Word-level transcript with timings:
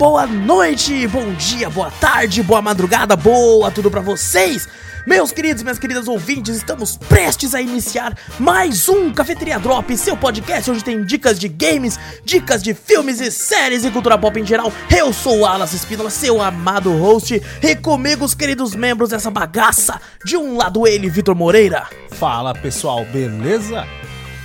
boa 0.00 0.26
noite, 0.26 1.06
bom 1.08 1.30
dia, 1.34 1.68
boa 1.68 1.90
tarde, 1.90 2.42
boa 2.42 2.62
madrugada, 2.62 3.14
boa 3.14 3.70
tudo 3.70 3.90
pra 3.90 4.00
vocês. 4.00 4.66
Meus 5.06 5.30
queridos 5.30 5.60
e 5.60 5.64
minhas 5.64 5.78
queridas 5.78 6.08
ouvintes, 6.08 6.56
estamos 6.56 6.96
prestes 6.96 7.54
a 7.54 7.60
iniciar 7.60 8.16
mais 8.38 8.88
um 8.88 9.12
Cafeteria 9.12 9.58
Drop, 9.58 9.94
seu 9.98 10.16
podcast 10.16 10.70
onde 10.70 10.82
tem 10.82 11.04
dicas 11.04 11.38
de 11.38 11.48
games, 11.48 12.00
dicas 12.24 12.62
de 12.62 12.72
filmes 12.72 13.20
e 13.20 13.30
séries 13.30 13.84
e 13.84 13.90
cultura 13.90 14.16
pop 14.16 14.40
em 14.40 14.46
geral. 14.46 14.72
Eu 14.88 15.12
sou 15.12 15.40
o 15.40 15.46
Alas 15.46 15.74
Espínola, 15.74 16.08
seu 16.08 16.40
amado 16.40 16.96
host, 16.96 17.38
e 17.62 17.76
comigo 17.76 18.24
os 18.24 18.32
queridos 18.32 18.74
membros 18.74 19.10
dessa 19.10 19.30
bagaça. 19.30 20.00
De 20.24 20.34
um 20.34 20.56
lado 20.56 20.86
ele, 20.86 21.10
Vitor 21.10 21.34
Moreira. 21.34 21.86
Fala 22.12 22.54
pessoal, 22.54 23.04
beleza? 23.04 23.86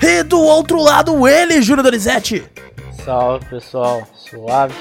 E 0.01 0.21
do 0.21 0.37
outro 0.37 0.81
lado 0.81 1.25
ele, 1.25 1.61
Júnior 1.61 1.83
Donizete. 1.85 2.43
Salve 3.05 3.45
pessoal, 3.45 4.07
suave. 4.15 4.73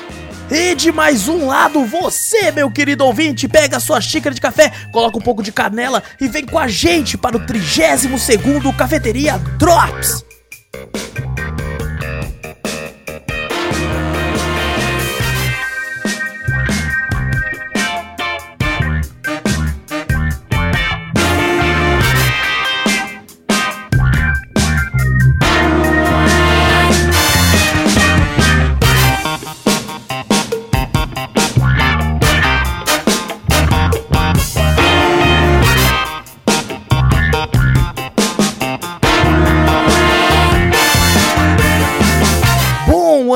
E 0.50 0.74
de 0.74 0.90
mais 0.90 1.28
um 1.28 1.46
lado, 1.46 1.84
você, 1.84 2.50
meu 2.50 2.70
querido 2.70 3.04
ouvinte, 3.04 3.46
pega 3.46 3.78
sua 3.78 4.00
xícara 4.00 4.34
de 4.34 4.40
café, 4.40 4.72
coloca 4.90 5.18
um 5.18 5.20
pouco 5.20 5.42
de 5.42 5.52
canela 5.52 6.02
e 6.18 6.26
vem 6.26 6.46
com 6.46 6.58
a 6.58 6.66
gente 6.66 7.18
para 7.18 7.36
o 7.36 7.44
32 7.44 8.22
segundo 8.22 8.72
Cafeteria 8.72 9.36
Drops. 9.58 10.24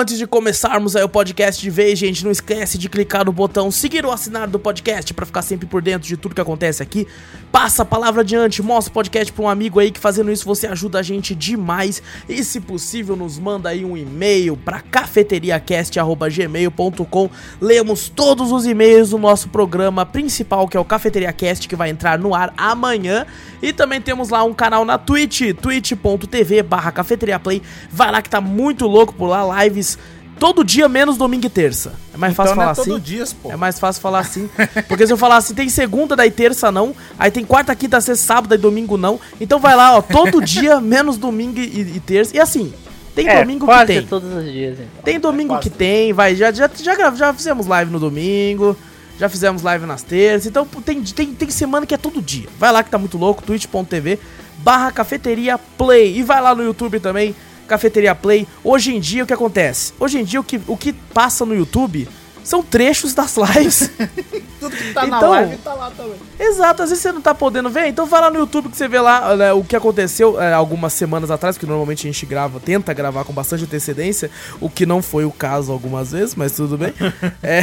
Antes 0.09 0.17
de 0.17 0.27
começarmos 0.27 0.97
aí 0.97 1.05
o 1.05 1.09
podcast 1.09 1.61
de 1.61 1.69
vez, 1.69 1.99
gente, 1.99 2.25
não 2.25 2.31
esquece 2.31 2.79
de 2.79 2.89
clicar 2.89 3.27
no 3.27 3.33
botão 3.33 3.71
seguir 3.71 4.07
ou 4.07 4.13
assinar 4.13 4.49
do 4.49 4.59
podcast 4.59 5.13
para 5.13 5.27
ficar 5.27 5.43
sempre 5.43 5.67
por 5.67 5.83
dentro 5.83 6.09
de 6.09 6.17
tudo 6.17 6.35
que 6.35 6.41
acontece 6.41 6.83
aqui. 6.83 7.07
Passa 7.53 7.83
a 7.83 7.85
palavra 7.85 8.23
adiante, 8.23 8.63
mostra 8.63 8.91
o 8.91 8.95
podcast 8.95 9.31
para 9.31 9.45
um 9.45 9.51
amigo 9.51 9.79
aí 9.79 9.91
que 9.91 10.01
fazendo 10.01 10.33
isso 10.33 10.47
você 10.47 10.67
ajuda 10.67 11.01
a 11.01 11.03
gente 11.03 11.35
demais. 11.35 12.03
E 12.27 12.43
se 12.43 12.59
possível, 12.59 13.17
nos 13.17 13.39
manda 13.39 13.69
aí 13.69 13.85
um 13.85 13.99
e-mail 13.99 14.57
para 14.57 14.81
cafeteriacast@gmail.com. 14.81 17.31
Lemos 17.61 18.09
todos 18.09 18.51
os 18.51 18.65
e-mails 18.65 19.11
do 19.11 19.19
nosso 19.19 19.51
programa 19.51 20.07
principal, 20.07 20.67
que 20.69 20.77
é 20.79 20.81
o 20.81 20.87
Cafeteriacast, 20.87 21.69
que 21.69 21.77
vai 21.77 21.91
entrar 21.91 22.19
no 22.19 22.35
ar 22.35 22.55
amanhã. 22.57 23.27
E 23.61 23.75
também 23.75 24.01
temos 24.01 24.31
lá 24.31 24.43
um 24.43 24.55
canal 24.55 24.87
na 24.87 24.97
Twitch, 24.97 25.53
twitch.tv 25.61 26.63
barra 26.63 26.93
cafeteriaplay. 26.93 27.61
Vai 27.91 28.11
lá 28.11 28.23
que 28.23 28.31
tá 28.31 28.41
muito 28.41 28.87
louco 28.87 29.13
por 29.13 29.27
lá, 29.27 29.65
lives 29.65 29.98
todo 30.39 30.65
dia 30.65 30.89
menos 30.89 31.17
domingo 31.17 31.47
e 31.47 31.51
terça. 31.51 31.93
É 32.15 32.17
mais 32.17 32.35
fácil 32.35 32.53
Então 32.53 32.65
não 32.65 32.75
falar 32.75 32.83
é 32.83 32.85
todo 32.85 32.97
assim? 32.97 33.05
dias, 33.05 33.33
pô. 33.33 33.53
É 33.53 33.57
mais 33.57 33.79
fácil 33.79 34.03
falar 34.03 34.21
assim. 34.21 34.49
Porque 34.89 35.07
se 35.07 35.13
eu 35.13 35.17
falar 35.17 35.37
assim, 35.37 35.55
tem 35.55 35.69
segunda, 35.69 36.17
daí 36.17 36.31
terça 36.31 36.71
não. 36.73 36.95
Aí 37.19 37.31
tem 37.31 37.45
quarta, 37.45 37.75
quinta, 37.75 38.01
sexta, 38.01 38.25
sábado, 38.25 38.49
daí 38.49 38.59
domingo 38.59 38.97
não. 38.97 39.21
Então 39.41 39.59
vai 39.59 39.77
lá, 39.77 39.97
ó, 39.97 40.03
todo 40.03 40.43
dia, 40.43 40.79
menos 40.81 41.17
domingo 41.17 41.59
e, 41.59 41.97
e 41.97 42.01
terça. 42.01 42.37
E 42.37 42.41
assim, 42.41 42.73
tem 43.15 43.29
é, 43.29 43.41
domingo 43.41 43.67
que 43.67 43.87
tem. 43.87 44.03
todos 44.07 44.33
os 44.33 44.45
dias, 44.45 44.75
então. 44.75 45.03
Tem 45.05 45.19
domingo 45.19 45.55
quase 45.55 45.63
que 45.63 45.71
tem, 45.71 46.13
vai. 46.13 46.35
Já, 46.35 46.53
já, 46.53 46.71
já, 46.75 47.15
já 47.15 47.35
fizemos 47.35 47.67
live 47.67 47.91
no 47.91 48.01
domingo. 48.01 48.77
Já 49.19 49.29
fizemos 49.29 49.63
live 49.63 49.85
nas 49.85 50.03
terças. 50.03 50.47
Então 50.47 50.65
tem, 50.65 51.03
tem, 51.03 51.35
tem 51.35 51.51
semana 51.51 51.85
que 51.85 51.93
é 51.93 51.99
todo 51.99 52.23
dia. 52.23 52.49
Vai 52.57 52.71
lá 52.71 52.85
que 52.85 52.91
tá 52.91 52.99
muito 52.99 53.19
louco, 53.19 53.43
twitch.tv 53.43 54.19
barra 54.59 54.93
cafeteria 54.93 55.59
play. 55.59 56.19
E 56.19 56.23
vai 56.23 56.41
lá 56.41 56.55
no 56.55 56.63
YouTube 56.63 57.01
também, 57.01 57.35
cafeteria 57.69 58.15
play. 58.15 58.47
Hoje 58.65 58.95
em 58.95 59.01
dia 59.01 59.23
o 59.25 59.27
que 59.27 59.33
acontece? 59.35 59.93
Hoje 60.01 60.19
em 60.19 60.25
dia 60.25 60.41
o 60.41 60.45
que, 60.45 60.61
o 60.67 60.77
que 60.77 60.93
passa 60.93 61.45
no 61.45 61.55
YouTube 61.55 62.09
são 62.43 62.63
trechos 62.63 63.13
das 63.13 63.37
lives. 63.37 63.91
Tudo 64.59 64.75
que 64.75 64.93
tá 64.95 65.07
na 65.07 65.19
Então- 65.19 65.31
live 65.31 65.57
tá 65.59 65.75
lá 65.75 65.91
também. 65.91 66.15
Exato, 66.41 66.83
às 66.83 66.89
vezes 66.89 67.03
você 67.03 67.13
não 67.13 67.21
tá 67.21 67.35
podendo 67.35 67.69
ver, 67.69 67.89
então 67.89 68.07
vai 68.07 68.21
lá 68.23 68.31
no 68.31 68.39
YouTube 68.39 68.71
que 68.71 68.77
você 68.77 68.89
vê 68.89 68.99
lá 68.99 69.37
né, 69.37 69.53
o 69.53 69.63
que 69.63 69.77
aconteceu 69.77 70.41
é, 70.41 70.53
algumas 70.55 70.95
semanas 70.95 71.31
atrás, 71.31 71.59
que 71.59 71.67
normalmente 71.67 72.07
a 72.09 72.11
gente 72.11 72.25
grava, 72.25 72.59
tenta 72.59 72.95
gravar 72.95 73.25
com 73.25 73.33
bastante 73.35 73.65
antecedência, 73.65 74.31
o 74.61 74.71
que 74.71 74.87
não 74.87 75.03
foi 75.03 75.25
o 75.27 75.31
caso 75.31 75.71
algumas 75.71 76.13
vezes, 76.13 76.35
mas 76.35 76.53
tudo 76.53 76.79
bem. 76.79 76.93
É, 77.43 77.61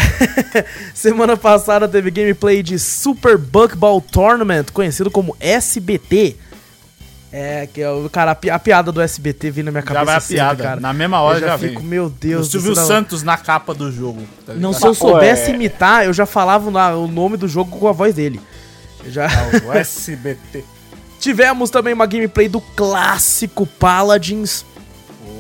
semana 0.94 1.36
passada 1.36 1.88
teve 1.88 2.12
gameplay 2.12 2.62
de 2.62 2.78
Super 2.78 3.38
Bug 3.38 3.76
Ball 3.76 4.00
Tournament, 4.00 4.66
conhecido 4.72 5.10
como 5.10 5.36
SBT. 5.40 6.36
É, 7.38 7.68
que 7.68 7.81
é 7.81 7.90
o 7.91 8.09
cara, 8.09 8.31
a, 8.31 8.35
pi- 8.35 8.50
a 8.50 8.57
piada 8.57 8.94
do 8.94 9.01
SBT 9.01 9.51
vindo 9.51 9.66
na 9.66 9.72
minha 9.72 9.81
Já 9.81 9.88
cabeça 9.88 10.06
vai 10.06 10.16
a 10.16 10.19
sempre, 10.22 10.35
piada. 10.35 10.63
cara. 10.63 10.79
Na 10.79 10.94
mesma 10.94 11.19
hora 11.19 11.38
eu 11.38 11.41
já, 11.41 11.47
já, 11.47 11.57
fico, 11.57 11.79
vem. 11.81 11.90
meu 11.90 12.06
O 12.06 12.09
Deus 12.09 12.50
Silvio 12.50 12.69
do 12.72 12.75
céu. 12.78 12.85
Santos 12.88 13.23
na 13.23 13.35
capa 13.35 13.73
do 13.73 13.91
jogo. 13.91 14.22
tá 14.46 14.53
Não, 14.53 14.72
se 14.72 14.85
eu 14.88 14.94
soubesse 14.94 15.50
Ué. 15.50 15.56
imitar, 15.56 16.06
eu 16.06 16.13
já 16.13 16.25
falava 16.25 16.72
na- 16.72 16.96
o 16.96 17.07
nome 17.07 17.35
do 17.35 17.46
jogo 17.47 17.78
com 17.78 17.88
a 17.90 17.91
voz 17.91 18.16
dele. 18.16 18.40
Eu 19.03 19.12
Já... 19.12 19.28
Ah, 19.28 19.68
O 19.68 19.73
SBT. 19.75 20.63
Tivemos 21.19 21.69
também 21.69 21.94
uma 21.94 22.06
gameplay 22.06 22.47
do 22.47 22.62
clássico 22.62 23.66
Paladins. 23.66 24.63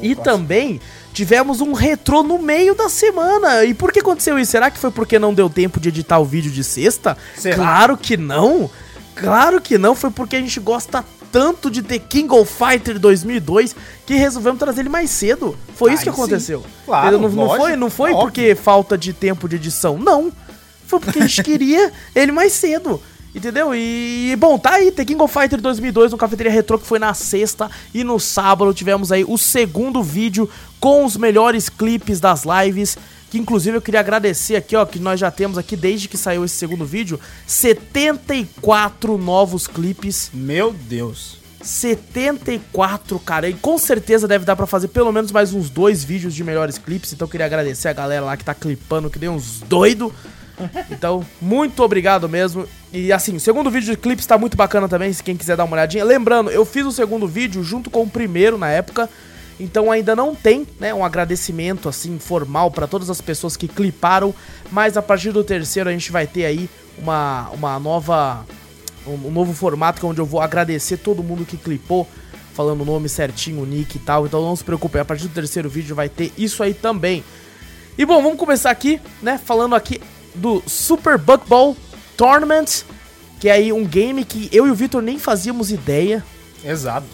e 0.01 0.15
também 0.15 0.81
tivemos 1.13 1.61
um 1.61 1.71
retrô 1.71 2.23
no 2.23 2.37
meio 2.39 2.75
da 2.75 2.89
semana. 2.89 3.63
E 3.63 3.73
por 3.73 3.93
que 3.93 3.99
aconteceu 3.99 4.37
isso? 4.37 4.51
Será 4.51 4.69
que 4.69 4.77
foi 4.79 4.91
porque 4.91 5.17
não 5.17 5.33
deu 5.33 5.49
tempo 5.49 5.79
de 5.79 5.87
editar 5.87 6.19
o 6.19 6.25
vídeo 6.25 6.51
de 6.51 6.61
sexta? 6.63 7.15
Será? 7.37 7.55
Claro 7.55 7.95
que 7.95 8.17
não. 8.17 8.69
Claro 9.15 9.61
que 9.61 9.77
não. 9.77 9.95
Foi 9.95 10.11
porque 10.11 10.35
a 10.35 10.41
gente 10.41 10.59
gosta 10.59 11.05
tanto 11.35 11.69
de 11.69 11.81
The 11.81 11.99
King 11.99 12.33
of 12.33 12.49
Fighter 12.49 12.97
2002 12.97 13.75
que 14.05 14.13
resolvemos 14.13 14.57
trazer 14.57 14.79
ele 14.83 14.89
mais 14.89 15.09
cedo. 15.09 15.53
Foi 15.75 15.91
isso 15.91 16.01
que 16.01 16.09
sim. 16.09 16.15
aconteceu. 16.15 16.63
Claro, 16.85 17.19
não, 17.19 17.27
não 17.27 17.49
foi, 17.49 17.75
não 17.75 17.89
foi 17.89 18.11
óbvio. 18.11 18.25
porque 18.25 18.55
falta 18.55 18.97
de 18.97 19.11
tempo 19.11 19.49
de 19.49 19.57
edição. 19.57 19.97
Não. 19.97 20.31
Foi 20.87 20.97
porque 20.97 21.19
a 21.19 21.27
gente 21.27 21.43
queria 21.43 21.91
ele 22.15 22.31
mais 22.31 22.53
cedo. 22.53 23.01
Entendeu? 23.35 23.75
E, 23.75 24.33
bom, 24.39 24.57
tá 24.57 24.75
aí, 24.75 24.91
The 24.91 25.03
King 25.03 25.21
of 25.21 25.33
Fighter 25.33 25.59
2002 25.59 26.13
no 26.13 26.17
Cafeteria 26.17 26.53
Retro, 26.53 26.79
que 26.79 26.87
foi 26.87 26.99
na 26.99 27.13
sexta. 27.13 27.69
E 27.93 28.01
no 28.01 28.17
sábado 28.17 28.73
tivemos 28.73 29.11
aí 29.11 29.25
o 29.27 29.37
segundo 29.37 30.01
vídeo 30.01 30.49
com 30.79 31.03
os 31.03 31.17
melhores 31.17 31.67
clipes 31.67 32.21
das 32.21 32.43
lives. 32.45 32.97
Que 33.29 33.37
inclusive 33.37 33.77
eu 33.77 33.81
queria 33.81 33.99
agradecer 33.99 34.55
aqui, 34.55 34.75
ó, 34.75 34.85
que 34.85 34.99
nós 34.99 35.19
já 35.19 35.31
temos 35.31 35.57
aqui 35.57 35.75
desde 35.75 36.07
que 36.07 36.17
saiu 36.17 36.45
esse 36.45 36.55
segundo 36.55 36.85
vídeo, 36.85 37.19
74 37.47 39.17
novos 39.17 39.67
clipes. 39.67 40.29
Meu 40.33 40.71
Deus. 40.71 41.45
74, 41.65 43.19
cara. 43.19 43.49
E 43.49 43.53
com 43.53 43.77
certeza 43.77 44.27
deve 44.27 44.45
dar 44.45 44.55
pra 44.55 44.67
fazer 44.67 44.89
pelo 44.89 45.11
menos 45.11 45.31
mais 45.31 45.53
uns 45.53 45.69
dois 45.69 46.03
vídeos 46.03 46.33
de 46.33 46.43
melhores 46.43 46.77
clipes. 46.77 47.11
Então 47.11 47.25
eu 47.25 47.29
queria 47.29 47.45
agradecer 47.45 47.87
a 47.87 47.93
galera 47.93 48.25
lá 48.25 48.37
que 48.37 48.45
tá 48.45 48.53
clipando, 48.53 49.09
que 49.09 49.19
deu 49.19 49.31
uns 49.31 49.61
doido. 49.61 50.13
Então, 50.89 51.25
muito 51.41 51.83
obrigado 51.83 52.29
mesmo. 52.29 52.65
E 52.93 53.11
assim, 53.11 53.35
o 53.35 53.39
segundo 53.41 53.69
vídeo 53.69 53.91
de 53.91 53.97
clipes 53.97 54.25
tá 54.25 54.37
muito 54.37 54.55
bacana 54.55 54.87
também, 54.87 55.11
se 55.11 55.21
quem 55.21 55.35
quiser 55.35 55.57
dar 55.57 55.65
uma 55.65 55.73
olhadinha. 55.73 56.01
Lembrando, 56.05 56.49
eu 56.49 56.63
fiz 56.63 56.85
o 56.85 56.93
segundo 56.93 57.27
vídeo 57.27 57.61
junto 57.61 57.89
com 57.89 58.03
o 58.03 58.09
primeiro 58.09 58.57
na 58.57 58.69
época. 58.69 59.09
Então 59.59 59.91
ainda 59.91 60.15
não 60.15 60.35
tem, 60.35 60.67
né, 60.79 60.93
um 60.93 61.03
agradecimento 61.03 61.87
assim 61.87 62.19
formal 62.19 62.69
pra 62.69 62.87
todas 62.87 63.09
as 63.09 63.21
pessoas 63.21 63.55
que 63.55 63.67
cliparam, 63.67 64.33
mas 64.71 64.97
a 64.97 65.01
partir 65.01 65.31
do 65.31 65.43
terceiro 65.43 65.89
a 65.89 65.93
gente 65.93 66.11
vai 66.11 66.27
ter 66.27 66.45
aí 66.45 66.69
uma, 66.97 67.49
uma 67.51 67.79
nova 67.79 68.45
um, 69.07 69.27
um 69.27 69.31
novo 69.31 69.53
formato 69.53 70.05
é 70.05 70.09
onde 70.09 70.19
eu 70.19 70.25
vou 70.25 70.41
agradecer 70.41 70.97
todo 70.97 71.23
mundo 71.23 71.45
que 71.45 71.57
clipou, 71.57 72.07
falando 72.53 72.81
o 72.81 72.85
nome 72.85 73.07
certinho, 73.07 73.61
o 73.61 73.65
nick 73.65 73.97
e 73.97 73.99
tal. 73.99 74.25
Então 74.25 74.41
não 74.41 74.55
se 74.55 74.63
preocupe, 74.63 74.97
a 74.97 75.05
partir 75.05 75.27
do 75.27 75.33
terceiro 75.33 75.69
vídeo 75.69 75.95
vai 75.95 76.09
ter 76.09 76.33
isso 76.37 76.63
aí 76.63 76.73
também. 76.73 77.23
E 77.97 78.05
bom, 78.05 78.21
vamos 78.21 78.37
começar 78.37 78.71
aqui, 78.71 78.99
né, 79.21 79.39
falando 79.43 79.75
aqui 79.75 80.01
do 80.33 80.61
Super 80.67 81.17
Bug 81.17 81.47
Ball 81.47 81.77
Tournament, 82.17 82.83
que 83.39 83.47
é 83.47 83.53
aí 83.53 83.71
um 83.71 83.85
game 83.85 84.25
que 84.25 84.49
eu 84.51 84.67
e 84.67 84.71
o 84.71 84.75
Victor 84.75 85.01
nem 85.01 85.17
fazíamos 85.17 85.71
ideia 85.71 86.23
Exato. 86.65 87.05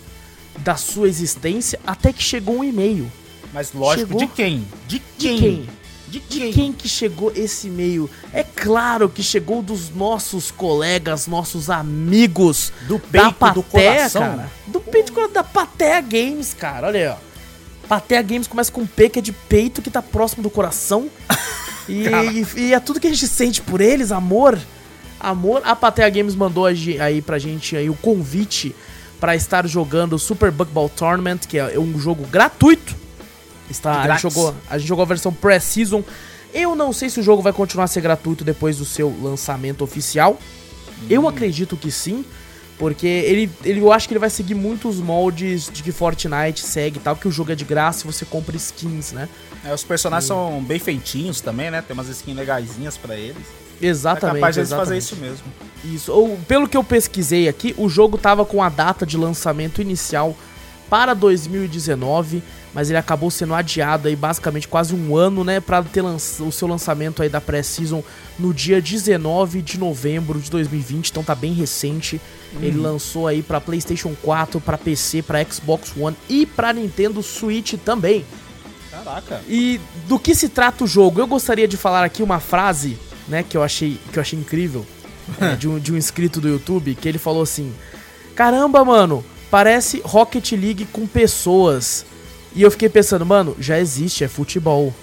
Da 0.60 0.76
sua 0.76 1.08
existência 1.08 1.80
até 1.86 2.12
que 2.14 2.22
chegou 2.24 2.58
um 2.60 2.64
e-mail. 2.64 3.12
Mas 3.54 3.74
lógico, 3.74 4.08
Chegou? 4.08 4.20
de 4.22 4.28
quem? 4.28 4.68
De 4.88 5.00
De 5.00 5.04
quem? 5.18 5.40
quem? 5.40 5.70
De 6.08 6.20
De 6.20 6.40
quem? 6.40 6.52
quem 6.54 6.74
que 6.74 6.88
chegou 6.90 7.32
esse 7.36 7.68
e-mail? 7.68 8.10
É 8.34 8.44
claro 8.44 9.10
que 9.10 9.24
chegou 9.24 9.62
dos 9.62 9.90
nossos 9.90 10.52
colegas, 10.52 11.26
nossos 11.28 11.70
amigos 11.70 12.72
Do 12.88 12.98
da 12.98 13.32
peito, 13.32 13.54
do 13.54 13.64
Patea, 13.64 13.64
coração. 13.96 14.22
cara. 14.22 14.52
Do 14.68 14.80
peito 14.82 15.06
do 15.08 15.14
coração, 15.14 15.34
da 15.34 15.44
Patea 15.44 16.02
Games, 16.02 16.54
cara. 16.54 16.88
Olha 16.88 17.00
aí, 17.00 17.08
ó. 17.08 17.88
Patea 17.88 18.22
Games 18.22 18.48
começa 18.48 18.72
com 18.72 18.86
P, 18.86 19.10
que 19.10 19.20
é 19.20 19.22
de 19.22 19.32
peito, 19.34 19.82
que 19.82 19.90
tá 19.90 20.02
próximo 20.02 20.44
do 20.44 20.50
coração. 20.50 21.10
E, 21.90 22.46
e 22.56 22.74
é 22.74 22.80
tudo 22.80 23.00
que 23.00 23.08
a 23.08 23.10
gente 23.10 23.28
sente 23.28 23.60
por 23.60 23.82
eles, 23.82 24.12
amor. 24.12 24.58
Amor. 25.20 25.62
A 25.66 25.76
Patea 25.76 26.10
Games 26.10 26.36
mandou 26.36 26.66
aí 26.66 27.22
pra 27.26 27.38
gente 27.40 27.76
aí 27.76 27.90
o 27.90 27.96
convite 27.96 28.74
pra 29.22 29.36
estar 29.36 29.68
jogando 29.68 30.14
o 30.14 30.20
Super 30.20 30.50
Bug 30.50 30.72
Ball 30.72 30.90
Tournament, 30.90 31.42
que 31.48 31.60
é 31.60 31.80
um 31.80 32.00
jogo 32.00 32.26
gratuito. 32.26 32.96
Está, 33.70 34.02
a, 34.02 34.10
gente 34.10 34.24
jogou, 34.24 34.56
a 34.70 34.78
gente 34.78 34.88
jogou 34.88 35.04
a 35.04 35.06
versão 35.06 35.32
pré-season 35.32 36.04
Eu 36.54 36.76
não 36.76 36.92
sei 36.92 37.10
se 37.10 37.22
o 37.22 37.24
jogo 37.24 37.42
vai 37.42 37.54
continuar 37.54 37.86
a 37.86 37.88
ser 37.88 38.02
gratuito 38.02 38.44
depois 38.44 38.80
do 38.80 38.84
seu 38.84 39.16
lançamento 39.22 39.82
oficial. 39.84 40.38
Eu 41.10 41.28
acredito 41.28 41.78
que 41.78 41.90
sim, 41.90 42.26
porque 42.78 43.08
ele, 43.08 43.50
ele, 43.64 43.80
eu 43.80 43.94
acho 43.94 44.08
que 44.08 44.14
ele 44.14 44.20
vai 44.20 44.30
seguir 44.30 44.56
muitos 44.56 44.98
moldes 44.98 45.70
de 45.72 45.84
que 45.84 45.92
Fortnite 45.92 46.62
segue 46.62 46.98
e 46.98 47.02
tal, 47.02 47.16
que 47.16 47.28
o 47.28 47.32
jogo 47.32 47.52
é 47.52 47.56
de 47.56 47.64
graça 47.64 48.04
e 48.04 48.12
você 48.12 48.26
compra 48.26 48.58
skins, 48.58 49.12
né? 49.12 49.30
É, 49.64 49.74
os 49.74 49.84
personagens 49.84 50.28
são 50.28 50.62
bem 50.64 50.80
feitinhos 50.80 51.40
também, 51.40 51.72
né? 51.72 51.82
Tem 51.82 51.94
umas 51.94 52.10
skins 52.10 52.36
legaisinhas 52.36 52.98
pra 52.98 53.16
eles. 53.16 53.46
Exatamente. 53.82 54.38
é 54.38 54.40
capaz 54.40 54.56
de 54.56 54.66
fazer 54.66 54.98
isso 54.98 55.16
mesmo. 55.16 55.46
Isso. 55.84 56.12
Ou, 56.12 56.38
pelo 56.48 56.68
que 56.68 56.78
eu 56.78 56.84
pesquisei 56.84 57.48
aqui, 57.48 57.74
o 57.78 57.90
jogo 57.90 58.18
tava 58.18 58.46
com 58.46 58.62
a 58.62 58.70
data 58.70 59.06
de 59.06 59.18
lançamento 59.18 59.82
inicial 59.82 60.36
para 60.90 61.14
2019, 61.14 62.44
mas 62.74 62.90
ele 62.90 63.00
acabou 63.00 63.32
sendo 63.32 63.54
adiado 63.54 64.10
aí 64.10 64.16
basicamente 64.16 64.68
quase 64.68 64.94
um 64.94 65.16
ano, 65.16 65.42
né, 65.42 65.62
para 65.62 65.82
ter 65.84 66.04
o 66.04 66.52
seu 66.52 66.68
lançamento 66.68 67.24
aí 67.24 67.30
da 67.30 67.40
pré-season 67.40 68.04
no 68.38 68.54
dia 68.54 68.82
19 68.82 69.62
de 69.62 69.80
novembro 69.80 70.38
de 70.38 70.52
2020, 70.52 71.10
então 71.10 71.24
tá 71.24 71.34
bem 71.34 71.54
recente. 71.54 72.20
Ele 72.62 72.78
lançou 72.78 73.26
aí 73.28 73.42
para 73.42 73.62
PlayStation 73.62 74.14
4, 74.22 74.60
para 74.60 74.78
PC, 74.78 75.22
para 75.22 75.42
Xbox 75.46 75.94
One 75.98 76.18
e 76.28 76.46
para 76.46 76.74
Nintendo 76.74 77.24
Switch 77.24 77.76
também. 77.86 78.26
Caraca. 78.92 79.42
E 79.48 79.80
do 80.08 80.20
que 80.20 80.36
se 80.36 80.50
trata 80.50 80.84
o 80.84 80.88
jogo? 80.88 81.22
Eu 81.22 81.28
gostaria 81.28 81.68
de 81.70 81.78
falar 81.78 82.04
aqui 82.04 82.22
uma 82.22 82.42
frase, 82.42 82.98
né, 83.32 83.44
que 83.44 83.56
eu 83.56 83.64
achei, 83.64 83.98
que 84.12 84.20
eu 84.20 84.22
achei 84.22 84.38
incrível, 84.38 84.86
é, 85.40 85.56
de, 85.56 85.68
um, 85.68 85.80
de 85.80 85.94
um 85.94 85.98
inscrito 85.98 86.42
do 86.42 86.50
YouTube, 86.50 86.94
que 86.96 87.08
ele 87.08 87.18
falou 87.18 87.42
assim: 87.42 87.74
Caramba, 88.36 88.84
mano, 88.84 89.24
parece 89.50 90.02
Rocket 90.04 90.52
League 90.52 90.86
com 90.86 91.08
pessoas. 91.08 92.06
E 92.54 92.62
eu 92.62 92.70
fiquei 92.70 92.90
pensando, 92.90 93.26
mano, 93.26 93.56
já 93.58 93.80
existe, 93.80 94.26
é 94.26 94.28
futebol. 94.28 94.94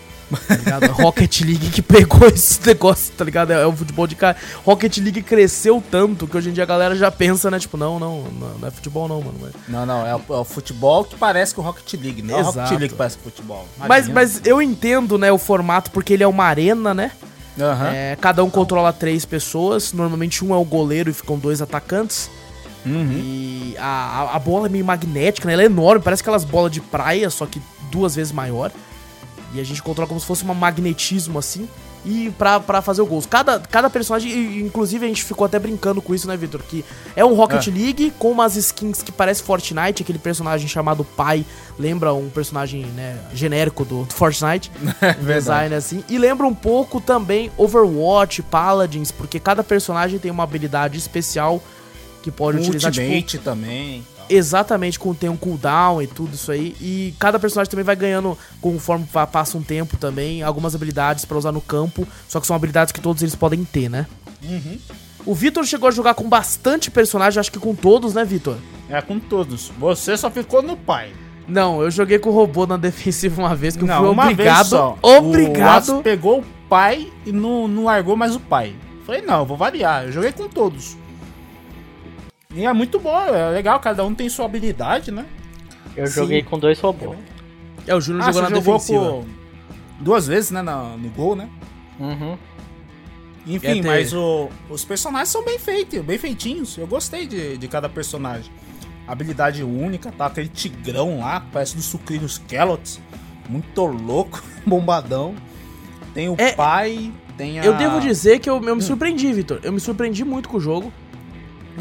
Tá 0.47 0.57
ligado? 0.57 0.93
Rocket 1.01 1.41
League 1.41 1.71
que 1.71 1.81
pegou 1.81 2.29
esse 2.29 2.61
negócio, 2.67 3.15
tá 3.17 3.25
ligado? 3.25 3.51
É, 3.51 3.63
é 3.63 3.67
o 3.67 3.73
futebol 3.73 4.07
de 4.07 4.15
cara. 4.15 4.37
Rocket 4.63 4.99
League 4.99 5.23
cresceu 5.23 5.83
tanto 5.91 6.27
que 6.27 6.37
hoje 6.37 6.51
em 6.51 6.53
dia 6.53 6.65
a 6.65 6.67
galera 6.67 6.95
já 6.95 7.11
pensa, 7.11 7.51
né? 7.51 7.59
Tipo, 7.59 7.79
não, 7.79 7.99
não, 7.99 8.25
não, 8.25 8.59
não 8.59 8.69
é 8.69 8.71
futebol 8.71 9.09
não, 9.09 9.23
mano. 9.23 9.39
Não, 9.67 9.87
não, 9.87 10.07
é 10.07 10.15
o, 10.15 10.21
é 10.29 10.37
o 10.37 10.45
futebol 10.45 11.05
que 11.05 11.17
parece 11.17 11.55
com 11.55 11.63
o 11.63 11.65
Rocket 11.65 11.95
League, 11.95 12.21
não 12.21 12.35
é 12.35 12.39
o 12.39 12.41
Exato. 12.41 12.59
Rocket 12.59 12.79
League 12.79 12.89
que 12.91 12.99
parece 12.99 13.17
futebol. 13.17 13.67
Mas, 13.79 14.07
mas 14.09 14.43
eu 14.45 14.61
entendo, 14.61 15.17
né, 15.17 15.33
o 15.33 15.39
formato, 15.39 15.91
porque 15.91 16.13
ele 16.13 16.23
é 16.23 16.29
uma 16.29 16.45
arena, 16.45 16.93
né? 16.93 17.13
Aham. 17.61 17.91
É, 17.93 18.17
cada 18.21 18.45
um 18.45 18.51
controla 18.51 18.93
três 18.93 19.25
pessoas. 19.25 19.93
Normalmente 19.93 20.45
um 20.45 20.55
é 20.55 20.59
o 20.59 20.65
goleiro 20.65 21.11
e 21.11 21.13
ficam 21.13 21.39
dois 21.39 21.61
atacantes. 21.61 22.31
Uhum. 22.87 23.13
E 23.13 23.77
a, 23.79 23.85
a, 23.85 24.37
a 24.37 24.39
bola 24.39 24.67
é 24.67 24.71
meio 24.71 24.85
magnética, 24.85 25.47
né? 25.47 25.55
Ela 25.55 25.63
é 25.63 25.67
enorme, 25.67 26.03
parece 26.03 26.23
aquelas 26.23 26.45
bolas 26.45 26.73
de 26.73 26.81
praia, 26.81 27.29
só 27.29 27.45
que 27.45 27.61
duas 27.91 28.15
vezes 28.15 28.33
maior. 28.33 28.71
E 29.53 29.61
a 29.61 29.65
gente 29.65 29.83
controla 29.83 30.09
como 30.09 30.21
se 30.21 30.27
fosse 30.27 30.45
um 30.45 30.55
magnetismo 30.55 31.39
assim. 31.39 31.69
E 32.05 32.31
pra, 32.39 32.61
pra 32.61 32.81
fazer 32.81 33.03
o 33.03 33.07
gol. 33.07 33.23
Cada, 33.29 33.59
cada 33.59 33.91
personagem, 33.91 34.61
inclusive 34.61 35.05
a 35.05 35.09
gente 35.09 35.25
ficou 35.25 35.45
até 35.45 35.59
brincando 35.59 36.01
com 36.01 36.15
isso, 36.15 36.27
né, 36.29 36.37
Victor? 36.37 36.63
Que 36.63 36.85
é 37.15 37.25
um 37.25 37.35
Rocket 37.35 37.67
É. 37.67 37.71
League 37.71 38.13
com 38.19 38.31
umas 38.31 38.57
skins 38.57 39.03
que 39.03 39.11
parece 39.13 39.43
Fortnite, 39.43 40.03
aquele 40.03 40.19
personagem 40.19 40.69
chamado 40.69 41.05
Pai. 41.05 41.45
Lembra 41.79 42.15
um 42.15 42.29
personagem, 42.29 42.87
né, 42.87 43.19
genérico 43.35 43.85
do, 43.85 44.05
do 44.05 44.15
Fortnite. 44.15 44.71
design 45.25 45.75
assim. 45.75 46.05
E 46.09 46.19
lembra 46.19 46.47
um 46.47 46.55
pouco 46.55 47.01
também 47.01 47.51
Overwatch, 47.57 48.43
Paladins, 48.43 49.11
porque 49.11 49.39
cada 49.41 49.63
personagem 49.65 50.19
tem 50.19 50.31
uma 50.31 50.45
habilidade 50.45 50.99
especial 50.99 51.63
que 52.23 52.31
pode 52.31 52.59
utilizar 52.59 52.91
tipo, 52.91 53.05
Ultimate 53.05 53.39
também. 53.39 54.07
Exatamente 54.29 54.99
com 54.99 55.15
tem 55.15 55.29
um 55.29 55.37
cooldown 55.37 56.03
e 56.03 56.07
tudo 56.07 56.35
isso 56.35 56.51
aí. 56.53 56.75
E 56.81 57.15
cada 57.19 57.39
personagem 57.39 57.71
também 57.71 57.85
vai 57.85 57.97
ganhando 57.97 58.37
conforme 58.61 59.07
pa- 59.13 59.27
passa 59.27 59.57
um 59.59 59.63
tempo 59.63 59.97
também 59.97 60.43
algumas 60.43 60.75
habilidades 60.75 61.25
pra 61.25 61.39
usar 61.39 61.53
no 61.53 61.61
campo, 61.61 62.07
só 62.29 62.41
que 62.41 62.47
são 62.47 62.55
habilidades 62.57 62.93
que 62.93 63.01
todos 63.01 63.23
eles 63.23 63.35
podem 63.35 63.65
ter, 63.65 63.89
né? 63.89 64.07
Uhum. 64.43 64.79
O 65.27 65.35
Vitor 65.35 65.65
chegou 65.65 65.89
a 65.89 65.93
jogar 65.93 66.15
com 66.15 66.29
bastante 66.29 66.91
personagem, 66.91 67.39
acho 67.41 67.53
que 67.53 67.59
com 67.59 67.75
todos, 67.75 68.15
né, 68.15 68.25
Vitor? 68.25 68.57
É 68.89 69.01
com 69.03 69.19
todos. 69.19 69.71
Você 69.79 70.17
só 70.17 70.31
ficou 70.31 70.63
no 70.63 70.77
pai. 70.77 71.11
Não, 71.47 71.83
eu 71.83 71.91
joguei 71.91 72.19
com 72.19 72.31
o 72.31 72.33
robô 72.33 72.67
na 72.67 72.77
defensiva 72.79 73.43
uma 73.43 73.55
vez 73.55 73.77
que 73.77 73.83
eu 73.83 73.87
fui 73.89 74.09
uma 74.09 74.23
obrigado. 74.31 74.57
vez 74.57 74.67
só. 74.69 74.99
Obrigado. 75.03 75.99
O 75.99 76.03
pegou 76.03 76.39
o 76.41 76.45
pai 76.69 77.11
e 77.27 77.33
não, 77.33 77.67
não 77.69 77.85
largou 77.85 78.17
mais 78.17 78.35
o 78.37 78.41
pai. 78.41 78.75
Falei, 79.05 79.23
não, 79.23 79.41
eu 79.41 79.47
vou 79.47 79.57
variar. 79.57 80.05
Eu 80.05 80.13
joguei 80.13 80.33
com 80.33 80.49
todos. 80.49 80.97
E 82.55 82.65
é 82.65 82.73
muito 82.73 82.99
bom, 82.99 83.19
é 83.27 83.51
legal, 83.51 83.79
cada 83.79 84.03
um 84.05 84.15
tem 84.15 84.27
sua 84.29 84.47
habilidade, 84.47 85.11
né? 85.11 85.27
Eu 85.95 86.07
Sim. 86.07 86.15
joguei 86.15 86.43
com 86.43 86.59
dois 86.59 86.81
robôs. 86.81 87.19
É, 87.87 87.95
o 87.95 88.01
Júnior 88.01 88.23
Ah, 88.25 88.33
jogou 88.33 88.43
na 88.43 88.49
jogou 88.57 88.75
defensiva. 88.75 89.01
por 89.11 89.25
duas 90.01 90.27
vezes, 90.27 90.51
né, 90.51 90.63
na- 90.63 90.97
no 90.97 91.11
gol, 91.11 91.37
né? 91.37 91.47
Uhum. 92.01 92.39
Enfim, 93.47 93.67
É 93.67 93.75
ter- 93.75 93.85
mas 93.85 94.13
o- 94.15 94.49
os 94.71 94.83
personagens 94.85 95.29
são 95.29 95.45
bem 95.45 95.59
feitos, 95.59 96.01
bem 96.01 96.17
feitinhos. 96.17 96.77
Eu 96.79 96.87
gostei 96.87 97.27
de, 97.27 97.59
de 97.59 97.69
cada 97.69 97.89
personagem. 97.89 98.51
Habilidade 99.07 99.63
única, 99.63 100.11
tá? 100.13 100.27
Aquele 100.27 100.49
tigrão 100.49 101.21
lá, 101.21 101.45
parece 101.53 101.77
do 101.77 101.83
Sucrilhos 101.83 102.33
Skelots. 102.35 102.99
Muito 103.49 103.85
louco, 103.85 104.43
bombadão. 104.67 105.35
Tem 106.15 106.29
o 106.31 106.35
É- 106.39 106.53
pai, 106.53 107.13
tem 107.37 107.61
a... 107.61 107.65
Eu 107.65 107.75
devo 107.77 108.01
dizer 108.01 108.39
que 108.39 108.49
eu, 108.49 108.63
eu 108.63 108.77
me 108.77 108.83
surpreendi, 108.83 109.33
Vitor. 109.35 109.61
Eu 109.63 109.73
me 109.73 109.81
surpreendi 109.81 110.25
muito 110.25 110.49
com 110.49 110.57
o 110.57 110.61
jogo. 110.61 110.91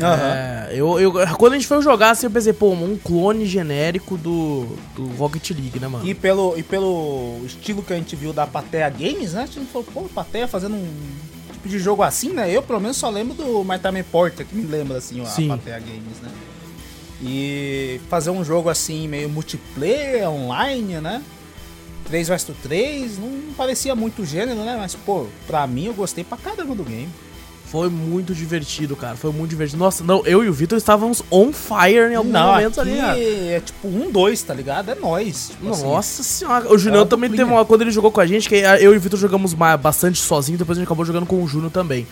É, 0.06 0.70
eu, 0.74 1.00
eu, 1.00 1.12
quando 1.38 1.54
a 1.54 1.56
gente 1.56 1.68
foi 1.68 1.82
jogar, 1.82 2.12
assim, 2.12 2.28
eu 2.28 2.32
pensei, 2.32 2.54
pô, 2.54 2.72
um 2.72 2.98
clone 2.98 3.46
genérico 3.46 4.18
do, 4.18 4.66
do 4.96 5.08
Rocket 5.18 5.50
League, 5.52 5.80
né, 5.80 5.88
mano? 5.88 6.08
E 6.08 6.14
pelo, 6.14 6.58
e 6.58 6.64
pelo 6.64 7.42
estilo 7.46 7.82
que 7.82 7.94
a 7.94 7.96
gente 7.96 8.16
viu 8.16 8.34
da 8.34 8.46
Patea 8.46 8.90
Games, 8.90 9.34
né? 9.34 9.44
A 9.44 9.46
gente 9.46 9.66
falou, 9.66 9.88
pô, 9.94 10.02
Patea 10.04 10.48
fazendo 10.48 10.76
um 10.76 10.94
tipo 11.54 11.68
de 11.68 11.80
jogo 11.80 12.04
assim, 12.04 12.34
né? 12.34 12.50
Eu, 12.52 12.62
pelo 12.62 12.80
menos, 12.80 12.98
só 12.98 13.10
lembro 13.10 13.34
do 13.34 13.64
My 13.64 13.80
Time 13.80 14.04
Porter, 14.04 14.46
que 14.46 14.56
me 14.56 14.66
lembra, 14.66 14.98
assim, 14.98 15.24
Sim. 15.26 15.52
a 15.52 15.58
Patea 15.58 15.80
Games, 15.80 16.22
né? 16.22 16.30
E 17.22 18.00
fazer 18.10 18.30
um 18.30 18.44
jogo 18.44 18.70
assim, 18.70 19.08
meio 19.08 19.28
multiplayer, 19.28 20.30
online, 20.30 21.02
né? 21.02 21.24
3 22.06 22.30
vs 22.30 22.48
3, 22.64 23.18
não 23.18 23.54
parecia 23.56 23.96
muito 23.96 24.26
gênero, 24.26 24.60
né? 24.60 24.78
Mas, 24.78 24.96
pô, 24.96 25.28
pra 25.46 25.68
mim 25.68 25.86
eu 25.86 25.94
gostei 25.94 26.24
pra 26.24 26.38
caramba 26.38 26.74
do 26.74 26.84
game. 26.84 27.10
Foi 27.72 27.90
muito 27.90 28.34
divertido, 28.34 28.96
cara. 28.96 29.16
Foi 29.18 29.32
muito 29.32 29.50
divertido. 29.50 29.78
Nossa, 29.78 30.04
não, 30.04 30.26
eu 30.26 30.44
e 30.44 30.48
o 30.50 30.54
Vitor 30.54 30.78
estávamos 30.78 31.22
on 31.30 31.52
fire 31.52 32.12
em 32.12 32.16
alguns 32.16 32.32
não, 32.32 32.54
momentos 32.54 32.80
ali, 32.80 32.98
cara. 32.98 33.20
é 33.20 33.60
tipo 33.60 33.88
um, 33.88 34.10
dois, 34.10 34.42
tá 34.42 34.54
ligado? 34.54 34.90
É 34.90 34.96
nóis. 34.96 35.50
Tipo 35.50 35.72
assim. 35.72 35.84
Nossa 35.84 36.24
senhora. 36.24 36.72
O 36.74 36.78
Julião 36.78 37.06
também 37.06 37.30
teve 37.30 37.44
uma. 37.44 37.66
Quando 37.66 37.82
ele 37.82 37.92
jogou 37.92 38.10
com 38.12 38.22
a 38.22 38.26
gente, 38.26 38.48
que 38.48 38.56
eu 38.56 38.94
e 38.94 38.98
o 38.98 39.00
Vitor 39.00 39.20
jogamos 39.20 39.54
bastante 39.54 40.20
sozinho, 40.20 40.58
depois 40.58 40.78
a 40.78 40.80
gente 40.82 40.88
acabou 40.88 41.04
jogando 41.04 41.26
com 41.26 41.44
o 41.44 41.48
Júnior 41.48 41.72
também. 41.72 42.08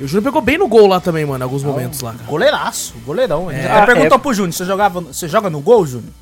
E 0.00 0.04
o 0.04 0.08
Júnior 0.08 0.24
pegou 0.24 0.40
bem 0.40 0.58
no 0.58 0.68
gol 0.68 0.86
lá 0.86 1.00
também, 1.00 1.24
mano, 1.24 1.42
em 1.42 1.44
alguns 1.44 1.62
momentos 1.62 2.00
lá, 2.00 2.12
cara. 2.12 2.24
Goleiraço, 2.24 2.94
goleirão. 3.04 3.50
Ele 3.50 3.60
É. 3.60 3.66
até 3.70 3.82
Ah, 3.82 3.86
perguntou 3.86 4.16
é. 4.16 4.20
pro 4.20 4.32
Júnior, 4.34 4.52
você, 4.52 4.64
jogava, 4.64 5.00
você 5.00 5.28
joga 5.28 5.50
no 5.50 5.60
gol, 5.60 5.86
Júnior? 5.86 6.12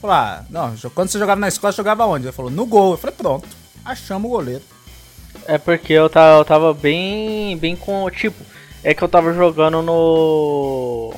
Falei, 0.00 0.16
ah, 0.16 0.42
não, 0.50 0.74
quando 0.94 1.08
você 1.10 1.18
jogava 1.18 1.40
na 1.40 1.48
escola, 1.48 1.72
você 1.72 1.76
jogava 1.76 2.04
onde? 2.06 2.26
Ele 2.26 2.32
falou, 2.32 2.50
no 2.50 2.66
gol. 2.66 2.92
Eu 2.92 2.98
falei, 2.98 3.14
pronto, 3.16 3.46
achamos 3.84 4.30
o 4.30 4.34
goleiro. 4.34 4.62
É 5.46 5.58
porque 5.58 5.92
eu 5.92 6.08
tava, 6.08 6.38
eu 6.40 6.44
tava 6.44 6.74
bem, 6.74 7.56
bem 7.56 7.74
com, 7.76 8.08
tipo, 8.10 8.42
é 8.84 8.94
que 8.94 9.02
eu 9.02 9.08
tava 9.08 9.32
jogando 9.32 9.82
no 9.82 11.12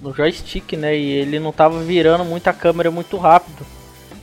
no 0.00 0.12
joystick, 0.12 0.72
né, 0.76 0.96
e 0.96 1.10
ele 1.12 1.38
não 1.38 1.52
tava 1.52 1.80
virando 1.80 2.24
muito 2.24 2.48
a 2.48 2.52
câmera 2.52 2.90
muito 2.90 3.16
rápido. 3.16 3.64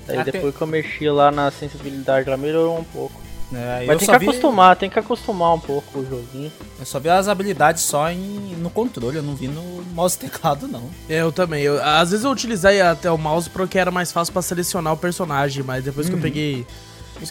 Aí 0.09 0.17
Até- 0.17 0.31
depois 0.33 0.53
que 0.55 0.61
eu 0.61 0.67
mexi 0.67 1.09
lá 1.09 1.31
na 1.31 1.49
sensibilidade, 1.51 2.29
lá 2.29 2.35
melhorou 2.35 2.77
um 2.77 2.83
pouco. 2.83 3.19
É, 3.53 3.85
Mas 3.87 3.89
eu, 3.93 3.97
tem 3.99 4.07
que 4.09 4.17
vi, 4.19 4.25
acostumar, 4.29 4.75
tem 4.75 4.89
que 4.89 4.99
acostumar 4.99 5.53
um 5.55 5.59
pouco 5.59 5.99
o 5.99 6.05
joguinho. 6.05 6.51
eu 6.79 6.85
só 6.85 6.99
vi 6.99 7.09
as 7.09 7.27
habilidades 7.27 7.81
só 7.81 8.11
em, 8.11 8.55
no 8.59 8.69
controle, 8.69 9.17
eu 9.17 9.23
não 9.23 9.35
vi 9.35 9.47
no 9.47 9.81
mouse 9.93 10.17
e 10.17 10.19
teclado, 10.19 10.67
não. 10.67 10.83
É, 11.09 11.21
Eu 11.21 11.31
também. 11.31 11.63
Eu, 11.63 11.81
às 11.83 12.11
vezes 12.11 12.25
eu 12.25 12.31
utilizei 12.31 12.79
até 12.81 13.09
o 13.09 13.17
mouse 13.17 13.49
porque 13.49 13.79
era 13.79 13.89
mais 13.89 14.11
fácil 14.11 14.33
pra 14.33 14.41
selecionar 14.41 14.93
o 14.93 14.97
personagem, 14.97 15.63
mas 15.63 15.83
depois 15.83 16.07
que 16.09 16.13
eu 16.15 16.19
peguei. 16.19 16.67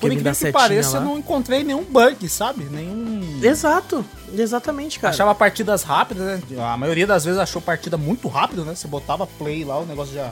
Por 0.00 0.12
incrível 0.12 0.34
que 0.34 0.52
pareça, 0.52 0.98
eu 0.98 1.00
não 1.02 1.18
encontrei 1.18 1.64
nenhum 1.64 1.84
bug, 1.84 2.28
sabe? 2.28 2.64
Nenhum... 2.64 3.40
Exato, 3.42 4.04
exatamente, 4.34 4.98
cara. 4.98 5.14
Achava 5.14 5.34
partidas 5.34 5.82
rápidas, 5.82 6.24
né? 6.26 6.42
A 6.58 6.76
maioria 6.76 7.06
das 7.06 7.24
vezes 7.24 7.40
achou 7.40 7.62
partida 7.62 7.96
muito 7.96 8.28
rápido, 8.28 8.64
né? 8.64 8.74
Você 8.74 8.88
botava 8.88 9.26
play 9.26 9.64
lá, 9.64 9.78
o 9.78 9.86
negócio 9.86 10.14
já, 10.14 10.30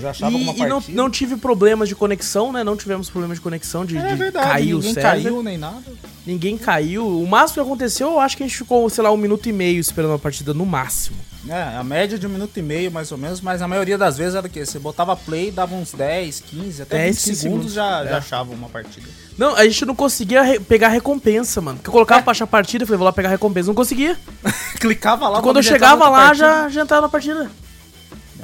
já 0.00 0.10
achava 0.10 0.32
E, 0.36 0.42
e 0.42 0.44
não, 0.44 0.54
partida. 0.80 0.96
não 0.96 1.10
tive 1.10 1.36
problemas 1.36 1.88
de 1.88 1.94
conexão, 1.94 2.52
né? 2.52 2.62
Não 2.64 2.76
tivemos 2.76 3.08
problemas 3.10 3.38
de 3.38 3.42
conexão, 3.42 3.84
de, 3.84 3.96
É 3.96 4.06
de 4.08 4.14
verdade, 4.14 4.46
cair 4.50 4.74
o 4.74 4.78
ninguém 4.78 4.94
server. 4.94 5.22
caiu 5.22 5.42
nem 5.42 5.58
nada. 5.58 5.82
Ninguém 6.26 6.56
caiu. 6.58 7.06
O 7.06 7.26
máximo 7.26 7.62
que 7.64 7.68
aconteceu, 7.70 8.08
eu 8.08 8.20
acho 8.20 8.36
que 8.36 8.42
a 8.42 8.46
gente 8.46 8.58
ficou, 8.58 8.88
sei 8.90 9.02
lá, 9.02 9.10
um 9.10 9.16
minuto 9.16 9.48
e 9.48 9.52
meio 9.52 9.80
esperando 9.80 10.12
a 10.14 10.18
partida 10.18 10.52
no 10.52 10.66
máximo. 10.66 11.16
É, 11.48 11.76
a 11.78 11.82
média 11.84 12.18
de 12.18 12.26
um 12.26 12.30
minuto 12.30 12.54
e 12.58 12.62
meio, 12.62 12.90
mais 12.90 13.10
ou 13.10 13.16
menos, 13.16 13.40
mas 13.40 13.62
a 13.62 13.68
maioria 13.68 13.96
das 13.96 14.18
vezes 14.18 14.34
era 14.34 14.46
o 14.46 14.50
quê? 14.50 14.66
Você 14.66 14.78
botava 14.78 15.16
play, 15.16 15.50
dava 15.50 15.74
uns 15.74 15.92
10, 15.92 16.40
15, 16.40 16.82
até 16.82 16.98
10, 16.98 17.16
20 17.16 17.24
15 17.24 17.40
segundos, 17.40 17.72
já, 17.72 18.04
é. 18.04 18.08
já 18.08 18.18
achava 18.18 18.52
uma 18.52 18.68
partida. 18.68 19.06
Não, 19.38 19.54
a 19.56 19.64
gente 19.64 19.86
não 19.86 19.94
conseguia 19.94 20.42
re- 20.42 20.60
pegar 20.60 20.88
recompensa, 20.88 21.60
mano. 21.62 21.78
Porque 21.78 21.88
eu 21.88 21.92
colocava 21.92 22.22
pra 22.22 22.32
achar 22.32 22.46
partida, 22.46 22.82
eu 22.82 22.86
falei, 22.86 22.98
vou 22.98 23.04
lá 23.06 23.12
pegar 23.12 23.28
recompensa. 23.30 23.68
Não 23.68 23.74
conseguia. 23.74 24.18
Clicava 24.80 25.28
lá, 25.28 25.40
Quando 25.40 25.58
eu 25.58 25.62
chegava 25.62 26.08
lá, 26.10 26.26
partida. 26.26 26.46
já, 26.46 26.68
já 26.68 26.82
entrava 26.82 27.02
na 27.02 27.08
partida. 27.08 27.50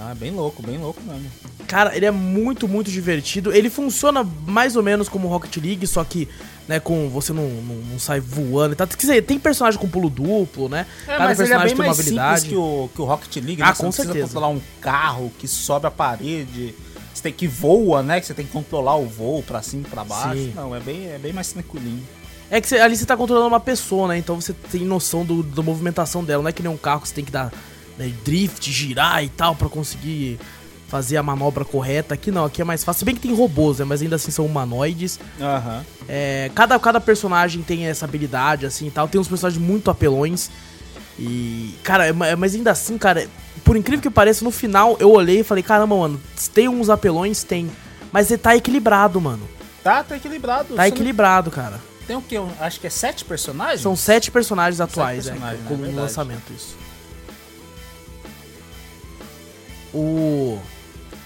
Ah, 0.06 0.10
é 0.12 0.14
bem 0.14 0.30
louco, 0.32 0.62
bem 0.62 0.76
louco 0.78 1.00
mesmo. 1.02 1.30
Cara, 1.66 1.96
ele 1.96 2.04
é 2.04 2.10
muito, 2.10 2.68
muito 2.68 2.90
divertido. 2.90 3.52
Ele 3.52 3.70
funciona 3.70 4.22
mais 4.46 4.76
ou 4.76 4.82
menos 4.82 5.08
como 5.08 5.28
Rocket 5.28 5.56
League, 5.56 5.86
só 5.86 6.04
que 6.04 6.28
né? 6.68 6.80
Com 6.80 7.08
você 7.10 7.32
não, 7.32 7.46
não, 7.48 7.74
não 7.76 7.98
sai 7.98 8.20
voando 8.20 8.72
e 8.72 8.76
tal. 8.76 8.86
Quer 8.86 8.96
dizer, 8.96 9.22
tem 9.22 9.38
personagem 9.38 9.78
com 9.78 9.88
pulo 9.88 10.08
duplo, 10.08 10.68
né? 10.68 10.86
É, 11.06 11.18
mas 11.18 11.38
ele 11.40 11.52
é 11.52 11.58
bem 11.58 11.74
mais 11.74 11.96
simples 11.96 12.42
que 12.44 12.56
o, 12.56 12.88
que 12.94 13.00
o 13.02 13.04
Rocket 13.04 13.36
League, 13.36 13.56
né? 13.62 13.68
Ah, 13.68 13.74
Você 13.74 13.78
com 13.80 13.84
não 13.84 13.90
precisa 13.92 14.12
certeza. 14.12 14.26
controlar 14.34 14.48
um 14.48 14.60
carro 14.80 15.32
que 15.38 15.46
sobe 15.48 15.86
a 15.86 15.90
parede, 15.90 16.74
você 17.12 17.22
tem 17.22 17.32
que 17.32 17.46
voa, 17.46 18.02
né? 18.02 18.20
Que 18.20 18.26
você 18.26 18.34
tem 18.34 18.46
que 18.46 18.52
controlar 18.52 18.96
o 18.96 19.06
voo 19.06 19.42
pra 19.42 19.60
cima 19.62 19.84
e 19.86 19.90
pra 19.90 20.04
baixo. 20.04 20.38
Sim. 20.38 20.52
Não, 20.54 20.74
é 20.74 20.80
bem, 20.80 21.06
é 21.10 21.18
bem 21.18 21.32
mais 21.32 21.52
tranquilinho. 21.52 22.02
É 22.50 22.60
que 22.60 22.68
você- 22.68 22.78
ali 22.78 22.96
você 22.96 23.04
tá 23.06 23.16
controlando 23.16 23.48
uma 23.48 23.60
pessoa, 23.60 24.08
né? 24.08 24.18
Então 24.18 24.40
você 24.40 24.52
tem 24.70 24.82
noção 24.82 25.24
do, 25.24 25.42
da 25.42 25.62
movimentação 25.62 26.22
dela. 26.24 26.42
Não 26.42 26.48
é 26.48 26.52
que 26.52 26.62
nem 26.62 26.70
um 26.72 26.76
carro 26.76 27.00
que 27.02 27.08
você 27.08 27.14
tem 27.14 27.24
que 27.24 27.32
dar 27.32 27.52
né, 27.98 28.12
drift, 28.24 28.70
girar 28.70 29.22
e 29.24 29.28
tal 29.28 29.54
pra 29.54 29.68
conseguir 29.68 30.38
fazer 30.88 31.16
a 31.16 31.22
manobra 31.22 31.64
correta. 31.64 32.14
Aqui 32.14 32.30
não, 32.30 32.44
aqui 32.44 32.60
é 32.62 32.64
mais 32.64 32.84
fácil. 32.84 33.00
Se 33.00 33.04
bem 33.04 33.14
que 33.14 33.20
tem 33.22 33.34
robôs, 33.34 33.78
né? 33.78 33.84
Mas 33.84 34.00
ainda 34.02 34.16
assim 34.16 34.30
são 34.30 34.46
humanoides. 34.46 35.18
Aham. 35.40 35.84
É, 36.08 36.50
cada, 36.54 36.78
cada 36.78 37.00
personagem 37.00 37.62
tem 37.62 37.86
essa 37.86 38.04
habilidade, 38.04 38.66
assim 38.66 38.86
e 38.86 38.90
tal. 38.90 39.08
Tem 39.08 39.20
uns 39.20 39.28
personagens 39.28 39.60
muito 39.62 39.90
apelões. 39.90 40.50
E. 41.18 41.74
Cara, 41.82 42.06
é 42.06 42.12
ma- 42.12 42.36
mas 42.36 42.54
ainda 42.54 42.70
assim, 42.72 42.98
cara, 42.98 43.28
por 43.64 43.76
incrível 43.76 44.02
que 44.02 44.10
pareça, 44.10 44.44
no 44.44 44.50
final 44.50 44.96
eu 45.00 45.10
olhei 45.10 45.40
e 45.40 45.44
falei: 45.44 45.62
caramba, 45.62 45.96
mano, 45.96 46.20
tem 46.52 46.68
uns 46.68 46.90
apelões? 46.90 47.42
Tem. 47.44 47.70
Mas 48.12 48.30
ele 48.30 48.38
tá 48.38 48.54
equilibrado, 48.56 49.20
mano. 49.20 49.48
Tá, 49.82 50.02
tá 50.02 50.16
equilibrado. 50.16 50.74
Tá 50.74 50.88
equilibrado, 50.88 51.50
cara. 51.50 51.72
não- 51.72 52.06
Tem 52.06 52.16
o 52.16 52.22
quê? 52.22 52.36
Acho 52.60 52.80
que 52.80 52.86
é 52.86 52.90
sete 52.90 53.24
personagens? 53.24 53.80
São 53.80 53.94
sete 53.96 54.30
personagens 54.30 54.80
atuais, 54.80 55.26
personagens, 55.26 55.60
é, 55.60 55.62
né? 55.62 55.68
com 55.68 55.74
o 55.74 55.78
Verdade. 55.78 55.96
lançamento, 55.98 56.52
isso. 56.56 56.76
O. 59.94 60.58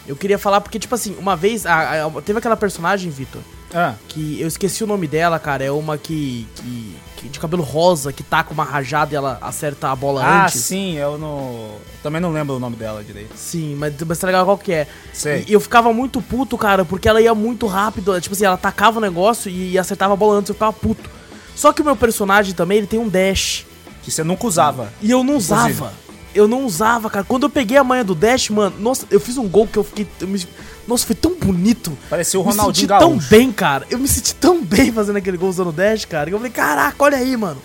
Eu 0.07 0.17
queria 0.17 0.39
falar 0.39 0.61
porque, 0.61 0.79
tipo 0.79 0.95
assim, 0.95 1.15
uma 1.19 1.37
vez. 1.37 1.67
a- 1.67 2.07
a- 2.07 2.23
teve 2.23 2.39
aquela 2.39 2.57
personagem, 2.57 3.11
Vitor, 3.11 3.43
Ah, 3.75 3.95
que 4.09 4.41
eu 4.41 4.49
esqueci 4.49 4.83
o 4.83 4.87
nome 4.87 5.07
dela, 5.07 5.39
cara. 5.39 5.63
É 5.65 5.71
uma 5.71 5.99
que, 5.99 6.47
que, 6.55 6.97
que- 7.19 7.29
de 7.29 7.39
cabelo 7.39 7.63
rosa, 7.63 8.11
que 8.13 8.23
tá 8.23 8.43
com 8.43 8.55
uma 8.55 8.65
rajada 8.65 9.13
e 9.13 9.17
ela 9.17 9.37
acerta 9.43 9.91
a 9.91 9.95
bola 9.97 10.23
ah 10.25 10.45
antes. 10.47 10.63
sim, 10.65 10.95
eu 10.97 11.19
não... 11.19 11.73
Também 12.03 12.21
não 12.23 12.33
lembro 12.33 12.57
o 12.57 12.59
nome 12.59 12.77
dela 12.77 13.05
direito. 13.05 13.33
Sim, 13.37 13.75
mas, 13.75 13.93
mas 14.07 14.19
tá 14.19 14.27
legal 14.27 14.47
qual 14.47 14.57
que 14.57 14.73
é. 14.73 14.87
Sei. 15.13 15.45
E 15.47 15.53
eu 15.53 15.61
ficava 15.61 15.93
muito 15.93 16.23
puto, 16.23 16.57
cara, 16.57 16.85
porque 16.87 17.07
ela 17.07 17.21
ia 17.21 17.35
muito 17.35 17.67
rápido. 17.67 18.19
Tipo 18.21 18.35
assim, 18.35 18.47
ela 18.47 18.55
atacava 18.55 18.97
o 18.97 19.03
negócio 19.03 19.51
e 19.51 19.77
acertava 19.79 20.15
a 20.15 20.17
bola 20.17 20.39
antes, 20.39 20.49
eu 20.49 20.55
ficava 20.55 20.73
puto. 20.73 21.11
Só 21.55 21.71
que 21.73 21.83
o 21.83 21.85
meu 21.85 21.97
personagem 21.97 22.55
também, 22.55 22.79
ele 22.79 22.87
tem 22.87 22.99
um 22.99 23.09
dash. 23.09 23.67
Que 24.03 24.11
você 24.11 24.25
nunca 24.25 24.47
usava. 24.47 24.91
E 25.03 25.11
eu 25.11 25.19
não 25.19 25.35
Inclusive. 25.37 25.73
usava. 25.73 25.93
Eu 26.35 26.47
não 26.47 26.65
usava, 26.65 27.09
cara. 27.11 27.25
Quando 27.25 27.45
eu 27.45 27.51
peguei 27.51 27.77
a 27.79 27.85
manha 27.85 28.05
do 28.05 28.15
dash, 28.15 28.51
mano, 28.51 28.77
nossa, 28.79 29.07
eu 29.11 29.19
fiz 29.19 29.37
um 29.39 29.49
gol 29.49 29.67
que 29.67 29.79
eu 29.79 29.85
fiquei. 29.85 30.07
eu 30.21 30.29
me- 30.29 30.47
nossa, 30.87 31.05
foi 31.07 31.17
tão 31.17 31.35
bonito. 31.35 31.97
Parecia 32.09 32.39
o 32.39 32.43
Eu 32.43 32.47
me 32.47 32.51
Ronaldinho 32.53 32.75
senti 32.89 32.99
tão 33.01 33.11
Gaúcho. 33.13 33.29
bem, 33.31 33.53
cara. 33.53 33.87
Eu 33.91 33.99
me 33.99 34.09
senti 34.09 34.35
tão 34.35 34.63
bem 34.65 34.93
fazendo 34.93 35.17
aquele 35.17 35.37
gol 35.37 35.49
usando 35.49 35.69
o 35.69 35.73
dash, 35.73 36.05
cara. 36.05 36.27
que 36.31 36.35
Eu 36.35 36.39
falei, 36.39 36.53
caraca, 36.53 36.97
olha 37.03 37.17
aí, 37.19 37.37
mano. 37.37 37.61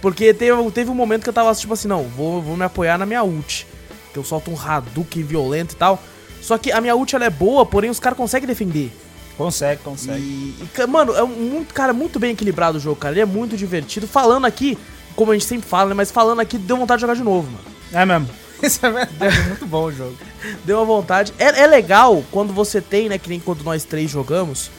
Porque 0.00 0.32
teve, 0.34 0.70
teve 0.70 0.90
um 0.90 0.94
momento 0.94 1.22
que 1.24 1.28
eu 1.28 1.32
tava 1.32 1.52
tipo 1.54 1.72
assim, 1.72 1.88
não, 1.88 2.04
vou, 2.04 2.40
vou 2.42 2.56
me 2.56 2.64
apoiar 2.64 2.96
na 2.98 3.06
minha 3.06 3.22
ult. 3.22 3.66
Que 4.12 4.18
eu 4.18 4.24
solto 4.24 4.50
um 4.50 4.58
Hadouken 4.60 5.22
violento 5.22 5.72
e 5.74 5.76
tal. 5.76 6.02
Só 6.40 6.56
que 6.58 6.70
a 6.70 6.80
minha 6.80 6.94
ult 6.94 7.14
ela 7.14 7.24
é 7.24 7.30
boa, 7.30 7.66
porém 7.66 7.90
os 7.90 7.98
caras 8.00 8.16
conseguem 8.16 8.46
defender. 8.46 8.92
Consegue, 9.36 9.82
consegue. 9.82 10.20
E, 10.20 10.56
e, 10.78 10.86
mano, 10.86 11.14
é 11.14 11.22
muito, 11.22 11.74
cara, 11.74 11.92
muito 11.92 12.18
bem 12.18 12.30
equilibrado 12.32 12.78
o 12.78 12.80
jogo, 12.80 12.96
cara. 12.96 13.14
Ele 13.14 13.20
é 13.20 13.26
muito 13.26 13.56
divertido. 13.56 14.06
Falando 14.06 14.44
aqui, 14.46 14.78
como 15.14 15.30
a 15.32 15.34
gente 15.34 15.44
sempre 15.46 15.68
fala, 15.68 15.88
né? 15.90 15.94
Mas 15.94 16.10
falando 16.10 16.40
aqui, 16.40 16.56
deu 16.56 16.76
vontade 16.76 16.98
de 16.98 17.02
jogar 17.02 17.14
de 17.14 17.22
novo, 17.22 17.46
mano. 17.50 17.75
É 17.92 18.04
mesmo. 18.04 18.28
Isso 18.62 18.84
é 18.86 18.90
verdade, 18.90 19.38
é 19.38 19.42
muito 19.48 19.66
bom 19.66 19.84
o 19.84 19.92
jogo. 19.92 20.16
Deu 20.64 20.78
uma 20.78 20.84
vontade. 20.86 21.32
É, 21.38 21.62
é 21.62 21.66
legal 21.66 22.24
quando 22.30 22.52
você 22.54 22.80
tem, 22.80 23.08
né, 23.08 23.18
que 23.18 23.28
nem 23.28 23.38
quando 23.38 23.62
nós 23.62 23.84
três 23.84 24.10
jogamos, 24.10 24.70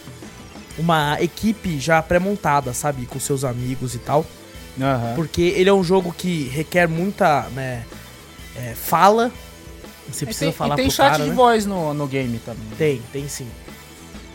uma 0.80 1.18
equipe 1.22 1.80
já 1.80 2.02
pré-montada, 2.02 2.74
sabe? 2.74 3.06
Com 3.06 3.20
seus 3.20 3.44
amigos 3.44 3.94
e 3.94 4.00
tal. 4.00 4.26
Aham. 4.82 5.14
Porque 5.16 5.42
ele 5.56 5.70
é 5.70 5.74
um 5.74 5.84
jogo 5.84 6.12
que 6.12 6.46
requer 6.50 6.88
muita, 6.88 7.44
né, 7.54 7.86
é, 8.56 8.74
fala. 8.76 9.32
Você 10.12 10.24
E 10.24 10.28
precisa 10.28 10.46
tem, 10.46 10.54
falar 10.54 10.74
e 10.74 10.78
tem 10.78 10.86
pro 10.88 10.96
chat 10.96 11.12
cara, 11.12 11.24
de 11.24 11.30
né? 11.30 11.36
voz 11.36 11.66
no, 11.66 11.94
no 11.94 12.08
game 12.08 12.40
também. 12.40 12.64
Tem, 12.78 13.02
tem 13.12 13.28
sim. 13.28 13.48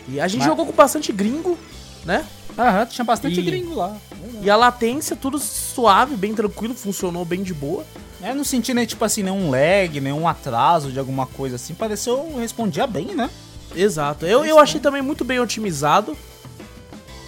E 0.09 0.21
a 0.21 0.29
gente 0.29 0.41
Mas- 0.41 0.49
jogou 0.49 0.67
com 0.67 0.73
bastante 0.73 1.11
gringo, 1.13 1.59
né? 2.05 2.25
Aham, 2.59 2.87
tinha 2.87 3.05
bastante 3.05 3.41
E- 3.41 3.43
gringo 3.43 3.75
lá. 3.75 3.97
E 4.43 4.51
a 4.51 4.55
latência, 4.57 5.17
tudo 5.17 5.39
suave, 5.39 6.15
bem 6.15 6.35
tranquilo, 6.35 6.75
funcionou 6.75 7.25
bem 7.25 7.43
de 7.43 7.55
boa. 7.55 7.85
É, 8.23 8.33
não 8.35 8.45
senti 8.45 8.73
nem, 8.73 8.87
tipo 8.87 9.05
assim, 9.05 9.23
nenhum 9.23 9.51
lag, 9.51 10.01
nenhum 10.01 10.29
atraso 10.29 10.93
de 10.93 10.99
alguma 10.99 11.27
coisa 11.27 11.57
assim. 11.57 11.75
Pareceu, 11.75 12.37
respondia 12.39 12.87
bem, 12.87 13.07
né? 13.15 13.29
Exato. 13.75 14.25
Eu, 14.27 14.45
eu 14.45 14.59
achei 14.59 14.81
também 14.81 15.03
muito 15.03 15.25
bem 15.25 15.41
otimizado. 15.41 16.17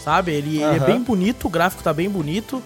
Sabe? 0.02 0.32
Ele, 0.32 0.62
ele 0.62 0.76
é 0.76 0.80
bem 0.80 1.00
bonito, 1.00 1.46
o 1.46 1.50
gráfico 1.50 1.82
tá 1.82 1.92
bem 1.92 2.08
bonito. 2.10 2.62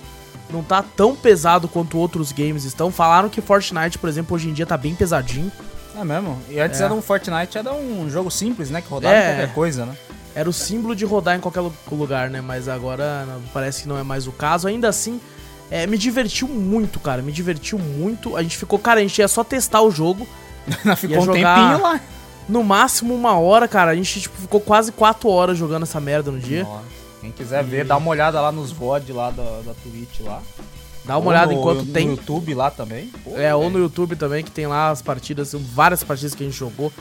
Não 0.51 0.63
tá 0.63 0.83
tão 0.83 1.15
pesado 1.15 1.69
quanto 1.69 1.99
outros 1.99 2.33
games 2.33 2.65
estão. 2.65 2.91
Falaram 2.91 3.29
que 3.29 3.41
Fortnite, 3.41 3.99
por 3.99 4.09
exemplo, 4.09 4.35
hoje 4.35 4.49
em 4.49 4.53
dia 4.53 4.67
tá 4.67 4.77
bem 4.77 4.95
pesadinho. 4.95 5.53
É 5.99 6.05
mesmo. 6.05 6.41
E 6.49 6.59
antes 6.59 6.81
É. 6.81 6.85
era 6.85 6.95
um 6.95 7.03
Fortnite, 7.03 7.57
era 7.59 7.73
um 7.73 8.09
jogo 8.11 8.31
simples, 8.31 8.71
né? 8.71 8.81
Que 8.81 8.89
rodava 8.89 9.15
É. 9.15 9.19
em 9.33 9.37
qualquer 9.37 9.55
coisa, 9.55 9.87
né? 9.87 9.97
Era 10.35 10.49
o 10.49 10.53
símbolo 10.53 10.95
de 10.97 11.05
rodar 11.05 11.37
em 11.37 11.41
qualquer 11.41 11.61
lu- 11.61 11.75
lugar, 11.91 12.31
né? 12.31 12.41
Mas 12.41 12.67
agora 12.69 13.27
parece 13.53 13.83
que 13.83 13.89
não 13.89 13.99
é 13.99 14.03
mais 14.03 14.27
o 14.27 14.33
caso. 14.33 14.67
Ainda 14.69 14.89
assim, 14.89 15.21
é, 15.71 15.87
me 15.87 15.99
divertiu 15.99 16.49
muito, 16.49 16.99
cara. 17.01 17.23
Me 17.23 17.33
divertiu 17.33 17.79
muito. 17.79 18.37
A 18.37 18.43
gente 18.43 18.57
ficou, 18.57 18.79
cara, 18.79 19.01
a 19.01 19.03
gente 19.03 19.19
ia 19.19 19.29
só 19.29 19.43
testar 19.45 19.83
o 19.83 19.91
jogo. 19.91 20.27
Ficou 20.99 21.23
um 21.23 21.27
tempinho 21.27 21.81
lá. 21.83 22.01
No 22.49 22.63
máximo 22.63 23.15
uma 23.15 23.39
hora, 23.39 23.67
cara. 23.67 23.91
A 23.91 23.95
gente 23.95 24.21
tipo, 24.21 24.37
ficou 24.39 24.61
quase 24.61 24.93
quatro 24.93 25.29
horas 25.29 25.57
jogando 25.57 25.83
essa 25.85 25.99
merda 26.01 26.31
no 26.31 26.39
dia. 26.39 26.65
Nossa. 26.65 26.83
Quem 27.21 27.33
quiser 27.33 27.65
ver, 27.65 27.85
dá 27.85 27.97
uma 27.97 28.11
olhada 28.11 28.41
lá 28.41 28.53
nos 28.53 28.71
VOD 28.71 29.13
lá 29.13 29.31
da, 29.31 29.43
da 29.65 29.75
Twitch 29.83 30.21
lá. 30.21 30.41
Dá 31.05 31.17
uma 31.19 31.31
olhada 31.31 31.53
Ou 31.53 31.55
no- 31.55 31.61
enquanto 31.61 31.87
no 31.87 31.93
tem. 31.93 32.09
YouTube 32.09 32.55
lá 32.55 32.71
também. 32.71 33.11
Pô, 33.25 33.37
É, 33.39 33.55
ou 33.55 33.63
velho. 33.63 33.73
no 33.75 33.79
YouTube 33.81 34.15
também, 34.17 34.45
que 34.45 34.51
tem 34.51 34.67
lá 34.67 34.91
as 34.91 35.01
partidas, 35.03 35.53
várias 35.55 36.05
partidas 36.05 36.35
que 36.35 36.43
a 36.43 36.47
gente 36.47 36.57
jogou. 36.59 36.93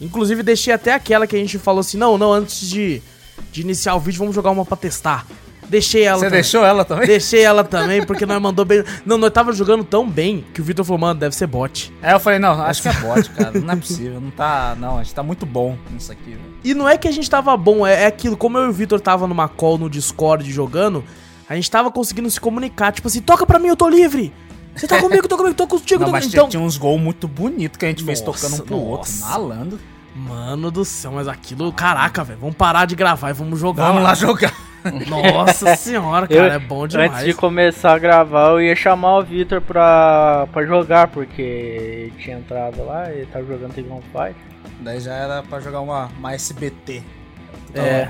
Inclusive, 0.00 0.42
deixei 0.42 0.72
até 0.72 0.92
aquela 0.92 1.26
que 1.26 1.34
a 1.34 1.38
gente 1.38 1.58
falou 1.58 1.80
assim: 1.80 1.96
não, 1.96 2.16
não, 2.18 2.30
antes 2.32 2.68
de, 2.68 3.02
de 3.50 3.62
iniciar 3.62 3.94
o 3.94 4.00
vídeo, 4.00 4.18
vamos 4.18 4.34
jogar 4.34 4.50
uma 4.50 4.64
pra 4.66 4.76
testar. 4.76 5.26
Deixei 5.68 6.04
ela 6.04 6.18
Você 6.18 6.24
também. 6.26 6.40
deixou 6.40 6.64
ela 6.64 6.84
também? 6.84 7.06
Deixei 7.06 7.42
ela 7.42 7.64
também, 7.64 8.04
porque 8.04 8.26
nós 8.26 8.40
mandou 8.40 8.64
bem. 8.64 8.84
Não, 9.04 9.16
nós 9.18 9.30
tava 9.30 9.52
jogando 9.52 9.82
tão 9.84 10.08
bem 10.08 10.44
que 10.52 10.60
o 10.60 10.64
Vitor 10.64 10.84
falou, 10.84 11.00
mano, 11.00 11.18
deve 11.18 11.34
ser 11.34 11.46
bot. 11.46 11.92
Aí 12.02 12.12
eu 12.12 12.20
falei, 12.20 12.38
não, 12.38 12.60
acho 12.62 12.82
que 12.82 12.88
é 12.88 12.92
bot, 12.92 13.30
cara. 13.30 13.58
Não 13.58 13.72
é 13.72 13.76
possível. 13.76 14.20
Não 14.20 14.30
tá. 14.30 14.76
Não, 14.78 14.98
a 14.98 15.02
gente 15.02 15.14
tá 15.14 15.22
muito 15.22 15.46
bom 15.46 15.76
nisso 15.90 16.12
aqui, 16.12 16.30
velho. 16.30 16.54
E 16.62 16.74
não 16.74 16.88
é 16.88 16.96
que 16.96 17.08
a 17.08 17.12
gente 17.12 17.28
tava 17.28 17.56
bom, 17.56 17.86
é, 17.86 18.04
é 18.04 18.06
aquilo, 18.06 18.36
como 18.36 18.56
eu 18.58 18.66
e 18.66 18.68
o 18.68 18.72
Vitor 18.72 19.00
tava 19.00 19.26
numa 19.26 19.48
call 19.48 19.76
no 19.78 19.90
Discord 19.90 20.50
jogando, 20.50 21.04
a 21.48 21.54
gente 21.54 21.70
tava 21.70 21.90
conseguindo 21.90 22.30
se 22.30 22.40
comunicar, 22.40 22.90
tipo 22.92 23.06
assim, 23.08 23.20
toca 23.20 23.44
pra 23.44 23.58
mim, 23.58 23.68
eu 23.68 23.76
tô 23.76 23.88
livre! 23.88 24.32
Você 24.74 24.88
tá 24.88 24.98
comigo, 24.98 25.28
tô 25.28 25.36
comigo, 25.36 25.54
tô 25.54 25.66
contigo, 25.68 26.00
Não, 26.00 26.06
tô 26.06 26.12
mas 26.12 26.26
Então, 26.26 26.48
tinha 26.48 26.60
uns 26.62 26.76
gols 26.76 27.00
muito 27.00 27.28
bonitos 27.28 27.78
que 27.78 27.84
a 27.84 27.88
gente 27.88 28.02
fez 28.02 28.20
Nossa, 28.22 28.40
tocando 28.48 28.62
um 28.62 28.66
pro 28.66 28.76
outro. 28.76 29.10
nossa. 29.12 29.26
Malandro. 29.26 29.78
Mano 30.16 30.70
do 30.70 30.84
céu, 30.84 31.12
mas 31.12 31.28
aquilo, 31.28 31.72
caraca, 31.72 32.24
velho, 32.24 32.38
vamos 32.40 32.56
parar 32.56 32.84
de 32.86 32.94
gravar 32.96 33.30
e 33.30 33.32
vamos 33.34 33.58
jogar. 33.60 33.86
Vamos 33.88 34.02
lá 34.02 34.14
jogar. 34.14 34.52
Nossa 35.08 35.74
senhora, 35.76 36.26
Eu- 36.28 36.42
cara, 36.42 36.54
é 36.54 36.58
bom 36.58 36.86
demais. 36.86 37.12
Antes 37.12 37.24
de 37.24 37.34
começar 37.34 37.94
a 37.94 37.98
gravar, 37.98 38.50
eu 38.50 38.60
ia 38.60 38.76
chamar 38.76 39.18
o 39.18 39.22
Victor 39.22 39.60
pra, 39.60 40.46
pra 40.52 40.64
jogar, 40.66 41.08
porque 41.08 41.42
ele 41.42 42.12
tinha 42.18 42.36
entrado 42.36 42.84
lá 42.84 43.12
e 43.12 43.24
tava 43.26 43.44
jogando 43.46 43.74
Tekken 43.74 44.00
Fight. 44.12 44.36
Daí 44.80 45.00
já 45.00 45.14
era 45.14 45.42
pra 45.42 45.60
jogar 45.60 45.80
uma, 45.80 46.10
uma 46.18 46.32
SBT. 46.34 47.02
É. 47.74 48.08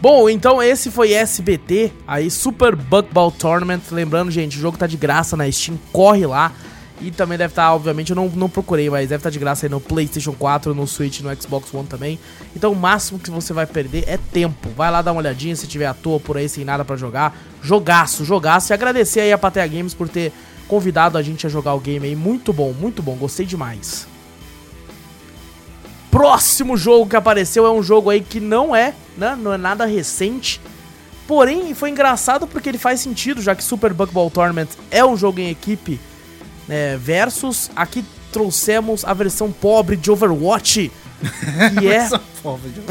Bom, 0.00 0.30
então 0.30 0.62
esse 0.62 0.90
foi 0.90 1.12
SBT, 1.12 1.92
aí 2.06 2.30
Super 2.30 2.74
Buckball 2.74 3.30
Tournament. 3.30 3.82
Lembrando, 3.90 4.30
gente, 4.30 4.56
o 4.56 4.60
jogo 4.60 4.78
tá 4.78 4.86
de 4.86 4.96
graça 4.96 5.36
na 5.36 5.50
Steam, 5.50 5.78
corre 5.92 6.26
lá. 6.26 6.52
E 7.00 7.10
também 7.10 7.38
deve 7.38 7.52
estar, 7.52 7.72
obviamente, 7.72 8.10
eu 8.10 8.16
não, 8.16 8.28
não 8.28 8.48
procurei, 8.48 8.90
mas 8.90 9.08
deve 9.08 9.20
estar 9.20 9.30
de 9.30 9.38
graça 9.38 9.64
aí 9.64 9.70
no 9.70 9.80
PlayStation 9.80 10.32
4, 10.32 10.74
no 10.74 10.86
Switch, 10.86 11.20
no 11.20 11.34
Xbox 11.34 11.72
One 11.72 11.86
também. 11.86 12.18
Então 12.54 12.72
o 12.72 12.76
máximo 12.76 13.18
que 13.18 13.30
você 13.30 13.54
vai 13.54 13.66
perder 13.66 14.04
é 14.06 14.18
tempo. 14.18 14.68
Vai 14.76 14.90
lá 14.90 15.00
dar 15.00 15.12
uma 15.12 15.20
olhadinha 15.20 15.56
se 15.56 15.66
tiver 15.66 15.86
à 15.86 15.94
toa 15.94 16.20
por 16.20 16.36
aí 16.36 16.46
sem 16.46 16.62
nada 16.62 16.84
pra 16.84 16.96
jogar. 16.96 17.34
Jogaço, 17.62 18.22
jogaço. 18.24 18.70
E 18.70 18.74
agradecer 18.74 19.20
aí 19.20 19.32
a 19.32 19.38
Patea 19.38 19.66
Games 19.66 19.94
por 19.94 20.08
ter 20.10 20.30
convidado 20.68 21.16
a 21.16 21.22
gente 21.22 21.46
a 21.46 21.50
jogar 21.50 21.72
o 21.72 21.80
game 21.80 22.06
aí. 22.06 22.14
Muito 22.14 22.52
bom, 22.52 22.74
muito 22.74 23.02
bom, 23.02 23.16
gostei 23.16 23.46
demais. 23.46 24.06
Próximo 26.10 26.76
jogo 26.76 27.08
que 27.08 27.16
apareceu 27.16 27.64
é 27.64 27.70
um 27.70 27.82
jogo 27.82 28.10
aí 28.10 28.20
que 28.20 28.40
não 28.40 28.76
é, 28.76 28.92
né? 29.16 29.38
Não 29.40 29.54
é 29.54 29.56
nada 29.56 29.86
recente. 29.86 30.60
Porém, 31.26 31.72
foi 31.72 31.90
engraçado 31.90 32.46
porque 32.46 32.68
ele 32.68 32.76
faz 32.76 33.00
sentido, 33.00 33.40
já 33.40 33.54
que 33.54 33.64
Super 33.64 33.94
Buckball 33.94 34.28
Tournament 34.28 34.68
é 34.90 35.04
um 35.04 35.16
jogo 35.16 35.40
em 35.40 35.48
equipe 35.48 35.98
né, 36.70 36.96
versus 36.96 37.68
aqui 37.74 38.04
trouxemos 38.30 39.04
a 39.04 39.12
versão 39.12 39.50
pobre 39.50 39.96
de 39.96 40.08
Overwatch, 40.08 40.92
que 41.80 41.88
é 41.88 42.08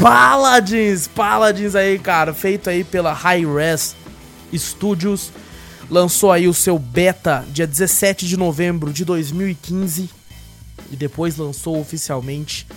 Paladins, 0.01 1.07
Paladins 1.07 1.75
aí, 1.75 1.97
cara, 1.97 2.33
feito 2.33 2.69
aí 2.69 2.83
pela 2.83 3.13
Hi-Res 3.13 3.95
Studios. 4.53 5.31
Lançou 5.89 6.31
aí 6.31 6.45
o 6.45 6.53
seu 6.53 6.77
beta 6.77 7.45
dia 7.51 7.65
17 7.65 8.27
de 8.27 8.35
novembro 8.35 8.91
de 8.91 9.05
2015 9.05 10.09
e 10.91 10.95
depois 10.97 11.37
lançou 11.37 11.79
oficialmente 11.79 12.67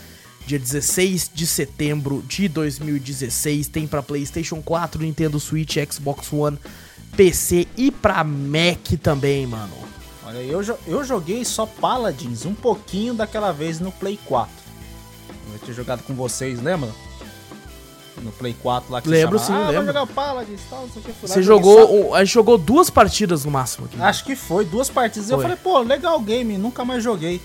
dia 0.47 0.59
16 0.59 1.33
de 1.35 1.47
setembro 1.49 2.23
de 2.29 2.47
2016. 2.49 3.67
Tem 3.67 3.89
pra 3.89 4.03
PlayStation 4.03 4.63
4, 4.63 5.03
Nintendo 5.03 5.41
Switch, 5.41 5.77
Xbox 5.91 6.33
One, 6.33 6.59
PC 7.17 7.67
e 7.77 7.91
pra 7.91 8.23
Mac 8.23 8.99
também, 9.03 9.47
mano. 9.49 9.92
Olha, 10.27 10.39
eu, 10.39 10.63
eu 10.87 11.05
joguei 11.05 11.45
só 11.45 11.67
Paladins 11.67 12.47
um 12.47 12.55
pouquinho 12.55 13.13
daquela 13.15 13.53
vez 13.53 13.81
no 13.81 13.91
Play 13.93 14.19
4. 14.25 14.49
Eu 15.53 15.59
tinha 15.61 15.75
jogado 15.75 16.03
com 16.05 16.15
vocês, 16.15 16.63
lembra? 16.63 16.89
No 18.23 18.31
Play 18.33 18.55
4 18.63 18.93
lá 18.93 19.01
que 19.01 19.09
Lembro, 19.09 19.39
você 19.39 19.47
sim, 19.47 19.53
chamava, 19.53 19.69
ah, 19.69 19.71
lembro. 19.71 19.87
jogar 19.87 20.07
Paladins 20.07 20.61
e 20.61 20.65
tal, 20.71 20.83
não 20.83 20.89
sei 20.91 21.03
o 21.03 21.05
que. 21.05 21.13
Fui 21.13 21.29
lá, 21.29 21.35
Você 21.35 21.43
jogou. 21.43 22.09
só- 22.11 22.15
a 22.15 22.25
gente 22.25 22.35
jogou 22.35 22.57
duas 22.59 22.89
partidas 22.89 23.45
no 23.45 23.51
máximo 23.51 23.87
aqui. 23.87 24.01
Acho 24.01 24.25
que 24.25 24.37
foi, 24.37 24.65
duas 24.65 24.89
partidas. 24.89 25.29
Eu 25.29 25.39
Foi. 25.39 25.43
falei, 25.45 25.59
pô, 25.61 25.81
legal 25.81 26.17
o 26.19 26.21
game, 26.21 26.57
nunca 26.57 26.85
mais 26.85 27.03
joguei. 27.03 27.41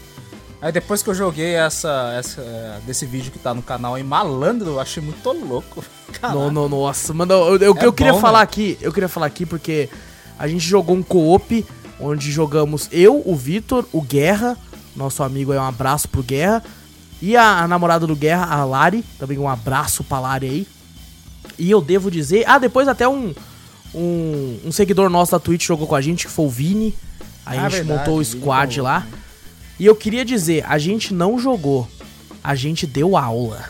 Aí 0.62 0.72
depois 0.72 1.02
que 1.02 1.10
eu 1.10 1.14
joguei 1.16 1.54
essa, 1.56 2.14
essa 2.18 2.82
desse 2.86 3.06
vídeo 3.06 3.32
que 3.32 3.40
tá 3.40 3.54
no 3.54 3.62
canal 3.62 3.96
aí, 3.96 4.04
malandro, 4.04 4.72
eu 4.72 4.80
achei 4.80 5.02
muito 5.02 5.32
louco. 5.32 5.84
Caralho. 6.20 6.40
Não, 6.52 6.52
não, 6.52 6.70
nossa, 6.70 7.14
mano, 7.14 7.34
eu, 7.34 7.58
eu, 7.58 7.78
É 7.78 7.86
eu 7.86 7.94
queria 7.94 8.14
bom, 8.14 8.20
falar 8.20 8.40
né? 8.40 8.44
aqui, 8.44 8.78
eu 8.82 8.92
queria 8.92 9.10
falar 9.10 9.26
aqui 9.28 9.46
porque 9.46 9.90
a 10.38 10.48
gente 10.48 10.62
jogou 10.66 10.96
um 10.96 11.04
co-op 11.04 11.66
onde 12.00 12.32
jogamos 12.32 12.88
eu, 12.92 13.22
o 13.26 13.36
Vitor, 13.36 13.86
o 13.92 14.02
Guerra, 14.02 14.58
nosso 14.96 15.24
amigo 15.24 15.52
aí, 15.52 15.58
um 15.58 15.64
abraço 15.64 16.08
pro 16.08 16.24
Guerra, 16.24 16.64
e 17.22 17.36
a, 17.36 17.60
a 17.64 17.68
namorada 17.68 18.06
do 18.06 18.16
Guerra, 18.16 18.46
a 18.46 18.64
Lari, 18.64 19.04
também 19.18 19.38
um 19.38 19.48
abraço 19.50 20.04
pra 20.04 20.20
Lari 20.20 20.46
aí. 20.48 20.68
E 21.58 21.72
eu 21.72 21.82
devo 21.82 22.12
dizer, 22.12 22.44
ah, 22.48 22.60
depois 22.60 22.88
até 22.88 23.08
um, 23.08 23.34
um, 23.94 24.60
um 24.66 24.72
seguidor 24.72 25.10
nosso 25.10 25.32
da 25.32 25.40
Twitch 25.40 25.66
jogou 25.66 25.88
com 25.88 25.96
a 25.96 26.02
gente, 26.02 26.26
que 26.28 26.32
foi 26.32 26.46
o 26.46 26.50
Vini, 26.50 26.96
aí 27.46 27.58
Ah, 27.58 27.62
a 27.66 27.70
gente 27.70 27.80
verdade, 27.80 28.00
montou 28.00 28.20
o 28.20 28.24
Vini 28.24 28.40
squad 28.40 28.82
lá. 28.82 29.02
também. 29.02 29.16
E 29.80 29.86
eu 29.86 29.96
queria 29.96 30.24
dizer, 30.26 30.64
a 30.68 30.78
gente 30.78 31.14
não 31.14 31.40
jogou, 31.40 31.88
a 32.44 32.54
gente 32.56 32.86
deu 32.86 33.18
aula. 33.18 33.64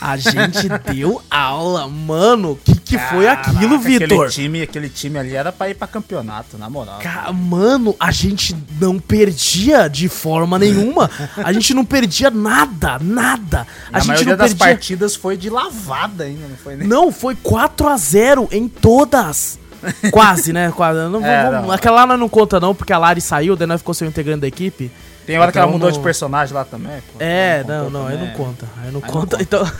A 0.00 0.16
gente 0.16 0.66
deu 0.94 1.20
aula, 1.30 1.86
mano. 1.88 2.58
Que, 2.90 2.98
que 2.98 3.04
foi 3.10 3.28
aquilo, 3.28 3.54
Caraca, 3.60 3.78
Vitor? 3.78 4.04
Aquele 4.26 4.28
time, 4.30 4.62
aquele 4.62 4.88
time 4.88 5.18
ali 5.18 5.34
era 5.34 5.52
pra 5.52 5.68
ir 5.70 5.74
pra 5.74 5.86
campeonato, 5.86 6.58
na 6.58 6.68
moral. 6.68 6.98
Mano, 7.32 7.94
a 8.00 8.10
gente 8.10 8.56
não 8.80 8.98
perdia 8.98 9.88
de 9.88 10.08
forma 10.08 10.58
nenhuma. 10.58 11.08
A 11.44 11.52
gente 11.52 11.72
não 11.74 11.84
perdia 11.84 12.30
nada, 12.30 12.98
nada. 13.00 13.66
A, 13.92 13.96
a 13.96 14.00
gente 14.00 14.08
maioria 14.08 14.32
não 14.32 14.38
das 14.38 14.54
perdia. 14.54 14.74
partidas 14.74 15.14
foi 15.16 15.36
de 15.36 15.48
lavada 15.50 16.24
ainda, 16.24 16.46
não 16.48 16.56
foi 16.56 16.76
nem. 16.76 16.86
Não, 16.88 17.10
foi 17.12 17.34
4 17.36 17.88
a 17.88 17.96
0 17.96 18.48
em 18.50 18.68
todas. 18.68 19.58
Quase, 20.10 20.52
né? 20.52 20.70
Quase. 20.76 20.98
Não, 21.08 21.24
É, 21.24 21.44
vamos- 21.50 21.66
não. 21.68 21.72
Aquela 21.72 22.04
lá 22.04 22.16
não 22.16 22.28
conta, 22.28 22.58
não, 22.60 22.74
porque 22.74 22.92
a 22.92 22.98
Lari 22.98 23.20
saiu, 23.20 23.56
daí 23.56 23.66
nós 23.66 23.80
ficou 23.80 23.94
sem 23.94 24.06
o 24.06 24.10
integrante 24.10 24.40
da 24.40 24.48
equipe. 24.48 24.90
Tem 25.26 25.38
hora 25.38 25.52
que 25.52 25.58
ela 25.58 25.66
Então, 25.68 25.78
mudou 25.78 25.90
não- 25.90 25.96
de 25.96 26.02
personagem 26.02 26.54
lá 26.54 26.64
também. 26.64 27.00
pô. 27.12 27.18
É, 27.20 27.64
não, 27.66 27.88
não, 27.88 28.06
aí 28.06 28.18
não 28.18 28.28
conta. 28.34 28.66
Aí 28.76 28.82
não 28.82 28.86
Aí 28.86 28.92
não 28.92 29.00
conta, 29.00 29.36
conta. 29.38 29.42
então. 29.42 29.72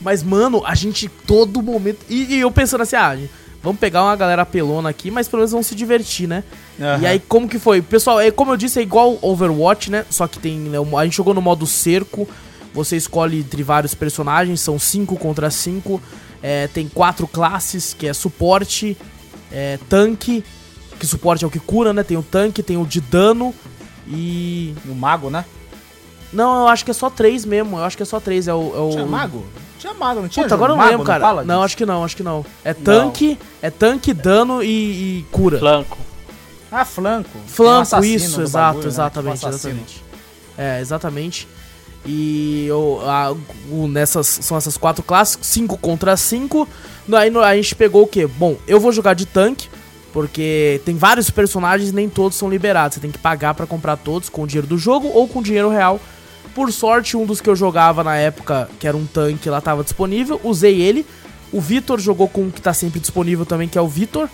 Mas, 0.00 0.22
mano, 0.22 0.62
a 0.64 0.74
gente 0.74 1.08
todo 1.08 1.62
momento. 1.62 2.00
E, 2.08 2.34
e 2.34 2.40
eu 2.40 2.50
pensando 2.50 2.82
assim, 2.82 2.96
ah, 2.96 3.16
vamos 3.62 3.80
pegar 3.80 4.02
uma 4.02 4.16
galera 4.16 4.44
pelona 4.44 4.88
aqui, 4.88 5.10
mas 5.10 5.28
pelo 5.28 5.40
menos 5.40 5.52
vão 5.52 5.62
se 5.62 5.74
divertir, 5.74 6.28
né? 6.28 6.44
Aham. 6.80 7.02
E 7.02 7.06
aí, 7.06 7.20
como 7.20 7.48
que 7.48 7.58
foi? 7.58 7.80
Pessoal, 7.80 8.20
é, 8.20 8.30
como 8.30 8.52
eu 8.52 8.56
disse, 8.56 8.78
é 8.78 8.82
igual 8.82 9.18
Overwatch, 9.22 9.90
né? 9.90 10.04
Só 10.10 10.26
que 10.26 10.38
tem. 10.38 10.58
né, 10.58 10.78
a 10.96 11.04
gente 11.04 11.16
jogou 11.16 11.34
no 11.34 11.42
modo 11.42 11.66
cerco. 11.66 12.28
Você 12.74 12.96
escolhe 12.96 13.40
entre 13.40 13.62
vários 13.62 13.94
personagens, 13.94 14.60
são 14.60 14.78
5 14.78 15.16
contra 15.16 15.50
5. 15.50 16.00
tem 16.72 16.88
quatro 16.88 17.28
classes, 17.28 17.92
que 17.92 18.06
é 18.06 18.14
suporte, 18.14 18.96
é, 19.52 19.78
tanque, 19.90 20.42
que 20.98 21.06
suporte 21.06 21.44
é 21.44 21.46
o 21.46 21.50
que 21.50 21.58
cura, 21.58 21.92
né? 21.92 22.02
Tem 22.02 22.16
o 22.16 22.22
tanque, 22.22 22.62
tem 22.62 22.76
o 22.76 22.86
de 22.86 23.00
dano 23.00 23.54
e. 24.08 24.74
E 24.86 24.88
o 24.88 24.94
mago, 24.94 25.28
né? 25.28 25.44
Não, 26.32 26.62
eu 26.62 26.68
acho 26.68 26.84
que 26.84 26.90
é 26.90 26.94
só 26.94 27.10
três 27.10 27.44
mesmo. 27.44 27.76
Eu 27.78 27.84
acho 27.84 27.96
que 27.96 28.02
é 28.02 28.06
só 28.06 28.18
três. 28.20 28.48
É 28.48 28.54
o. 28.54 28.72
É 28.74 28.78
o... 28.80 28.90
Tinha 28.90 29.06
mago? 29.06 29.44
Tinha 29.78 29.92
mago, 29.94 30.20
não 30.22 30.28
tinha 30.28 30.44
Puta, 30.44 30.54
agora 30.54 30.72
eu 30.72 30.76
não 30.76 30.86
lembro, 30.86 31.04
cara. 31.04 31.42
Não, 31.44 31.62
acho 31.62 31.76
que 31.76 31.84
não, 31.84 32.04
acho 32.04 32.16
que 32.16 32.22
não. 32.22 32.44
É 32.64 32.72
tanque, 32.72 33.38
é 33.60 33.68
tanque, 33.70 34.14
dano 34.14 34.62
e, 34.62 34.68
e 35.20 35.26
cura. 35.32 35.58
Flanco. 35.58 35.98
Ah, 36.70 36.84
flanco. 36.84 37.28
Um 37.36 37.48
Flanco, 37.48 37.82
assassino 37.82 38.16
isso, 38.16 38.36
no 38.38 38.44
exato, 38.44 38.64
bagulho, 38.66 38.82
né? 38.84 38.88
exatamente, 38.88 39.34
Tipo 39.36 39.46
assassino. 39.48 39.72
exatamente. 39.74 40.04
É, 40.56 40.80
exatamente. 40.80 41.48
E 42.06 42.64
eu, 42.66 43.00
a- 43.04 43.34
o- 43.70 43.86
nessas 43.88 44.26
são 44.26 44.56
essas 44.56 44.76
quatro 44.76 45.02
classes, 45.02 45.38
5 45.42 45.76
contra 45.76 46.16
5. 46.16 46.66
Aí 47.12 47.28
no- 47.30 47.40
a 47.40 47.54
gente 47.56 47.74
pegou 47.74 48.02
o 48.04 48.06
quê? 48.06 48.26
Bom, 48.26 48.56
eu 48.66 48.80
vou 48.80 48.90
jogar 48.92 49.14
de 49.14 49.26
tanque, 49.26 49.68
porque 50.12 50.80
tem 50.84 50.96
vários 50.96 51.28
personagens, 51.30 51.92
nem 51.92 52.08
todos 52.08 52.36
são 52.38 52.48
liberados. 52.48 52.94
Você 52.94 53.00
tem 53.00 53.10
que 53.10 53.18
pagar 53.18 53.54
pra 53.54 53.66
comprar 53.66 53.96
todos 53.96 54.28
com 54.28 54.42
o 54.42 54.46
dinheiro 54.46 54.66
do 54.66 54.78
jogo 54.78 55.08
ou 55.12 55.28
com 55.28 55.42
dinheiro 55.42 55.68
real. 55.68 56.00
Por 56.54 56.70
sorte, 56.72 57.16
um 57.16 57.24
dos 57.24 57.40
que 57.40 57.48
eu 57.48 57.56
jogava 57.56 58.04
na 58.04 58.16
época, 58.16 58.68
que 58.78 58.86
era 58.86 58.96
um 58.96 59.06
tanque, 59.06 59.48
lá 59.48 59.60
tava 59.60 59.82
disponível. 59.82 60.40
Usei 60.44 60.80
ele. 60.80 61.06
O 61.52 61.60
Vitor 61.60 61.98
jogou 62.00 62.28
com 62.28 62.42
um 62.42 62.50
que 62.50 62.60
tá 62.62 62.72
sempre 62.74 63.00
disponível 63.00 63.44
também, 63.46 63.68
que 63.68 63.76
é 63.78 63.80
o 63.80 63.88
Vitor. 63.88 64.28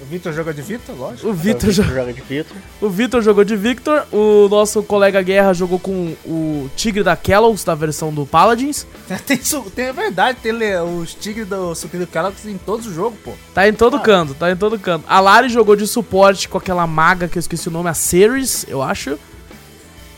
O 0.00 0.04
Vitor 0.04 0.32
joga 0.32 0.52
de 0.52 0.62
Vitor, 0.62 0.96
lógico. 0.96 1.28
O 1.28 1.32
Vitor 1.32 1.70
jo- 1.70 1.82
joga 1.84 2.12
de 2.12 2.20
Vitor. 2.20 2.56
o 2.80 2.90
Vitor 2.90 3.22
jogou 3.22 3.44
de 3.44 3.54
Victor, 3.54 4.04
o 4.12 4.48
nosso 4.50 4.82
colega 4.82 5.22
Guerra 5.22 5.52
jogou 5.52 5.78
com 5.78 6.16
o 6.26 6.68
Tigre 6.74 7.04
da 7.04 7.14
Kellogg's, 7.14 7.62
da 7.62 7.74
versão 7.76 8.12
do 8.12 8.26
Paladins. 8.26 8.84
Tem, 9.24 9.38
tem 9.38 9.84
é 9.86 9.92
verdade, 9.92 10.38
tem 10.42 10.52
os 11.00 11.14
tigres 11.14 11.46
do 11.46 11.72
Sucrilho 11.76 12.06
Kellogg's 12.08 12.44
em 12.46 12.58
todos 12.58 12.86
os 12.88 12.94
jogos, 12.94 13.16
pô. 13.24 13.30
Tá 13.54 13.68
em 13.68 13.72
todo 13.72 14.00
canto, 14.00 14.34
tá 14.34 14.50
em 14.50 14.56
todo 14.56 14.76
canto. 14.76 15.04
A 15.08 15.20
Lari 15.20 15.48
jogou 15.48 15.76
de 15.76 15.86
suporte 15.86 16.48
com 16.48 16.58
aquela 16.58 16.84
maga 16.86 17.28
que 17.28 17.38
eu 17.38 17.40
esqueci 17.40 17.68
o 17.68 17.70
nome, 17.70 17.88
a 17.88 17.94
Ceres, 17.94 18.66
eu 18.68 18.82
acho. 18.82 19.16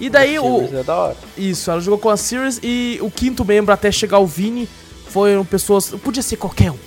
E 0.04 0.10
daí 0.10 0.38
o. 0.38 0.62
É 0.72 0.82
da 0.82 0.94
hora. 0.96 1.16
Isso, 1.36 1.70
ela 1.70 1.80
jogou 1.80 1.98
com 1.98 2.10
a 2.10 2.16
Ceres 2.16 2.60
e 2.62 2.98
o 3.00 3.10
quinto 3.10 3.44
membro 3.44 3.72
até 3.72 3.90
chegar 3.90 4.18
o 4.18 4.26
Vini 4.26 4.68
foram 5.08 5.44
pessoas. 5.44 5.88
Podia 5.90 6.22
ser 6.22 6.36
qualquer 6.36 6.70
um. 6.70 6.78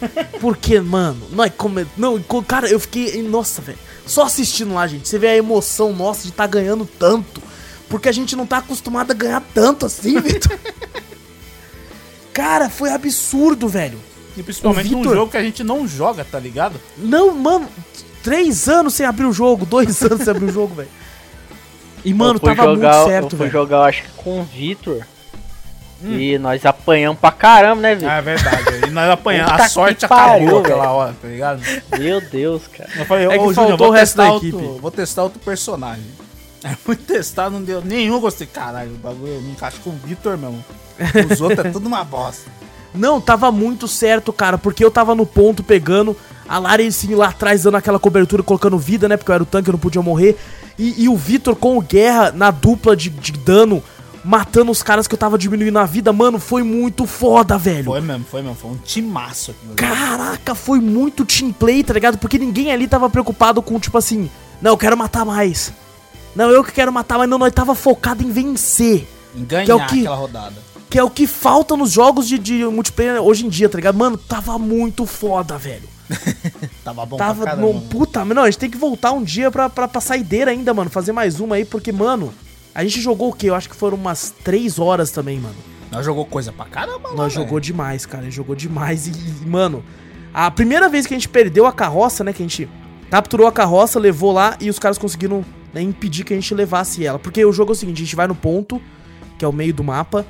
Porque, 0.40 0.78
mano, 0.80 1.26
não 1.32 1.42
é 1.42 1.50
como. 1.50 1.84
Não, 1.96 2.22
cara, 2.46 2.68
eu 2.68 2.78
fiquei. 2.78 3.20
Nossa, 3.22 3.60
velho. 3.62 3.78
Só 4.06 4.22
assistindo 4.24 4.74
lá, 4.74 4.86
gente. 4.86 5.08
Você 5.08 5.18
vê 5.18 5.28
a 5.28 5.36
emoção 5.36 5.92
nossa 5.92 6.22
de 6.24 6.32
tá 6.32 6.46
ganhando 6.46 6.86
tanto. 6.98 7.42
Porque 7.88 8.08
a 8.08 8.12
gente 8.12 8.36
não 8.36 8.46
tá 8.46 8.58
acostumado 8.58 9.10
a 9.10 9.14
ganhar 9.14 9.42
tanto 9.54 9.86
assim, 9.86 10.18
Vitor. 10.22 10.56
Cara, 12.32 12.68
foi 12.68 12.90
absurdo, 12.92 13.68
velho. 13.68 13.98
E 14.36 14.42
principalmente 14.42 14.88
O 14.88 14.92
num 14.92 14.98
Vitor- 14.98 15.14
jogo 15.14 15.30
que 15.30 15.36
a 15.36 15.42
gente 15.42 15.64
não 15.64 15.88
joga, 15.88 16.24
tá 16.24 16.38
ligado? 16.38 16.74
Não, 16.98 17.34
mano, 17.34 17.68
três 18.22 18.68
anos 18.68 18.94
sem 18.94 19.06
abrir 19.06 19.24
o 19.24 19.32
jogo, 19.32 19.64
dois 19.64 20.00
anos 20.04 20.22
sem 20.22 20.30
abrir 20.30 20.46
o 20.46 20.52
jogo, 20.52 20.74
velho. 20.74 20.88
E, 22.04 22.14
mano, 22.14 22.34
eu 22.34 22.40
fui 22.40 22.54
tava 22.54 22.74
jogar, 22.74 22.92
muito 22.92 23.02
eu 23.02 23.08
certo, 23.08 23.30
fui 23.30 23.38
velho. 23.38 23.50
jogar, 23.50 23.76
eu 23.78 23.82
acho 23.82 24.02
que 24.02 24.08
com 24.10 24.40
o 24.40 24.44
Vitor. 24.44 25.00
E 26.04 26.36
nós 26.38 26.64
apanhamos 26.66 27.18
pra 27.18 27.32
caramba, 27.32 27.80
né, 27.80 27.94
Vitor? 27.94 28.10
Ah, 28.10 28.16
é 28.18 28.22
verdade. 28.22 28.64
E 28.86 28.90
nós 28.90 29.10
apanhamos. 29.10 29.52
A 29.52 29.68
sorte 29.68 30.04
acabou 30.04 30.58
aquela 30.60 30.92
hora, 30.92 31.14
tá 31.20 31.26
ligado? 31.26 31.62
Meu 31.98 32.20
Deus, 32.20 32.66
cara. 32.68 32.90
Eu 32.96 33.06
falei, 33.06 33.26
É 33.26 33.30
que 33.30 33.38
ô, 33.38 33.52
Júnior, 33.52 33.54
faltou 33.54 33.78
vou 33.78 33.88
o 33.88 33.90
resto 33.92 34.12
testar 34.16 34.24
da 34.24 34.32
outro, 34.32 34.48
equipe. 34.48 34.80
Vou 34.80 34.90
testar 34.90 35.22
outro 35.22 35.38
personagem. 35.40 36.04
Aí 36.62 36.74
fui 36.76 36.96
testar, 36.96 37.48
não 37.48 37.62
deu 37.62 37.80
nenhum, 37.82 38.20
gostei. 38.20 38.46
Caralho, 38.46 38.90
o 38.92 38.98
bagulho 38.98 39.32
eu 39.34 39.40
me 39.40 39.52
encaixo 39.52 39.80
com 39.82 39.90
o 39.90 39.94
Vitor 40.04 40.36
mesmo. 40.36 40.62
Os 41.30 41.40
outros 41.40 41.64
é 41.64 41.70
tudo 41.70 41.86
uma 41.86 42.04
bosta. 42.04 42.50
Não, 42.94 43.20
tava 43.20 43.50
muito 43.50 43.88
certo, 43.88 44.32
cara, 44.32 44.56
porque 44.58 44.84
eu 44.84 44.90
tava 44.90 45.14
no 45.14 45.26
ponto 45.26 45.62
pegando, 45.62 46.16
a 46.48 46.58
assim 46.86 47.14
lá 47.14 47.28
atrás 47.28 47.62
dando 47.62 47.76
aquela 47.76 47.98
cobertura, 47.98 48.42
colocando 48.42 48.78
vida, 48.78 49.08
né? 49.08 49.16
Porque 49.16 49.30
eu 49.30 49.34
era 49.34 49.42
o 49.42 49.46
tanque, 49.46 49.68
eu 49.68 49.72
não 49.72 49.78
podia 49.78 50.02
morrer. 50.02 50.36
E, 50.78 51.04
e 51.04 51.08
o 51.08 51.16
Vitor 51.16 51.56
com 51.56 51.78
o 51.78 51.80
Guerra 51.82 52.32
na 52.32 52.50
dupla 52.50 52.94
de, 52.96 53.08
de 53.10 53.32
dano, 53.32 53.82
matando 54.24 54.70
os 54.70 54.82
caras 54.82 55.06
que 55.06 55.14
eu 55.14 55.18
tava 55.18 55.38
diminuindo 55.38 55.78
a 55.78 55.84
vida, 55.84 56.12
mano, 56.12 56.38
foi 56.38 56.62
muito 56.62 57.06
foda, 57.06 57.56
velho. 57.56 57.86
Foi 57.86 58.00
mesmo, 58.00 58.24
foi 58.30 58.42
mesmo. 58.42 58.56
Foi 58.56 58.70
um 58.72 58.76
timaço. 58.76 59.54
Caraca, 59.76 60.54
foi 60.54 60.80
muito 60.80 61.24
team 61.24 61.52
play, 61.52 61.82
tá 61.82 61.94
ligado? 61.94 62.18
Porque 62.18 62.38
ninguém 62.38 62.72
ali 62.72 62.86
tava 62.86 63.08
preocupado 63.08 63.62
com, 63.62 63.78
tipo 63.80 63.96
assim, 63.96 64.28
não, 64.60 64.72
eu 64.72 64.76
quero 64.78 64.96
matar 64.96 65.24
mais. 65.24 65.72
Não, 66.34 66.50
eu 66.50 66.62
que 66.62 66.72
quero 66.72 66.92
matar, 66.92 67.18
mas 67.18 67.28
não, 67.28 67.38
nós 67.38 67.52
tava 67.52 67.74
focado 67.74 68.22
em 68.22 68.30
vencer. 68.30 69.06
Em 69.34 69.44
ganhar 69.44 69.64
Que 69.64 69.70
é 69.70 69.74
o 69.74 69.86
que- 69.86 70.00
aquela 70.00 70.16
rodada. 70.16 70.66
Que 70.88 70.98
é 70.98 71.02
o 71.02 71.10
que 71.10 71.26
falta 71.26 71.76
nos 71.76 71.90
jogos 71.90 72.28
de, 72.28 72.38
de 72.38 72.64
multiplayer 72.64 73.20
hoje 73.20 73.44
em 73.44 73.48
dia, 73.48 73.68
tá 73.68 73.76
ligado? 73.76 73.96
Mano, 73.96 74.16
tava 74.16 74.58
muito 74.58 75.04
foda, 75.06 75.56
velho. 75.58 75.82
Tava 76.84 77.04
bom 77.06 77.16
Tava. 77.16 77.42
pra 77.42 77.52
caramba. 77.56 77.72
no, 77.72 77.80
puta, 77.82 78.24
não, 78.24 78.42
a 78.42 78.46
gente 78.46 78.58
tem 78.58 78.70
que 78.70 78.76
voltar 78.76 79.12
um 79.12 79.22
dia 79.22 79.50
pra, 79.50 79.68
pra, 79.68 79.88
pra 79.88 80.00
saideira 80.00 80.50
ainda, 80.50 80.72
mano. 80.72 80.90
Fazer 80.90 81.12
mais 81.12 81.40
uma 81.40 81.56
aí, 81.56 81.64
porque, 81.64 81.92
mano, 81.92 82.32
a 82.74 82.82
gente 82.84 83.00
jogou 83.00 83.30
o 83.30 83.32
quê? 83.32 83.50
Eu 83.50 83.54
acho 83.54 83.68
que 83.68 83.76
foram 83.76 83.96
umas 83.96 84.32
3 84.44 84.78
horas 84.78 85.10
também, 85.10 85.38
mano. 85.40 85.56
Nós 85.90 86.04
jogou 86.04 86.26
coisa 86.26 86.52
pra 86.52 86.64
caramba 86.66 87.12
Nós 87.14 87.32
jogou 87.32 87.60
demais, 87.60 88.04
cara. 88.04 88.30
Jogou 88.30 88.54
demais. 88.54 89.06
E, 89.06 89.10
e, 89.10 89.46
mano, 89.46 89.84
a 90.34 90.50
primeira 90.50 90.88
vez 90.88 91.06
que 91.06 91.14
a 91.14 91.16
gente 91.16 91.28
perdeu 91.28 91.66
a 91.66 91.72
carroça, 91.72 92.22
né? 92.22 92.32
Que 92.32 92.42
a 92.42 92.46
gente 92.46 92.68
capturou 93.10 93.46
a 93.46 93.52
carroça, 93.52 93.98
levou 93.98 94.32
lá 94.32 94.56
e 94.60 94.68
os 94.68 94.78
caras 94.78 94.98
conseguiram 94.98 95.44
né, 95.72 95.80
impedir 95.80 96.24
que 96.24 96.32
a 96.32 96.36
gente 96.36 96.52
levasse 96.54 97.06
ela. 97.06 97.18
Porque 97.18 97.44
o 97.44 97.52
jogo 97.52 97.72
é 97.72 97.74
o 97.74 97.76
seguinte: 97.76 98.02
a 98.02 98.04
gente 98.04 98.16
vai 98.16 98.26
no 98.26 98.34
ponto, 98.34 98.80
que 99.38 99.44
é 99.44 99.48
o 99.48 99.52
meio 99.52 99.72
do 99.72 99.84
mapa, 99.84 100.26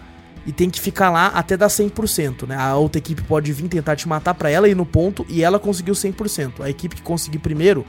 e 0.46 0.52
tem 0.52 0.70
que 0.70 0.80
ficar 0.80 1.10
lá 1.10 1.26
até 1.28 1.56
dar 1.56 1.66
100%, 1.66 2.46
né? 2.46 2.56
A 2.56 2.76
outra 2.76 2.98
equipe 2.98 3.22
pode 3.22 3.52
vir 3.52 3.68
tentar 3.68 3.96
te 3.96 4.08
matar 4.08 4.34
pra 4.34 4.48
ela 4.48 4.68
ir 4.68 4.76
no 4.76 4.86
ponto 4.86 5.26
e 5.28 5.42
ela 5.42 5.58
conseguiu 5.58 5.94
100%. 5.94 6.60
A 6.60 6.70
equipe 6.70 6.96
que 6.96 7.02
conseguir 7.02 7.38
primeiro 7.38 7.84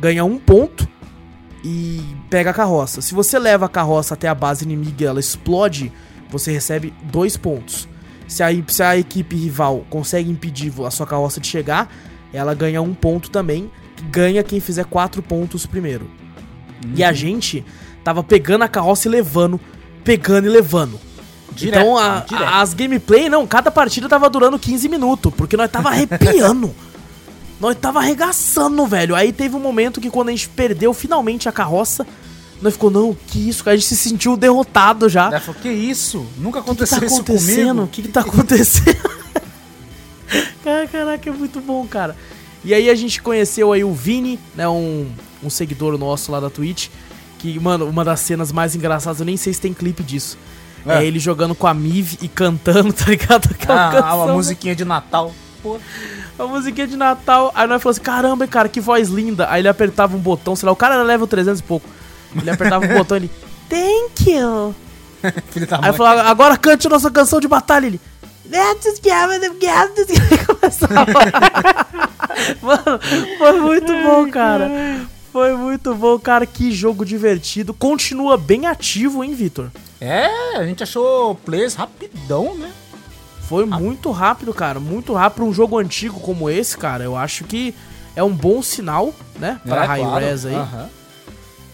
ganha 0.00 0.24
um 0.24 0.38
ponto 0.38 0.88
e 1.62 2.02
pega 2.30 2.50
a 2.50 2.54
carroça. 2.54 3.02
Se 3.02 3.12
você 3.12 3.38
leva 3.38 3.66
a 3.66 3.68
carroça 3.68 4.14
até 4.14 4.28
a 4.28 4.34
base 4.34 4.64
inimiga 4.64 5.04
e 5.04 5.06
ela 5.06 5.20
explode 5.20 5.92
você 6.30 6.52
recebe 6.52 6.94
dois 7.02 7.36
pontos. 7.36 7.88
Se 8.26 8.42
a, 8.42 8.48
se 8.68 8.82
a 8.82 8.96
equipe 8.96 9.34
rival 9.34 9.84
consegue 9.90 10.30
impedir 10.30 10.72
a 10.86 10.90
sua 10.90 11.06
carroça 11.06 11.40
de 11.40 11.48
chegar, 11.48 11.92
ela 12.32 12.54
ganha 12.54 12.80
um 12.80 12.94
ponto 12.94 13.30
também. 13.30 13.70
Ganha 14.10 14.42
quem 14.42 14.60
fizer 14.60 14.84
quatro 14.84 15.20
pontos 15.20 15.66
primeiro. 15.66 16.08
E 16.94 17.04
a 17.04 17.12
gente 17.12 17.64
tava 18.02 18.22
pegando 18.22 18.62
a 18.62 18.68
carroça 18.68 19.08
e 19.08 19.10
levando, 19.10 19.60
pegando 20.04 20.46
e 20.46 20.50
levando. 20.50 20.98
Direto, 21.52 21.80
então 21.80 21.98
a- 21.98 22.20
direto. 22.28 22.48
as 22.54 22.74
gameplay, 22.74 23.28
não, 23.28 23.46
cada 23.46 23.70
partida 23.70 24.08
tava 24.08 24.28
durando 24.30 24.58
15 24.58 24.88
minutos, 24.88 25.32
porque 25.36 25.56
nós 25.56 25.70
tava 25.70 25.88
arrepiando. 25.90 26.74
nós 27.60 27.76
tava 27.76 27.98
arregaçando, 27.98 28.86
velho. 28.86 29.14
Aí 29.14 29.32
teve 29.32 29.54
um 29.56 29.60
momento 29.60 30.00
que 30.00 30.10
quando 30.10 30.28
a 30.28 30.32
gente 30.32 30.48
perdeu 30.48 30.94
finalmente 30.94 31.48
a 31.48 31.52
carroça, 31.52 32.06
nós 32.62 32.74
ficou, 32.74 32.90
não, 32.90 33.16
que 33.26 33.48
isso? 33.48 33.68
A 33.68 33.74
gente 33.74 33.86
se 33.86 33.96
sentiu 33.96 34.36
derrotado 34.36 35.08
já. 35.08 35.26
Ela 35.26 35.40
falou, 35.40 35.60
que 35.60 35.68
isso? 35.70 36.26
Nunca 36.38 36.60
O 36.60 36.62
que 36.62 36.70
aconteceu 36.70 37.00
tá 37.00 37.06
isso 37.06 37.14
acontecendo? 37.20 37.70
O 37.70 37.74
comigo. 37.74 37.88
que, 37.88 38.02
que 38.02 38.08
tá 38.08 38.20
acontecendo? 38.20 38.96
Cara, 40.62 40.86
Caraca, 40.86 41.28
é 41.30 41.32
muito 41.32 41.60
bom, 41.60 41.86
cara. 41.86 42.16
E 42.64 42.74
aí 42.74 42.90
a 42.90 42.94
gente 42.94 43.20
conheceu 43.22 43.72
aí 43.72 43.82
o 43.82 43.92
Vini, 43.92 44.38
né? 44.54 44.68
Um, 44.68 45.10
um 45.42 45.48
seguidor 45.50 45.96
nosso 45.98 46.30
lá 46.30 46.38
da 46.40 46.50
Twitch. 46.50 46.88
Que, 47.38 47.58
mano, 47.58 47.86
uma 47.88 48.04
das 48.04 48.20
cenas 48.20 48.52
mais 48.52 48.74
engraçadas, 48.76 49.20
eu 49.20 49.26
nem 49.26 49.36
sei 49.38 49.52
se 49.54 49.60
tem 49.60 49.72
clipe 49.72 50.02
disso. 50.02 50.36
É, 50.86 50.98
É. 50.98 51.04
ele 51.04 51.18
jogando 51.18 51.54
com 51.54 51.66
a 51.66 51.74
Miv 51.74 52.14
e 52.22 52.28
cantando, 52.28 52.92
tá 52.94 53.04
ligado? 53.06 53.48
Aquela 53.52 53.88
Ah, 53.88 53.92
canção, 53.92 54.24
uma 54.24 54.32
musiquinha 54.34 54.74
de 54.74 54.84
Natal. 54.84 55.32
Pô, 55.62 55.78
a 56.38 56.44
musiquinha 56.46 56.86
de 56.86 56.96
Natal. 56.96 57.52
Aí 57.54 57.66
nós 57.66 57.82
falamos 57.82 57.98
assim, 57.98 58.04
caramba, 58.04 58.46
cara, 58.46 58.68
que 58.68 58.80
voz 58.80 59.08
linda. 59.08 59.46
Aí 59.50 59.60
ele 59.60 59.68
apertava 59.68 60.16
um 60.16 60.20
botão, 60.20 60.56
sei 60.56 60.66
lá, 60.66 60.72
o 60.72 60.76
cara 60.76 60.94
era 60.94 61.02
level 61.02 61.26
300 61.26 61.60
e 61.60 61.62
pouco. 61.62 61.86
Ele 62.34 62.50
apertava 62.50 62.84
um 62.84 62.88
botão 62.96 63.16
e 63.16 63.20
ele, 63.20 63.30
thank 63.68 64.30
you. 64.30 64.74
filho 65.50 65.66
da 65.66 65.76
Aí 65.76 65.80
mãe. 65.82 65.90
eu 65.90 65.94
falava, 65.94 66.22
agora 66.30 66.56
cante 66.56 66.86
a 66.86 66.90
nossa 66.90 67.10
canção 67.10 67.40
de 67.40 67.46
batalha. 67.48 67.86
Ele. 67.86 68.00
Let's 68.50 69.00
get 69.02 69.12
it, 69.12 69.50
get 69.60 69.98
it. 69.98 70.12
Ele 70.12 70.38
começava. 70.46 71.06
Mano, 72.62 73.00
foi 73.38 73.60
muito 73.60 73.92
bom, 74.02 74.30
cara. 74.30 74.70
Foi 75.32 75.56
muito 75.56 75.94
bom, 75.94 76.18
cara. 76.18 76.44
Que 76.46 76.72
jogo 76.72 77.04
divertido. 77.04 77.72
Continua 77.72 78.36
bem 78.36 78.66
ativo, 78.66 79.22
hein, 79.22 79.34
Vitor? 79.34 79.70
É, 80.00 80.56
a 80.56 80.64
gente 80.64 80.82
achou 80.82 81.34
players 81.34 81.74
rapidão, 81.74 82.54
né? 82.56 82.70
Foi 83.42 83.64
muito 83.64 84.10
rápido, 84.10 84.52
cara. 84.54 84.78
Muito 84.80 85.12
rápido. 85.12 85.44
Um 85.44 85.52
jogo 85.52 85.78
antigo 85.78 86.18
como 86.20 86.48
esse, 86.48 86.76
cara. 86.76 87.04
Eu 87.04 87.16
acho 87.16 87.44
que 87.44 87.74
é 88.16 88.22
um 88.22 88.32
bom 88.32 88.62
sinal, 88.62 89.14
né? 89.38 89.60
Pra 89.64 89.84
é, 89.84 89.86
High 89.86 90.00
claro. 90.02 90.24
Res 90.24 90.46
aí. 90.46 90.54
Aham. 90.54 90.88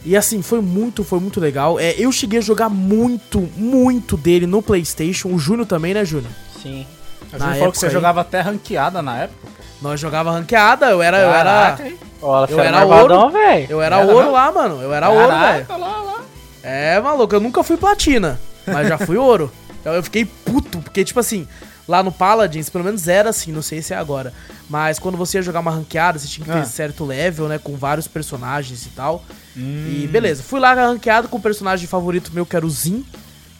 E 0.05 0.17
assim, 0.17 0.41
foi 0.41 0.61
muito, 0.61 1.03
foi 1.03 1.19
muito 1.19 1.41
legal. 1.41 1.81
É, 1.81 1.95
eu 1.99 2.13
cheguei 2.13 2.39
a 2.39 2.43
jogar 2.43 2.69
muito, 2.69 3.41
muito 3.57 4.17
dele 4.17 4.47
no 4.47 4.63
PlayStation. 4.63 5.29
O 5.31 5.39
Júnior 5.39 5.67
também, 5.67 5.93
né, 5.93 6.05
Júnior? 6.05 6.31
Sim. 6.63 6.87
A 7.33 7.39
Na 7.39 7.47
gente 7.49 7.59
falou 7.59 7.73
que 7.73 7.79
você 7.79 7.87
aí. 7.87 7.93
jogava 7.93 8.21
até 8.21 8.41
ranqueada 8.41 9.03
na 9.03 9.19
época. 9.25 9.49
Nós 9.83 9.99
jogava 10.01 10.31
ranqueada, 10.31 10.87
eu 10.91 11.03
era, 11.03 11.19
eu 11.19 11.29
era, 11.29 11.45
Caraca, 11.45 11.89
hein? 11.89 11.99
Ela 12.23 12.47
Eu 12.51 12.61
era 12.61 12.79
marvadão, 12.87 13.31
velho. 13.31 13.67
eu 13.71 13.83
era 13.83 13.97
Era, 14.01 14.07
ouro 14.13 14.27
não? 14.27 14.33
lá, 14.33 14.53
mano. 14.53 14.81
Eu 14.83 14.93
era 14.93 15.09
ouro, 15.11 15.29
velho. 15.29 15.67
Caraca, 15.67 15.77
lá, 15.77 16.03
lá. 16.03 16.21
É, 16.63 17.01
maluco, 17.01 17.35
eu 17.35 17.41
nunca 17.41 17.63
fui 17.63 17.77
platina, 17.77 18.41
mas 18.67 18.89
já 18.89 18.99
fui 18.99 19.17
ouro. 19.17 19.51
Então 19.87 19.95
eu 19.95 20.03
fiquei 20.03 20.25
puto, 20.25 20.79
porque, 20.81 21.05
tipo 21.05 21.21
assim, 21.21 21.47
lá 21.87 22.03
no 22.03 22.11
Paladins, 22.11 22.69
pelo 22.69 22.83
menos 22.83 23.07
era 23.07 23.31
assim, 23.31 23.53
não 23.53 23.63
sei 23.63 23.81
se 23.81 23.95
é 23.95 23.97
agora. 23.97 24.33
Mas 24.69 24.99
quando 24.99 25.17
você 25.17 25.39
ia 25.39 25.43
jogar 25.43 25.61
uma 25.61 25.71
ranqueada, 25.71 26.19
você 26.19 26.27
tinha 26.27 26.45
que 26.45 26.51
ter 26.51 26.59
Ah. 26.59 26.65
certo 26.65 27.05
level, 27.05 27.47
né? 27.47 27.57
Com 27.63 27.77
vários 27.77 28.09
personagens 28.09 28.85
e 28.85 28.89
tal. 28.89 29.23
Hum. 29.57 29.87
E 30.03 30.09
beleza, 30.09 30.43
fui 30.43 30.59
lá 30.59 30.75
ranqueado 30.75 31.29
com 31.29 31.37
o 31.37 31.41
personagem 31.41 31.87
favorito 31.87 32.33
meu, 32.35 32.45
que 32.45 32.57
era 32.57 32.67
o 32.67 32.69
Zin, 32.71 33.07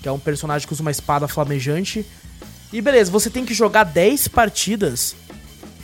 que 0.03 0.09
é 0.09 0.11
um 0.11 0.19
personagem 0.19 0.67
que 0.67 0.73
usa 0.75 0.83
uma 0.83 0.91
espada 0.91 1.29
flamejante. 1.29 2.05
E 2.73 2.81
beleza, 2.81 3.09
você 3.09 3.31
tem 3.31 3.45
que 3.45 3.55
jogar 3.55 3.85
10 3.85 4.27
partidas 4.27 5.15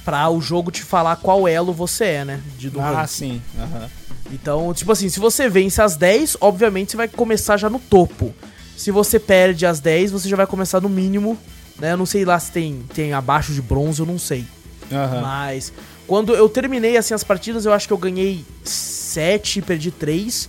pra 0.04 0.28
o 0.30 0.40
jogo 0.40 0.70
te 0.70 0.82
falar 0.82 1.16
qual 1.16 1.46
elo 1.46 1.72
você 1.72 2.04
é, 2.04 2.24
né? 2.24 2.40
De, 2.58 2.68
do 2.70 2.80
Ah, 2.80 2.90
ranking. 3.02 3.06
sim. 3.08 3.42
aham. 3.58 3.88
Então, 4.32 4.72
tipo 4.72 4.90
assim, 4.92 5.08
se 5.08 5.20
você 5.20 5.48
vence 5.48 5.80
as 5.82 5.94
10, 5.96 6.38
obviamente 6.40 6.92
você 6.92 6.96
vai 6.96 7.08
começar 7.08 7.56
já 7.56 7.68
no 7.68 7.78
topo. 7.78 8.34
Se 8.76 8.90
você 8.90 9.18
perde 9.18 9.66
as 9.66 9.78
10, 9.78 10.10
você 10.10 10.28
já 10.28 10.36
vai 10.36 10.46
começar 10.46 10.80
no 10.80 10.88
mínimo, 10.88 11.36
né? 11.78 11.92
Eu 11.92 11.96
não 11.98 12.06
sei 12.06 12.24
lá 12.24 12.38
se 12.40 12.50
tem, 12.50 12.82
tem 12.94 13.12
abaixo 13.12 13.52
de 13.52 13.60
bronze, 13.60 14.00
eu 14.00 14.06
não 14.06 14.18
sei. 14.18 14.44
Aham. 14.90 15.20
Mas 15.20 15.72
quando 16.06 16.34
eu 16.34 16.48
terminei 16.48 16.96
assim 16.96 17.12
as 17.12 17.22
partidas, 17.22 17.66
eu 17.66 17.72
acho 17.72 17.86
que 17.86 17.92
eu 17.92 17.98
ganhei 17.98 18.44
7 18.64 19.58
e 19.58 19.62
perdi 19.62 19.90
3. 19.90 20.48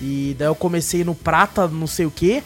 E 0.00 0.34
daí 0.38 0.48
eu 0.48 0.54
comecei 0.54 1.04
no 1.04 1.14
prata, 1.14 1.68
não 1.68 1.86
sei 1.86 2.06
o 2.06 2.10
que. 2.10 2.42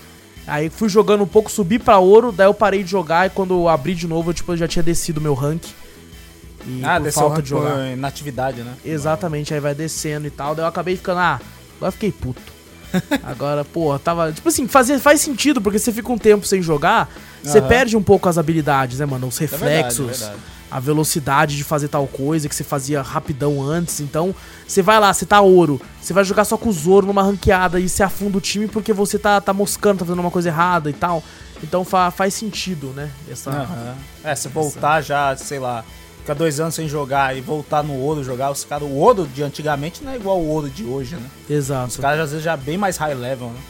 Aí 0.46 0.68
fui 0.68 0.88
jogando 0.88 1.22
um 1.22 1.26
pouco, 1.26 1.50
subi 1.50 1.78
pra 1.78 1.98
ouro, 1.98 2.32
daí 2.32 2.46
eu 2.48 2.52
parei 2.54 2.82
de 2.82 2.90
jogar 2.90 3.26
e 3.28 3.30
quando 3.30 3.54
eu 3.54 3.68
abri 3.68 3.94
de 3.94 4.06
novo, 4.08 4.30
eu, 4.30 4.34
tipo, 4.34 4.52
eu 4.52 4.56
já 4.56 4.66
tinha 4.68 4.82
descido 4.82 5.20
meu 5.20 5.34
rank. 5.34 5.62
E 6.66 6.82
Ah, 6.84 7.00
por 7.00 7.12
falta 7.12 7.42
de 7.42 7.48
jogar. 7.50 7.74
por 7.74 7.86
inatividade, 7.86 8.62
né? 8.62 8.74
Exatamente, 8.84 9.52
aí 9.52 9.60
vai 9.60 9.74
descendo 9.74 10.26
e 10.26 10.30
tal. 10.30 10.54
Daí 10.54 10.64
eu 10.64 10.68
acabei 10.68 10.96
ficando, 10.96 11.18
ah, 11.20 11.40
agora 11.76 11.88
eu 11.88 11.92
fiquei 11.92 12.12
puto. 12.12 12.40
Agora, 13.24 13.64
pô, 13.64 13.98
tava. 13.98 14.30
Tipo 14.32 14.48
assim, 14.48 14.68
fazia, 14.68 14.98
faz 15.00 15.20
sentido, 15.20 15.60
porque 15.60 15.80
você 15.80 15.92
fica 15.92 16.12
um 16.12 16.16
tempo 16.18 16.46
sem 16.46 16.62
jogar, 16.62 17.10
você 17.42 17.58
Aham. 17.58 17.66
perde 17.66 17.96
um 17.96 18.02
pouco 18.02 18.28
as 18.28 18.38
habilidades, 18.38 19.00
né, 19.00 19.04
mano? 19.06 19.26
Os 19.26 19.40
É 19.40 19.46
verdade, 19.46 19.64
reflexos, 19.72 20.22
é 20.22 20.26
verdade. 20.26 20.42
a 20.70 20.78
velocidade 20.80 21.56
de 21.56 21.64
fazer 21.64 21.88
tal 21.88 22.06
coisa 22.06 22.48
que 22.48 22.54
você 22.54 22.62
fazia 22.62 23.02
rapidão 23.02 23.60
antes. 23.60 23.98
Então, 23.98 24.32
você 24.64 24.80
vai 24.80 25.00
lá, 25.00 25.12
você 25.12 25.26
tá 25.26 25.40
ouro, 25.40 25.80
você 26.00 26.12
vai 26.12 26.22
jogar 26.24 26.44
só 26.44 26.56
com 26.56 26.68
os 26.68 26.86
ouro 26.86 27.08
numa 27.08 27.22
ranqueada 27.24 27.80
e 27.80 27.88
você 27.88 28.04
afunda 28.04 28.38
o 28.38 28.40
time 28.40 28.68
porque 28.68 28.92
você 28.92 29.18
tá, 29.18 29.40
tá 29.40 29.52
moscando, 29.52 29.98
tá 29.98 30.04
fazendo 30.04 30.20
uma 30.20 30.30
coisa 30.30 30.48
errada 30.50 30.88
e 30.88 30.92
tal. 30.92 31.20
Então 31.64 31.84
fa- 31.84 32.12
faz 32.12 32.32
sentido, 32.34 32.92
né? 32.94 33.10
Essa. 33.28 33.50
Aham. 33.50 33.94
É, 34.22 34.36
se 34.36 34.46
voltar 34.46 35.00
já, 35.00 35.34
sei 35.36 35.58
lá, 35.58 35.84
ficar 36.24 36.34
dois 36.34 36.58
anos 36.58 36.74
sem 36.74 36.88
jogar 36.88 37.36
e 37.36 37.42
voltar 37.42 37.82
no 37.84 37.94
ouro 37.94 38.24
jogar, 38.24 38.50
os 38.50 38.64
caras, 38.64 38.88
o 38.88 38.92
ouro 38.92 39.28
de 39.32 39.42
antigamente 39.42 40.02
não 40.02 40.10
é 40.12 40.16
igual 40.16 40.40
o 40.40 40.48
ouro 40.48 40.70
de 40.70 40.82
hoje, 40.84 41.16
né? 41.16 41.26
Os 41.44 41.50
Exato. 41.50 42.00
caras 42.00 42.20
às 42.20 42.30
vezes 42.30 42.42
já 42.44 42.56
bem 42.56 42.78
mais 42.78 42.96
high 42.96 43.14
level, 43.14 43.48
né? 43.48 43.60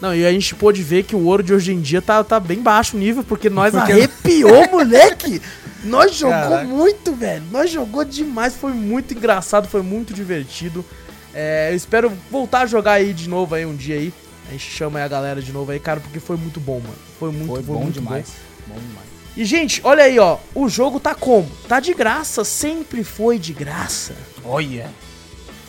Não, 0.00 0.14
e 0.14 0.26
a 0.26 0.32
gente 0.32 0.54
pôde 0.54 0.82
ver 0.82 1.04
que 1.04 1.14
o 1.14 1.24
ouro 1.24 1.42
de 1.42 1.52
hoje 1.54 1.72
em 1.72 1.80
dia 1.80 2.00
tá, 2.02 2.22
tá 2.24 2.40
bem 2.40 2.60
baixo 2.62 2.96
o 2.96 3.00
nível, 3.00 3.22
porque 3.22 3.48
nós 3.50 3.72
Porque- 3.72 3.92
arrepiou, 3.92 4.68
moleque! 4.72 5.40
Nós 5.84 6.14
jogou 6.14 6.34
Caraca. 6.34 6.64
muito, 6.64 7.12
velho. 7.14 7.44
Nós 7.50 7.70
jogou 7.70 8.04
demais, 8.04 8.54
foi 8.54 8.72
muito 8.72 9.14
engraçado, 9.14 9.68
foi 9.68 9.82
muito 9.82 10.12
divertido. 10.12 10.84
É, 11.32 11.70
eu 11.70 11.76
espero 11.76 12.10
voltar 12.30 12.62
a 12.62 12.66
jogar 12.66 12.92
aí 12.92 13.12
de 13.12 13.28
novo 13.28 13.54
aí 13.54 13.64
um 13.66 13.76
dia 13.76 13.96
aí. 13.96 14.12
A 14.48 14.52
gente 14.52 14.64
chama 14.70 14.98
aí 14.98 15.04
a 15.04 15.08
galera 15.08 15.40
de 15.42 15.52
novo 15.52 15.70
aí, 15.72 15.78
cara, 15.78 16.00
porque 16.00 16.18
foi 16.20 16.36
muito 16.36 16.58
bom, 16.58 16.80
mano. 16.80 16.94
Foi 17.18 17.30
muito, 17.30 17.46
Foi 17.54 17.62
bom 17.62 17.82
muito 17.82 17.94
demais. 18.00 18.26
Bom 18.66 18.74
demais. 18.74 19.15
E, 19.36 19.44
gente, 19.44 19.80
olha 19.84 20.04
aí, 20.04 20.18
ó. 20.18 20.38
O 20.54 20.68
jogo 20.68 20.98
tá 20.98 21.14
como? 21.14 21.48
Tá 21.68 21.78
de 21.78 21.92
graça, 21.92 22.42
sempre 22.44 23.04
foi 23.04 23.38
de 23.38 23.52
graça. 23.52 24.14
Olha. 24.44 24.90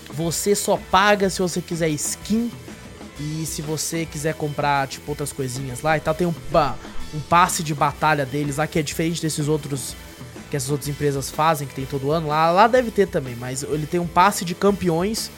Você 0.10 0.56
só 0.56 0.78
paga 0.90 1.30
se 1.30 1.40
você 1.40 1.62
quiser 1.62 1.90
skin. 1.90 2.50
E 3.20 3.46
se 3.46 3.62
você 3.62 4.06
quiser 4.06 4.36
comprar, 4.36 4.88
tipo, 4.88 5.12
outras 5.12 5.34
coisinhas 5.34 5.82
lá 5.82 5.98
e 5.98 6.00
tal, 6.00 6.14
tem 6.14 6.28
um, 6.28 6.34
um 7.14 7.20
passe 7.28 7.64
de 7.64 7.74
batalha 7.74 8.26
deles 8.26 8.58
lá 8.58 8.68
que 8.68 8.78
é 8.78 8.84
diferente 8.84 9.22
desses 9.22 9.48
outros 9.48 9.96
que 10.50 10.56
essas 10.56 10.70
outras 10.70 10.88
empresas 10.88 11.30
fazem, 11.30 11.68
que 11.68 11.74
tem 11.74 11.86
todo 11.86 12.12
ano. 12.12 12.28
Lá, 12.28 12.52
lá 12.52 12.68
deve 12.68 12.92
ter 12.92 13.08
também, 13.08 13.36
mas 13.36 13.64
ele 13.64 13.86
tem 13.86 14.00
um 14.00 14.08
passe 14.08 14.46
de 14.46 14.56
campeões 14.56 15.30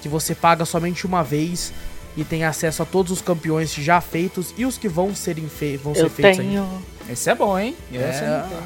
que 0.00 0.08
você 0.08 0.34
paga 0.34 0.64
somente 0.64 1.06
uma 1.06 1.22
vez 1.22 1.72
e 2.16 2.24
tem 2.24 2.44
acesso 2.44 2.82
a 2.82 2.86
todos 2.86 3.10
os 3.10 3.22
campeões 3.22 3.72
já 3.74 4.00
feitos 4.00 4.52
e 4.56 4.66
os 4.66 4.76
que 4.76 4.88
vão 4.88 5.14
serem 5.14 5.48
fei 5.48 5.76
vão 5.76 5.94
ser 5.94 6.02
Eu 6.02 6.10
feitos 6.10 6.40
ainda. 6.40 6.66
Esse 7.10 7.30
é 7.30 7.34
bom, 7.34 7.58
hein? 7.58 7.76
Esse 7.92 8.24
É, 8.24 8.28
não 8.28 8.48
tem. 8.48 8.58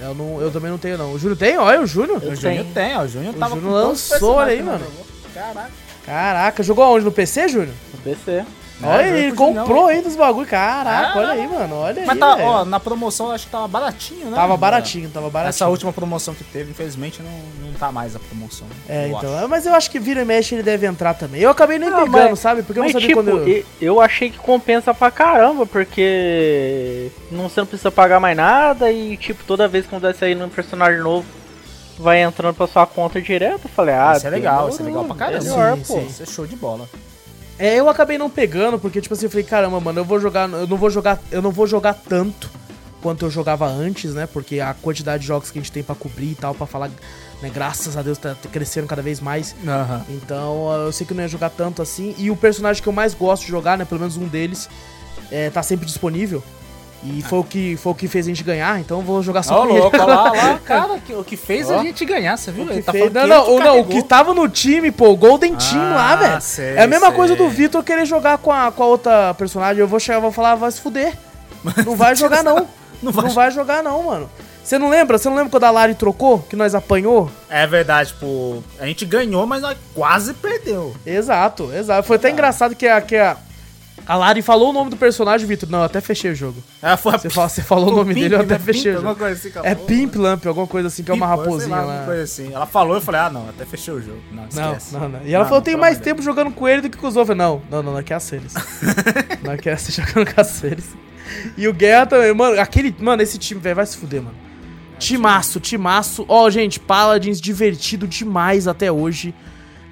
Eu, 0.00 0.14
não, 0.14 0.40
eu 0.40 0.50
também 0.50 0.70
não 0.70 0.78
tenho, 0.78 0.96
não. 0.96 1.12
O 1.12 1.18
Júnior 1.18 1.36
tem? 1.38 1.58
Olha, 1.58 1.80
o 1.80 1.86
Júnior. 1.86 2.22
O 2.24 2.34
Júnior 2.34 2.66
tem, 2.72 2.96
ó. 2.96 3.02
O 3.02 3.08
Júnior 3.08 3.34
tava 3.34 3.54
Júnior 3.56 3.72
lançou, 3.72 4.34
olha 4.34 4.52
aí, 4.52 4.62
mano. 4.62 4.86
Caraca. 5.34 5.70
Caraca, 6.06 6.62
jogou 6.62 6.84
aonde? 6.84 7.04
No 7.04 7.12
PC, 7.12 7.48
Júnior? 7.48 7.74
No 7.92 8.00
PC. 8.00 8.44
Olha, 8.82 9.02
É, 9.02 9.18
ele 9.18 9.32
comprou 9.36 9.66
Junião. 9.66 9.86
ainda 9.88 10.08
os 10.08 10.16
bagulho. 10.16 10.46
Caraca, 10.46 11.12
Ah, 11.14 11.18
olha 11.18 11.32
aí, 11.32 11.46
mano. 11.46 11.74
Olha 11.76 12.00
Mas 12.06 12.10
aí. 12.10 12.18
tá, 12.18 12.34
velho. 12.34 12.48
ó, 12.48 12.64
na 12.64 12.80
promoção 12.80 13.26
eu 13.26 13.32
acho 13.32 13.44
que 13.46 13.52
tava 13.52 13.68
baratinho, 13.68 14.26
né? 14.30 14.34
Tava 14.36 14.56
baratinho, 14.56 15.10
tava 15.10 15.28
baratinho. 15.28 15.48
Essa 15.50 15.68
última 15.68 15.92
promoção 15.92 16.34
que 16.34 16.44
teve, 16.44 16.70
infelizmente, 16.70 17.20
não, 17.22 17.66
não 17.66 17.72
tá 17.74 17.92
mais 17.92 18.16
a 18.16 18.18
promoção. 18.18 18.66
É, 18.88 19.08
então. 19.08 19.38
acho. 19.38 19.48
Mas 19.48 19.66
eu 19.66 19.74
acho 19.74 19.90
que 19.90 19.98
vira 19.98 20.22
e 20.22 20.24
mexe 20.24 20.54
ele 20.54 20.62
deve 20.62 20.86
entrar 20.86 21.14
também. 21.14 21.40
Eu 21.40 21.50
acabei 21.50 21.78
nem 21.78 21.88
Ah, 21.90 21.96
pegando, 21.96 22.30
mas- 22.30 22.38
sabe? 22.38 22.62
Porque 22.62 22.78
eu 22.78 22.82
não 22.84 22.86
Mas, 22.90 22.92
sabia 22.92 23.08
tipo, 23.08 23.22
quando 23.22 23.48
eu. 23.48 23.64
eu 23.80 24.00
achei 24.00 24.30
que 24.30 24.38
compensa 24.38 24.94
pra 24.94 25.10
caramba, 25.10 25.66
porque 25.66 27.10
não, 27.30 27.48
você 27.48 27.60
não 27.60 27.66
precisa 27.66 27.90
pagar 27.90 28.20
mais 28.20 28.36
nada 28.36 28.90
e, 28.90 29.16
tipo, 29.16 29.44
toda 29.44 29.68
vez 29.68 29.86
que 29.86 29.96
vai 29.98 30.14
sair 30.14 30.40
um 30.40 30.48
personagem 30.48 31.00
novo, 31.00 31.26
vai 31.98 32.22
entrando 32.22 32.54
pra 32.54 32.66
sua 32.66 32.86
conta 32.86 33.20
direto. 33.20 33.60
Eu 33.64 33.70
falei, 33.70 33.94
ah, 33.94 34.14
Isso 34.16 34.26
é 34.26 34.30
legal, 34.30 34.68
isso 34.68 34.80
é 34.80 34.84
legal 34.86 35.04
pra 35.04 35.14
caramba. 35.16 35.42
Melhor, 35.44 35.76
Sim, 35.76 35.82
pô. 35.86 35.94
sim. 36.00 36.06
Isso 36.06 36.22
é 36.22 36.26
show 36.26 36.46
de 36.46 36.56
bola. 36.56 36.88
É, 37.60 37.78
eu 37.78 37.90
acabei 37.90 38.16
não 38.16 38.30
pegando, 38.30 38.78
porque, 38.78 39.02
tipo 39.02 39.12
assim, 39.12 39.26
eu 39.26 39.30
falei, 39.30 39.44
caramba, 39.44 39.78
mano, 39.78 40.00
eu 40.00 40.04
vou 40.04 40.18
jogar. 40.18 40.48
Eu 40.48 40.66
não 40.66 40.78
vou 40.78 40.88
jogar. 40.88 41.20
Eu 41.30 41.42
não 41.42 41.50
vou 41.50 41.66
jogar 41.66 41.92
tanto 41.92 42.50
quanto 43.02 43.26
eu 43.26 43.30
jogava 43.30 43.66
antes, 43.66 44.14
né? 44.14 44.26
Porque 44.26 44.60
a 44.60 44.72
quantidade 44.72 45.20
de 45.20 45.26
jogos 45.26 45.50
que 45.50 45.58
a 45.58 45.62
gente 45.62 45.70
tem 45.70 45.82
pra 45.82 45.94
cobrir 45.94 46.30
e 46.30 46.34
tal, 46.34 46.54
pra 46.54 46.66
falar, 46.66 46.88
né? 47.42 47.50
Graças 47.52 47.98
a 47.98 48.02
Deus 48.02 48.16
tá 48.16 48.34
crescendo 48.50 48.86
cada 48.86 49.02
vez 49.02 49.20
mais. 49.20 49.54
Aham. 49.66 50.06
Então 50.08 50.72
eu 50.72 50.90
sei 50.90 51.06
que 51.06 51.12
eu 51.12 51.16
não 51.16 51.22
ia 51.22 51.28
jogar 51.28 51.50
tanto 51.50 51.82
assim. 51.82 52.14
E 52.16 52.30
o 52.30 52.36
personagem 52.36 52.82
que 52.82 52.88
eu 52.88 52.94
mais 52.94 53.12
gosto 53.12 53.42
de 53.42 53.50
jogar, 53.50 53.76
né? 53.76 53.84
Pelo 53.84 54.00
menos 54.00 54.16
um 54.16 54.26
deles, 54.26 54.66
é, 55.30 55.50
tá 55.50 55.62
sempre 55.62 55.84
disponível. 55.84 56.42
E 57.02 57.22
foi 57.22 57.38
o, 57.38 57.44
que, 57.44 57.76
foi 57.78 57.92
o 57.92 57.94
que 57.94 58.06
fez 58.08 58.26
a 58.26 58.28
gente 58.28 58.44
ganhar, 58.44 58.78
então 58.78 59.00
vou 59.00 59.22
jogar 59.22 59.42
só 59.42 59.62
com 59.62 59.72
louco, 59.72 59.96
ele. 59.96 60.04
lá, 60.04 60.24
lá, 60.32 60.58
cara, 60.64 60.98
que- 60.98 61.14
o 61.14 61.24
que 61.24 61.34
fez 61.34 61.70
Ó. 61.70 61.78
a 61.78 61.82
gente 61.82 62.04
ganhar, 62.04 62.36
você 62.36 62.52
viu? 62.52 62.64
O 62.64 62.66
que 62.66 62.72
Ele 62.74 62.82
tá 62.82 62.92
fez- 62.92 63.10
falando 63.10 63.26
não, 63.28 63.46
não, 63.46 63.58
não, 63.64 63.80
o 63.80 63.84
que 63.86 64.02
tava 64.02 64.34
no 64.34 64.46
time, 64.48 64.90
pô, 64.92 65.08
o 65.08 65.16
Golden 65.16 65.54
Team 65.56 65.94
lá, 65.94 66.12
Ah, 66.12 66.16
velho. 66.16 66.40
sei, 66.42 66.74
É 66.76 66.82
a 66.82 66.86
mesma 66.86 67.06
sei. 67.06 67.16
coisa 67.16 67.34
do 67.34 67.48
Vitor 67.48 67.82
querer 67.82 68.04
jogar 68.04 68.36
com 68.36 68.52
a, 68.52 68.70
com 68.70 68.82
a 68.82 68.86
outra 68.86 69.32
personagem. 69.32 69.80
Eu 69.80 69.88
vou 69.88 69.98
chegar 69.98 70.18
e 70.18 70.20
vou 70.20 70.30
falar, 70.30 70.56
vai 70.56 70.70
se 70.70 70.80
fuder. 70.80 71.14
Não 71.86 71.96
vai 71.96 72.14
jogar, 72.16 72.42
não. 72.44 72.56
Não 72.56 72.66
Não 73.02 73.12
vai 73.12 73.30
vai, 73.30 73.50
jogar, 73.50 73.82
não, 73.82 74.02
mano. 74.02 74.28
Você 74.62 74.78
não 74.78 74.90
lembra? 74.90 75.16
Você 75.16 75.26
não 75.30 75.36
lembra 75.36 75.50
quando 75.50 75.64
a 75.64 75.70
Lari 75.70 75.94
trocou? 75.94 76.40
Que 76.40 76.54
nós 76.54 76.74
apanhou? 76.74 77.30
É 77.48 77.66
verdade, 77.66 78.10
tipo, 78.10 78.62
a 78.78 78.84
gente 78.84 79.06
ganhou, 79.06 79.46
mas 79.46 79.62
nós 79.62 79.74
quase 79.94 80.34
perdeu. 80.34 80.94
Exato, 81.06 81.72
exato. 81.72 82.06
Foi 82.06 82.16
até 82.16 82.28
engraçado 82.30 82.74
que 82.76 82.86
a, 82.86 83.00
que 83.00 83.16
a, 83.16 83.38
a 84.06 84.16
Lari 84.16 84.42
falou 84.42 84.70
o 84.70 84.72
nome 84.72 84.90
do 84.90 84.96
personagem, 84.96 85.46
Vitor. 85.46 85.68
Não, 85.68 85.78
eu 85.80 85.84
até 85.84 86.00
fechei 86.00 86.30
o 86.30 86.34
jogo. 86.34 86.62
É, 86.82 86.96
foi 86.96 87.12
Você, 87.12 87.30
fala, 87.30 87.48
você 87.48 87.62
falou 87.62 87.92
o 87.92 87.96
nome 87.96 88.14
dele, 88.14 88.34
eu 88.34 88.40
até 88.40 88.58
fechei 88.58 88.92
o 88.92 88.94
jogo. 88.96 89.08
Alguma 89.08 89.14
coisa 89.14 89.38
assim 89.40 89.50
que 89.50 89.58
ela 89.58 89.66
É 89.66 89.74
falou. 89.74 89.86
Pimp 89.86 90.14
Lamp, 90.16 90.46
alguma 90.46 90.66
coisa 90.66 90.88
assim, 90.88 91.02
que 91.02 91.10
é 91.10 91.14
uma 91.14 91.28
Pimp, 91.28 91.38
raposinha 91.38 91.76
lá, 91.76 91.82
alguma 91.82 92.04
coisa 92.04 92.22
assim. 92.22 92.52
Ela 92.52 92.66
falou, 92.66 92.94
eu 92.96 93.00
falei, 93.00 93.20
ah, 93.20 93.30
não, 93.30 93.48
até 93.48 93.64
fechei 93.64 93.94
o 93.94 94.00
jogo. 94.00 94.20
Não, 94.32 94.42
Não, 94.52 94.72
esquece. 94.72 94.94
não, 94.94 95.08
não. 95.08 95.20
E 95.24 95.32
ela 95.34 95.44
Não, 95.44 95.48
falou, 95.48 95.56
eu 95.58 95.60
não, 95.60 95.62
tenho 95.64 95.78
mais 95.78 95.98
tempo 95.98 96.22
jogando 96.22 96.50
com 96.50 96.68
ele 96.68 96.82
do 96.82 96.90
que 96.90 96.96
com 96.98 97.06
os 97.06 97.16
outros. 97.16 97.36
Não, 97.36 97.62
não, 97.70 97.82
não, 97.82 97.92
não 97.94 98.02
quer 98.02 98.14
a 98.14 98.20
Ceres. 98.20 98.54
não 99.42 99.56
quer 99.56 99.78
você 99.78 99.92
jogando 100.02 100.34
com 100.34 100.40
a 100.40 100.44
Ceres. 100.44 100.88
E 101.56 101.68
o 101.68 101.72
Guerra 101.72 102.06
também, 102.06 102.34
mano, 102.34 102.60
aquele. 102.60 102.94
Mano, 102.98 103.22
esse 103.22 103.38
time, 103.38 103.60
velho, 103.60 103.76
vai 103.76 103.86
se 103.86 103.96
fuder, 103.96 104.20
mano. 104.22 104.34
Timaço, 104.98 105.60
timaço. 105.60 106.24
Ó, 106.28 106.50
gente, 106.50 106.78
Paladins 106.80 107.40
divertido 107.40 108.06
demais 108.06 108.66
até 108.68 108.90
hoje. 108.90 109.34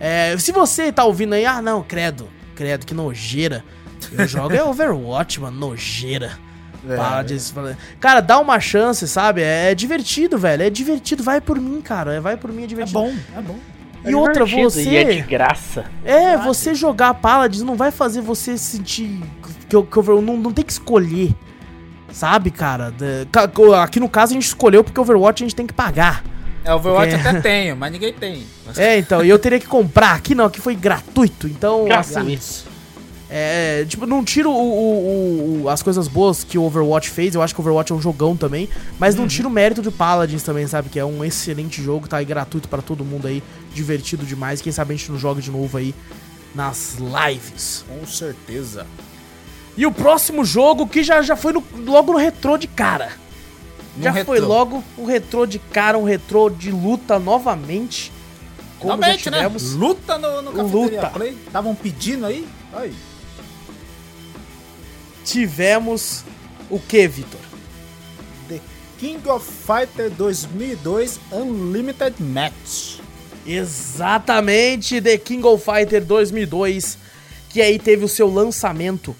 É, 0.00 0.36
se 0.38 0.52
você 0.52 0.92
tá 0.92 1.04
ouvindo 1.04 1.32
aí, 1.34 1.46
ah, 1.46 1.62
não, 1.62 1.82
credo, 1.82 2.28
credo, 2.54 2.84
que 2.84 2.92
nojeira. 2.94 3.64
Eu 4.12 4.26
jogo 4.26 4.54
é 4.54 4.62
Overwatch, 4.62 5.40
mano, 5.40 5.58
nojeira. 5.58 6.32
É, 6.88 6.96
Paladins, 6.96 7.52
cara, 7.98 8.20
dá 8.20 8.38
uma 8.38 8.60
chance, 8.60 9.06
sabe? 9.08 9.42
É, 9.42 9.72
é 9.72 9.74
divertido, 9.74 10.38
velho. 10.38 10.62
É 10.62 10.70
divertido, 10.70 11.22
vai 11.22 11.40
por 11.40 11.58
mim, 11.60 11.80
cara. 11.80 12.14
é, 12.14 12.20
Vai 12.20 12.36
por 12.36 12.52
mim, 12.52 12.62
é 12.62 12.64
É 12.64 12.68
divertido. 12.68 12.98
bom, 13.00 13.12
é 13.36 13.40
bom. 13.40 13.58
E 14.06 14.14
outra, 14.14 14.44
você. 14.46 14.88
E 14.88 14.96
é 14.96 15.04
de 15.04 15.20
graça. 15.22 15.84
É, 16.04 16.36
você 16.36 16.74
jogar 16.74 17.14
Paladins 17.14 17.62
não 17.62 17.74
vai 17.74 17.90
fazer 17.90 18.20
você 18.20 18.56
sentir 18.56 19.20
que, 19.68 19.74
eu- 19.74 19.82
que 19.84 19.96
eu 19.96 20.22
não, 20.22 20.36
não 20.36 20.52
tem 20.52 20.64
que 20.64 20.72
escolher. 20.72 21.34
Sabe, 22.12 22.50
cara? 22.50 22.94
Aqui 23.82 24.00
no 24.00 24.08
caso 24.08 24.32
a 24.32 24.34
gente 24.34 24.46
escolheu 24.46 24.82
porque 24.82 24.98
Overwatch 24.98 25.42
a 25.42 25.46
gente 25.46 25.54
tem 25.56 25.66
que 25.66 25.74
pagar. 25.74 26.22
É, 26.64 26.72
Overwatch 26.72 27.12
Porque- 27.14 27.28
até 27.28 27.40
tenho, 27.42 27.76
mas 27.76 27.92
ninguém 27.92 28.12
tem. 28.12 28.44
É, 28.76 28.96
então, 28.98 29.24
e 29.24 29.28
eu 29.28 29.38
teria 29.38 29.58
que 29.60 29.66
comprar. 29.66 30.12
Aqui 30.14 30.34
não, 30.34 30.44
aqui 30.46 30.60
foi 30.60 30.74
gratuito. 30.74 31.46
Então, 31.48 31.84
Gratuito. 31.84 32.18
assim. 32.20 32.67
É, 33.30 33.84
tipo, 33.86 34.06
não 34.06 34.24
tiro 34.24 34.50
o- 34.50 34.54
o- 34.54 35.62
o- 35.64 35.68
as 35.68 35.82
coisas 35.82 36.08
boas 36.08 36.42
que 36.44 36.56
o 36.56 36.62
Overwatch 36.64 37.10
fez. 37.10 37.34
Eu 37.34 37.42
acho 37.42 37.54
que 37.54 37.60
o 37.60 37.62
Overwatch 37.62 37.92
é 37.92 37.94
um 37.94 38.00
jogão 38.00 38.34
também. 38.36 38.68
Mas 38.98 39.14
não 39.14 39.28
tiro 39.28 39.48
o 39.48 39.50
mérito 39.52 39.82
de 39.82 39.90
Paladins 39.90 40.42
também, 40.42 40.66
sabe? 40.66 40.88
Que 40.88 40.98
é 40.98 41.04
um 41.04 41.22
excelente 41.22 41.82
jogo, 41.82 42.08
tá 42.08 42.16
aí 42.16 42.24
gratuito 42.24 42.68
pra 42.68 42.80
todo 42.80 43.04
mundo 43.04 43.26
aí. 43.26 43.42
Divertido 43.74 44.24
demais. 44.24 44.62
Quem 44.62 44.72
sabe 44.72 44.94
a 44.94 44.96
gente 44.96 45.10
não 45.12 45.18
joga 45.18 45.42
de 45.42 45.50
novo 45.50 45.76
aí 45.76 45.94
nas 46.54 46.96
lives. 46.98 47.84
Com 47.86 48.06
certeza. 48.06 48.86
E 49.76 49.84
o 49.84 49.92
próximo 49.92 50.42
jogo 50.44 50.86
que 50.86 51.02
já, 51.02 51.20
já 51.20 51.36
foi 51.36 51.52
no- 51.52 51.62
logo 51.86 52.12
no 52.12 52.18
retrô 52.18 52.56
de 52.56 52.66
cara. 52.66 53.10
No 53.96 54.04
já 54.04 54.10
retrô. 54.10 54.34
foi 54.34 54.40
logo 54.40 54.82
um 54.96 55.04
retrô 55.04 55.44
de 55.44 55.58
cara, 55.58 55.98
um 55.98 56.04
retrô 56.04 56.48
de 56.48 56.70
luta 56.70 57.18
novamente. 57.18 58.10
Como 58.78 58.94
já 58.94 58.98
Realmente, 59.02 59.30
né? 59.30 59.36
tivemos. 59.38 59.74
Luta 59.74 60.16
no, 60.18 60.40
no 60.42 60.52
Cafeteria 60.52 61.00
Luta. 61.02 61.10
Play. 61.10 61.36
Estavam 61.46 61.74
pedindo 61.74 62.24
aí. 62.24 62.46
Aí. 62.72 62.94
Tivemos 65.28 66.24
o 66.70 66.80
que, 66.80 67.06
Vitor? 67.06 67.40
The 68.48 68.58
King 68.98 69.28
of 69.28 69.46
Fighter 69.46 70.10
2002 70.10 71.20
Unlimited 71.30 72.14
Match. 72.18 73.00
Exatamente, 73.46 75.02
The 75.02 75.18
King 75.18 75.46
of 75.46 75.62
Fighter 75.62 76.02
2002, 76.02 76.96
que 77.50 77.60
aí 77.60 77.78
teve 77.78 78.06
o 78.06 78.08
seu 78.08 78.32
lançamento 78.32 79.14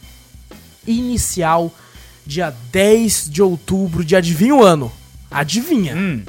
inicial 0.87 1.71
dia 2.25 2.55
10 2.73 3.29
de 3.29 3.43
outubro 3.43 4.03
de 4.03 4.17
adivinha 4.17 4.55
o 4.55 4.65
ano? 4.65 4.91
Adivinha? 5.31 5.95
Hum. 5.95 6.23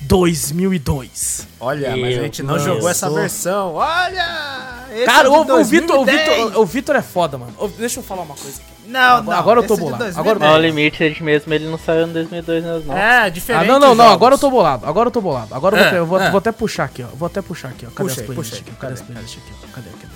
2002. 0.00 1.46
Olha, 1.60 1.90
mas 1.90 1.98
a 1.98 2.06
Meu 2.06 2.22
gente 2.22 2.42
não 2.42 2.54
Deus. 2.54 2.64
jogou 2.64 2.88
essa 2.88 3.10
versão. 3.10 3.74
Olha! 3.74 4.86
esse 4.90 5.04
Cara, 5.04 5.28
é 5.28 5.30
o, 5.30 5.60
o 5.60 5.64
Vitor, 5.64 6.00
o 6.00 6.04
2010. 6.06 6.28
Vitor, 6.46 6.62
o 6.62 6.64
Vitor 6.64 6.96
é 6.96 7.02
foda, 7.02 7.36
mano. 7.36 7.52
Deixa 7.76 8.00
eu 8.00 8.02
falar 8.02 8.22
uma 8.22 8.34
coisa 8.34 8.58
aqui. 8.58 8.77
Não, 8.88 9.00
Agora- 9.00 9.22
não. 9.24 9.32
agora 9.34 9.60
eu 9.60 9.66
tô 9.66 9.74
é 9.74 9.76
bolado. 9.76 9.98
2010. 9.98 10.18
Agora 10.18 10.38
Mas 10.38 10.48
o 10.48 10.52
bolado. 10.52 10.66
Limited 10.66 11.22
mesmo, 11.22 11.52
ele 11.54 11.68
não 11.68 11.78
saiu 11.78 12.06
em 12.08 12.12
2002 12.12 12.64
mesmo, 12.64 12.84
não. 12.92 12.96
É, 12.98 13.18
Ah, 13.24 13.28
diferente. 13.28 13.66
não, 13.66 13.78
não, 13.78 13.88
não, 13.94 13.96
jogos. 14.04 14.12
agora 14.12 14.34
eu 14.34 14.38
tô 14.38 14.50
bolado. 14.50 14.86
Agora 14.86 15.06
eu 15.08 15.10
tô 15.12 15.20
bolado. 15.20 15.54
Agora 15.54 15.76
eu 15.76 15.82
vou, 15.84 15.92
É, 15.92 15.98
eu 16.00 16.06
vou, 16.06 16.20
é. 16.20 16.30
vou 16.30 16.38
até 16.38 16.50
puxar 16.52 16.84
aqui, 16.84 17.02
ó. 17.04 17.08
Vou 17.14 17.26
até 17.26 17.42
puxar 17.42 17.68
aqui, 17.68 17.86
ó. 17.86 17.90
Cadê 17.90 18.08
Puxa 18.08 18.20
as 18.22 18.26
playlists 18.26 18.58
aqui? 18.60 18.70
Cadê 18.72 18.94
as 18.94 19.02
playlists 19.02 19.42
aqui? 19.42 19.52
ó? 19.62 19.74
Cadê, 19.74 19.90
cadê? 19.90 20.12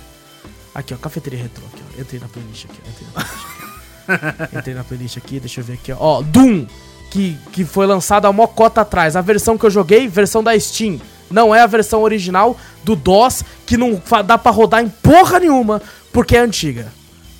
Aqui, 0.75 0.93
ó, 0.93 0.97
cafeteria 0.97 1.39
retrô 1.43 1.63
aqui, 1.71 1.83
ó. 1.97 2.01
Entrei 2.01 2.19
na 2.19 2.27
playlist 2.27 2.65
aqui, 2.65 2.79
ó. 2.83 2.89
Entrei 2.89 3.07
na 3.07 3.21
playlist 3.23 3.45
aqui. 3.45 3.63
Entrei 4.57 4.73
na 4.75 4.83
playlist 4.83 5.17
aqui, 5.17 5.39
deixa 5.39 5.61
eu 5.61 5.65
ver 5.65 5.73
aqui, 5.73 5.91
ó. 5.91 5.97
Ó, 5.99 6.21
Doom, 6.23 6.65
que, 7.11 7.37
que 7.51 7.63
foi 7.63 7.85
lançado 7.85 8.25
há 8.25 8.33
mó 8.33 8.47
cota 8.47 8.81
atrás. 8.81 9.15
A 9.15 9.21
versão 9.21 9.55
que 9.57 9.65
eu 9.65 9.69
joguei, 9.69 10.07
versão 10.07 10.43
da 10.43 10.59
Steam. 10.59 10.99
Não 11.29 11.53
é 11.53 11.61
a 11.61 11.67
versão 11.67 12.01
original 12.01 12.57
do 12.83 12.95
DOS, 12.95 13.43
que 13.65 13.77
não 13.77 14.01
dá 14.25 14.37
pra 14.37 14.51
rodar 14.51 14.81
em 14.83 14.89
porra 14.89 15.39
nenhuma, 15.39 15.81
porque 16.11 16.35
é 16.35 16.39
antiga. 16.39 16.91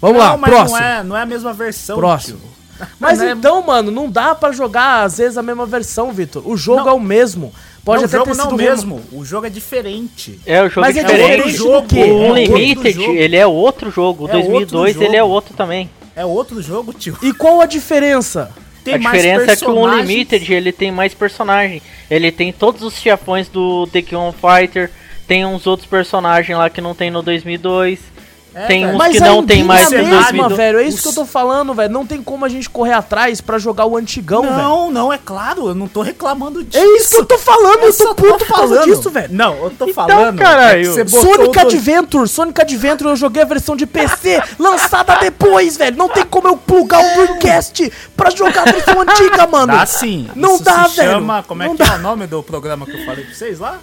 Vamos 0.08 0.22
lá, 0.22 0.38
mas 0.38 0.50
próximo. 0.52 0.78
Não 0.80 0.86
é, 0.86 1.04
não 1.04 1.18
é 1.18 1.22
a 1.22 1.26
mesma 1.26 1.54
versão. 1.54 1.98
Próximo. 1.98 2.40
tio. 2.40 2.88
Mas 3.00 3.20
Não 3.20 3.28
é- 3.28 3.32
então, 3.32 3.62
mano, 3.62 3.92
não 3.92 4.10
dá 4.10 4.34
pra 4.36 4.52
jogar 4.52 5.04
às 5.04 5.18
vezes 5.20 5.38
a 5.38 5.44
mesma 5.44 5.66
versão, 5.66 6.12
Vitor. 6.12 6.42
O 6.46 6.58
jogo 6.58 6.82
Não. 6.82 6.90
é 6.90 6.94
o 6.94 7.00
mesmo. 7.00 7.54
Pode 7.86 8.02
não, 8.02 8.08
até 8.08 8.18
o 8.18 8.20
jogo 8.20 8.32
ter 8.32 8.38
não 8.38 8.46
sido 8.50 8.58
mesmo. 8.58 9.02
O 9.12 9.24
jogo 9.24 9.46
é 9.46 9.50
diferente. 9.50 10.40
É, 10.46 10.62
o 10.64 10.68
jogo 10.70 10.82
Mas 10.82 10.98
é 10.98 11.02
é 11.02 11.04
diferente. 11.04 11.32
diferente 11.36 11.58
jogo? 11.58 11.88
O 11.96 11.98
é 12.00 12.32
Unlimited, 12.32 12.94
jogo. 12.94 13.14
ele 13.14 13.36
é 13.38 13.46
outro 13.48 13.92
jogo. 13.92 14.26
O 14.26 14.30
É 14.30 14.36
outro 14.36 14.50
2002, 14.52 14.96
ele 15.02 15.16
é 15.16 15.20
jogo. 15.20 15.32
outro 15.34 15.54
também. 15.54 15.90
É 16.16 16.26
outro 16.26 16.62
jogo, 16.62 16.92
tio. 16.94 17.18
E 17.22 17.32
qual 17.34 17.62
a 17.62 17.66
diferença? 17.66 18.52
Tem 18.84 18.96
a 18.96 19.00
mais 19.00 19.22
diferença 19.22 19.52
é 19.52 19.56
que 19.56 19.64
o 19.66 19.68
personagens. 19.74 20.04
Unlimited, 20.10 20.54
ele 20.54 20.72
tem 20.74 20.92
mais 20.92 21.14
personagem. 21.14 21.82
Ele 22.10 22.32
tem 22.32 22.52
todos 22.52 22.82
os 22.82 22.96
chefões 22.98 23.48
do 23.48 23.88
The 23.88 24.02
King 24.02 24.16
of 24.16 24.38
Fighter. 24.40 24.92
Tem 25.28 25.46
uns 25.46 25.66
outros 25.68 25.88
personagens 25.88 26.58
lá 26.58 26.70
que 26.70 26.82
não 26.82 26.94
tem 26.94 27.10
no 27.12 27.22
2002. 27.22 28.00
É, 28.56 28.68
tem 28.68 28.82
velho. 28.84 28.94
uns 28.94 28.98
Mas 29.00 29.14
que 29.14 29.20
não 29.20 29.44
tem 29.44 29.56
engine 29.58 29.68
mais 29.68 29.92
é 29.92 29.98
mesma, 29.98 30.16
2002. 30.22 30.58
velho. 30.58 30.80
É 30.80 30.84
isso 30.84 30.98
Os- 30.98 31.02
que 31.04 31.08
eu 31.10 31.14
tô 31.14 31.26
falando, 31.26 31.74
velho. 31.74 31.92
Não 31.92 32.06
tem 32.06 32.22
como 32.22 32.46
a 32.46 32.50
gente 32.50 32.70
correr 32.70 32.94
atrás 32.94 33.42
pra 33.42 33.58
jogar 33.58 33.86
o 33.86 33.98
antigão, 33.98 34.44
velho. 34.44 34.56
Não, 34.56 34.92
não, 34.92 35.12
é 35.12 35.18
claro, 35.18 35.70
eu 35.70 35.74
não 35.76 35.88
tô 35.88 36.02
reclamando 36.04 36.64
disso. 36.64 36.78
É 36.84 36.86
isso 36.98 37.10
que 37.10 37.16
eu 37.18 37.26
tô 37.26 37.38
falando, 37.40 37.82
eu, 37.84 37.92
só 37.94 38.14
tô 38.14 38.24
puto 38.24 38.46
causa 38.46 38.84
disso, 38.84 39.10
velho. 39.10 39.30
Não, 39.34 39.56
eu 39.56 39.70
tô 39.72 39.86
Então, 39.88 39.94
falando. 39.94 40.38
caralho. 40.38 40.82
é 40.82 40.84
você 40.94 41.04
botou 41.04 41.36
Sonic 41.36 41.60
Adventure, 41.60 42.28
Sonic 42.28 42.62
Adventure, 42.62 43.10
eu 43.10 43.16
joguei 43.16 43.42
a 43.42 43.46
versão 43.46 43.76
de 43.76 43.88
PC 43.88 44.42
lançada 44.60 45.16
depois, 45.16 45.76
velho. 45.76 45.98
Não 45.98 46.10
tem 46.10 46.24
como 46.24 46.48
eu 46.48 46.56
plugar 46.56 47.00
o 47.00 47.14
Dreamcast 47.26 47.92
pra 48.16 48.30
jogar 48.30 48.68
a 48.68 48.72
versão 48.72 49.02
antiga, 49.02 49.48
mano. 49.48 49.74
Dá 49.74 49.86
sim. 49.88 50.30
Não 50.36 50.56
Isso 50.56 50.64
dá, 50.64 50.88
se 50.88 50.98
velho. 50.98 51.12
Chama, 51.14 51.44
como 51.48 51.64
é 51.64 51.68
Não 51.68 51.76
que 51.76 51.84
dá. 51.84 51.94
é 51.94 51.96
o 51.96 52.02
nome 52.02 52.28
do 52.28 52.44
programa 52.44 52.86
que 52.86 52.92
eu 52.96 53.04
falei 53.06 53.26
pra 53.26 53.34
vocês 53.34 53.60
lá? 53.60 53.80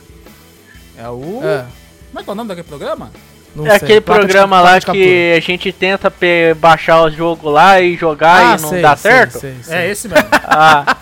É 0.96 1.08
o. 1.08 1.40
É, 1.42 1.64
Como 2.10 2.20
é 2.20 2.22
que 2.22 2.30
é 2.30 2.32
o 2.32 2.36
nome 2.36 2.48
daquele 2.48 2.68
programa? 2.68 3.10
Não 3.54 3.66
É 3.66 3.70
sei. 3.70 3.76
aquele 3.76 4.00
Placa 4.00 4.20
programa 4.20 4.60
lá 4.60 4.78
de 4.78 4.86
captura. 4.86 5.04
que 5.06 5.34
a 5.36 5.40
gente 5.40 5.72
tenta 5.72 6.12
baixar 6.56 7.02
o 7.02 7.10
jogo 7.10 7.48
lá 7.50 7.80
e 7.80 7.96
jogar 7.96 8.42
e 8.58 8.60
não 8.62 8.68
Ah, 8.68 8.70
sei, 8.70 8.82
dá 8.82 8.96
sei, 8.96 9.10
certo. 9.10 9.38
sei, 9.40 9.54
sei. 9.62 9.76
É 9.76 9.90
esse 9.90 10.08
mesmo. 10.08 10.28
Ah, 10.52 10.96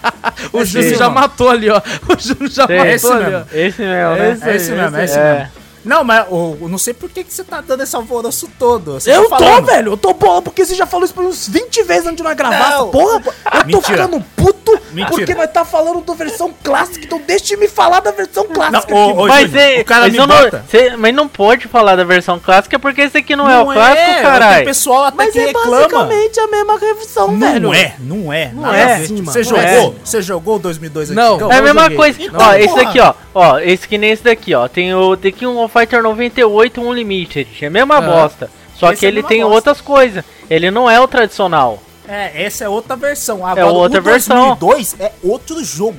O 0.52 0.60
É 0.60 0.64
Júlio 0.64 0.96
já 0.96 1.08
matou 1.08 1.48
ali, 1.48 1.70
ó. 1.70 1.80
O 2.08 2.18
Júlio 2.20 2.50
já 2.50 2.66
Sei. 2.66 2.76
matou 2.76 2.92
Esse 2.94 3.12
ali, 3.12 3.24
mesmo. 3.24 3.38
ó. 3.38 3.56
esse 3.56 3.82
mesmo, 3.82 4.14
né? 4.14 4.30
Esse 4.32 4.48
É 4.48 4.56
esse 4.56 4.70
mesmo, 4.72 4.96
é 4.96 5.04
esse 5.04 5.18
É. 5.18 5.34
mesmo. 5.34 5.48
Não, 5.84 6.04
mas 6.04 6.26
eu, 6.30 6.58
eu 6.60 6.68
não 6.68 6.78
sei 6.78 6.92
por 6.94 7.08
que, 7.08 7.24
que 7.24 7.32
você 7.32 7.44
tá 7.44 7.60
dando 7.60 7.82
esse 7.82 7.94
alvoroço 7.96 8.48
todo. 8.58 8.94
Você 8.94 9.10
Eu 9.14 9.28
tá 9.28 9.36
tô, 9.36 9.62
velho, 9.62 9.92
eu 9.92 9.96
tô 9.96 10.12
bola, 10.14 10.42
porque 10.42 10.64
você 10.64 10.74
já 10.74 10.86
falou 10.86 11.04
isso 11.04 11.14
mim 11.18 11.28
uns 11.28 11.48
20 11.48 11.82
vezes 11.84 12.06
antes 12.06 12.16
de 12.16 12.22
nós 12.22 12.36
gravar 12.36 12.70
Não. 12.70 12.90
porra. 12.90 13.22
Eu 13.54 13.60
tô 13.60 13.66
Mentira. 13.66 13.82
ficando 14.06 14.24
puto 14.36 14.78
Mentira. 14.92 15.10
porque 15.10 15.34
nós 15.34 15.50
tá 15.50 15.64
falando 15.64 16.00
da 16.02 16.14
versão 16.14 16.52
clássica, 16.62 17.04
então 17.04 17.20
deixa 17.26 17.44
de 17.46 17.56
me 17.56 17.68
falar 17.68 18.00
da 18.00 18.10
versão 18.10 18.46
clássica. 18.46 18.94
ô, 18.94 19.02
aqui, 19.04 19.12
ô, 19.12 19.14
mano. 19.16 19.28
Mas, 19.28 19.50
Júlio, 19.50 19.60
é, 19.60 19.80
o 19.80 19.84
cara 19.84 20.00
mas, 20.02 20.12
me 20.12 20.18
eu 20.18 20.26
não, 20.26 20.36
cê- 20.68 20.96
mas 20.96 21.14
não 21.14 21.28
pode 21.28 21.68
falar 21.68 21.96
da 21.96 22.04
versão 22.04 22.38
clássica 22.38 22.78
porque 22.78 23.02
esse 23.02 23.18
aqui 23.18 23.34
não, 23.36 23.48
é 23.48 23.60
o 23.60 23.66
clássico, 23.66 24.04
Tem 24.14 24.22
caralho. 24.22 24.64
pessoal 24.64 25.04
até 25.04 25.16
Mas 25.16 25.32
que 25.32 25.38
é 25.40 25.46
reclama. 25.46 25.70
basicamente 25.78 26.40
a 26.40 26.46
mesma 26.48 26.78
versão, 26.78 27.38
velho. 27.38 27.60
Não 27.60 27.74
é, 27.74 27.94
não 27.98 28.32
é. 28.32 28.50
Não 28.54 28.74
é 28.74 28.94
assim, 28.96 29.14
mano. 29.22 29.26
Você 29.32 29.38
Não 29.38 29.44
jogou? 29.44 29.62
é. 29.62 29.92
Você 30.04 30.22
jogou 30.22 30.56
o 30.56 30.58
2002 30.58 31.10
Não. 31.10 31.32
antigão? 31.34 31.52
É 31.52 31.54
a 31.54 31.58
eu 31.58 31.62
mesma 31.64 31.90
coisa. 31.90 32.22
Então, 32.22 32.40
ó, 32.40 32.54
esse 32.54 32.74
daqui, 32.74 33.00
ó. 33.00 33.14
Ó, 33.34 33.58
esse 33.60 33.86
que 33.86 33.96
nem 33.98 34.10
esse 34.10 34.22
daqui, 34.24 34.54
ó. 34.54 34.66
Tem 34.68 34.92
o 34.94 35.16
The 35.16 35.30
King 35.30 35.56
of 35.58 35.67
Fighter 35.68 36.02
98 36.02 36.80
Unlimited. 36.80 37.48
É 37.62 37.66
a 37.66 37.70
mesma 37.70 37.96
Ah. 37.98 38.00
bosta. 38.00 38.50
Só 38.76 38.92
Esse 38.92 39.00
que 39.00 39.06
é 39.06 39.08
ele 39.08 39.16
mesma 39.16 39.28
tem 39.28 39.40
bosta. 39.42 39.54
outras 39.54 39.80
coisas. 39.80 40.24
Ele 40.48 40.70
não 40.70 40.88
é 40.88 41.00
o 41.00 41.08
tradicional. 41.08 41.82
É, 42.06 42.44
essa 42.44 42.64
é 42.64 42.68
outra 42.68 42.96
versão. 42.96 43.44
Agora, 43.46 43.66
outra 43.66 44.00
o 44.00 44.02
versão. 44.02 44.56
2002 44.56 44.96
é 44.98 45.12
outro 45.22 45.62
jogo. 45.64 45.98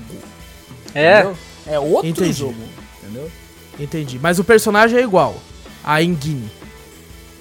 É. 0.95 1.19
entendeu? 1.19 1.37
É 1.67 1.79
outro 1.79 2.07
Entendi. 2.07 2.33
jogo. 2.33 2.55
Entendeu? 3.03 3.31
Entendi. 3.79 4.19
Mas 4.19 4.39
o 4.39 4.43
personagem 4.43 4.97
é 4.99 5.03
igual. 5.03 5.35
A 5.83 6.01
Engine. 6.01 6.49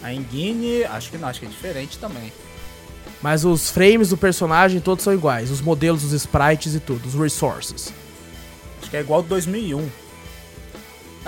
A 0.03 0.13
Engine, 0.13 0.85
acho 0.85 1.11
que 1.11 1.17
não, 1.19 1.29
acho 1.29 1.41
que 1.41 1.47
é 1.47 1.49
diferente 1.49 1.99
também. 1.99 2.33
Mas 3.23 3.45
os 3.45 3.71
frames 3.71 4.11
do 4.11 4.17
personagem 4.17 4.81
todos 4.81 5.03
são 5.03 5.13
iguais. 5.13 5.51
Os 5.51 5.61
modelos, 5.61 6.05
os 6.05 6.13
sprites 6.13 6.75
e 6.75 6.79
tudo. 6.81 7.07
Os 7.09 7.15
resources. 7.15 7.93
Acho 8.81 8.91
que 8.91 8.97
é 8.97 9.01
igual 9.01 9.21
ao 9.21 9.27
2001. 9.27 9.89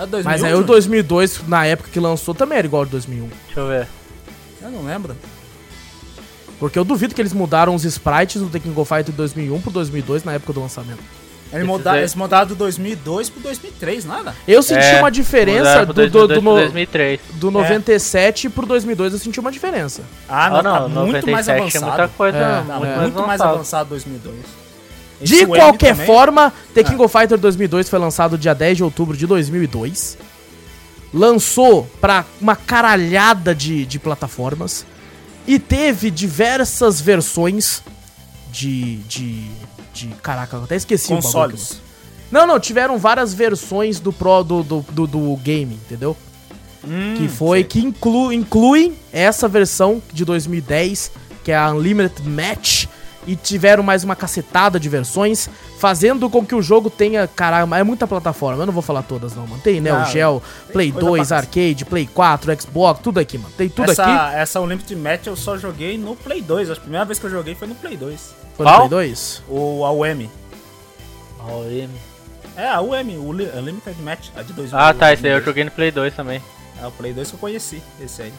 É 0.03 0.05
2001, 0.05 0.23
Mas 0.31 0.43
aí 0.43 0.49
o 0.51 0.57
Júnior? 0.57 0.67
2002, 0.67 1.47
na 1.47 1.65
época 1.65 1.89
que 1.91 1.99
lançou, 1.99 2.33
também 2.33 2.57
era 2.57 2.67
igual 2.67 2.81
ao 2.81 2.85
de 2.85 2.91
2001. 2.91 3.29
Deixa 3.45 3.59
eu 3.59 3.67
ver. 3.67 3.87
Eu 4.61 4.69
não 4.71 4.83
lembro. 4.85 5.15
Porque 6.59 6.77
eu 6.77 6.83
duvido 6.83 7.15
que 7.15 7.21
eles 7.21 7.33
mudaram 7.33 7.73
os 7.73 7.83
sprites 7.85 8.41
do 8.41 8.47
The 8.49 8.59
King 8.59 8.79
of 8.79 8.87
Fighter 8.87 9.05
de 9.11 9.13
2001 9.13 9.61
pro 9.61 9.71
2002 9.71 10.23
na 10.23 10.33
época 10.33 10.53
do 10.53 10.61
lançamento. 10.61 10.99
Eles 11.53 11.67
mudaram, 11.67 11.99
eles 11.99 12.15
mudaram 12.15 12.47
do 12.47 12.55
2002 12.55 13.29
pro 13.29 13.41
2003, 13.41 14.05
nada? 14.05 14.33
Eu 14.47 14.63
senti 14.63 14.85
É, 14.85 14.99
uma 14.99 15.11
diferença 15.11 15.81
do, 15.85 15.87
do, 15.87 15.93
2002 15.95 16.27
do, 16.29 16.33
pro 16.35 16.41
no- 16.41 16.55
2003. 16.61 17.19
do 17.33 17.51
97 17.51 18.49
pro 18.49 18.65
2002, 18.65 19.11
eu 19.13 19.19
senti 19.19 19.37
uma 19.39 19.51
diferença. 19.51 20.01
Ah, 20.29 20.49
não, 20.49 20.57
Ah, 20.59 20.63
tá 20.63 20.87
não, 20.87 21.07
muito 21.07 21.29
mais 21.29 21.47
97 21.47 21.49
é 21.49 21.59
avançado. 21.59 21.85
muita 21.87 22.07
coisa. 22.15 22.37
É, 22.37 22.55
muito, 22.55 22.67
Tá 22.67 22.79
mais 22.79 23.01
muito 23.01 23.15
mais 23.27 23.41
avançado. 23.41 23.53
avançado 23.55 23.89
2002. 23.89 24.35
De 25.23 25.45
qualquer 25.45 25.91
também- 25.93 26.05
forma, 26.05 26.53
The 26.73 26.83
King 26.83 27.01
of 27.01 27.17
Fighter 27.17 27.37
2002 27.37 27.89
foi 27.89 27.99
lançado 27.99 28.37
dia 28.37 28.53
10 28.55 28.77
de 28.77 28.83
outubro 28.83 29.15
de 29.15 29.25
2002. 29.27 30.17
Lançou 31.13 31.87
pra 31.99 32.25
uma 32.39 32.55
caralhada 32.55 33.53
de, 33.53 33.85
de 33.85 33.99
plataformas. 33.99 34.85
E 35.45 35.59
teve 35.59 36.09
diversas 36.09 37.01
versões 37.01 37.83
de. 38.51 38.97
de. 39.07 39.45
de. 39.93 40.07
Caraca, 40.21 40.55
eu 40.57 40.63
até 40.63 40.75
esqueci 40.75 41.07
o 41.07 41.15
bagulho. 41.15 41.23
Consoles. 41.23 41.81
Não, 42.31 42.47
não, 42.47 42.59
tiveram 42.59 42.97
várias 42.97 43.33
versões 43.33 43.99
do 43.99 44.13
Pro 44.13 44.41
do, 44.43 44.63
do, 44.63 44.85
do, 44.91 45.07
do 45.07 45.35
game, 45.37 45.75
entendeu? 45.75 46.15
Hum, 46.87 47.13
que 47.17 47.27
foi, 47.27 47.63
que 47.63 47.79
inclu, 47.79 48.31
incluem 48.31 48.93
essa 49.11 49.47
versão 49.47 50.01
de 50.13 50.23
2010, 50.23 51.11
que 51.43 51.51
é 51.51 51.57
a 51.57 51.69
Unlimited 51.71 52.27
Match, 52.27 52.85
e 53.27 53.35
tiveram 53.35 53.83
mais 53.83 54.03
uma 54.03 54.15
cacetada 54.15 54.79
de 54.79 54.89
versões, 54.89 55.49
fazendo 55.79 56.29
com 56.29 56.45
que 56.45 56.55
o 56.55 56.61
jogo 56.61 56.89
tenha, 56.89 57.27
caralho, 57.27 57.73
é 57.75 57.83
muita 57.83 58.07
plataforma, 58.07 58.61
eu 58.63 58.65
não 58.65 58.73
vou 58.73 58.81
falar 58.81 59.03
todas 59.03 59.35
não, 59.35 59.45
mano. 59.47 59.61
Tem 59.61 59.79
Neo 59.79 59.99
Não, 59.99 60.05
Geo, 60.05 60.41
Play 60.71 60.91
coisa 60.91 61.07
2, 61.07 61.27
pra 61.27 61.37
Arcade, 61.37 61.85
Play 61.85 62.07
4, 62.07 62.61
Xbox, 62.61 62.99
tudo 63.01 63.19
aqui, 63.19 63.37
mano. 63.37 63.53
Tem 63.57 63.69
tudo 63.69 63.91
essa, 63.91 64.03
aqui. 64.03 64.35
Essa 64.35 64.59
Unlimited 64.61 64.99
Match 64.99 65.27
eu 65.27 65.35
só 65.35 65.57
joguei 65.57 65.97
no 65.97 66.15
Play 66.15 66.41
2. 66.41 66.71
A 66.71 66.75
primeira 66.75 67.05
vez 67.05 67.19
que 67.19 67.25
eu 67.25 67.29
joguei 67.29 67.55
foi 67.55 67.67
no 67.67 67.75
Play 67.75 67.95
2. 67.97 68.35
Foi 68.57 68.65
no 68.65 68.71
Qual? 68.71 68.87
Play 68.89 68.89
2? 69.09 69.43
O, 69.47 69.85
a 69.85 69.91
UM. 69.91 70.27
OM. 71.39 71.89
É, 72.55 72.67
a 72.67 72.81
UM, 72.81 73.17
o 73.17 73.33
Li- 73.33 73.49
Unlimited 73.55 73.99
Match, 74.01 74.29
a 74.35 74.41
de 74.43 74.53
2000. 74.53 74.77
Ah, 74.77 74.93
tá, 74.93 75.13
esse 75.13 75.23
daí 75.23 75.31
eu 75.31 75.35
2002. 75.41 75.45
joguei 75.45 75.63
no 75.63 75.71
Play 75.71 75.91
2 75.91 76.13
também. 76.15 76.41
É 76.81 76.85
o 76.85 76.91
Play 76.91 77.13
2 77.13 77.29
que 77.29 77.35
eu 77.35 77.39
conheci, 77.39 77.81
esse 77.99 78.21
aí. 78.23 78.33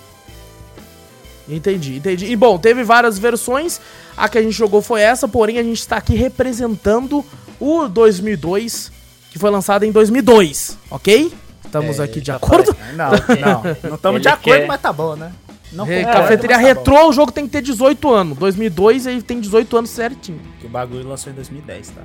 Entendi, 1.48 1.96
entendi. 1.96 2.26
E 2.26 2.37
bom, 2.37 2.57
teve 2.59 2.85
várias 2.85 3.18
versões. 3.18 3.81
A 4.16 4.28
que 4.28 4.38
a 4.38 4.42
gente 4.42 4.52
jogou 4.57 4.81
foi 4.83 5.00
essa, 5.00 5.26
porém 5.26 5.59
a 5.59 5.62
gente 5.62 5.78
está 5.81 5.96
aqui 5.96 6.14
representando 6.14 7.24
o 7.59 7.88
2002, 7.88 8.92
que 9.31 9.38
foi 9.38 9.50
lançado 9.50 9.85
em 9.85 9.90
2002, 9.92 10.76
ok? 10.90 11.33
Estamos 11.64 11.98
É, 11.98 12.02
aqui 12.05 12.20
de 12.20 12.26
já 12.26 12.37
acordo? 12.37 12.76
Não, 12.94 13.11
não. 13.40 13.62
Não 13.90 13.94
estamos 13.96 14.20
de 14.20 14.28
acordo, 14.28 14.59
quer- 14.61 14.66
mas 14.66 14.81
tá 14.81 14.92
bom, 14.92 15.16
né? 15.16 15.33
Não 15.72 15.87
É, 15.90 16.00
concordo, 16.05 16.20
cafeteria 16.20 16.57
tá 16.57 16.61
bom. 16.62 16.68
retrô, 16.68 17.09
o 17.09 17.12
jogo 17.14 17.33
tem 17.33 17.46
que 17.46 17.52
ter 17.52 17.62
18 17.62 18.11
anos. 18.12 18.37
2002 18.37 19.07
ele 19.07 19.22
tem 19.22 19.40
18 19.40 19.74
anos 19.78 19.88
certinho. 19.90 20.38
Que 20.61 20.66
o 20.66 20.68
bagulho 20.68 21.09
lançou 21.09 21.33
em 21.33 21.35
2010, 21.35 21.88
tá? 21.88 22.02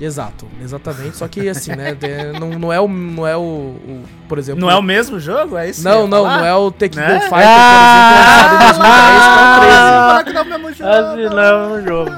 Exato, 0.00 0.46
exatamente. 0.62 1.16
Só 1.16 1.26
que 1.26 1.48
assim, 1.48 1.72
né? 1.74 1.92
de- 1.94 2.38
não, 2.38 2.50
não 2.50 2.72
é 2.72 2.80
o. 2.80 2.86
Não 2.86 3.26
é 3.26 3.36
o, 3.36 3.40
o- 3.40 4.04
Por 4.28 4.38
exemplo. 4.38 4.60
Não 4.60 4.70
é 4.70 4.76
o 4.76 4.82
mesmo 4.82 5.18
jogo? 5.18 5.56
É 5.56 5.70
isso? 5.70 5.82
Não, 5.82 6.06
não, 6.06 6.22
falar? 6.22 6.38
não 6.38 6.46
é 6.46 6.54
o 6.54 6.70
Tekken 6.70 7.00
Né? 7.02 7.14
Go 7.14 7.20
Fighter, 7.22 7.38
por 7.38 7.40
exemplo, 7.40 8.14
lançado 8.14 8.54
em 8.54 8.58
2010, 8.58 9.22
que 9.24 9.38
é 9.38 9.42
o 9.42 9.60
13. 9.60 9.78
Ah, 9.80 10.22
que 10.24 10.32
não 10.32 10.40
é 10.40 10.42
o 10.44 10.46
mesmo 10.46 10.72
jogo. 10.74 11.36
Não 11.36 11.84
jogo. 11.86 12.10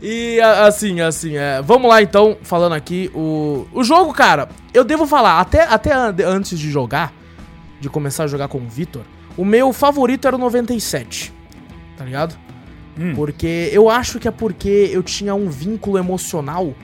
E 0.00 0.40
assim, 0.40 1.00
assim, 1.00 1.36
é, 1.36 1.60
vamos 1.62 1.88
lá 1.90 2.00
então, 2.02 2.36
falando 2.42 2.74
aqui, 2.74 3.10
o, 3.14 3.66
o 3.72 3.82
jogo, 3.82 4.12
cara, 4.12 4.48
eu 4.72 4.84
devo 4.84 5.06
falar, 5.06 5.40
até, 5.40 5.62
até 5.64 5.92
an- 5.92 6.14
antes 6.26 6.58
de 6.58 6.70
jogar, 6.70 7.12
de 7.80 7.88
começar 7.88 8.24
a 8.24 8.26
jogar 8.26 8.46
com 8.48 8.58
o 8.58 8.68
Vitor, 8.68 9.02
o 9.36 9.44
meu 9.44 9.72
favorito 9.72 10.26
era 10.28 10.36
o 10.36 10.38
97, 10.38 11.32
tá 11.96 12.04
ligado? 12.04 12.36
Hum. 12.98 13.12
Porque 13.14 13.68
eu 13.72 13.90
acho 13.90 14.18
que 14.18 14.26
é 14.26 14.30
porque 14.30 14.90
eu 14.92 15.02
tinha 15.02 15.34
um 15.34 15.48
vínculo 15.50 15.98
emocional 15.98 16.74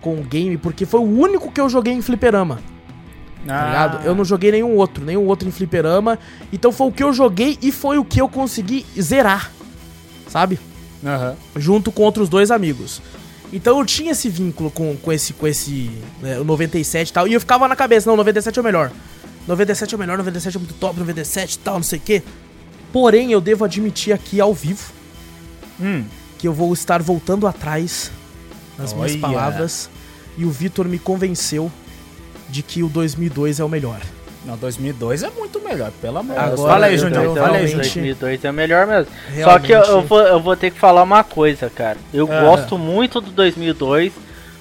com 0.00 0.14
o 0.18 0.22
game, 0.22 0.56
porque 0.56 0.86
foi 0.86 1.00
o 1.00 1.04
único 1.04 1.50
que 1.52 1.60
eu 1.60 1.68
joguei 1.68 1.92
em 1.92 2.00
fliperama, 2.00 2.60
tá 3.46 3.62
Ah. 3.62 3.66
ligado? 3.66 4.06
Eu 4.06 4.14
não 4.14 4.24
joguei 4.24 4.50
nenhum 4.52 4.76
outro, 4.76 5.04
nenhum 5.04 5.26
outro 5.26 5.46
em 5.48 5.50
fliperama, 5.52 6.18
então 6.52 6.72
foi 6.72 6.86
o 6.86 6.92
que 6.92 7.02
eu 7.02 7.12
joguei 7.12 7.58
e 7.60 7.70
foi 7.72 7.98
o 7.98 8.04
que 8.04 8.20
eu 8.20 8.28
consegui 8.28 8.86
zerar, 9.00 9.50
sabe? 10.28 10.58
Aham. 11.04 11.36
junto 11.56 11.92
com 11.92 12.02
outros 12.02 12.28
dois 12.28 12.50
amigos. 12.50 13.00
Então 13.52 13.78
eu 13.78 13.84
tinha 13.86 14.10
esse 14.12 14.28
vínculo 14.28 14.70
com, 14.70 14.96
com 14.96 15.12
esse, 15.12 15.32
com 15.32 15.46
esse 15.46 15.90
né, 16.20 16.38
o 16.40 16.44
97 16.44 17.08
e 17.08 17.12
tal, 17.12 17.28
e 17.28 17.34
eu 17.34 17.40
ficava 17.40 17.68
na 17.68 17.76
cabeça, 17.76 18.08
não, 18.08 18.16
97 18.16 18.58
é 18.58 18.60
o 18.62 18.64
melhor. 18.64 18.90
97 19.46 19.94
é 19.94 19.96
o 19.96 19.98
melhor, 19.98 20.18
97 20.18 20.56
é 20.56 20.60
muito 20.60 20.74
top, 20.74 20.98
97 20.98 21.54
e 21.54 21.58
tal, 21.58 21.74
não 21.74 21.82
sei 21.82 21.98
o 21.98 22.02
quê. 22.02 22.22
Porém, 22.92 23.30
eu 23.32 23.40
devo 23.40 23.64
admitir 23.64 24.12
aqui 24.12 24.40
ao 24.40 24.52
vivo 24.52 24.92
Hum. 25.80 26.04
que 26.38 26.46
eu 26.48 26.52
vou 26.52 26.72
estar 26.72 27.02
voltando 27.02 27.46
atrás 27.46 28.10
nas 28.78 28.92
minhas 28.92 29.12
Olha. 29.12 29.20
palavras 29.20 29.88
e 30.36 30.44
o 30.44 30.50
Vitor 30.50 30.86
me 30.86 30.98
convenceu 30.98 31.70
de 32.48 32.62
que 32.62 32.82
o 32.82 32.88
2002 32.88 33.60
é 33.60 33.64
o 33.64 33.68
melhor. 33.68 34.00
Não, 34.46 34.56
2002 34.56 35.24
é 35.24 35.30
muito 35.30 35.60
melhor, 35.60 35.90
pelo 36.00 36.18
amor 36.18 36.38
de 36.38 36.46
Deus. 36.46 36.60
Fala 36.62 36.86
aí, 36.86 36.96
Junior. 36.96 37.24
tô- 37.24 37.34
Fala 37.34 37.56
aí, 37.56 37.66
Junior. 37.66 37.82
2002 37.82 38.44
é 38.44 38.52
melhor 38.52 38.86
mesmo. 38.86 39.12
Só 39.28 39.32
Realmente. 39.34 39.66
que 39.66 39.72
eu, 39.72 39.80
eu 39.82 40.02
vou, 40.02 40.20
eu 40.20 40.40
vou 40.40 40.56
ter 40.56 40.70
que 40.70 40.78
falar 40.78 41.02
uma 41.02 41.22
coisa, 41.24 41.68
cara. 41.68 41.98
Eu 42.14 42.30
Ah. 42.32 42.40
gosto 42.42 42.78
muito 42.78 43.20
do 43.20 43.30
2002, 43.32 44.12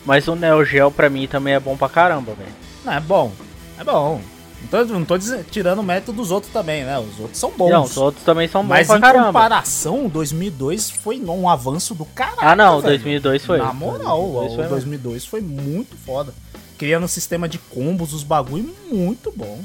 mas 0.06 0.28
o 0.28 0.36
Neo 0.36 0.66
Geo 0.66 0.92
pra 0.92 1.10
mim 1.10 1.28
também 1.28 1.54
é 1.54 1.60
bom 1.60 1.78
pra 1.78 1.88
caramba, 1.88 2.34
velho. 2.34 2.50
Não, 2.84 2.94
é 2.94 3.00
bom. 3.00 3.32
É 3.80 3.84
bom. 3.84 4.20
Não 4.62 4.68
tô, 4.70 4.86
não 4.94 5.06
tô 5.06 5.18
diz- 5.18 5.46
tirando 5.52 5.80
o 5.80 5.84
mérito 5.84 6.12
dos 6.12 6.32
outros 6.32 6.52
também, 6.52 6.84
né? 6.84 6.98
Os 7.00 7.20
outros 7.20 7.40
são 7.40 7.52
bons. 7.52 7.70
Não, 7.70 7.84
os 7.84 7.96
outros 7.96 8.24
também 8.26 8.48
são 8.48 8.62
bons 8.64 8.70
Mas 8.70 8.88
pra 8.88 8.98
em 8.98 9.02
caramba. 9.02 9.26
comparação, 9.28 10.08
2002 10.10 10.90
foi 10.90 11.20
um 11.22 11.48
avanço 11.48 11.94
do 11.94 12.06
caralho. 12.06 12.38
Ah, 12.42 12.56
não, 12.56 12.82
velho. 12.82 12.98
2002 12.98 13.46
foi. 13.46 13.60
Na 13.60 13.72
moral, 13.72 14.20
2002 14.32 14.52
o 14.52 14.56
foi 14.56 14.68
2002 14.68 15.26
foi 15.26 15.42
muito 15.42 15.96
foda. 16.06 16.34
Criando 16.78 17.04
um 17.06 17.08
sistema 17.08 17.48
de 17.48 17.58
combos, 17.58 18.14
os 18.14 18.24
bagulho 18.24 18.74
muito 18.92 19.32
bom. 19.36 19.60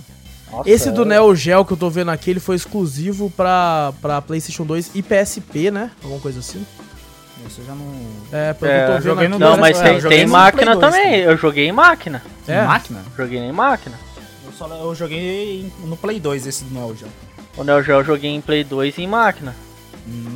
Nossa, 0.50 0.68
Esse 0.68 0.90
do 0.90 1.02
é- 1.02 1.07
Neo 1.07 1.35
Geo 1.35 1.64
que 1.64 1.72
eu 1.72 1.76
tô 1.78 1.88
vendo 1.88 2.11
aqui, 2.11 2.31
ele 2.31 2.40
foi 2.40 2.57
exclusivo 2.57 3.31
pra, 3.31 3.92
pra 4.02 4.20
PlayStation 4.20 4.64
2 4.66 4.90
e 4.94 5.02
PSP, 5.02 5.70
né? 5.70 5.90
Alguma 6.02 6.20
coisa 6.20 6.40
assim. 6.40 6.64
Isso 7.48 7.61
eu 7.62 7.66
já 7.66 7.74
não. 7.74 7.87
É, 8.31 8.52
pelo 8.52 8.70
É, 8.70 8.83
eu 8.83 8.87
tô 8.87 8.92
eu 8.92 8.96
vendo 8.98 9.02
joguei 9.05 9.28
no 9.28 9.38
Não, 9.38 9.57
mas 9.57 9.81
é, 9.81 9.98
tem, 10.00 10.26
máquina 10.26 10.76
Play 10.76 10.81
dois 10.81 10.92
também. 10.94 11.05
também. 11.11 11.20
Eu 11.22 11.37
joguei 11.38 11.66
em 11.66 11.72
máquina. 11.72 12.22
É? 12.46 12.62
Máquina? 12.62 13.02
Joguei 13.16 13.38
em 13.40 13.50
máquina. 13.52 13.98
Eu, 14.62 14.68
só, 14.68 14.75
eu 14.77 14.94
joguei 14.94 15.72
no 15.85 15.96
Play 15.96 16.20
2 16.20 16.46
esse 16.46 16.64
do 16.64 16.75
Neo 16.75 16.96
Geo. 16.96 17.09
O 17.57 17.64
Neo 17.64 17.83
Geo 17.83 17.96
eu 18.01 18.05
joguei 18.05 18.31
em 18.31 18.40
Play 18.40 18.64
2 18.64 18.98
e 18.98 19.03
em 19.03 19.07
máquina. 19.07 19.55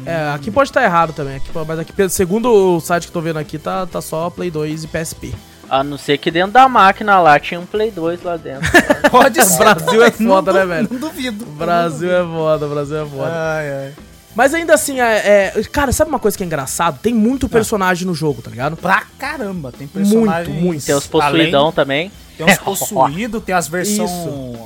É, 0.05 0.31
aqui 0.35 0.51
pode 0.51 0.71
estar 0.71 0.85
errado 0.85 1.13
também, 1.13 1.37
aqui, 1.37 1.51
mas 1.67 1.79
aqui, 1.81 1.93
pelo- 1.93 2.09
segundo 2.09 2.49
o 2.77 2.81
site 2.81 3.05
que 3.05 3.09
eu 3.09 3.15
tô 3.15 3.21
vendo 3.21 3.39
aqui, 3.41 3.59
tá, 3.59 3.85
tá 3.85 4.01
só 4.01 4.31
Play 4.31 4.49
2 4.51 4.85
e 4.85 4.87
PSP. 4.87 5.35
A 5.69 5.83
não 5.83 5.99
ser 5.99 6.19
que 6.19 6.31
dentro 6.31 6.53
da 6.53 6.69
máquina 6.69 7.19
lá 7.21 7.41
tinha 7.41 7.59
um 7.59 7.67
Play 7.67 7.91
2 7.91 8.23
lá 8.23 8.37
dentro. 8.37 8.71
Pode 9.11 9.43
ser. 9.45 9.59
Brasil 9.59 10.05
é 10.05 10.13
Não 10.21 10.31
foda, 10.31 10.53
né, 10.53 10.65
velho? 10.67 10.89
Não 10.93 11.01
duvido. 11.01 11.45
O 11.45 11.49
Brasil 11.51 12.13
é 12.15 12.23
foda, 12.23 12.67
o 12.67 12.69
Brasil 12.71 12.97
é 13.03 13.07
foda. 13.07 13.33
Ai, 13.33 13.71
ai. 13.73 13.93
Mas 14.37 14.53
ainda 14.55 14.75
assim, 14.75 15.01
é, 15.01 15.53
é- 15.57 15.63
Cara, 15.73 15.91
sabe 15.93 16.11
uma 16.11 16.19
coisa 16.21 16.37
que 16.37 16.43
é 16.45 16.47
engraçado? 16.47 16.99
Tem 17.03 17.13
Ah. 17.13 17.17
muito 17.17 17.49
personagem 17.49 18.07
no 18.07 18.15
jogo, 18.15 18.43
tá 18.43 18.51
ligado? 18.51 18.77
Pra 18.77 19.03
caramba, 19.19 19.73
tem 19.73 19.89
personagens. 19.89 20.49
Muito, 20.49 20.63
muito. 20.65 20.85
Tem 20.85 20.95
os 20.95 21.07
possuidão 21.07 21.73
também. 21.73 22.13
Tem 22.37 22.45
uns 22.45 22.59
possuídos, 22.61 23.43
tem 23.43 23.55
as 23.55 23.67
versões. 23.67 24.11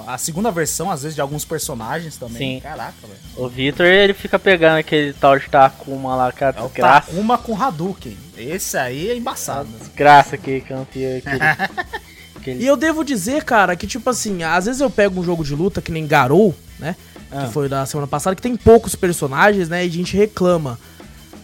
A 0.08 0.18
segunda 0.18 0.50
versão, 0.50 0.90
às 0.90 1.02
vezes, 1.02 1.14
de 1.14 1.20
alguns 1.20 1.44
personagens 1.44 2.16
também. 2.16 2.56
Sim. 2.56 2.60
Caraca, 2.60 2.94
velho. 3.02 3.18
O 3.36 3.48
Victor, 3.48 3.86
ele 3.86 4.12
fica 4.12 4.40
pegando 4.40 4.78
aquele 4.78 5.12
tal 5.12 5.38
de 5.38 5.48
Takuma 5.48 6.16
lá, 6.16 6.32
cara. 6.32 6.56
É 6.58 6.62
o 6.62 6.64
Desgraça. 6.64 7.06
Takuma 7.06 7.38
com 7.38 7.62
Hadouken. 7.62 8.16
Esse 8.36 8.76
aí 8.76 9.10
é 9.10 9.16
embaçado. 9.16 9.68
Desgraça 9.78 10.36
que 10.36 10.62
campeão 10.62 11.18
aquele. 11.18 11.38
aquele- 12.36 12.62
E 12.64 12.66
eu 12.66 12.76
devo 12.76 13.04
dizer, 13.04 13.44
cara, 13.44 13.76
que 13.76 13.86
tipo 13.86 14.10
assim, 14.10 14.42
às 14.42 14.64
vezes 14.64 14.80
eu 14.80 14.90
pego 14.90 15.20
um 15.20 15.24
jogo 15.24 15.44
de 15.44 15.54
luta 15.54 15.80
que 15.80 15.92
nem 15.92 16.06
Garou, 16.08 16.52
né? 16.78 16.96
Ah. 17.32 17.46
Que 17.46 17.52
foi 17.52 17.68
da 17.68 17.86
semana 17.86 18.06
passada, 18.06 18.34
que 18.36 18.42
tem 18.42 18.56
poucos 18.56 18.94
personagens, 18.94 19.68
né? 19.68 19.84
E 19.84 19.88
a 19.88 19.92
gente 19.92 20.16
reclama. 20.16 20.78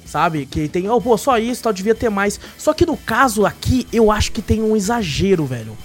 Sabe? 0.04 0.46
Que 0.46 0.68
tem, 0.68 0.88
oh, 0.88 1.00
pô, 1.00 1.16
só 1.18 1.36
isso, 1.36 1.62
tal, 1.62 1.72
devia 1.72 1.94
ter 1.94 2.08
mais. 2.08 2.38
Só 2.56 2.72
que 2.72 2.86
no 2.86 2.96
caso 2.96 3.44
aqui, 3.44 3.86
eu 3.92 4.10
acho 4.10 4.30
que 4.32 4.40
tem 4.40 4.62
um 4.62 4.76
exagero, 4.76 5.44
velho. 5.44 5.76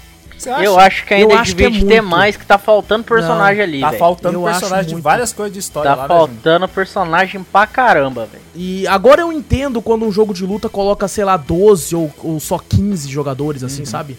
Eu 0.62 0.80
acho 0.80 1.06
que 1.06 1.14
ainda 1.14 1.34
Eu 1.34 1.38
acho 1.38 1.56
que 1.56 1.70
devia 1.70 1.86
é 1.86 1.96
ter 1.98 2.02
mais, 2.02 2.36
que 2.36 2.46
tá 2.46 2.58
faltando 2.58 3.04
personagem 3.04 3.58
Não, 3.58 3.64
ali, 3.64 3.80
Tá 3.82 3.90
velho. 3.90 4.00
faltando 4.00 4.40
Eu 4.40 4.44
personagem 4.44 4.88
de 4.88 4.94
muito. 4.94 5.04
várias 5.04 5.32
coisas 5.32 5.54
de 5.54 5.60
história 5.60 5.92
Tá 5.92 5.96
lá, 5.96 6.02
né, 6.04 6.08
faltando 6.08 6.68
personagem 6.68 7.44
pra 7.44 7.68
caramba, 7.68 8.26
velho. 8.26 8.42
E 8.56 8.88
agora 8.88 9.22
eu 9.22 9.32
entendo 9.32 9.82
quando 9.82 10.04
um 10.06 10.12
jogo 10.12 10.34
de 10.34 10.46
luta 10.46 10.68
coloca, 10.68 11.08
sei 11.08 11.26
lá, 11.26 11.38
12 11.38 11.96
ou, 11.96 12.12
ou 12.24 12.40
só 12.40 12.58
15 12.58 13.08
jogadores, 13.10 13.64
assim, 13.64 13.86
sabe? 13.86 14.18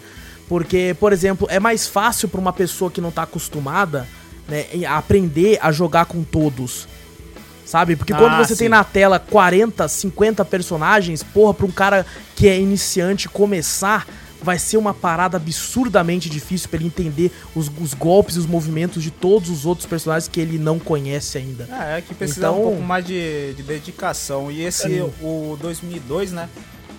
Porque, 0.49 0.95
por 1.01 1.13
exemplo, 1.13 1.47
é 1.51 1.59
mais 1.59 1.89
fácil 1.89 2.29
pra 2.29 2.41
uma 2.41 2.53
pessoa 2.53 2.91
que 2.91 3.01
não 3.01 3.11
tá 3.11 3.23
acostumada, 3.23 4.07
né, 4.49 4.67
aprender 4.89 5.59
a 5.63 5.71
jogar 5.73 6.07
com 6.07 6.23
todos. 6.23 6.89
Sabe? 7.65 7.97
Porque 7.97 8.13
quando 8.13 8.33
Ah, 8.35 8.45
você 8.45 8.55
sim. 8.55 8.61
tem 8.61 8.69
na 8.69 8.85
tela 8.85 9.19
40, 9.19 9.89
50 9.89 10.45
personagens, 10.45 11.23
porra, 11.23 11.55
pra 11.55 11.65
um 11.67 11.71
cara 11.71 12.05
que 12.37 12.47
é 12.49 12.59
iniciante 12.61 13.29
começar, 13.29 14.07
vai 14.43 14.59
ser 14.59 14.77
uma 14.77 14.93
parada 14.93 15.37
absurdamente 15.39 16.29
difícil 16.29 16.69
pra 16.69 16.77
ele 16.79 16.87
entender 16.87 17.31
os, 17.55 17.71
os 17.81 17.95
golpes 17.95 18.35
e 18.37 18.39
os 18.41 18.47
movimentos 18.47 19.03
de 19.03 19.11
todos 19.11 19.49
os 19.49 19.65
outros 19.65 19.87
personagens 19.87 20.29
que 20.29 20.41
ele 20.41 20.59
não 20.59 20.79
conhece 20.79 21.39
ainda. 21.39 21.67
É, 21.71 21.99
é 21.99 22.01
que 22.03 22.13
precisa 22.15 22.41
Então- 22.49 22.61
um 22.61 22.63
pouco 22.65 22.83
mais 22.83 23.07
de, 23.07 23.55
de 23.55 23.63
dedicação. 23.63 24.51
E 24.51 24.63
esse, 24.65 25.01
o 25.23 25.57
2002, 25.63 26.33
né? 26.33 26.49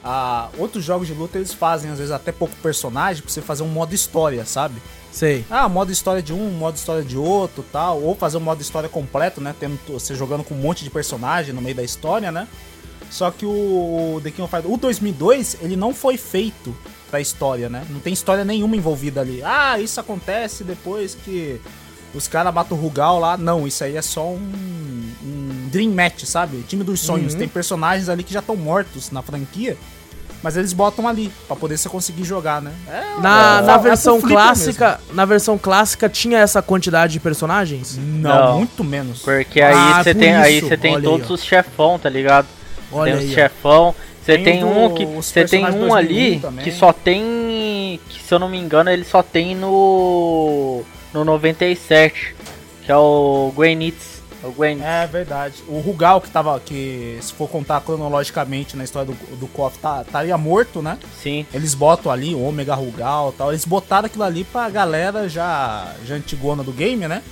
ah, 0.03 0.49
outros 0.57 0.83
jogos 0.83 1.07
de 1.07 1.13
luta 1.13 1.37
eles 1.37 1.53
fazem, 1.53 1.89
às 1.91 1.97
vezes, 1.97 2.11
até 2.11 2.31
pouco 2.31 2.53
personagem 2.63 3.21
pra 3.21 3.31
você 3.31 3.41
fazer 3.41 3.63
um 3.63 3.67
modo 3.69 3.93
história, 3.93 4.43
sabe? 4.45 4.75
Sei. 5.13 5.45
Ah, 5.47 5.69
modo 5.69 5.91
história 5.91 6.23
de 6.23 6.33
um, 6.33 6.49
modo 6.49 6.75
história 6.75 7.03
de 7.03 7.15
outro 7.15 7.63
tal. 7.71 8.01
Ou 8.01 8.15
fazer 8.15 8.37
um 8.37 8.41
modo 8.41 8.61
história 8.61 8.89
completo, 8.89 9.39
né? 9.39 9.55
Tendo 9.57 9.79
você 9.87 10.15
jogando 10.15 10.43
com 10.43 10.55
um 10.55 10.57
monte 10.57 10.83
de 10.83 10.89
personagem 10.89 11.53
no 11.53 11.61
meio 11.61 11.75
da 11.75 11.83
história, 11.83 12.31
né? 12.31 12.47
Só 13.11 13.29
que 13.29 13.45
o 13.45 14.19
The 14.23 14.31
King 14.31 14.41
of 14.41 14.51
Fighters, 14.51 14.73
o 14.73 14.77
2002, 14.77 15.57
ele 15.61 15.75
não 15.75 15.93
foi 15.93 16.17
feito 16.17 16.75
pra 17.11 17.21
história, 17.21 17.69
né? 17.69 17.85
Não 17.91 17.99
tem 17.99 18.11
história 18.11 18.43
nenhuma 18.43 18.75
envolvida 18.75 19.21
ali. 19.21 19.39
Ah, 19.43 19.79
isso 19.79 19.99
acontece 19.99 20.63
depois 20.63 21.13
que 21.13 21.61
os 22.15 22.27
caras 22.27 22.51
matam 22.51 22.75
o 22.75 22.81
Rugal 22.81 23.19
lá. 23.19 23.37
Não, 23.37 23.67
isso 23.67 23.83
aí 23.83 23.95
é 23.95 24.01
só 24.01 24.29
um, 24.29 25.11
um 25.23 25.69
Dream 25.69 25.91
Match, 25.91 26.23
sabe? 26.23 26.63
Time 26.63 26.83
dos 26.83 27.01
sonhos. 27.01 27.33
Uhum. 27.33 27.39
Tem 27.39 27.47
personagens 27.47 28.09
ali 28.09 28.23
que 28.23 28.33
já 28.33 28.39
estão 28.39 28.55
mortos 28.55 29.11
na 29.11 29.21
franquia. 29.21 29.77
Mas 30.43 30.57
eles 30.57 30.73
botam 30.73 31.07
ali, 31.07 31.31
pra 31.47 31.55
poder 31.55 31.77
você 31.77 31.87
conseguir 31.87 32.25
jogar, 32.25 32.61
né? 32.61 32.73
É, 32.87 33.21
Na, 33.21 33.59
é- 33.59 33.61
na 33.61 33.73
é 33.75 33.77
versão 33.79 34.19
pro 34.19 34.27
flipper 34.27 34.43
clássica, 34.45 34.99
na 35.13 35.23
versão 35.25 35.57
clássica 35.57 36.09
tinha 36.09 36.37
essa 36.39 36.61
quantidade 36.61 37.13
de 37.13 37.19
personagens? 37.21 37.95
mesmo. 37.97 38.19
Não, 38.21 38.45
Não. 38.47 38.57
muito 38.57 38.83
menos. 38.83 39.21
Porque 39.21 39.61
Ah, 39.61 39.69
aí 39.97 40.03
você 40.03 40.13
por 40.13 40.19
tem, 40.19 40.35
aí 40.35 40.59
você 40.59 40.77
tem 40.77 40.91
Olha 40.95 40.99
aí, 40.99 41.03
todos 41.05 41.31
ó. 41.31 41.33
os 41.35 41.43
chefão, 41.45 41.97
tá 41.97 42.09
ligado? 42.09 42.45
Olha 42.91 43.13
tem 43.13 43.21
aí. 43.21 43.27
os 43.29 43.33
chefão. 43.33 43.95
Você 44.21 44.35
Tem 44.35 44.43
tem, 44.43 44.63
o 44.63 44.67
um 44.85 44.93
que 44.93 45.05
você 45.05 45.43
tem 45.45 45.65
um 45.65 45.71
2001 45.71 45.93
ali 45.95 46.39
também. 46.39 46.63
que 46.63 46.71
só 46.71 46.93
tem, 46.93 47.99
que 48.09 48.23
se 48.23 48.33
eu 48.33 48.39
não 48.39 48.47
me 48.47 48.57
engano, 48.57 48.89
ele 48.89 49.03
só 49.03 49.21
tem 49.23 49.53
no 49.55 50.81
no 51.13 51.23
97, 51.25 52.33
que 52.85 52.91
é 52.91 52.95
o 52.95 53.51
Gwenitz. 53.55 54.12
O 54.43 54.51
Gwen. 54.51 54.81
É 54.83 55.07
verdade. 55.07 55.63
O 55.67 55.79
Rugal, 55.79 56.19
que 56.19 56.29
tava. 56.29 56.59
que 56.59 57.17
se 57.21 57.31
for 57.33 57.47
contar 57.49 57.79
cronologicamente 57.81 58.75
na 58.75 58.83
história 58.83 59.13
do, 59.13 59.35
do 59.37 59.47
KOF, 59.47 59.77
tá, 59.79 60.03
estaria 60.05 60.37
morto, 60.37 60.81
né? 60.81 60.97
Sim. 61.21 61.45
Eles 61.53 61.73
botam 61.73 62.11
ali 62.11 62.35
o 62.35 62.43
Omega 62.43 62.75
Rugal 62.75 63.31
e 63.33 63.37
tal. 63.37 63.51
Eles 63.51 63.65
botaram 63.65 64.05
aquilo 64.07 64.23
ali 64.23 64.43
pra 64.43 64.69
galera 64.69 65.29
já, 65.29 65.93
já 66.05 66.15
antigona 66.15 66.63
do 66.63 66.71
game, 66.73 67.07
né? 67.07 67.23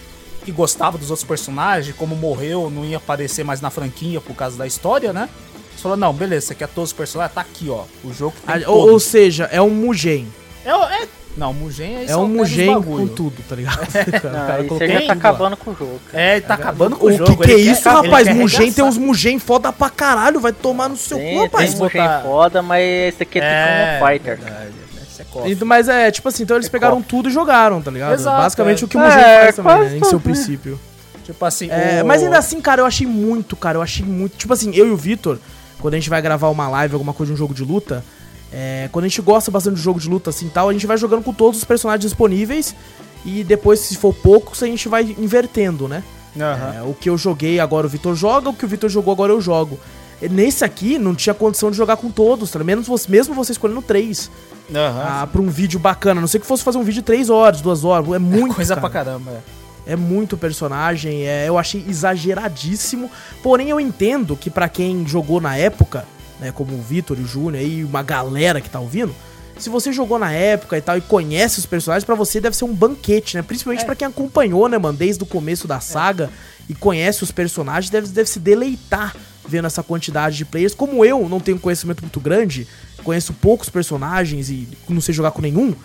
Que 0.46 0.52
gostava 0.52 0.98
dos 0.98 1.10
outros 1.12 1.28
personagens, 1.28 1.96
como 1.96 2.16
morreu, 2.16 2.70
não 2.70 2.84
ia 2.86 2.98
aparecer 2.98 3.44
mais 3.44 3.62
na 3.62 3.70
franquia 3.70 4.20
por 4.22 4.36
causa 4.36 4.58
da 4.58 4.66
história, 4.66 5.12
né? 5.14 5.30
Eles 5.70 5.82
falaram, 5.82 6.00
não, 6.00 6.14
beleza, 6.14 6.48
você 6.48 6.56
quer 6.56 6.68
todos 6.68 6.92
os 6.92 6.94
personagens? 6.98 7.36
Tá 7.36 7.42
aqui, 7.42 7.70
ó. 7.70 7.84
O 8.04 8.14
jogo 8.14 8.36
que 8.36 8.42
tem 8.42 8.64
Ah, 8.64 8.70
ou, 8.70 8.92
ou 8.92 9.00
seja, 9.00 9.46
é 9.52 9.62
um 9.62 9.70
Mugen. 9.70 10.28
É, 10.66 10.70
é- 10.72 11.08
não, 11.38 11.54
Mugen 11.54 12.04
É 12.04 12.08
só 12.10 12.24
um 12.24 12.28
Mugen 12.28 12.82
com 12.82 13.08
tudo, 13.08 13.42
tá 13.48 13.56
ligado? 13.56 13.80
O 13.88 14.28
Não, 14.28 14.48
cara 14.48 14.64
já 14.64 15.02
tá 15.02 15.06
lá. 15.08 15.14
acabando 15.14 15.58
com 15.58 15.72
o 15.72 15.76
jogo. 15.76 16.00
cara. 16.12 16.24
É, 16.24 16.32
ele 16.38 16.42
tá 16.46 16.54
acabando 16.56 16.96
com 16.98 17.06
o, 17.06 17.10
O 17.10 17.12
jogo. 17.18 17.32
que, 17.38 17.38
que 17.38 17.52
é 17.52 17.56
quer- 17.56 17.62
isso, 17.62 17.88
ele 17.90 17.96
rapaz? 17.96 18.28
quer 18.28 18.34
Mugen 18.36 18.72
tem 18.74 18.84
uns 18.84 18.98
Mugen 18.98 19.40
foda 19.40 19.72
pra 19.72 19.90
caralho. 19.90 20.40
Vai 20.40 20.52
tomar 20.52 20.90
no 20.90 20.98
seu 20.98 21.18
cu, 21.18 21.44
rapaz. 21.44 21.70
tem 21.72 21.80
botar- 21.80 21.98
Mugen 22.04 22.22
foda, 22.24 22.62
mas 22.62 22.84
esse 23.14 23.24
aqui 23.24 23.40
é, 23.40 23.44
É, 23.44 23.94
tipo 23.94 24.06
um 24.06 24.08
fighter. 24.08 24.38
verdade, 24.38 24.72
esse 25.02 25.22
é. 25.22 25.26
Então, 25.52 25.68
Mas 25.68 25.88
é, 25.88 26.12
tipo 26.12 26.28
assim, 26.28 26.44
então 26.44 26.58
eles 26.58 26.68
É 26.68 26.70
pegaram 26.72 27.02
tudo 27.02 27.30
e 27.30 27.32
jogaram, 27.32 27.82
tá 27.82 27.90
ligado? 27.92 28.14
Exato, 28.14 28.42
Basicamente 28.42 28.84
é. 28.84 28.86
o 28.86 28.88
que 28.88 28.98
o 28.98 29.00
Mugen 29.00 29.18
É, 29.20 29.42
faz 29.44 29.56
também, 29.56 29.80
né, 29.90 29.98
em 29.98 30.04
seu 30.04 30.18
né? 30.18 30.24
princípio. 30.24 30.80
Tipo 31.24 31.46
assim, 31.46 31.70
É, 31.70 32.02
o- 32.04 32.06
mas 32.06 32.22
ainda 32.24 32.38
assim, 32.38 32.60
cara, 32.60 32.82
eu 32.82 32.86
achei 32.86 33.08
muito, 33.08 33.56
cara. 33.56 33.78
Eu 33.78 33.82
achei 33.82 34.06
muito. 34.06 34.36
Tipo 34.38 34.52
assim, 34.54 34.72
eu 34.76 34.88
e 34.88 34.92
o 34.92 34.98
Vitor, 34.98 35.38
quando 35.80 35.94
a 35.94 35.98
gente 35.98 36.10
vai 36.10 36.22
gravar 36.22 36.50
uma 36.50 36.68
live, 36.68 36.94
alguma 36.96 37.14
coisa 37.14 37.30
de 37.32 37.36
um 37.36 37.38
jogo 37.38 37.54
de 37.54 37.64
luta, 37.64 38.04
é, 38.52 38.90
quando 38.92 39.06
a 39.06 39.08
gente 39.08 39.22
gosta 39.22 39.50
bastante 39.50 39.76
de 39.76 39.82
jogo 39.82 40.00
de 40.00 40.10
luta 40.10 40.30
assim 40.30 40.48
e 40.48 40.50
tal, 40.50 40.70
a 40.70 40.74
gente 40.74 40.86
vai 40.86 40.98
jogando 40.98 41.24
com 41.24 41.34
todos 41.34 41.60
os 41.60 41.64
personagens 41.64 42.04
disponíveis. 42.04 42.76
E 43.24 43.44
depois, 43.44 43.80
se 43.80 43.96
for 43.98 44.14
poucos, 44.14 44.62
a 44.64 44.66
gente 44.66 44.90
vai 44.90 45.16
invertendo, 45.18 45.88
né? 45.88 46.04
Aham. 46.36 46.76
É, 46.76 46.82
o 46.82 46.94
que 46.94 47.10
eu 47.10 47.18
joguei 47.18 47.60
agora 47.60 47.86
o 47.86 47.90
Vitor 47.90 48.16
joga, 48.16 48.50
o 48.50 48.54
que 48.54 48.66
o 48.66 48.68
Vitor 48.68 48.90
jogou 48.90 49.12
agora 49.14 49.32
eu 49.32 49.40
jogo. 49.40 49.80
E 50.22 50.28
Nesse 50.30 50.64
aqui 50.64 50.98
não 50.98 51.16
tinha 51.16 51.34
condição 51.34 51.72
de 51.72 51.78
jogar 51.78 51.98
com 51.98 52.10
todos, 52.10 52.52
tá? 52.52 52.64
Menos 52.64 52.88
você, 52.88 53.10
mesmo 53.10 53.34
você 53.34 53.52
escolhendo 53.52 53.82
três. 53.82 54.30
Aham. 54.74 55.04
Ah, 55.06 55.28
pra 55.28 55.42
um 55.42 55.50
vídeo 55.50 55.80
bacana. 55.80 56.20
A 56.20 56.22
não 56.22 56.28
sei 56.28 56.40
que 56.40 56.46
fosse 56.46 56.64
fazer 56.64 56.78
um 56.78 56.84
vídeo 56.84 57.02
de 57.02 57.06
três 57.06 57.30
horas, 57.30 57.62
duas 57.62 57.84
horas. 57.84 58.12
É 58.14 58.20
muito. 58.20 58.56
coisa 58.56 58.76
cara. 58.76 58.82
pra 58.82 58.90
caramba. 58.90 59.32
é. 59.32 59.62
É 59.84 59.96
muito 59.96 60.38
personagem, 60.38 61.28
é, 61.28 61.48
eu 61.48 61.58
achei 61.58 61.84
exageradíssimo. 61.88 63.10
Porém, 63.42 63.70
eu 63.70 63.80
entendo 63.80 64.36
que 64.38 64.50
pra 64.50 64.70
quem 64.70 65.08
jogou 65.08 65.42
na 65.42 65.58
época, 65.58 66.06
né, 66.42 66.52
como 66.52 66.74
o 66.74 66.82
Vitor 66.82 67.18
e 67.18 67.22
o 67.22 67.28
Júnior 67.28 67.64
e 67.64 67.84
uma 67.84 68.02
galera 68.04 68.60
que 68.60 68.70
tá 68.70 68.80
ouvindo, 68.80 69.14
se 69.58 69.70
você 69.70 69.94
jogou 69.94 70.18
na 70.18 70.32
época 70.32 70.76
e 70.78 70.82
tal 70.82 70.98
e 70.98 71.02
conhece 71.02 71.60
os 71.60 71.66
personagens, 71.68 72.04
pra 72.04 72.16
você 72.16 72.42
deve 72.42 72.56
ser 72.58 72.66
um 72.66 72.74
banquete, 72.74 73.38
né? 73.38 73.44
Principalmente 73.44 73.84
É. 73.84 73.86
pra 73.86 73.96
quem 73.96 74.08
acompanhou, 74.08 74.68
né, 74.68 74.78
mano, 74.78 74.98
desde 74.98 75.22
o 75.22 75.26
começo 75.26 75.68
da 75.68 75.80
saga 75.80 76.30
e 76.68 76.74
conhece 76.74 77.24
os 77.24 77.32
personagens, 77.32 77.90
deve, 77.92 78.08
deve 78.08 78.28
se 78.28 78.40
deleitar 78.40 79.16
vendo 79.48 79.68
essa 79.68 79.84
quantidade 79.84 80.36
de 80.38 80.46
players. 80.46 80.74
Como 80.74 81.06
eu 81.06 81.30
não 81.30 81.40
tenho 81.40 81.58
um 81.58 81.60
conhecimento 81.60 82.02
muito 82.02 82.20
grande, 82.20 82.68
conheço 83.04 83.34
poucos 83.34 83.70
personagens 83.70 84.50
e 84.50 84.68
não 84.90 85.02
sei 85.02 85.14
jogar 85.14 85.30
com 85.32 85.42
nenhum, 85.42 85.76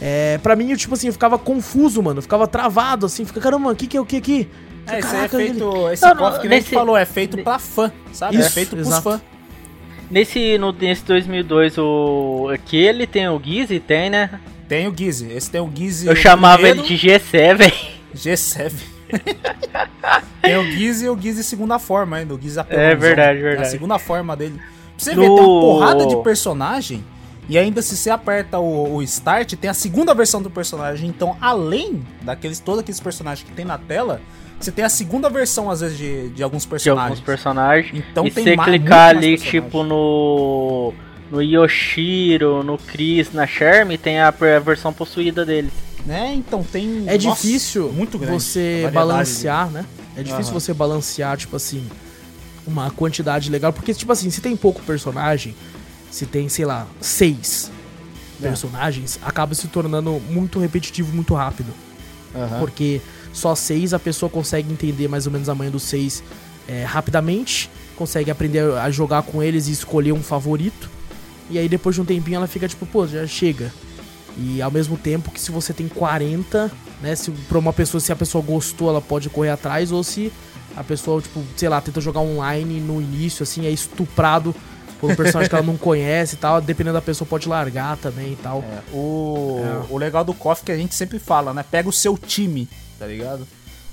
é, 0.00 0.38
pra 0.42 0.54
mim, 0.54 0.70
eu, 0.70 0.76
tipo 0.76 0.92
assim, 0.92 1.06
eu 1.06 1.12
ficava 1.12 1.38
confuso, 1.38 2.02
mano. 2.02 2.18
Eu 2.18 2.22
ficava 2.22 2.46
travado, 2.46 3.06
assim. 3.06 3.24
Fica, 3.24 3.40
caramba, 3.40 3.70
o 3.72 3.76
que 3.76 3.86
que 3.86 3.96
é 3.96 4.00
o 4.00 4.04
que 4.04 4.16
aqui? 4.16 4.48
É, 4.86 4.92
aí 4.92 4.98
é 4.98 5.00
Caraca, 5.02 5.36
ele- 5.40 5.50
feito. 5.54 5.88
Esse 5.90 6.02
Não, 6.02 6.14
não, 6.14 6.32
que 6.40 6.48
nem 6.48 6.58
a 6.58 6.60
gente 6.60 6.64
nesse- 6.64 6.74
falou, 6.74 6.96
é 6.96 7.04
feito 7.06 7.38
pra 7.38 7.58
fã, 7.58 7.90
sabe? 8.12 8.36
é 8.36 8.40
Isso, 8.40 8.50
feito 8.50 8.70
pros 8.76 8.86
exato. 8.88 9.02
fãs. 9.02 9.20
Nesse, 10.10 10.56
no, 10.58 10.72
nesse 10.72 11.04
2002, 11.04 11.78
o 11.78 12.48
aqui 12.54 12.76
ele 12.76 13.06
tem 13.06 13.28
o 13.28 13.40
Gizzy, 13.42 13.80
tem, 13.80 14.08
né? 14.10 14.40
Tem 14.68 14.86
o 14.88 14.96
Gizzy. 14.96 15.30
Esse 15.32 15.50
tem 15.50 15.60
o 15.60 15.70
Gizzy. 15.74 16.06
Eu 16.06 16.12
o 16.12 16.16
chamava 16.16 16.62
primeiro, 16.62 16.80
ele 16.86 16.96
de 16.96 17.08
G7. 17.08 17.72
G7. 18.14 18.72
tem 20.42 20.56
o 20.56 20.64
Gizzy 20.64 21.06
e 21.06 21.08
o 21.08 21.20
Gizzy 21.20 21.42
segunda 21.42 21.78
forma 21.78 22.16
ainda. 22.16 22.34
O 22.34 22.40
Gizzy. 22.40 22.60
É 22.68 22.94
verdade, 22.94 23.38
É 23.38 23.42
verdade. 23.42 23.68
a 23.68 23.70
segunda 23.70 23.98
forma 23.98 24.36
dele. 24.36 24.56
Pra 24.56 24.64
você 24.96 25.14
No- 25.14 25.22
ver, 25.22 25.26
tem 25.28 25.36
uma 25.44 25.60
porrada 25.60 26.06
de 26.06 26.16
personagem. 26.22 27.04
E 27.48 27.56
ainda 27.56 27.80
se 27.80 27.96
você 27.96 28.10
aperta 28.10 28.58
o, 28.58 28.94
o 28.96 29.02
Start, 29.04 29.52
tem 29.54 29.70
a 29.70 29.74
segunda 29.74 30.12
versão 30.14 30.42
do 30.42 30.50
personagem. 30.50 31.08
Então, 31.08 31.36
além 31.40 32.02
daqueles 32.22 32.58
todos 32.58 32.80
aqueles 32.80 32.98
personagens 32.98 33.48
que 33.48 33.54
tem 33.54 33.64
na 33.64 33.78
tela, 33.78 34.20
você 34.58 34.70
tem 34.72 34.84
a 34.84 34.88
segunda 34.88 35.28
versão, 35.28 35.70
às 35.70 35.80
vezes, 35.80 35.98
de, 35.98 36.28
de 36.30 36.42
alguns 36.42 36.62
de 36.62 36.68
personagens. 36.68 37.10
alguns 37.10 37.20
personagens. 37.24 38.04
Então 38.10 38.26
e 38.26 38.30
tem 38.30 38.44
você 38.44 38.56
mais- 38.56 38.70
clicar 38.70 39.14
muito 39.14 39.26
mais 39.28 39.40
ali, 39.42 39.50
tipo, 39.50 39.82
no. 39.84 40.92
No 41.28 41.42
Yoshiro, 41.42 42.62
no 42.62 42.78
Chris, 42.78 43.32
na 43.32 43.48
Sherm, 43.48 43.96
tem 44.00 44.20
a, 44.20 44.28
a 44.28 44.58
versão 44.60 44.92
possuída 44.92 45.44
deles. 45.44 45.72
Né? 46.04 46.32
Então 46.36 46.62
tem. 46.62 47.02
É 47.08 47.18
nossa, 47.18 47.42
difícil 47.42 47.92
muito 47.92 48.16
grande 48.16 48.36
a 48.36 48.38
você 48.38 48.88
balancear, 48.94 49.68
né? 49.68 49.84
É 50.16 50.22
difícil 50.22 50.52
Aham. 50.52 50.60
você 50.60 50.72
balancear, 50.72 51.36
tipo 51.36 51.56
assim, 51.56 51.84
uma 52.64 52.90
quantidade 52.92 53.50
legal. 53.50 53.72
Porque, 53.72 53.92
tipo 53.92 54.10
assim, 54.12 54.30
se 54.30 54.40
tem 54.40 54.56
pouco 54.56 54.80
personagem, 54.82 55.54
se 56.12 56.26
tem, 56.26 56.48
sei 56.48 56.64
lá, 56.64 56.86
seis 57.00 57.72
É. 58.40 58.46
personagens, 58.46 59.18
acaba 59.24 59.52
se 59.54 59.66
tornando 59.66 60.12
muito 60.30 60.60
repetitivo 60.60 61.12
muito 61.12 61.34
rápido. 61.34 61.72
Aham. 62.36 62.60
Porque 62.60 63.00
só 63.36 63.54
seis 63.54 63.92
a 63.92 63.98
pessoa 63.98 64.30
consegue 64.30 64.72
entender 64.72 65.08
mais 65.08 65.26
ou 65.26 65.32
menos 65.32 65.48
a 65.48 65.54
manha 65.54 65.70
dos 65.70 65.82
seis 65.82 66.22
é, 66.66 66.84
rapidamente, 66.84 67.70
consegue 67.94 68.30
aprender 68.30 68.72
a 68.72 68.90
jogar 68.90 69.22
com 69.22 69.42
eles 69.42 69.68
e 69.68 69.72
escolher 69.72 70.12
um 70.12 70.22
favorito. 70.22 70.90
E 71.50 71.58
aí 71.58 71.68
depois 71.68 71.94
de 71.94 72.00
um 72.00 72.04
tempinho 72.04 72.36
ela 72.36 72.46
fica 72.46 72.66
tipo, 72.66 72.86
pô, 72.86 73.06
já 73.06 73.26
chega. 73.26 73.72
E 74.38 74.60
ao 74.60 74.70
mesmo 74.70 74.96
tempo 74.96 75.30
que 75.30 75.40
se 75.40 75.50
você 75.50 75.72
tem 75.72 75.86
40, 75.86 76.70
né, 77.00 77.14
se 77.14 77.30
pra 77.30 77.58
uma 77.58 77.72
pessoa, 77.72 78.00
se 78.00 78.10
a 78.10 78.16
pessoa 78.16 78.42
gostou, 78.42 78.88
ela 78.88 79.00
pode 79.00 79.28
correr 79.30 79.50
atrás, 79.50 79.92
ou 79.92 80.02
se 80.02 80.32
a 80.76 80.82
pessoa, 80.82 81.22
tipo, 81.22 81.42
sei 81.56 81.68
lá, 81.68 81.80
tenta 81.80 82.00
jogar 82.00 82.20
online 82.20 82.80
no 82.80 83.00
início, 83.00 83.42
assim, 83.42 83.66
é 83.66 83.70
estuprado 83.70 84.54
por 85.00 85.10
um 85.10 85.14
personagem 85.14 85.48
que 85.48 85.54
ela 85.54 85.64
não 85.64 85.76
conhece 85.78 86.34
e 86.34 86.38
tal, 86.38 86.60
dependendo 86.60 86.94
da 86.94 87.02
pessoa 87.02 87.26
pode 87.28 87.48
largar 87.48 87.96
também 87.96 88.32
e 88.32 88.36
tal. 88.36 88.62
É, 88.62 88.82
o, 88.92 89.60
É. 89.62 89.92
o 89.92 89.96
legal 89.96 90.24
do 90.24 90.34
KOF 90.34 90.62
é 90.62 90.66
que 90.66 90.72
a 90.72 90.76
gente 90.76 90.94
sempre 90.94 91.18
fala, 91.18 91.54
né? 91.54 91.64
Pega 91.70 91.88
o 91.88 91.92
seu 91.92 92.18
time, 92.18 92.68
tá 92.98 93.06
ligado? 93.06 93.46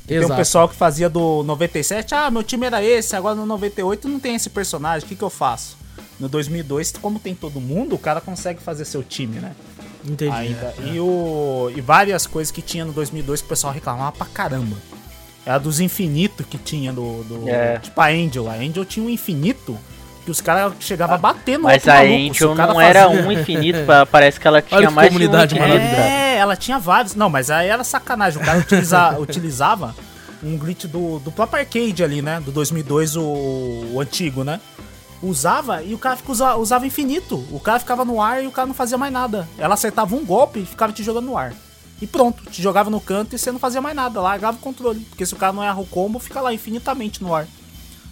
Tem 0.06 0.24
um 0.24 0.36
pessoal 0.36 0.68
que 0.68 0.76
fazia 0.76 1.10
do 1.10 1.44
97, 1.44 2.14
ah, 2.14 2.30
meu 2.30 2.44
time 2.44 2.66
era 2.66 2.84
esse, 2.84 3.16
agora 3.16 3.36
no 3.36 3.46
98 3.46 4.10
não 4.10 4.20
tem 4.20 4.36
esse 4.36 4.50
personagem, 4.50 5.06
o 5.06 5.10
que, 5.10 5.16
que 5.16 5.24
eu 5.24 5.30
faço? 5.30 5.78
No 6.20 6.28
2002, 6.28 6.94
como 7.02 7.20
tem 7.20 7.34
todo 7.34 7.62
mundo, 7.62 7.96
o 7.96 8.00
cara 8.00 8.20
consegue 8.20 8.62
fazer 8.62 8.84
seu 8.86 9.02
time, 9.02 9.40
né? 9.40 9.56
Entendi. 10.06 10.36
Ainda. 10.36 10.74
é. 10.80 10.94
E, 10.94 11.00
o, 11.00 11.72
e 11.74 11.80
várias 11.80 12.28
coisas 12.28 12.52
que 12.52 12.62
tinha 12.62 12.84
no 12.84 12.92
2002 12.92 13.42
que 13.42 13.46
o 13.46 13.50
pessoal 13.50 13.74
reclamava 13.74 14.12
pra 14.12 14.26
caramba. 14.26 14.76
É 15.46 15.52
a 15.52 15.58
dos 15.58 15.80
infinitos 15.80 16.46
que 16.46 16.58
tinha 16.58 16.92
do. 16.94 17.24
do 17.24 17.50
É. 17.50 17.80
Tipo 17.80 18.00
a 18.00 18.08
Angel. 18.08 18.50
A 18.50 18.54
Angel 18.54 18.86
tinha 18.86 19.06
um 19.06 19.10
infinito 19.10 19.78
que 20.24 20.32
os 20.32 20.40
caras 20.42 20.74
chegavam 20.80 21.16
a 21.16 21.18
bater 21.18 21.58
no 21.58 21.64
Mas 21.66 21.76
outro 21.76 21.92
a 21.92 21.96
maluco. 21.96 22.30
Angel 22.32 22.56
não 22.56 22.82
era 22.82 23.10
um 23.10 23.32
infinito, 23.32 23.86
pa- 23.86 24.06
parece 24.10 24.40
que 24.40 24.48
ela 24.48 24.62
tinha 24.62 24.78
Olha 24.80 24.88
que 24.88 24.94
mais 24.94 25.10
de 25.10 25.16
um 25.16 25.20
comunidade 25.20 25.56
infinito. 25.56 25.74
maravilhosa. 25.78 26.02
É, 26.10 26.36
ela 26.38 26.56
tinha 26.56 26.80
vários. 26.80 27.16
Não, 27.16 27.30
mas 27.30 27.50
aí 27.52 27.68
era 27.68 27.84
sacanagem. 27.84 28.42
O 28.42 28.46
cara 28.46 28.60
utiliza- 28.60 29.18
utilizava 29.20 29.96
um 30.42 30.58
glitch 30.58 30.86
do, 30.86 31.20
do 31.20 31.32
próprio 31.32 31.60
arcade 31.60 32.04
ali, 32.04 32.22
né? 32.22 32.40
Do 32.44 32.52
2002, 32.52 33.16
o, 33.16 33.22
o 33.94 34.00
antigo, 34.02 34.44
né? 34.44 34.60
Usava 35.22 35.82
e 35.82 35.94
o 35.94 35.98
cara 35.98 36.18
fica, 36.18 36.32
usa, 36.32 36.56
usava 36.56 36.86
infinito. 36.86 37.36
O 37.52 37.60
cara 37.60 37.80
ficava 37.80 38.04
no 38.04 38.22
ar 38.22 38.44
e 38.44 38.48
o 38.48 38.52
cara 38.52 38.68
não 38.68 38.74
fazia 38.74 38.98
mais 38.98 39.12
nada. 39.14 39.48
Ela 39.58 39.74
acertava 39.76 40.14
um 40.16 40.26
golpe 40.26 40.60
e 40.60 40.66
ficava 40.66 40.92
te 40.92 41.02
jogando 41.02 41.26
no 41.28 41.38
ar. 41.38 41.54
E 42.02 42.08
pronto, 42.08 42.44
te 42.52 42.62
jogava 42.62 42.90
no 42.90 43.00
canto 43.00 43.34
e 43.34 43.40
você 43.40 43.50
não 43.50 43.60
fazia 43.60 43.80
mais 43.80 43.96
nada. 43.96 44.20
Largava 44.20 44.58
o 44.58 44.60
controle. 44.60 45.00
Porque 45.10 45.26
se 45.26 45.34
o 45.34 45.38
cara 45.38 45.54
não 45.54 45.64
erra 45.64 45.80
o 45.80 45.86
combo, 45.86 46.20
fica 46.20 46.42
lá 46.42 46.54
infinitamente 46.54 47.24
no 47.24 47.34
ar. 47.34 47.48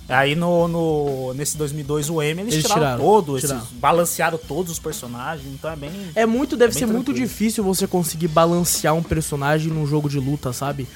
Aí 0.10 0.36
no, 0.36 0.68
no 0.68 1.34
nesse 1.36 1.56
2002 1.58 2.10
o 2.10 2.22
M 2.22 2.42
eles, 2.42 2.54
Eles 2.54 2.66
tiraram, 2.66 2.82
tiraram, 2.82 3.04
todo, 3.04 3.38
esses- 3.38 3.50
tiraram. 3.50 3.68
balancearam 3.74 4.38
todos 4.38 4.72
os 4.74 4.80
personagens, 4.80 5.48
então 5.54 5.72
é 5.72 5.76
bem 5.76 5.92
É 6.16 6.26
muito, 6.26 6.58
deve 6.58 6.74
bem 6.74 6.80
ser 6.80 6.86
muito 6.86 7.14
difícil 7.14 7.64
você 7.64 7.88
conseguir 7.88 8.28
balancear 8.28 8.94
um 8.94 9.04
personagem 9.04 9.72
num 9.72 9.88
jogo 9.88 10.10
de 10.10 10.20
luta, 10.20 10.52
sabe? 10.52 10.88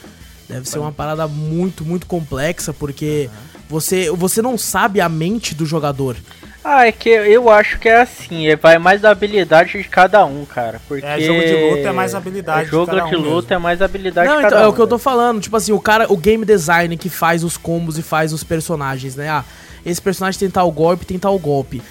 Deve 0.49 0.67
ser 0.69 0.79
uma 0.79 0.91
parada 0.91 1.27
muito, 1.27 1.83
muito 1.85 2.05
complexa, 2.05 2.71
porque 2.73 3.29
você, 3.69 4.11
você 4.11 4.41
não 4.41 4.57
sabe 4.57 4.99
a 5.01 5.07
mente 5.09 5.55
do 5.55 5.65
jogador. 5.65 6.15
Ah, 6.67 6.87
é 6.87 6.91
que 6.91 7.09
eu 7.09 7.47
acho 7.51 7.77
que 7.77 7.87
é 7.87 8.01
assim, 8.01 8.47
é- 8.47 8.55
vai 8.55 8.79
mais 8.79 8.99
da 8.99 9.11
habilidade 9.11 9.73
de 9.77 9.83
cada 9.83 10.25
um, 10.25 10.43
cara. 10.45 10.81
Porque 10.87 11.05
É, 11.05 11.19
jogo 11.21 11.39
de 11.45 11.53
luta 11.53 11.89
é 11.89 11.91
mais 11.91 12.15
habilidade 12.15 12.61
É, 12.61 12.63
de 12.65 12.71
jogo 12.71 12.87
cada 12.87 13.05
um 13.05 13.09
de 13.09 13.15
luta 13.17 13.41
mesmo. 13.41 13.53
é 13.53 13.57
mais 13.59 13.81
habilidade 13.83 14.27
não, 14.27 14.35
de 14.37 14.39
então, 14.39 14.49
cada 14.49 14.63
é 14.63 14.67
um. 14.67 14.71
o 14.71 14.73
que 14.73 14.81
eu 14.81 14.87
tô 14.87 14.97
falando. 14.97 15.39
Tipo 15.41 15.55
assim, 15.57 15.71
o 15.73 15.79
cara, 15.79 16.11
o 16.11 16.17
game 16.17 16.43
design 16.43 16.97
que 16.97 17.07
faz 17.07 17.43
os 17.43 17.55
combos 17.55 17.99
e 17.99 18.01
faz 18.01 18.33
os 18.33 18.43
personagens, 18.43 19.15
né? 19.15 19.29
Ah, 19.29 19.45
esse 19.85 20.01
personagem 20.01 20.39
tem 20.39 20.49
tal 20.49 20.71
golpe, 20.71 21.05
tem 21.05 21.19
tal 21.19 21.37
golpe. 21.37 21.83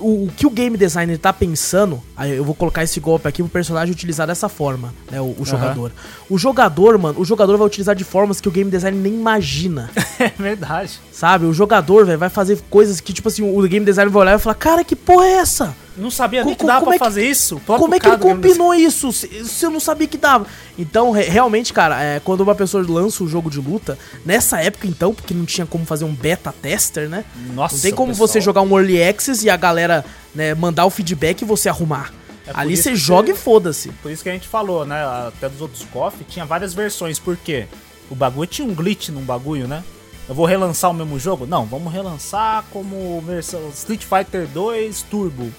O, 0.00 0.24
o 0.24 0.30
que 0.36 0.46
o 0.46 0.50
game 0.50 0.76
designer 0.76 1.18
tá 1.18 1.32
pensando, 1.32 2.02
aí 2.16 2.36
eu 2.36 2.44
vou 2.44 2.54
colocar 2.54 2.82
esse 2.82 2.98
golpe 3.00 3.28
aqui 3.28 3.42
pro 3.42 3.50
personagem 3.50 3.92
utilizar 3.92 4.26
dessa 4.26 4.48
forma, 4.48 4.92
né? 5.10 5.20
O, 5.20 5.34
o 5.38 5.44
jogador. 5.44 5.92
O 6.28 6.38
jogador, 6.38 6.98
mano, 6.98 7.20
o 7.20 7.24
jogador 7.24 7.56
vai 7.56 7.66
utilizar 7.66 7.94
de 7.94 8.04
formas 8.04 8.40
que 8.40 8.48
o 8.48 8.50
game 8.50 8.70
designer 8.70 9.00
nem 9.00 9.14
imagina. 9.14 9.90
É 10.18 10.32
verdade. 10.36 10.98
Sabe? 11.12 11.46
O 11.46 11.52
jogador, 11.52 12.04
velho, 12.04 12.18
vai 12.18 12.28
fazer 12.28 12.58
coisas 12.68 13.00
que, 13.00 13.12
tipo 13.12 13.28
assim, 13.28 13.42
o 13.42 13.62
game 13.68 13.86
designer 13.86 14.10
vai 14.10 14.22
olhar 14.22 14.36
e 14.36 14.38
falar: 14.40 14.56
Cara, 14.56 14.82
que 14.82 14.96
porra 14.96 15.26
é 15.26 15.32
essa? 15.34 15.76
Não 15.98 16.10
sabia 16.10 16.44
nem 16.44 16.54
Co- 16.54 16.60
que 16.60 16.66
dava 16.66 16.80
como 16.80 16.90
pra 16.90 16.94
é 16.96 16.98
que- 16.98 17.04
fazer 17.04 17.28
isso. 17.28 17.60
Como 17.66 17.94
é 17.94 17.98
que 18.00 18.06
ele 18.08 18.16
combinou 18.18 18.72
isso? 18.74 19.12
Se, 19.12 19.44
se 19.44 19.66
eu 19.66 19.70
não 19.70 19.80
sabia 19.80 20.06
que 20.06 20.16
dava. 20.16 20.46
Então, 20.78 21.10
re- 21.10 21.24
realmente, 21.24 21.72
cara, 21.72 22.00
é, 22.02 22.20
quando 22.20 22.40
uma 22.42 22.54
pessoa 22.54 22.84
lança 22.88 23.22
um 23.24 23.28
jogo 23.28 23.50
de 23.50 23.58
luta, 23.60 23.98
nessa 24.24 24.60
época, 24.62 24.86
então, 24.86 25.12
porque 25.12 25.34
não 25.34 25.44
tinha 25.44 25.66
como 25.66 25.84
fazer 25.84 26.04
um 26.04 26.14
beta 26.14 26.54
tester, 26.62 27.08
né? 27.08 27.24
Nossa, 27.54 27.74
não 27.74 27.82
tem 27.82 27.92
como 27.92 28.12
pessoal. 28.12 28.28
você 28.28 28.40
jogar 28.40 28.62
um 28.62 28.78
early 28.78 29.02
access 29.02 29.44
e 29.44 29.50
a 29.50 29.56
galera 29.56 30.04
né, 30.34 30.54
mandar 30.54 30.86
o 30.86 30.90
feedback 30.90 31.42
e 31.42 31.44
você 31.44 31.68
arrumar. 31.68 32.12
É 32.46 32.52
Ali 32.54 32.76
você 32.76 32.94
joga 32.94 33.30
e 33.30 33.34
foda-se. 33.34 33.90
Por 34.02 34.10
isso 34.10 34.22
que 34.22 34.28
a 34.28 34.32
gente 34.32 34.48
falou, 34.48 34.86
né? 34.86 35.04
Até 35.28 35.48
dos 35.48 35.60
outros 35.60 35.84
KOF 35.92 36.24
tinha 36.24 36.46
várias 36.46 36.72
versões. 36.72 37.18
Por 37.18 37.36
quê? 37.36 37.66
O 38.08 38.14
bagulho 38.14 38.46
tinha 38.46 38.66
um 38.66 38.72
glitch 38.74 39.10
num 39.10 39.20
bagulho, 39.22 39.68
né? 39.68 39.84
Eu 40.28 40.34
vou 40.34 40.46
relançar 40.46 40.90
o 40.90 40.94
mesmo 40.94 41.18
jogo? 41.18 41.44
Não, 41.46 41.66
vamos 41.66 41.92
relançar 41.92 42.64
como 42.70 43.20
versão 43.26 43.68
Street 43.74 44.02
Fighter 44.04 44.46
2 44.46 45.02
Turbo. 45.10 45.50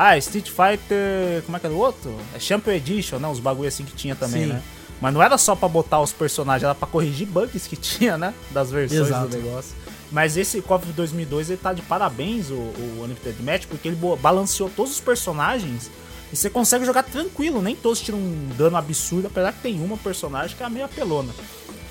Ah, 0.00 0.16
Street 0.18 0.48
Fighter. 0.48 1.42
Como 1.44 1.56
é 1.56 1.60
que 1.60 1.66
era 1.66 1.74
o 1.74 1.78
outro? 1.78 2.14
É 2.34 2.38
Champion 2.38 2.72
Edition, 2.74 3.18
né? 3.18 3.26
Os 3.28 3.40
bagulho 3.40 3.68
assim 3.68 3.84
que 3.84 3.94
tinha 3.96 4.14
também, 4.14 4.42
Sim. 4.44 4.52
né? 4.52 4.62
Mas 5.00 5.12
não 5.12 5.22
era 5.22 5.36
só 5.36 5.54
pra 5.56 5.68
botar 5.68 6.00
os 6.00 6.12
personagens, 6.12 6.62
era 6.64 6.74
pra 6.74 6.86
corrigir 6.86 7.26
bugs 7.26 7.66
que 7.66 7.74
tinha, 7.76 8.16
né? 8.16 8.32
Das 8.52 8.70
versões 8.70 9.00
Exato. 9.08 9.28
do 9.28 9.36
negócio. 9.36 9.74
Mas 10.10 10.36
esse 10.36 10.62
KOF 10.62 10.86
de 10.86 10.92
2002 10.92 11.50
ele 11.50 11.58
tá 11.60 11.72
de 11.72 11.82
parabéns, 11.82 12.48
o, 12.50 12.54
o 12.54 13.00
Unlimited 13.02 13.42
Match, 13.42 13.66
porque 13.66 13.88
ele 13.88 13.98
balanceou 14.20 14.70
todos 14.74 14.92
os 14.92 15.00
personagens 15.00 15.90
e 16.32 16.36
você 16.36 16.48
consegue 16.48 16.84
jogar 16.84 17.02
tranquilo. 17.02 17.60
Nem 17.60 17.74
todos 17.76 18.00
tiram 18.00 18.18
um 18.18 18.48
dano 18.56 18.76
absurdo, 18.76 19.26
apesar 19.26 19.52
que 19.52 19.60
tem 19.62 19.80
uma 19.84 19.96
personagem 19.98 20.56
que 20.56 20.62
é 20.62 20.66
a 20.66 20.70
meio 20.70 20.84
apelona. 20.86 21.32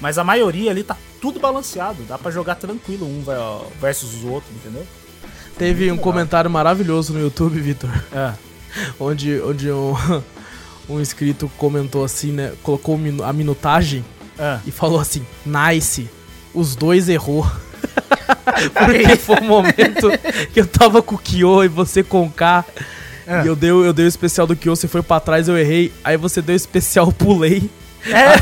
Mas 0.02 0.18
a 0.18 0.24
maioria 0.24 0.72
ali 0.72 0.84
tá 0.84 0.96
tudo 1.22 1.40
balanceado, 1.40 2.04
dá 2.04 2.18
pra 2.18 2.30
jogar 2.32 2.56
tranquilo 2.56 3.06
um 3.06 3.22
ve- 3.22 3.68
versus 3.80 4.16
os 4.16 4.24
outros, 4.24 4.52
entendeu? 4.56 4.86
Teve 5.58 5.86
um 5.86 5.92
legal. 5.92 6.04
comentário 6.04 6.50
maravilhoso 6.50 7.14
no 7.14 7.20
YouTube, 7.20 7.60
Vitor, 7.60 7.90
É. 8.14 8.32
onde, 9.00 9.40
onde 9.42 9.72
um, 9.72 9.96
um 10.90 11.00
inscrito 11.02 11.50
comentou 11.58 12.04
assim, 12.04 12.32
né? 12.32 12.54
Colocou 12.64 13.00
a 13.26 13.34
minutagem 13.34 14.06
É. 14.38 14.60
e 14.66 14.72
falou 14.72 15.00
assim: 15.00 15.26
Nice, 15.46 16.08
os 16.54 16.76
dois 16.76 17.10
errou. 17.10 17.46
Porque 18.74 19.16
foi 19.18 19.38
um 19.42 19.46
momento 19.48 20.10
que 20.54 20.60
eu 20.62 20.68
tava 20.68 21.02
com 21.02 21.16
o 21.16 21.18
Kyo 21.18 21.64
e 21.64 21.68
você 21.68 22.04
com 22.04 22.24
o 22.26 22.30
K. 22.32 22.64
É. 23.26 23.44
E 23.44 23.48
eu 23.48 23.56
dei, 23.56 23.72
o- 23.72 23.84
eu 23.84 23.92
dei 23.94 24.06
o 24.06 24.08
especial 24.08 24.48
do 24.48 24.56
Kyo, 24.56 24.76
você 24.76 24.88
foi 24.88 25.02
pra 25.02 25.20
trás, 25.20 25.48
eu 25.48 25.58
errei. 25.58 25.92
Aí 26.04 26.16
você 26.18 26.42
deu 26.42 26.54
o 26.54 26.56
especial, 26.56 27.12
pulei. 27.12 27.70
É, 28.06 28.28
aí 28.28 28.40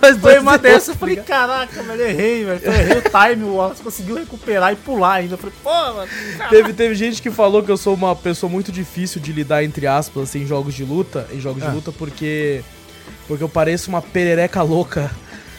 foi 0.00 0.14
dois 0.14 0.40
uma 0.42 0.58
dessas, 0.58 0.88
eu 0.88 0.94
falei, 0.96 1.16
caraca, 1.16 1.82
velho, 1.82 2.02
eu 2.02 2.08
errei, 2.08 2.44
velho. 2.44 2.60
Eu 2.62 2.72
errei 2.72 2.98
o 2.98 3.02
time, 3.02 3.44
o 3.44 3.54
Wallace 3.54 3.82
conseguiu 3.82 4.16
recuperar 4.16 4.72
e 4.72 4.76
pular 4.76 5.14
ainda. 5.14 5.34
Eu 5.34 5.38
falei, 5.38 5.54
pô, 5.62 5.70
mano. 5.70 6.08
Teve, 6.50 6.72
teve 6.72 6.94
gente 6.94 7.22
que 7.22 7.30
falou 7.30 7.62
que 7.62 7.70
eu 7.70 7.76
sou 7.76 7.94
uma 7.94 8.14
pessoa 8.16 8.50
muito 8.50 8.72
difícil 8.72 9.20
de 9.20 9.32
lidar, 9.32 9.62
entre 9.64 9.86
aspas, 9.86 10.24
assim, 10.24 10.42
em 10.42 10.46
jogos 10.46 10.74
de 10.74 10.84
luta. 10.84 11.26
Em 11.32 11.40
jogos 11.40 11.62
Ah. 11.62 11.68
de 11.68 11.74
luta, 11.74 11.92
porque. 11.92 12.62
Porque 13.28 13.42
eu 13.42 13.48
pareço 13.48 13.88
uma 13.88 14.00
perereca 14.02 14.62
louca. 14.62 15.10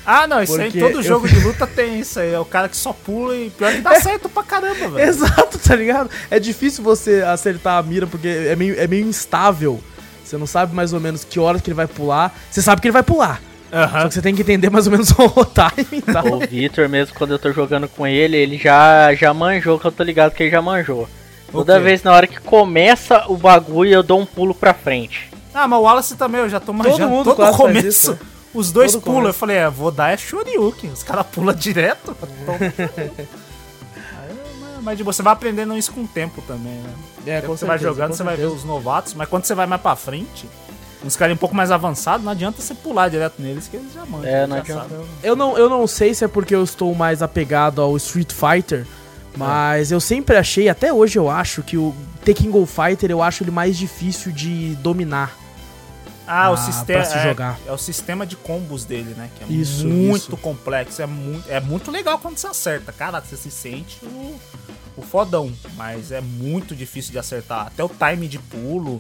Ah, 0.06 0.26
não, 0.26 0.42
isso 0.42 0.60
aí 0.60 0.72
todo 0.72 1.00
eu- 1.00 1.04
jogo 1.04 1.28
de 1.28 1.38
luta 1.42 1.68
tem 1.68 2.00
isso 2.00 2.18
aí. 2.20 2.32
É 2.34 2.40
o 2.40 2.46
cara 2.46 2.70
que 2.70 2.78
só 2.78 2.94
pula 2.94 3.36
e 3.36 3.50
pior 3.50 3.74
que 3.74 3.82
dá 3.82 3.96
certo 4.00 4.30
pra 4.30 4.42
caramba, 4.44 4.88
velho. 4.90 5.00
Exato, 5.00 5.60
tá 5.60 5.76
ligado? 5.76 6.10
É 6.32 6.40
difícil 6.40 6.82
você 6.82 7.22
acertar 7.24 7.78
a 7.78 7.84
mira 7.84 8.08
porque 8.08 8.28
é 8.28 8.56
meio, 8.56 8.80
é 8.80 8.88
meio 8.88 9.06
instável. 9.06 9.82
Você 10.24 10.38
não 10.38 10.48
sabe 10.48 10.74
mais 10.74 10.94
ou 10.94 11.00
menos 11.02 11.26
que 11.26 11.40
horas 11.40 11.62
que 11.62 11.70
ele 11.70 11.76
vai 11.76 11.88
pular. 11.88 12.34
Você 12.50 12.62
sabe 12.62 12.82
que 12.82 12.88
ele 12.88 12.94
vai 12.94 13.04
pular. 13.04 13.42
Só 13.70 13.76
Aham. 13.78 14.07
que 14.07 14.13
você 14.13 14.22
tem 14.22 14.34
que 14.34 14.41
entender 14.41 14.70
mais 14.70 14.86
ou 14.88 14.91
menos 14.91 15.11
o 15.18 15.45
time 15.45 15.88
e 15.99 16.01
tal. 16.01 16.26
O 16.34 16.39
Victor 16.39 16.88
mesmo, 16.88 17.15
quando 17.15 17.32
eu 17.32 17.39
tô 17.39 17.51
jogando 17.51 17.88
com 17.89 18.07
ele, 18.07 18.38
ele 18.38 18.57
já, 18.57 19.13
já 19.13 19.34
manjou, 19.34 19.78
que 19.80 19.86
eu 19.86 19.91
tô 19.91 20.03
ligado 20.03 20.32
que 20.34 20.43
ele 20.43 20.51
já 20.51 20.61
manjou. 20.61 21.07
Toda 21.51 21.76
quê? 21.78 21.80
vez 21.84 22.03
na 22.03 22.13
hora 22.13 22.28
que 22.28 22.39
começa 22.39 23.26
o 23.28 23.36
bagulho, 23.38 23.91
eu 23.93 24.03
dou 24.03 24.20
um 24.20 24.26
pulo 24.26 24.53
pra 24.55 24.74
frente. 24.74 25.30
Ah, 25.53 25.68
mas 25.68 25.80
o 25.80 25.84
Wallace 25.84 26.15
também, 26.15 26.41
eu 26.41 26.49
já 26.49 26.59
tô 26.59 26.72
manjando. 26.72 27.09
mundo 27.09 27.26
Todo, 27.26 27.36
quase 27.38 27.57
faz 27.57 27.61
começo, 27.61 27.88
isso, 27.88 28.11
né? 28.11 28.20
os 28.53 28.72
dois 28.72 28.91
Todo 28.93 29.01
pulam. 29.01 29.15
começo. 29.22 29.30
Eu 29.36 29.39
falei, 29.39 29.57
é, 29.57 29.70
vou 29.70 29.91
dar 29.91 30.13
é 30.13 30.18
Shoryuken. 30.18 30.91
Os 30.91 31.03
caras 31.03 31.26
pulam 31.28 31.55
direto. 31.55 32.15
Aí, 32.47 34.34
mas- 34.61 34.80
mas 34.84 34.97
de 34.97 35.03
boa, 35.03 35.13
você 35.13 35.22
vai 35.24 35.34
aprendendo 35.34 35.76
isso 35.78 35.91
com 35.91 36.01
o 36.03 36.07
tempo 36.07 36.41
também, 36.47 36.74
né? 36.74 36.93
É, 37.26 37.41
Quando 37.41 37.57
você 37.57 37.65
vai 37.65 37.78
jogando, 37.78 38.13
você 38.13 38.24
vai 38.24 38.36
ver 38.38 38.45
os 38.45 38.63
novatos, 38.63 39.13
mas 39.13 39.28
quando 39.28 39.43
você 39.45 39.53
vai 39.55 39.65
mais 39.68 39.82
pra 39.82 39.95
frente, 39.95 40.47
uns 41.04 41.16
caras 41.16 41.36
um 41.36 41.38
pouco 41.38 41.56
mais 41.56 41.72
avançados, 41.72 42.26
não 42.26 42.32
adianta 42.32 42.62
você 42.62 42.74
pular 42.74 43.10
direto 43.10 43.41
neles, 43.41 43.68
que 43.68 43.78
eles 43.78 43.93
já 43.93 44.06
mandam. 44.06 44.30
É, 44.30 44.38
eles 44.39 44.50
não 44.50 44.58
adianta. 44.58 44.88
Eu 45.24 45.36
não, 45.36 45.58
eu 45.58 45.70
não 45.70 45.86
sei 45.88 46.14
se 46.14 46.24
é 46.26 46.28
porque 46.28 46.56
eu 46.56 46.64
estou 46.64 46.93
mais 46.95 47.22
apegado 47.22 47.82
ao 47.82 47.95
Street 47.98 48.32
Fighter, 48.34 48.86
mas 49.36 49.91
eu 49.91 50.00
sempre 50.00 50.36
achei, 50.38 50.68
até 50.70 50.91
hoje 50.91 51.18
eu 51.20 51.30
acho, 51.30 51.62
que 51.62 51.78
o 51.78 51.93
Tekken 52.26 52.50
Go 52.52 52.66
Fighter 52.66 53.12
eu 53.12 53.22
acho 53.22 53.43
ele 53.43 53.52
mais 53.52 53.78
difícil 53.78 54.32
de 54.32 54.76
dominar. 54.76 55.36
Ah, 56.30 56.48
Ah, 56.48 56.50
o 56.52 56.58
sistema 56.58 57.04
é, 57.04 57.24
jogar. 57.24 57.58
é 57.66 57.72
o 57.72 57.78
sistema 57.78 58.26
de 58.26 58.36
combos 58.36 58.84
dele, 58.84 59.14
né? 59.16 59.30
Que 59.38 59.45
é 59.45 59.48
Isso, 59.56 59.88
muito 59.88 60.24
isso. 60.24 60.38
complexo, 60.38 61.02
é 61.02 61.06
muito, 61.06 61.50
é 61.50 61.60
muito 61.62 61.89
legal 61.89 62.20
quando 62.20 62.38
você 62.38 62.48
acerta. 62.48 62.91
Cara, 62.91 63.22
você 63.22 63.38
se 63.38 63.50
sente 63.50 63.98
o, 64.04 64.36
o 64.98 65.02
fodão, 65.02 65.54
mas 65.78 66.12
é 66.12 66.20
muito 66.20 66.76
difícil 66.76 67.14
de 67.14 67.20
acertar. 67.20 67.68
Até 67.68 67.82
o 67.82 67.89
time 67.89 68.28
de 68.28 68.39
pulo. 68.39 69.00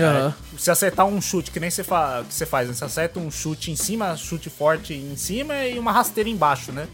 Aham. 0.00 0.34
É, 0.54 0.58
se 0.58 0.70
acertar 0.70 1.06
um 1.06 1.20
chute, 1.20 1.50
que 1.50 1.60
nem 1.60 1.70
você, 1.70 1.82
fa 1.84 2.24
que 2.28 2.34
você 2.34 2.46
faz, 2.46 2.68
né? 2.68 2.74
Você 2.74 2.84
acerta 2.84 3.18
um 3.20 3.30
chute 3.30 3.70
em 3.70 3.76
cima, 3.76 4.16
chute 4.16 4.48
forte 4.50 4.94
em 4.94 5.16
cima 5.16 5.54
e 5.66 5.78
uma 5.78 5.92
rasteira 5.92 6.28
embaixo, 6.28 6.72
né? 6.72 6.86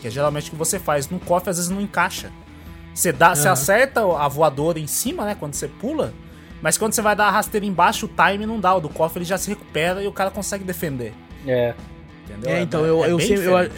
Que 0.00 0.08
é 0.08 0.10
geralmente 0.10 0.48
o 0.48 0.50
que 0.52 0.56
você 0.56 0.78
faz. 0.78 1.08
No 1.08 1.18
cofre 1.18 1.50
às 1.50 1.56
vezes 1.56 1.70
não 1.70 1.80
encaixa. 1.80 2.30
Você, 2.94 3.12
dá, 3.12 3.34
você 3.34 3.42
Aham. 3.48 3.52
acerta 3.52 4.00
a 4.00 4.28
voadora 4.28 4.78
em 4.78 4.86
cima, 4.86 5.24
né? 5.24 5.34
Quando 5.38 5.54
você 5.54 5.68
pula. 5.68 6.12
Mas 6.62 6.78
quando 6.78 6.94
você 6.94 7.02
vai 7.02 7.14
dar 7.14 7.26
a 7.26 7.30
rasteira 7.30 7.66
embaixo, 7.66 8.06
o 8.06 8.08
time 8.08 8.46
não 8.46 8.58
dá. 8.58 8.74
O 8.74 8.80
do 8.80 8.88
cofre 8.88 9.18
ele 9.18 9.24
já 9.26 9.36
se 9.36 9.48
recupera 9.50 10.02
e 10.02 10.06
o 10.06 10.12
cara 10.12 10.30
consegue 10.30 10.64
defender. 10.64 11.12
É. 11.46 11.74
Entendeu? 12.24 12.50
É, 12.50 12.62
então, 12.62 12.84
eu- 12.86 13.04
eu 13.04 13.18
bem 13.18 13.26
sempre- 13.26 13.44
eu-. 13.46 13.70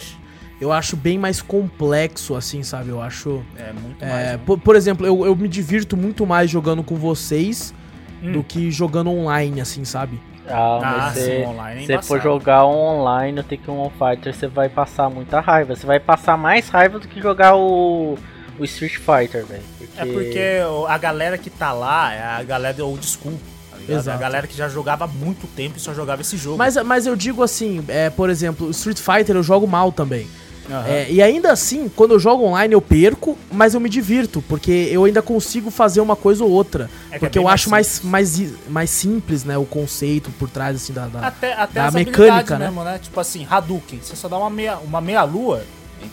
Eu 0.61 0.73
acho 0.73 0.97
bem 0.97 1.17
mais 1.17 1.41
complexo, 1.41 2.35
assim, 2.35 2.63
sabe? 2.63 2.89
Eu 2.89 3.01
acho. 3.01 3.41
É 3.55 3.71
muito 3.71 4.03
é, 4.03 4.09
mais. 4.09 4.25
né? 4.31 4.39
por, 4.45 4.59
por 4.59 4.75
exemplo, 4.75 5.05
eu, 5.05 5.25
eu 5.25 5.33
me 5.35 5.47
divirto 5.47 5.95
muito 5.95 6.25
mais 6.25 6.49
jogando 6.49 6.83
com 6.83 6.95
vocês 6.95 7.73
Hum. 8.21 8.33
do 8.33 8.43
que 8.43 8.69
jogando 8.71 9.09
online, 9.09 9.61
assim, 9.61 9.85
sabe? 9.85 10.19
Ah, 10.47 10.79
Ah, 10.81 10.81
mas 10.81 11.13
sim, 11.13 11.19
você, 11.21 11.45
online 11.45 11.83
é 11.83 11.85
você 11.85 12.01
for 12.07 12.21
jogar 12.21 12.65
online 12.65 13.33
no 13.33 13.43
Tekken 13.43 13.73
One 13.73 13.91
Fighter, 13.91 14.33
você 14.33 14.47
vai 14.47 14.67
passar 14.67 15.09
muita 15.09 15.39
raiva. 15.39 15.75
Você 15.75 15.85
vai 15.85 15.99
passar 15.99 16.37
mais 16.37 16.67
raiva 16.69 16.99
do 16.99 17.07
que 17.07 17.21
jogar 17.21 17.55
o, 17.55 18.17
o 18.57 18.63
Street 18.65 18.95
Fighter, 18.97 19.45
velho. 19.45 19.63
É 19.95 20.05
porque 20.05 20.59
a 20.87 20.97
galera 20.97 21.37
que 21.37 21.49
tá 21.49 21.71
lá 21.71 22.13
é 22.13 22.23
a 22.23 22.43
galera 22.43 22.83
old 22.83 23.05
school. 23.05 23.39
Tá? 23.69 23.77
É 23.87 23.93
a 23.93 23.97
Exato. 23.97 24.19
galera 24.19 24.47
que 24.47 24.57
já 24.57 24.67
jogava 24.67 25.05
há 25.05 25.07
muito 25.07 25.45
tempo 25.55 25.77
e 25.77 25.79
só 25.79 25.93
jogava 25.93 26.21
esse 26.21 26.35
jogo. 26.35 26.57
Mas, 26.57 26.75
mas 26.83 27.05
eu 27.05 27.15
digo 27.15 27.43
assim, 27.43 27.83
é, 27.87 28.09
por 28.09 28.29
exemplo, 28.29 28.67
o 28.67 28.71
Street 28.71 28.97
Fighter 28.99 29.35
eu 29.35 29.43
jogo 29.43 29.67
mal 29.67 29.91
também. 29.91 30.27
Aham. 30.69 30.87
É, 30.87 31.11
e 31.11 31.21
ainda 31.21 31.51
assim, 31.51 31.89
quando 31.95 32.11
eu 32.11 32.19
jogo 32.19 32.43
online, 32.43 32.73
eu 32.73 32.81
perco, 32.81 33.37
mas 33.51 33.73
eu 33.73 33.79
me 33.79 33.89
divirto, 33.89 34.41
porque 34.47 34.71
eu 34.91 35.03
ainda 35.05 35.21
consigo 35.21 35.69
fazer 35.71 36.01
uma 36.01 36.15
coisa 36.15 36.43
ou 36.43 36.49
outra. 36.49 36.89
É 37.11 37.15
é 37.15 37.19
porque 37.19 37.39
bem 37.39 37.43
eu 37.43 37.47
mais 37.47 37.53
acho 37.61 37.69
mais, 37.69 38.01
mais, 38.03 38.41
mais 38.67 38.89
simples, 38.89 39.43
né, 39.43 39.57
o 39.57 39.65
conceito 39.65 40.29
por 40.37 40.49
trás, 40.49 40.75
assim, 40.75 40.93
da... 40.93 41.07
da- 41.07 41.27
Até, 41.27 41.53
até 41.53 41.81
da 41.81 41.91
mecânica, 41.91 42.57
né? 42.57 42.65
mesmo, 42.65 42.83
né? 42.83 42.99
Tipo 43.01 43.19
assim, 43.19 43.47
Hadouken. 43.49 43.99
Você 44.01 44.15
só 44.15 44.27
dá 44.27 44.37
uma 44.37 44.49
meia, 44.49 44.77
uma 44.77 45.01
meia 45.01 45.23
lua, 45.23 45.63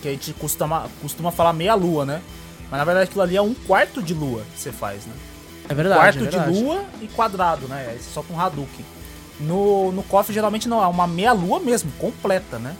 que 0.03 0.09
a 0.09 0.11
gente 0.13 0.33
costuma, 0.35 0.87
costuma 1.03 1.31
falar 1.31 1.53
meia 1.53 1.75
lua, 1.75 2.05
né? 2.05 2.21
Mas 2.71 2.79
na 2.79 2.85
verdade 2.85 3.05
aquilo 3.09 3.23
ali 3.23 3.37
é 3.37 3.43
um 3.43 3.55
quarto 3.55 4.03
de 4.03 4.13
lua 4.15 4.43
que 4.55 4.61
você 4.61 4.73
faz, 4.73 5.07
né? 5.07 5.13
É 5.69 5.75
verdade, 5.75 6.01
quarto 6.01 6.19
é 6.19 6.23
verdade. 6.23 6.53
de 6.53 6.63
lua 6.65 6.85
e 7.03 7.07
quadrado, 7.09 7.69
né? 7.69 7.95
Você 7.99 8.11
solta 8.13 8.33
um 8.33 8.41
Hadouken. 8.41 8.85
No, 9.39 9.93
no 9.93 10.03
KOF 10.03 10.33
geralmente 10.33 10.69
não, 10.69 10.83
é 10.83 10.87
uma 10.87 11.07
meia 11.07 11.33
lua 11.33 11.61
mesmo, 11.61 11.91
completa, 11.99 12.59
né? 12.59 12.75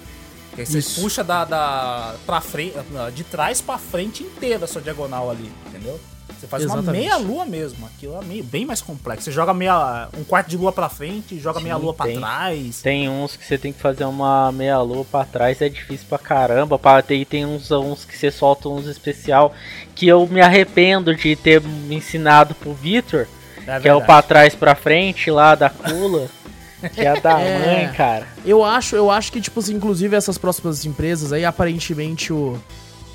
Aí 0.57 0.65
você 0.67 0.79
Isso. 0.79 1.01
puxa 1.01 1.23
da, 1.23 1.45
da 1.45 2.15
pra 2.25 2.41
frente, 2.41 2.75
de 3.15 3.25
trás 3.25 3.61
pra 3.61 3.79
frente 3.79 4.23
inteira 4.23 4.65
a 4.65 4.69
sua 4.69 4.81
diagonal 4.81 5.31
ali, 5.31 5.51
entendeu? 5.67 6.01
Você 6.39 6.47
faz 6.47 6.65
uma 6.67 6.75
Exatamente. 6.77 7.01
meia 7.03 7.17
lua 7.17 7.47
mesmo, 7.47 7.87
aquilo 7.87 8.21
é 8.21 8.25
meio, 8.25 8.45
bem 8.45 8.67
mais 8.67 8.83
complexo. 8.83 9.25
Você 9.25 9.33
joga 9.33 9.55
meia, 9.55 10.09
um 10.19 10.23
quarto 10.23 10.49
de 10.49 10.57
lua 10.59 10.71
pra 10.71 10.89
frente, 10.89 11.39
joga 11.39 11.61
meia 11.61 11.77
lua 11.77 11.95
pra 11.95 12.07
tem. 12.07 12.17
trás. 12.19 12.83
Tem 12.83 13.09
uns 13.09 13.37
que 13.37 13.45
você 13.45 13.57
tem 13.57 13.73
que 13.73 13.81
fazer 13.81 14.05
uma 14.05 14.53
meia 14.53 14.79
lua 14.81 15.03
pra 15.05 15.25
trás, 15.25 15.63
é 15.63 15.69
difícil 15.69 16.07
pra 16.09 16.19
caramba. 16.19 16.79
Pra, 16.79 17.01
tem, 17.01 17.25
tem 17.25 17.47
uns, 17.47 17.71
uns 17.71 18.05
que 18.05 18.17
você 18.17 18.31
solta 18.31 18.69
uns 18.69 18.87
especial 18.87 19.55
que 19.95 20.07
eu 20.07 20.27
me 20.27 20.43
arrependo 20.43 21.15
de 21.15 21.35
ter 21.37 21.63
me 21.63 21.97
ensinado 21.97 22.55
pro 22.55 22.75
Victor, 22.75 23.27
É 23.67 23.81
que 23.81 23.89
é 23.89 23.95
o 23.95 24.03
pra 24.03 24.21
trás 24.21 24.55
pra 24.55 24.75
frente 24.75 25.31
lá 25.31 25.55
da 25.55 25.71
Kula. 25.71 26.29
que 26.89 27.01
é 27.01 27.21
da 27.21 27.39
É. 27.41 27.59
mãe, 27.85 27.93
cara. 27.95 28.27
Eu 28.45 28.65
acho, 28.65 28.95
eu 28.97 29.11
acho 29.11 29.31
que, 29.33 29.41
tipo 29.41 29.61
assim, 29.61 29.75
inclusive 29.75 30.15
essas 30.17 30.37
próximas 30.39 30.85
empresas 30.85 31.33
aí, 31.33 31.45
aparentemente 31.45 32.33
o, 32.33 32.59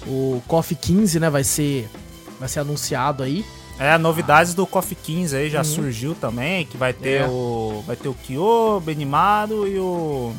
o 0.07 0.41
KOF 0.47 0.76
15, 0.76 1.19
né, 1.19 1.30
vai 1.30 1.43
ser, 1.43 1.89
vai 2.39 2.47
ser 2.49 2.59
anunciado 2.61 3.24
aí. 3.24 3.45
É, 3.80 3.97
novidades 3.97 4.53
do 4.53 4.67
KOF 4.67 4.93
15 4.93 5.36
aí 5.36 5.49
já 5.49 5.63
surgiu 5.63 6.13
também, 6.13 6.65
que 6.67 6.78
vai 6.78 6.93
ter 6.93 7.22
É. 7.22 7.26
o. 7.28 7.84
Vai 7.88 7.95
ter 7.95 8.09
o 8.09 8.13
Kyo, 8.13 8.78
o 8.78 8.80
Benimado 8.80 9.67
e 9.67 9.80
o. 9.80 10.32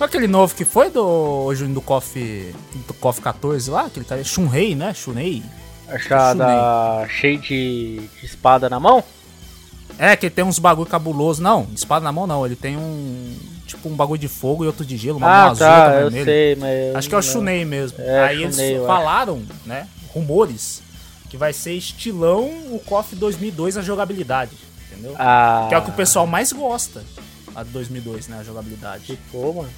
Aquele 0.00 0.26
novo 0.26 0.54
que 0.54 0.64
foi 0.64 0.88
do 0.90 1.52
Júnior 1.54 1.74
do 1.74 1.80
KOF. 1.82 2.54
Do 2.86 2.94
KOF 2.94 3.20
14 3.20 3.70
lá? 3.70 3.84
Aquele 3.86 4.06
cara. 4.06 4.24
Shunrei, 4.24 4.74
né? 4.74 4.94
Shunrei. 4.94 5.42
Achada 5.86 7.06
cheio 7.08 7.38
de, 7.40 8.00
de 8.20 8.26
espada 8.26 8.68
na 8.68 8.80
mão? 8.80 9.02
É, 9.98 10.14
que 10.16 10.26
ele 10.26 10.34
tem 10.34 10.44
uns 10.44 10.58
bagulho 10.58 10.88
cabuloso. 10.88 11.42
Não, 11.42 11.66
espada 11.74 12.04
na 12.04 12.12
mão 12.12 12.26
não. 12.26 12.44
Ele 12.44 12.56
tem 12.56 12.76
um. 12.76 13.36
Tipo 13.66 13.88
um 13.88 13.96
bagulho 13.96 14.20
de 14.20 14.28
fogo 14.28 14.62
e 14.62 14.66
outro 14.68 14.84
de 14.84 14.96
gelo, 14.96 15.18
uma 15.18 15.26
mão 15.26 15.36
ah, 15.36 15.44
azul, 15.46 15.66
tá, 15.66 15.84
outra 15.84 16.00
eu 16.00 16.10
vermelha. 16.10 16.24
sei, 16.24 16.56
mas. 16.56 16.96
Acho 16.96 17.08
que 17.08 17.14
é 17.14 17.18
o 17.18 17.22
Shunei 17.22 17.64
mesmo. 17.64 17.98
É, 18.00 18.24
Aí 18.24 18.50
Shunei, 18.50 18.74
eles 18.74 18.86
falaram, 18.86 19.42
né? 19.64 19.88
Rumores 20.14 20.82
que 21.28 21.36
vai 21.36 21.52
ser 21.52 21.72
estilão 21.72 22.44
o 22.70 22.80
KOF 22.86 23.16
2002 23.16 23.76
a 23.76 23.82
jogabilidade, 23.82 24.52
entendeu? 24.92 25.14
Ah, 25.18 25.66
Que 25.68 25.74
é 25.74 25.78
o 25.78 25.82
que 25.82 25.90
o 25.90 25.94
pessoal 25.94 26.26
mais 26.26 26.52
gosta. 26.52 27.02
A 27.54 27.62
de 27.64 27.70
2002, 27.70 28.28
né? 28.28 28.38
A 28.38 28.44
jogabilidade. 28.44 29.18
Pô, 29.32 29.52
mano. 29.52 29.70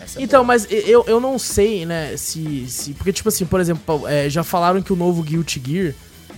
É 0.00 0.22
Então, 0.22 0.40
boa. 0.40 0.46
mas 0.46 0.66
eu, 0.70 1.04
eu 1.06 1.18
não 1.18 1.38
sei, 1.38 1.84
né, 1.84 2.16
se, 2.16 2.66
se... 2.68 2.94
Porque, 2.94 3.12
tipo 3.12 3.28
assim, 3.28 3.44
por 3.46 3.60
exemplo, 3.60 4.06
é, 4.06 4.28
já 4.28 4.44
falaram 4.44 4.80
que 4.82 4.92
o 4.92 4.96
novo 4.96 5.22
Guilty 5.22 5.60
Gear, 5.66 5.94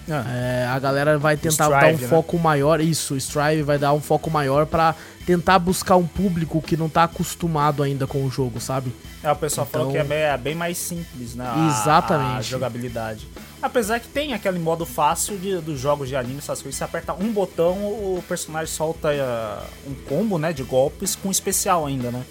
Ah, 0.08 0.24
é, 0.28 0.66
a 0.66 0.78
galera 0.78 1.18
vai 1.18 1.36
tentar 1.36 1.64
Strive, 1.64 1.80
dar 1.80 1.98
um 1.98 2.00
né? 2.02 2.08
foco 2.08 2.38
maior... 2.38 2.80
Isso, 2.80 3.14
o 3.14 3.16
Strive 3.16 3.62
vai 3.62 3.78
dar 3.78 3.92
um 3.92 4.00
foco 4.00 4.30
maior 4.30 4.66
pra 4.66 4.94
tentar 5.26 5.58
buscar 5.58 5.96
um 5.96 6.06
público 6.06 6.60
que 6.60 6.76
não 6.76 6.88
tá 6.88 7.04
acostumado 7.04 7.82
ainda 7.82 8.06
com 8.06 8.24
o 8.24 8.30
jogo, 8.30 8.60
sabe? 8.60 8.92
É, 9.22 9.30
o 9.30 9.36
pessoal 9.36 9.66
falou 9.66 9.92
que 9.92 9.98
então- 9.98 10.06
é 10.06 10.08
bem, 10.08 10.18
é 10.18 10.36
bem 10.38 10.54
mais 10.54 10.78
simples, 10.78 11.34
né? 11.34 11.46
Exatamente. 11.68 12.38
A 12.38 12.42
jogabilidade. 12.42 13.28
Apesar 13.62 14.00
que 14.00 14.08
tem 14.08 14.32
aquele 14.32 14.58
modo 14.58 14.86
fácil 14.86 15.36
de, 15.36 15.58
dos 15.58 15.78
jogos 15.78 16.08
de 16.08 16.16
anime, 16.16 16.38
essas 16.38 16.62
coisas. 16.62 16.78
Você 16.78 16.84
aperta 16.84 17.12
um 17.12 17.30
botão, 17.30 17.74
o 17.74 18.24
personagem 18.26 18.74
solta 18.74 19.10
ah, 19.10 19.62
um 19.86 19.94
combo, 20.08 20.38
né? 20.38 20.52
De 20.52 20.62
golpes 20.62 21.14
com 21.14 21.30
especial 21.30 21.84
ainda, 21.86 22.10
né? 22.10 22.24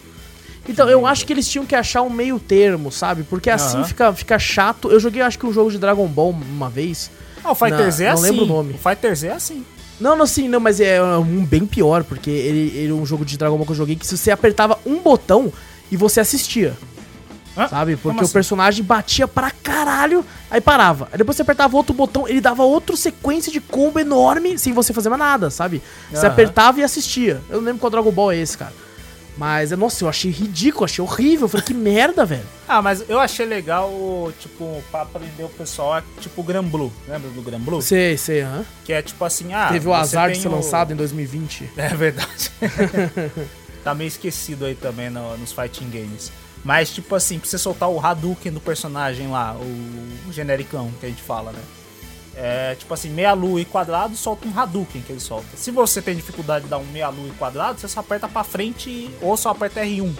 Então, 0.68 0.90
eu 0.90 1.06
acho 1.06 1.26
que 1.26 1.34
eles 1.34 1.48
tinham 1.48 1.66
que 1.66 1.76
achar 1.76 2.02
um 2.02 2.10
meio 2.10 2.40
termo, 2.40 2.92
sabe? 2.92 3.24
Porque 3.24 3.50
assim 3.50 3.78
Aham. 3.78 3.86
fica, 3.86 4.14
fica 4.14 4.40
chato. 4.40 4.92
Eu 4.92 5.00
joguei, 5.00 5.22
acho 5.22 5.38
que 5.40 5.46
um 5.46 5.54
jogo 5.54 5.72
de 5.72 5.78
Dragon 5.78 6.08
Ball 6.08 6.32
uma 6.32 6.70
vez. 6.70 7.10
Ah, 7.44 7.52
o 7.52 7.56
Fighter 7.56 7.86
Não, 7.86 7.92
Z 7.92 8.04
é 8.04 8.08
não 8.08 8.14
assim. 8.16 8.24
lembro 8.24 8.44
o 8.46 8.48
nome. 8.48 8.74
O 8.74 8.78
Fighter 8.78 9.16
Z 9.16 9.28
é 9.28 9.32
assim. 9.34 9.66
Não, 10.00 10.16
não, 10.16 10.26
sim, 10.26 10.48
não, 10.48 10.60
mas 10.60 10.80
é 10.80 11.02
um 11.02 11.44
bem 11.46 11.66
pior, 11.66 12.04
porque 12.06 12.30
ele, 12.30 12.72
ele 12.78 12.92
é 12.92 12.94
um 12.94 13.06
jogo 13.06 13.26
de 13.26 13.38
Dragon 13.38 13.58
Ball 13.58 13.66
que 13.66 13.72
eu 13.74 13.76
joguei 13.76 13.96
que 13.98 14.08
se 14.08 14.18
você 14.18 14.32
apertava 14.32 14.80
um 14.86 15.00
botão 15.00 15.52
e 15.92 15.98
você 15.98 16.22
assistia. 16.22 16.78
Hã? 17.58 17.68
Sabe? 17.68 17.98
Porque 17.98 18.22
o 18.22 18.24
assim? 18.24 18.32
personagem 18.32 18.84
batia 18.86 19.28
pra 19.28 19.52
caralho, 19.52 20.24
aí 20.50 20.62
parava. 20.62 21.10
Aí 21.12 21.18
depois 21.18 21.36
você 21.36 21.42
apertava 21.42 21.76
outro 21.76 21.94
botão, 21.94 22.28
ele 22.28 22.40
dava 22.40 22.64
outra 22.64 22.96
sequência 22.96 23.52
de 23.52 23.60
combo 23.60 24.00
enorme 24.00 24.58
sem 24.58 24.72
você 24.72 24.94
fazer 24.94 25.10
mais 25.10 25.20
nada, 25.20 25.50
sabe? 25.50 25.82
Você 26.10 26.26
Aham. 26.26 26.28
apertava 26.28 26.80
e 26.80 26.84
assistia. 26.84 27.42
Eu 27.50 27.58
não 27.58 27.66
lembro 27.66 27.80
qual 27.82 27.90
Dragon 27.90 28.12
Ball 28.12 28.32
é 28.32 28.38
esse, 28.38 28.58
cara. 28.58 28.72
Mas, 29.40 29.72
nossa, 29.72 30.04
eu 30.04 30.10
achei 30.10 30.30
ridículo, 30.30 30.84
achei 30.84 31.02
horrível. 31.02 31.46
Eu 31.46 31.50
falei, 31.50 31.66
que 31.66 31.74
merda, 31.74 32.26
velho. 32.26 32.44
Ah, 32.72 32.84
mas 32.84 33.04
eu 33.10 33.20
achei 33.20 33.48
legal, 33.48 33.90
o, 33.90 34.32
tipo, 34.40 34.84
pra 34.92 35.02
aprender 35.02 35.44
o 35.44 35.50
pessoal, 35.50 36.04
tipo 36.22 36.42
o 36.42 36.44
Gran 36.44 36.64
Blue. 36.64 36.92
Lembra 37.08 37.32
do 37.32 37.42
Gran 37.42 37.60
Blue? 37.60 37.82
Sei, 37.82 38.16
sei, 38.16 38.42
aham. 38.44 38.64
Que 38.86 38.94
é 38.94 39.02
tipo 39.02 39.26
assim, 39.26 39.54
ah. 39.54 39.70
Teve 39.72 39.88
o 39.88 39.94
azar 39.94 40.30
de 40.32 40.38
ser 40.40 40.50
o- 40.50 40.52
lançado 40.52 40.94
em 40.94 40.96
2020. 40.96 41.68
É 41.76 41.88
verdade. 41.96 42.52
tá 43.84 43.96
meio 43.96 44.08
esquecido 44.10 44.66
aí 44.66 44.76
também 44.76 45.10
no- 45.10 45.36
nos 45.38 45.52
fighting 45.52 45.90
games. 45.90 46.32
Mas, 46.64 46.92
tipo 46.92 47.16
assim, 47.16 47.40
pra 47.40 47.50
você 47.50 47.58
soltar 47.58 47.90
o 47.90 48.00
Hadouken 48.06 48.52
do 48.52 48.60
personagem 48.60 49.30
lá, 49.30 49.56
o, 49.56 50.30
o 50.30 50.34
genericão 50.34 50.92
que 51.00 51.06
a 51.06 51.10
gente 51.10 51.24
fala, 51.24 51.52
né? 51.54 51.60
É 52.42 52.74
tipo 52.76 52.94
assim, 52.94 53.10
meia 53.10 53.34
lua 53.34 53.60
e 53.60 53.66
quadrado, 53.66 54.16
solta 54.16 54.48
um 54.48 54.58
Hadouken 54.58 55.02
que 55.02 55.12
ele 55.12 55.20
solta. 55.20 55.58
Se 55.58 55.72
você 55.72 56.02
tem 56.02 56.16
dificuldade 56.16 56.64
de 56.64 56.72
dar 56.72 56.78
um 56.78 56.86
meia 56.86 57.10
lua 57.10 57.28
e 57.28 57.32
quadrado, 57.32 57.82
você 57.82 57.88
só 57.90 58.00
aperta 58.00 58.30
pra 58.30 58.46
frente 58.46 59.10
ou 59.22 59.36
só 59.36 59.50
aperta 59.50 59.82
R1. 59.82 60.16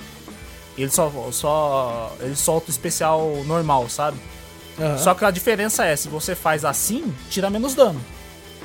Ele 0.78 0.90
só, 0.90 1.30
só 1.32 2.14
ele 2.20 2.36
solta 2.36 2.68
o 2.68 2.72
especial 2.72 3.42
normal, 3.46 3.88
sabe? 3.88 4.18
Aham. 4.78 4.98
Só 4.98 5.14
que 5.14 5.24
a 5.24 5.32
diferença 5.32 5.86
é, 5.86 5.96
se 5.96 6.10
você 6.10 6.36
faz 6.36 6.66
assim, 6.66 7.14
tira 7.30 7.50
menos 7.50 7.74
dano. 7.74 8.02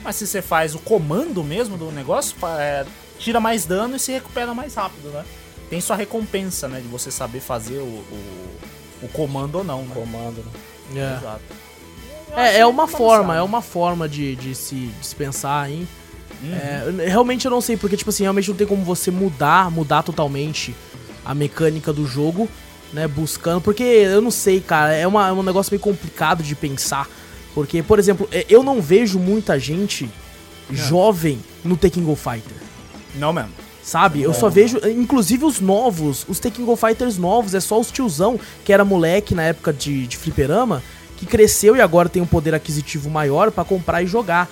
Mas 0.02 0.16
se 0.16 0.26
você 0.26 0.42
faz 0.42 0.74
o 0.74 0.80
comando 0.80 1.44
mesmo 1.44 1.76
do 1.76 1.92
negócio, 1.92 2.36
é, 2.58 2.84
tira 3.20 3.38
mais 3.38 3.64
dano 3.64 3.94
e 3.94 4.00
se 4.00 4.10
recupera 4.10 4.52
mais 4.52 4.74
rápido, 4.74 5.10
né? 5.10 5.24
Tem 5.70 5.80
sua 5.80 5.94
recompensa, 5.94 6.66
né? 6.66 6.80
De 6.80 6.88
você 6.88 7.08
saber 7.08 7.38
fazer 7.38 7.78
o, 7.78 7.84
o, 7.84 8.58
o 9.02 9.08
comando 9.08 9.58
ou 9.58 9.64
não, 9.64 9.82
né? 9.82 9.94
Comando, 9.94 10.44
né? 10.90 11.00
É. 11.00 11.18
Exato. 11.18 11.63
É, 12.36 12.58
é 12.58 12.66
uma 12.66 12.86
forma, 12.86 13.36
é 13.36 13.42
uma 13.42 13.62
forma 13.62 14.08
de, 14.08 14.34
de 14.36 14.54
se 14.54 14.90
dispensar, 15.00 15.70
hein? 15.70 15.86
É, 16.44 16.82
eu- 16.86 17.08
realmente 17.08 17.44
eu 17.44 17.50
não 17.50 17.60
sei, 17.60 17.76
porque, 17.76 17.96
tipo 17.96 18.10
assim, 18.10 18.22
realmente 18.24 18.48
não 18.48 18.56
tem 18.56 18.66
como 18.66 18.82
você 18.84 19.10
mudar, 19.10 19.70
mudar 19.70 20.02
totalmente 20.02 20.74
a 21.24 21.34
mecânica 21.34 21.92
do 21.92 22.06
jogo, 22.06 22.48
né? 22.92 23.06
Buscando. 23.08 23.60
Porque 23.60 23.82
eu 23.82 24.20
não 24.20 24.30
sei, 24.30 24.60
cara, 24.60 24.92
é, 24.92 25.06
uma, 25.06 25.28
é 25.28 25.32
um 25.32 25.42
negócio 25.42 25.70
meio 25.72 25.80
complicado 25.80 26.42
de 26.42 26.54
pensar. 26.54 27.08
Porque, 27.54 27.82
por 27.82 27.98
exemplo, 27.98 28.28
é, 28.32 28.44
eu 28.48 28.62
não 28.62 28.82
vejo 28.82 29.18
muita 29.18 29.58
gente 29.58 30.10
jovem 30.70 31.38
no 31.64 31.76
Tekken 31.76 32.02
Go 32.04 32.16
Fighter. 32.16 32.56
Não 33.14 33.32
mesmo. 33.32 33.50
Sabe? 33.82 34.22
Eu 34.22 34.32
só 34.32 34.48
vejo, 34.48 34.78
inclusive 34.88 35.44
os 35.44 35.60
novos, 35.60 36.24
os 36.26 36.38
Tekken 36.40 36.64
Go 36.64 36.74
Fighters 36.74 37.18
novos, 37.18 37.54
é 37.54 37.60
só 37.60 37.78
os 37.78 37.90
tiozão, 37.90 38.40
que 38.64 38.72
era 38.72 38.82
moleque 38.84 39.34
na 39.34 39.42
época 39.42 39.72
de, 39.74 40.06
de 40.06 40.16
fliperama, 40.16 40.82
que 41.16 41.26
cresceu 41.26 41.76
e 41.76 41.80
agora 41.80 42.08
tem 42.08 42.22
um 42.22 42.26
poder 42.26 42.54
aquisitivo 42.54 43.10
maior 43.10 43.50
pra 43.50 43.64
comprar 43.64 44.02
e 44.02 44.06
jogar. 44.06 44.48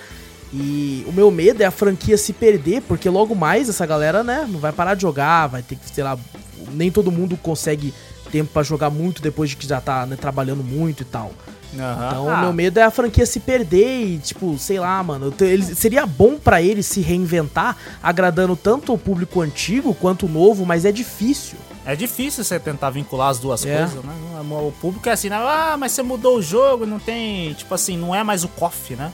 E 0.53 1.03
o 1.07 1.11
meu 1.11 1.31
medo 1.31 1.61
é 1.61 1.65
a 1.65 1.71
franquia 1.71 2.17
se 2.17 2.31
perder, 2.31 2.81
porque 2.83 3.09
logo 3.09 3.33
mais 3.33 3.69
essa 3.69 3.85
galera, 3.85 4.23
né, 4.23 4.47
não 4.47 4.59
vai 4.59 4.71
parar 4.71 4.93
de 4.93 5.01
jogar, 5.01 5.47
vai 5.47 5.63
ter 5.63 5.75
que, 5.75 5.89
sei 5.89 6.03
lá, 6.03 6.17
nem 6.71 6.91
todo 6.91 7.11
mundo 7.11 7.35
consegue 7.35 7.93
tempo 8.31 8.51
pra 8.51 8.63
jogar 8.63 8.89
muito 8.89 9.21
depois 9.21 9.49
de 9.49 9.55
que 9.55 9.67
já 9.67 9.81
tá 9.81 10.05
né, 10.05 10.15
trabalhando 10.15 10.63
muito 10.63 11.01
e 11.01 11.05
tal. 11.05 11.31
Então, 11.73 12.29
Ah, 12.29 12.37
o 12.37 12.41
meu 12.41 12.53
medo 12.53 12.79
é 12.79 12.83
a 12.83 12.91
franquia 12.91 13.25
se 13.25 13.39
perder 13.39 14.05
e, 14.05 14.17
tipo, 14.19 14.57
sei 14.59 14.79
lá, 14.79 15.01
mano. 15.03 15.33
eu 15.39 15.47
ele- 15.47 15.75
seria 15.75 16.05
bom 16.05 16.35
pra 16.37 16.61
ele 16.61 16.83
se 16.83 17.01
reinventar, 17.01 17.75
agradando 18.01 18.55
tanto 18.55 18.93
o 18.93 18.97
público 18.97 19.41
antigo 19.41 19.93
quanto 19.95 20.25
o 20.25 20.29
novo, 20.29 20.65
mas 20.65 20.85
é 20.85 20.91
difícil. 20.91 21.57
É 21.85 21.95
difícil 21.95 22.43
você 22.43 22.59
tentar 22.59 22.91
vincular 22.91 23.29
as 23.29 23.39
duas 23.39 23.65
É. 23.65 23.77
coisas, 23.79 24.03
né? 24.03 24.13
O 24.41 24.71
público 24.79 25.09
é 25.09 25.11
assim, 25.11 25.29
né? 25.29 25.35
Ah, 25.35 25.75
mas 25.77 25.91
você 25.91 26.01
mudou 26.03 26.37
o 26.37 26.41
jogo, 26.41 26.85
não 26.85 26.99
tem. 26.99 27.53
Tipo 27.53 27.73
assim, 27.75 27.97
não 27.97 28.13
é 28.15 28.23
mais 28.23 28.43
o 28.43 28.47
KOF, 28.47 28.95
né? 28.95 29.11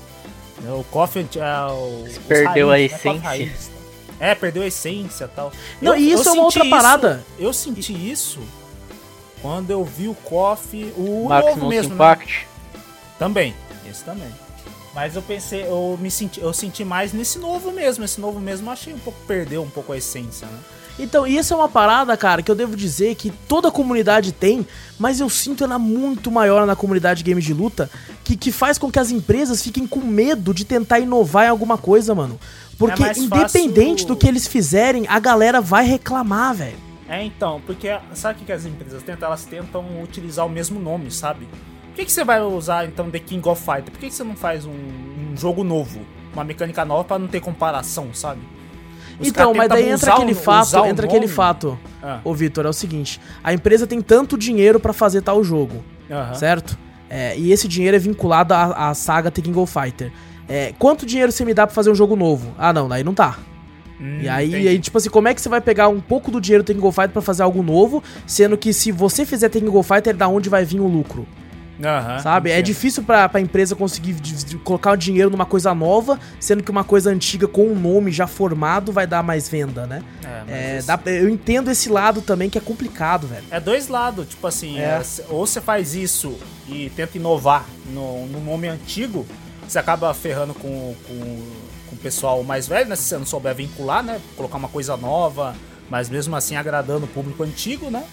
O 0.68 0.84
KOF 0.92 1.20
é 1.20 1.72
o. 1.72 2.06
perdeu 2.28 2.70
a 2.70 2.74
raiz, 2.74 2.92
né? 2.92 2.98
KOF 2.98 3.08
essência. 3.10 3.28
raiz. 3.30 3.72
É, 4.20 4.36
perdeu 4.36 4.64
a 4.64 4.68
essência 4.68 5.24
e 5.24 5.28
tal. 5.30 5.52
Não, 5.82 5.96
e 5.96 6.12
isso 6.12 6.28
é 6.28 6.32
uma 6.34 6.44
outra 6.44 6.62
senti 6.62 6.70
parada. 6.70 7.24
isso- 7.38 7.44
eu 7.48 7.54
senti 7.54 8.12
isso 8.12 8.40
quando 9.42 9.70
eu 9.72 9.84
vi 9.84 10.08
o 10.08 10.16
KOF, 10.16 10.94
o 10.98 11.04
novo 11.04 11.30
Maximus 11.30 11.70
mesmo, 11.70 11.90
né? 11.90 11.96
Impact. 11.96 12.48
Também, 13.18 13.54
esse 13.90 14.04
também. 14.04 14.30
Mas 14.94 15.16
eu 15.16 15.22
pensei, 15.22 15.64
eu 15.64 15.98
me 16.02 16.10
senti, 16.10 16.42
eu 16.42 16.52
senti 16.52 16.84
mais 16.84 17.14
nesse 17.14 17.38
novo 17.38 17.72
mesmo. 17.72 18.04
Esse 18.04 18.20
novo 18.20 18.40
mesmo 18.40 18.68
eu 18.68 18.74
achei 18.74 18.94
um 18.94 18.98
pouco 19.00 19.20
perdeu 19.28 19.62
um 19.62 19.70
pouco 19.70 19.94
a 19.94 19.98
essência, 19.98 20.48
né? 20.48 20.58
Então, 20.98 21.26
e 21.26 21.38
essa 21.38 21.54
é 21.54 21.58
uma 21.58 21.70
parada, 21.70 22.18
cara, 22.18 22.42
que 22.42 22.52
eu 22.52 22.56
devo 22.56 22.76
dizer 22.76 23.16
que 23.16 23.32
toda 23.48 23.72
comunidade 23.72 24.34
tem, 24.34 24.68
mas 24.98 25.22
eu 25.22 25.30
sinto 25.30 25.64
ela 25.64 25.80
muito 25.80 26.30
maior 26.30 26.66
na 26.68 26.76
comunidade 26.76 27.24
de 27.24 27.30
games 27.32 27.46
de 27.46 27.54
luta, 27.54 27.90
que, 28.22 28.36
que 28.36 28.52
faz 28.52 28.78
com 28.78 28.92
que 28.92 29.00
as 29.00 29.10
empresas 29.10 29.62
fiquem 29.64 29.88
com 29.88 30.02
medo 30.02 30.54
de 30.54 30.66
tentar 30.66 31.00
inovar 31.00 31.46
em 31.46 31.50
alguma 31.50 31.78
coisa, 31.78 32.14
mano. 32.14 32.38
Porque 32.78 33.02
É 33.02 33.18
independente 33.18 33.92
fácil- 34.02 34.08
do 34.08 34.16
que 34.18 34.28
eles 34.28 34.46
fizerem, 34.46 35.06
a 35.08 35.20
galera 35.20 35.62
vai 35.62 35.86
reclamar, 35.86 36.54
velho. 36.56 36.89
É, 37.10 37.24
então, 37.24 37.60
porque 37.66 37.98
sabe 38.14 38.42
o 38.42 38.46
que 38.46 38.52
as 38.52 38.66
empresas 38.66 39.02
tentam? 39.02 39.28
Elas 39.28 39.44
tentam 39.46 39.84
utilizar 40.04 40.46
o 40.46 40.50
mesmo 40.50 40.80
nome, 40.80 41.10
sabe? 41.10 41.48
Por 41.88 41.96
que, 41.96 42.06
que 42.06 42.12
você 42.12 42.24
vai 42.24 42.40
usar, 42.42 42.86
então, 42.86 43.10
The 43.10 43.20
King 43.20 43.48
of 43.50 43.60
Fighter? 43.62 43.86
Por 43.92 44.00
que, 44.00 44.08
que 44.10 44.14
você 44.14 44.24
não 44.24 44.36
faz 44.36 44.66
um, 44.66 44.70
um 44.72 45.36
jogo 45.36 45.64
novo? 45.64 46.02
Uma 46.34 46.44
mecânica 46.44 46.86
nova 46.86 47.04
pra 47.04 47.18
não 47.20 47.28
ter 47.28 47.40
comparação, 47.42 48.14
sabe? 48.14 48.40
Os 49.20 49.28
então, 49.28 49.54
mas 49.54 49.68
daí 49.68 49.90
entra 49.90 50.14
aquele 50.14 50.32
o- 50.32 50.36
fato, 50.36 50.86
entra 50.86 51.06
aquele 51.08 51.28
fato, 51.28 51.78
Ah. 52.02 52.20
ô 52.24 52.34
Vitor, 52.34 52.66
é 52.66 52.70
o 52.70 52.74
seguinte, 52.74 53.20
a 53.44 53.52
empresa 53.54 53.86
tem 53.88 54.02
tanto 54.02 54.38
dinheiro 54.38 54.80
pra 54.80 54.94
fazer 54.94 55.22
tal 55.22 55.44
jogo, 55.44 55.84
Aham. 56.10 56.36
certo? 56.36 56.78
É, 57.10 57.36
e 57.38 57.52
esse 57.52 57.68
dinheiro 57.68 57.98
é 57.98 58.00
vinculado 58.00 58.54
à, 58.54 58.90
à 58.90 58.94
saga 58.94 59.30
The 59.32 59.42
King 59.42 59.58
of 59.60 59.74
Fighter. 59.74 60.12
É, 60.48 60.74
quanto 60.80 61.06
dinheiro 61.06 61.32
você 61.32 61.44
me 61.44 61.54
dá 61.54 61.66
pra 61.68 61.74
fazer 61.76 61.90
um 61.90 61.96
jogo 61.96 62.16
novo? 62.16 62.54
Ah, 62.58 62.72
não, 62.72 62.88
daí 62.88 63.04
não 63.04 63.14
tá. 63.16 63.38
Hum, 64.00 64.20
E 64.22 64.30
aí, 64.30 64.48
entendi. 64.50 64.68
aí, 64.68 64.80
tipo 64.80 64.98
assim, 64.98 65.10
como 65.10 65.28
é 65.28 65.34
que 65.34 65.42
você 65.42 65.50
vai 65.50 65.60
pegar 65.62 65.88
um 65.90 66.00
pouco 66.00 66.32
do 66.32 66.40
dinheiro 66.40 66.64
do 66.64 66.68
Tekken 66.68 66.82
Go 66.82 66.92
Fighter 66.92 67.10
pra 67.12 67.22
fazer 67.22 67.44
algo 67.44 67.62
novo, 67.62 68.04
sendo 68.26 68.58
que 68.58 68.72
se 68.74 68.92
você 68.92 69.26
fizer 69.26 69.50
Tekken 69.50 69.70
Go 69.70 69.84
Fighter, 69.84 70.16
da 70.16 70.28
onde 70.28 70.48
vai 70.50 70.64
vir 70.64 70.80
o 70.80 70.88
lucro, 70.88 71.28
sabe? 72.22 72.50
É 72.50 72.54
entendo. 72.56 72.66
difícil 72.66 73.04
pra, 73.04 73.28
pra 73.30 73.40
empresa 73.40 73.76
conseguir 73.76 74.16
colocar 74.64 74.92
o 74.92 74.98
dinheiro 74.98 75.30
numa 75.30 75.46
coisa 75.46 75.74
nova, 75.74 76.20
sendo 76.40 76.62
que 76.64 76.72
uma 76.72 76.84
coisa 76.84 77.10
antiga 77.10 77.48
com 77.48 77.68
um 77.68 77.76
nome 77.80 78.12
já 78.12 78.28
formado 78.28 78.92
vai 78.92 79.08
dar 79.08 79.24
mais 79.24 79.48
venda, 79.48 79.86
né? 79.88 80.04
É, 80.48 80.76
É, 80.76 80.78
isso- 80.78 80.88
dá- 80.88 81.00
eu 81.06 81.30
entendo 81.30 81.70
esse 81.72 81.90
lado 81.90 82.22
também 82.22 82.50
que 82.50 82.58
é 82.58 82.62
complicado, 82.62 83.28
velho. 83.28 83.44
É 83.52 83.60
dois 83.60 83.88
lados, 83.88 84.28
tipo 84.28 84.46
assim, 84.46 84.78
É. 84.80 84.84
é, 85.02 85.04
ou 85.30 85.46
você 85.46 85.62
faz 85.62 85.96
isso 85.96 86.38
e 86.68 86.90
tenta 86.96 87.18
inovar 87.18 87.66
no, 87.94 88.26
no 88.28 88.40
nome 88.42 88.68
antigo, 88.68 89.26
você 89.68 89.80
acaba 89.80 90.14
ferrando 90.14 90.54
com, 90.54 90.96
com, 91.08 91.44
pessoal 92.02 92.44
mais 92.44 92.68
velho, 92.68 92.90
né? 92.90 92.96
Se 92.96 93.04
você 93.04 93.18
não 93.18 93.26
souber 93.26 93.54
vincular, 93.56 94.04
né? 94.04 94.20
Colocar 94.36 94.58
uma 94.58 94.70
coisa 94.70 94.96
nova, 94.98 95.56
mas 95.90 96.10
mesmo 96.10 96.36
assim 96.36 96.56
agradando 96.56 97.06
o 97.06 97.08
público 97.10 97.44
antigo, 97.44 97.90
né? 97.90 98.04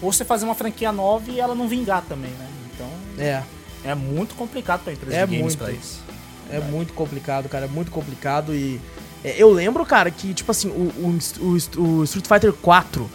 Ou 0.00 0.12
você 0.12 0.24
fazer 0.24 0.44
uma 0.44 0.54
franquia 0.54 0.90
nova 0.92 1.30
e 1.30 1.38
ela 1.40 1.54
não 1.54 1.68
vingar 1.68 2.02
também, 2.08 2.30
né? 2.30 2.48
Então 2.74 2.88
É. 3.18 3.42
é 3.84 3.94
muito 3.94 4.34
complicado 4.34 4.82
pra 4.84 4.92
empresa 4.92 5.16
É 5.16 5.20
de 5.26 5.36
games 5.36 5.54
muito. 5.54 5.58
pra 5.58 5.72
isso. 5.72 6.00
É 6.50 6.58
muito 6.60 6.92
complicado, 6.92 7.48
cara. 7.48 7.64
É 7.64 7.68
muito 7.68 7.90
complicado 7.90 8.54
e. 8.54 8.80
é, 9.24 9.34
eu 9.38 9.50
lembro, 9.50 9.84
cara, 9.86 10.10
que, 10.10 10.34
tipo 10.34 10.50
assim, 10.50 10.68
o, 10.68 10.92
o, 10.98 11.18
o- 11.40 11.82
o 12.00 12.04
Street 12.04 12.26
Fighter 12.26 12.52
4, 12.52 13.08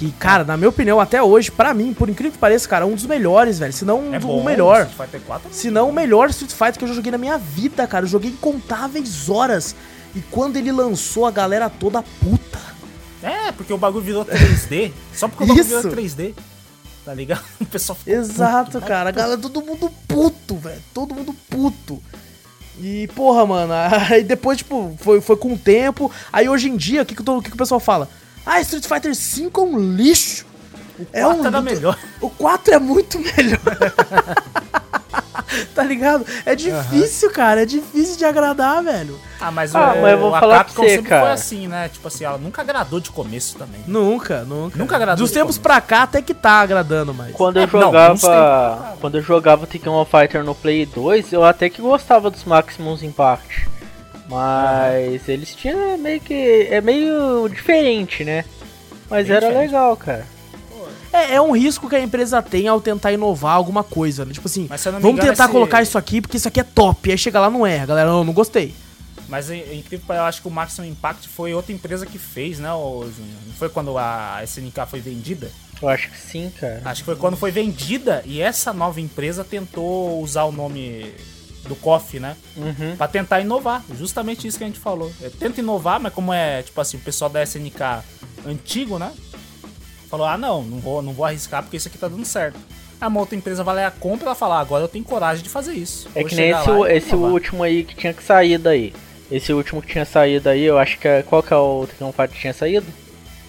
que, 0.00 0.10
cara, 0.12 0.44
na 0.44 0.56
minha 0.56 0.70
opinião, 0.70 0.98
até 0.98 1.22
hoje, 1.22 1.50
pra 1.50 1.74
mim, 1.74 1.92
por 1.92 2.08
incrível 2.08 2.32
que 2.32 2.38
pareça, 2.38 2.66
cara, 2.66 2.86
é 2.86 2.88
um 2.88 2.94
dos 2.94 3.04
melhores, 3.04 3.58
velho. 3.58 3.70
Se 3.70 3.84
não 3.84 4.14
É 4.14 4.18
bom, 4.18 4.40
o 4.40 4.42
melhor. 4.42 4.86
Street 4.86 4.96
Fighter 5.10 5.20
4 5.26 5.48
Se 5.52 5.70
não 5.70 5.90
o 5.90 5.92
melhor 5.92 6.30
Street 6.30 6.52
Fighter 6.52 6.78
que 6.78 6.84
eu 6.84 6.88
já 6.88 6.94
joguei 6.94 7.12
na 7.12 7.18
minha 7.18 7.36
vida, 7.36 7.86
cara. 7.86 8.06
Eu 8.06 8.08
joguei 8.08 8.30
incontáveis 8.30 9.28
horas. 9.28 9.76
E 10.16 10.22
quando 10.22 10.56
ele 10.56 10.72
lançou, 10.72 11.26
a 11.26 11.30
galera 11.30 11.68
toda 11.68 12.02
puta. 12.02 12.58
É, 13.22 13.52
porque 13.52 13.74
o 13.74 13.76
bagulho 13.76 14.02
virou 14.02 14.24
3D. 14.24 14.90
Só 15.12 15.28
porque 15.28 15.44
o 15.44 15.46
bagulho 15.48 15.66
Isso. 15.66 15.82
virou 15.82 15.94
3D. 15.94 16.34
Tá 17.04 17.12
ligado? 17.12 17.44
O 17.60 17.66
pessoal 17.66 17.94
ficou 17.94 18.14
Exato, 18.14 18.70
puto, 18.70 18.80
né? 18.80 18.86
cara. 18.86 19.10
A 19.10 19.12
galera, 19.12 19.38
todo 19.38 19.60
mundo 19.60 19.92
puto, 20.08 20.56
velho. 20.56 20.80
Todo 20.94 21.14
mundo 21.14 21.36
puto. 21.50 22.02
E, 22.80 23.06
porra, 23.08 23.44
mano, 23.44 23.74
aí 24.08 24.24
depois, 24.24 24.56
tipo, 24.56 24.96
foi, 24.98 25.20
foi 25.20 25.36
com 25.36 25.52
o 25.52 25.58
tempo. 25.58 26.10
Aí 26.32 26.48
hoje 26.48 26.70
em 26.70 26.76
dia, 26.78 27.02
o 27.02 27.04
que 27.04 27.14
que 27.14 27.22
o 27.22 27.56
pessoal 27.56 27.78
fala? 27.78 28.08
Ah, 28.52 28.60
Street 28.62 28.84
Fighter 28.86 29.12
V 29.14 29.50
é 29.54 29.60
um 29.60 29.78
lixo. 29.94 30.44
É 31.12 31.22
quatro 31.22 31.42
um 31.42 31.46
era 31.46 31.62
melhor. 31.62 31.98
O 32.20 32.28
4 32.28 32.74
é 32.74 32.78
muito 32.78 33.18
melhor. 33.20 33.60
tá 35.74 35.82
ligado? 35.82 36.24
É 36.44 36.54
difícil, 36.54 37.30
cara. 37.30 37.62
É 37.62 37.66
difícil 37.66 38.16
de 38.16 38.24
agradar, 38.24 38.82
velho. 38.82 39.18
Ah, 39.40 39.50
mas, 39.50 39.74
Ah, 39.74 39.94
o, 39.94 40.02
mas 40.02 40.12
eu 40.12 40.18
vou 40.18 40.34
a 40.34 40.40
falar 40.40 40.54
pra 40.56 40.64
Capcom 40.64 40.82
você, 40.82 40.90
sempre 40.96 41.08
cara. 41.08 41.22
foi 41.22 41.30
assim, 41.32 41.66
né? 41.68 41.88
Tipo 41.88 42.08
assim, 42.08 42.24
ela 42.24 42.38
nunca 42.38 42.60
agradou 42.62 43.00
de 43.00 43.10
começo 43.10 43.56
também. 43.56 43.80
Nunca, 43.86 44.42
nunca. 44.44 44.78
Nunca 44.78 44.96
agradou 44.96 45.24
Dos 45.24 45.30
tempos 45.32 45.56
começo. 45.56 45.60
pra 45.60 45.80
cá 45.80 46.02
até 46.02 46.20
que 46.20 46.34
tá 46.34 46.60
agradando 46.60 47.14
mais. 47.14 47.32
Quando 47.34 47.58
É, 47.58 47.62
eu 47.62 47.68
não, 47.72 47.80
jogava. 47.80 48.14
tempos- 48.18 48.98
quando 49.00 49.14
eu 49.16 49.22
jogava 49.22 49.66
Tekken 49.66 49.92
of 49.92 50.10
Fighter 50.10 50.44
no 50.44 50.54
Play 50.54 50.84
2, 50.86 51.32
eu 51.32 51.44
até 51.44 51.70
que 51.70 51.80
gostava 51.80 52.30
dos 52.30 52.44
Maximus 52.44 53.02
Impact. 53.02 53.68
Mas 54.30 55.28
eles 55.28 55.54
tinham 55.54 55.98
meio 55.98 56.20
que. 56.20 56.68
É 56.70 56.80
meio 56.80 57.48
diferente, 57.48 58.24
né? 58.24 58.44
Mas 59.10 59.26
Bem 59.26 59.36
era 59.36 59.46
diferente. 59.48 59.66
legal, 59.66 59.96
cara. 59.96 60.24
É, 61.12 61.34
é 61.34 61.40
um 61.42 61.50
risco 61.50 61.88
que 61.88 61.96
a 61.96 62.00
empresa 62.00 62.40
tem 62.40 62.68
ao 62.68 62.80
tentar 62.80 63.10
inovar 63.12 63.56
alguma 63.56 63.82
coisa, 63.82 64.24
né? 64.24 64.32
Tipo 64.32 64.46
assim, 64.46 64.68
vamos 64.68 65.04
engano, 65.04 65.18
tentar 65.18 65.44
esse- 65.44 65.52
colocar 65.52 65.82
isso 65.82 65.98
aqui 65.98 66.20
porque 66.20 66.36
isso 66.36 66.46
aqui 66.46 66.60
é 66.60 66.62
top. 66.64 67.10
Aí 67.10 67.18
chega 67.18 67.40
lá, 67.40 67.50
não 67.50 67.66
é. 67.66 67.84
Galera, 67.84 68.08
não, 68.08 68.22
não 68.22 68.32
gostei. 68.32 68.72
Mas 69.28 69.50
é, 69.50 69.58
é 69.58 69.74
incrível, 69.74 70.04
eu 70.14 70.22
acho 70.22 70.40
que 70.42 70.46
o 70.48 70.50
Maximum 70.50 70.86
Impact 70.86 71.28
foi 71.28 71.52
outra 71.52 71.72
empresa 71.72 72.06
que 72.06 72.18
fez, 72.18 72.60
né? 72.60 72.68
Não 72.68 73.08
foi 73.58 73.68
quando 73.68 73.98
a 73.98 74.40
SNK 74.44 74.86
foi 74.88 75.00
vendida? 75.00 75.50
Eu 75.82 75.88
acho 75.88 76.10
que 76.10 76.18
sim, 76.18 76.52
cara. 76.60 76.80
Acho 76.84 77.02
que 77.02 77.06
foi 77.06 77.16
quando 77.16 77.36
foi 77.36 77.50
vendida 77.50 78.22
e 78.24 78.40
essa 78.40 78.72
nova 78.72 79.00
empresa 79.00 79.42
tentou 79.42 80.20
usar 80.20 80.44
o 80.44 80.52
nome 80.52 81.12
do 81.68 81.76
KOF, 81.76 82.18
né? 82.18 82.36
Uhum. 82.56 82.96
Pra 82.96 83.06
tentar 83.08 83.40
inovar. 83.40 83.84
Justamente 83.96 84.46
isso 84.46 84.58
que 84.58 84.64
a 84.64 84.66
gente 84.66 84.78
falou. 84.78 85.12
É, 85.22 85.28
tenta 85.28 85.60
inovar, 85.60 86.00
mas 86.00 86.12
como 86.12 86.32
é, 86.32 86.62
tipo 86.62 86.80
assim, 86.80 86.96
o 86.96 87.00
pessoal 87.00 87.30
da 87.30 87.42
SNK 87.42 88.02
antigo, 88.46 88.98
né? 88.98 89.12
Falou, 90.08 90.26
ah 90.26 90.36
não, 90.36 90.62
não 90.62 90.78
vou, 90.80 91.02
não 91.02 91.12
vou 91.12 91.24
arriscar 91.24 91.62
porque 91.62 91.76
isso 91.76 91.88
aqui 91.88 91.98
tá 91.98 92.08
dando 92.08 92.24
certo. 92.24 92.58
Uma 93.00 93.20
outra 93.20 93.34
empresa 93.34 93.64
vai 93.64 93.74
lá 93.76 93.80
e 93.82 93.84
a 93.84 93.90
compra 93.90 94.24
e 94.24 94.26
ela 94.26 94.34
fala, 94.34 94.56
ah, 94.56 94.60
agora 94.60 94.84
eu 94.84 94.88
tenho 94.88 95.04
coragem 95.04 95.42
de 95.42 95.48
fazer 95.48 95.72
isso. 95.72 96.08
É 96.14 96.20
Vou 96.20 96.28
que 96.28 96.34
nem 96.34 96.50
esse, 96.50 96.70
esse 96.92 97.08
inovar." 97.10 97.30
último 97.32 97.62
aí 97.62 97.84
que 97.84 97.94
tinha 97.94 98.12
que 98.12 98.22
sair 98.22 98.58
daí. 98.58 98.92
Esse 99.30 99.52
último 99.52 99.80
que 99.80 99.88
tinha 99.92 100.04
saído 100.04 100.48
aí, 100.48 100.62
eu 100.64 100.76
acho 100.76 100.98
que 100.98 101.06
é. 101.08 101.22
Qual 101.22 101.42
que 101.42 101.52
é 101.52 101.56
o 101.56 101.86
Fighter 101.86 102.28
que 102.30 102.40
tinha 102.40 102.52
saído? 102.52 102.86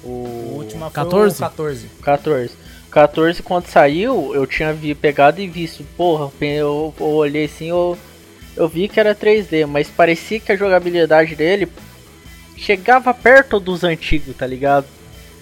O 0.03 0.07
O 0.07 0.53
último 0.57 0.81
foi 0.85 0.91
14? 0.91 1.35
o 1.35 1.39
14. 1.39 1.87
14. 2.01 2.51
14 2.91 3.41
quando 3.41 3.67
saiu, 3.67 4.31
eu 4.35 4.45
tinha 4.45 4.73
vi, 4.73 4.93
pegado 4.93 5.39
e 5.41 5.47
visto. 5.47 5.83
Porra, 5.97 6.29
eu, 6.41 6.93
eu 6.99 7.05
olhei 7.07 7.45
assim, 7.45 7.69
eu, 7.69 7.97
eu 8.55 8.67
vi 8.67 8.87
que 8.87 8.99
era 8.99 9.15
3D, 9.15 9.65
mas 9.65 9.87
parecia 9.89 10.39
que 10.39 10.51
a 10.51 10.55
jogabilidade 10.57 11.35
dele 11.35 11.67
chegava 12.57 13.13
perto 13.13 13.59
dos 13.59 13.83
antigos, 13.83 14.35
tá 14.35 14.45
ligado? 14.45 14.85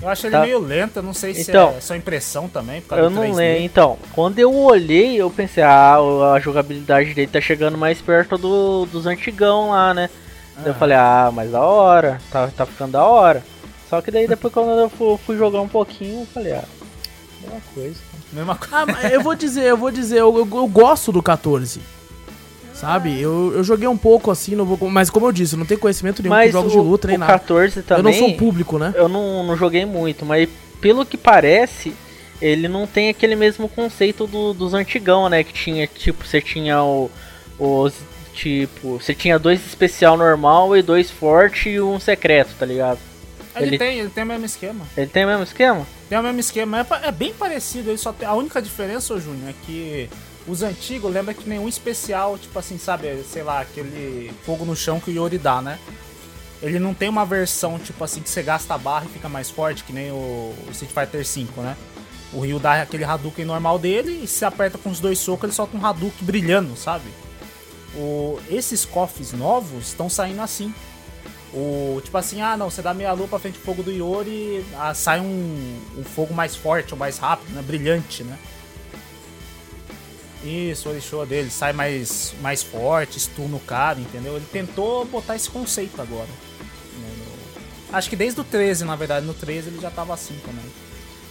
Eu 0.01 0.07
acho 0.07 0.27
ele 0.27 0.35
Tá. 0.35 0.41
meio 0.43 0.59
lento, 0.59 0.97
eu 0.97 1.03
não 1.03 1.13
sei 1.13 1.33
se 1.33 1.49
Então, 1.51 1.73
é 1.77 1.81
só 1.81 1.93
impressão 1.95 2.47
também, 2.47 2.81
Eu 2.91 3.09
não 3.09 3.23
3D. 3.23 3.35
lembro. 3.35 3.63
Então, 3.63 3.97
quando 4.13 4.39
eu 4.39 4.53
olhei, 4.55 5.15
eu 5.17 5.29
pensei, 5.29 5.61
ah, 5.61 5.97
a 6.35 6.39
jogabilidade 6.39 7.13
dele 7.13 7.27
tá 7.27 7.41
chegando 7.41 7.77
mais 7.77 8.01
perto 8.01 8.37
do, 8.37 8.85
dos 8.85 9.05
antigão 9.05 9.71
lá, 9.71 9.93
né? 9.93 10.09
Daí 10.55 10.67
Eu 10.67 10.71
Ah. 10.71 10.75
falei, 10.75 10.95
ah, 10.97 11.29
mas 11.33 11.51
da 11.51 11.61
hora, 11.61 12.21
tá, 12.31 12.47
tá 12.55 12.65
ficando 12.65 12.93
da 12.93 13.03
hora. 13.03 13.43
Só 13.89 14.01
que 14.01 14.11
daí 14.11 14.27
depois 14.27 14.53
quando 14.53 14.69
eu 14.79 14.89
fu- 14.89 15.19
fui, 15.25 15.35
jogar 15.35 15.59
um 15.61 15.67
pouquinho, 15.67 16.21
eu 16.21 16.27
falei, 16.27 16.53
ah, 16.53 16.63
mesma 17.49 17.61
coisa. 17.73 17.95
Mesma 18.33 18.55
coisa. 18.55 18.75
Ah, 18.75 18.85
mas 18.85 19.11
eu 19.11 19.21
vou 19.21 19.35
dizer, 19.35 19.63
eu 19.65 19.77
vou 19.77 19.91
dizer, 19.91 20.19
eu, 20.19 20.37
eu- 20.37 20.57
eu 20.57 20.67
gosto 20.67 21.11
do 21.11 21.21
14. 21.23 21.79
Sabe? 22.73 23.19
Eu, 23.19 23.51
eu 23.55 23.63
joguei 23.63 23.87
um 23.89 23.97
pouco 23.97 24.31
assim, 24.31 24.55
não 24.55 24.63
vou, 24.63 24.89
mas 24.89 25.09
como 25.09 25.25
eu 25.27 25.31
disse, 25.33 25.53
eu 25.55 25.59
não 25.59 25.65
tenho 25.65 25.79
conhecimento 25.79 26.21
nenhum 26.23 26.33
Mas 26.33 26.51
com 26.53 26.59
jogos 26.59 26.73
o, 26.75 26.81
de 26.81 26.87
luta 26.87 27.07
nem 27.07 27.17
o 27.17 27.19
nada. 27.19 27.33
14 27.33 27.77
Eu 27.79 27.83
também, 27.83 28.03
não 28.03 28.13
sou 28.29 28.37
público, 28.37 28.77
né? 28.79 28.93
eu 28.95 29.09
não, 29.09 29.43
não 29.43 29.57
joguei 29.57 29.85
muito, 29.85 30.25
mas 30.25 30.47
pelo 30.79 31.05
que 31.05 31.17
parece, 31.17 31.93
ele 32.41 32.69
não 32.69 32.87
tem 32.87 33.09
aquele 33.09 33.35
mesmo 33.35 33.67
conceito 33.67 34.25
do- 34.25 34.53
dos 34.53 34.73
antigão, 34.73 35.27
né? 35.27 35.43
Que 35.43 35.51
tinha, 35.51 35.87
tipo, 35.87 36.25
você 36.25 36.39
tinha 36.41 36.81
o, 36.81 37.11
os. 37.59 37.93
Tipo, 38.33 38.97
você 38.97 39.13
tinha 39.13 39.37
dois 39.37 39.59
especial 39.65 40.15
normal 40.15 40.77
e 40.77 40.81
dois 40.81 41.11
forte 41.11 41.67
e 41.71 41.81
um 41.81 41.99
secreto, 41.99 42.55
tá 42.57 42.65
ligado? 42.65 42.99
Ele, 43.57 43.65
Ele- 43.71 43.77
tem, 43.77 43.99
ele 43.99 44.09
tem 44.09 44.23
o 44.23 44.27
mesmo 44.27 44.45
esquema. 44.45 44.85
Ele 44.95 45.07
tem 45.07 45.25
o 45.25 45.27
mesmo 45.27 45.43
esquema? 45.43 45.85
Tem 46.09 46.17
o 46.17 46.23
mesmo 46.23 46.39
esquema, 46.39 46.79
é, 46.79 47.07
é 47.07 47.11
bem 47.11 47.33
parecido. 47.33 47.91
Ele 47.91 47.97
só 47.97 48.11
tem, 48.11 48.27
a 48.27 48.33
única 48.33 48.59
diferença, 48.59 49.13
ô 49.13 49.19
Júnior, 49.19 49.49
é 49.49 49.53
que 49.65 50.09
os 50.47 50.63
antigos 50.63 51.11
lembra 51.13 51.35
que 51.35 51.47
nenhum 51.47 51.67
especial, 51.67 52.37
tipo 52.37 52.57
assim, 52.57 52.79
sabe, 52.79 53.23
sei 53.31 53.43
lá, 53.43 53.61
aquele 53.61 54.33
fogo 54.43 54.65
no 54.65 54.75
chão 54.75 54.99
que 54.99 55.11
o 55.11 55.13
Yori 55.13 55.37
dá, 55.37 55.61
né? 55.61 55.77
Ele 56.61 56.79
não 56.79 56.93
tem 56.93 57.07
uma 57.07 57.25
versão, 57.25 57.77
tipo 57.77 58.03
assim, 58.03 58.21
que 58.21 58.29
você 58.29 58.41
gasta 58.41 58.73
a 58.73 58.77
barra 58.77 59.05
e 59.05 59.13
fica 59.13 59.29
mais 59.29 59.49
forte, 59.49 59.83
que 59.83 59.93
nem 59.93 60.11
o, 60.11 60.15
o 60.67 60.71
Street 60.71 60.91
Fighter 60.91 61.23
V, 61.23 61.61
né? 61.61 61.77
O 62.33 62.41
Ryu 62.41 62.59
dá 62.59 62.81
aquele 62.81 63.03
Hadouken 63.03 63.45
normal 63.45 63.79
dele 63.79 64.21
e 64.23 64.27
se 64.27 64.43
aperta 64.43 64.77
com 64.77 64.89
os 64.89 64.99
dois 64.99 65.19
socos, 65.19 65.45
ele 65.45 65.53
solta 65.53 65.77
um 65.77 65.85
Hadouken 65.85 66.25
brilhando, 66.25 66.75
sabe? 66.75 67.05
O, 67.95 68.39
esses 68.49 68.85
cofres 68.85 69.31
novos 69.31 69.87
estão 69.87 70.09
saindo 70.09 70.41
assim. 70.41 70.73
O, 71.53 71.99
tipo 72.03 72.15
assim, 72.17 72.41
ah 72.41 72.55
não, 72.55 72.69
você 72.69 72.81
dá 72.81 72.93
meia 72.93 73.11
lua 73.11 73.27
pra 73.27 73.39
frente 73.39 73.55
do 73.55 73.63
fogo 73.63 73.81
do 73.81 73.91
Yori, 73.91 74.63
ah, 74.77 74.93
sai 74.93 75.19
um, 75.19 75.79
um 75.97 76.03
fogo 76.03 76.33
mais 76.33 76.55
forte 76.55 76.93
ou 76.93 76.99
mais 76.99 77.17
rápido, 77.17 77.51
né? 77.53 77.61
Brilhante, 77.61 78.23
né? 78.23 78.37
Isso, 80.43 80.87
o 80.87 80.91
Orixoa 80.91 81.25
dele 81.25 81.49
sai 81.49 81.73
mais, 81.73 82.33
mais 82.41 82.61
forte, 82.63 83.19
stun 83.19 83.47
no 83.47 83.59
cara, 83.59 83.99
entendeu? 83.99 84.35
Ele 84.35 84.45
tentou 84.51 85.03
botar 85.05 85.35
esse 85.35 85.49
conceito 85.49 86.01
agora. 86.01 86.29
Acho 87.91 88.09
que 88.09 88.15
desde 88.15 88.39
o 88.39 88.43
13, 88.43 88.85
na 88.85 88.95
verdade. 88.95 89.25
No 89.25 89.33
13 89.33 89.69
ele 89.69 89.81
já 89.81 89.89
tava 89.89 90.13
assim 90.13 90.35
também. 90.45 90.65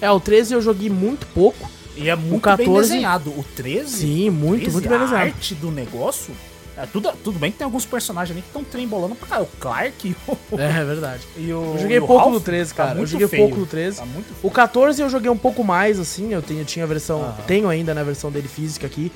É, 0.01 0.11
o 0.11 0.21
13 0.21 0.55
eu 0.55 0.61
joguei 0.61 0.91
muito 0.91 1.27
pouco. 1.29 1.71
E 1.97 2.09
é 2.09 2.15
muito 2.15 2.43
14 2.43 2.65
bem 2.65 2.81
desenhado. 2.81 3.31
O 3.31 3.45
13? 3.57 3.97
Sim, 3.97 4.31
muito, 4.31 4.63
13, 4.63 4.73
muito 4.73 4.89
bem 4.89 4.99
a 4.99 5.01
desenhado. 5.01 5.27
arte 5.27 5.55
do 5.55 5.71
negócio... 5.71 6.35
É, 6.81 6.87
tudo, 6.87 7.11
tudo 7.25 7.39
bem 7.41 7.51
que 7.51 7.59
tem 7.59 7.65
alguns 7.65 7.85
personagens 7.85 8.31
ali 8.31 8.41
que 8.41 8.49
estão 8.49 8.63
trembolando 8.63 9.15
pra 9.17 9.27
caralho. 9.27 9.49
O 9.53 9.57
Clark 9.59 10.09
e 10.09 10.17
o... 10.31 10.39
É, 10.61 10.81
é 10.81 10.85
verdade. 10.85 11.23
E 11.37 11.53
o 11.53 11.75
Eu 11.75 11.79
joguei 11.81 11.97
e 11.97 12.01
o 12.01 12.07
pouco 12.07 12.23
Ralph 12.23 12.35
no 12.35 12.41
13, 12.41 12.71
tá 12.71 12.77
cara. 12.77 12.91
eu 12.93 12.97
muito 12.99 13.11
joguei 13.11 13.27
feio. 13.29 13.43
pouco 13.43 13.61
no 13.61 13.67
13. 13.67 13.97
Tá 13.99 14.07
muito 14.07 14.27
feio. 14.27 14.39
O 14.43 14.51
14 14.51 15.03
eu 15.03 15.11
joguei 15.11 15.31
um 15.31 15.37
pouco 15.37 15.65
mais, 15.65 15.99
assim. 15.99 16.33
Eu 16.33 16.41
tenho, 16.41 16.65
tinha 16.65 16.85
a 16.85 16.89
versão. 16.89 17.23
Aham. 17.23 17.35
Tenho 17.47 17.69
ainda 17.69 17.93
na 17.95 18.03
versão 18.05 18.31
dele 18.31 18.47
física 18.49 18.87
aqui, 18.87 19.11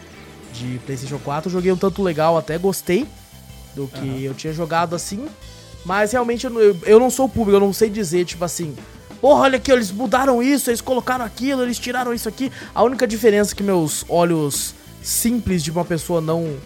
de 0.53 0.81
PlayStation 0.85 1.19
4. 1.19 1.49
Eu 1.49 1.53
joguei 1.53 1.71
um 1.71 1.77
tanto 1.77 2.03
legal, 2.03 2.37
até 2.37 2.59
gostei 2.59 3.07
do 3.77 3.87
que 3.87 4.01
Aham. 4.01 4.19
eu 4.19 4.35
tinha 4.35 4.53
jogado 4.53 4.97
assim. 4.97 5.27
Mas 5.85 6.11
realmente 6.13 6.45
eu, 6.45 6.51
não- 6.51 6.61
eu, 6.61 6.77
eu 6.85 6.99
não 7.01 7.11
sou 7.11 7.29
público, 7.29 7.57
eu 7.57 7.61
não 7.61 7.73
sei 7.73 7.89
dizer, 7.89 8.25
tipo 8.25 8.45
assim. 8.45 8.75
Porra, 9.21 9.43
olha 9.43 9.57
aqui, 9.59 9.71
eles 9.71 9.93
mudaram 9.93 10.43
isso, 10.43 10.69
eles 10.69 10.81
colocaram 10.81 11.25
aquilo, 11.25 11.63
eles 11.63 11.79
tiraram 11.79 12.13
isso 12.13 12.29
aqui. 12.29 12.51
A 12.75 12.83
única 12.83 13.07
diferença 13.07 13.55
que 13.55 13.63
meus 13.63 14.05
olhos 14.09 14.75
simples 15.01 15.63
de 15.63 15.71
uma 15.71 15.85
pessoa 15.85 16.21
não 16.21 16.57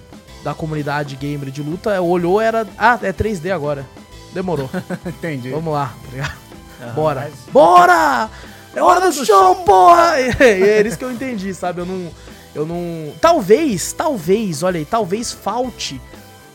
da 0.47 0.55
comunidade 0.55 1.17
gamer 1.17 1.51
de 1.51 1.61
luta 1.61 1.93
é, 1.93 2.01
olhou 2.01 2.41
era. 2.41 2.65
Ah, 2.79 2.97
é 3.03 3.13
3D 3.13 3.51
agora. 3.53 3.85
Demorou. 4.33 4.71
Entendi. 5.05 5.51
Vamos 5.51 5.75
lá, 5.75 5.93
tá 6.05 6.09
ligado? 6.13 6.37
Aham, 6.81 6.93
Bora. 6.95 7.21
mas- 7.23 7.53
Bora! 7.53 8.31
É 8.73 8.81
hora 8.81 9.01
do 9.11 9.25
show, 9.27 9.57
porra! 9.57 10.13
E 10.39 10.63
é 10.63 10.87
isso 10.87 10.97
que 10.97 11.05
eu 11.05 11.11
entendi, 11.11 11.53
sabe? 11.53 11.81
Eu 11.81 11.87
não. 11.87 12.11
Eu 12.55 12.65
não. 12.65 13.13
Talvez, 13.21 13.93
talvez, 13.93 14.63
olha 14.63 14.79
aí, 14.79 14.85
talvez 14.85 15.33
falte 15.33 16.01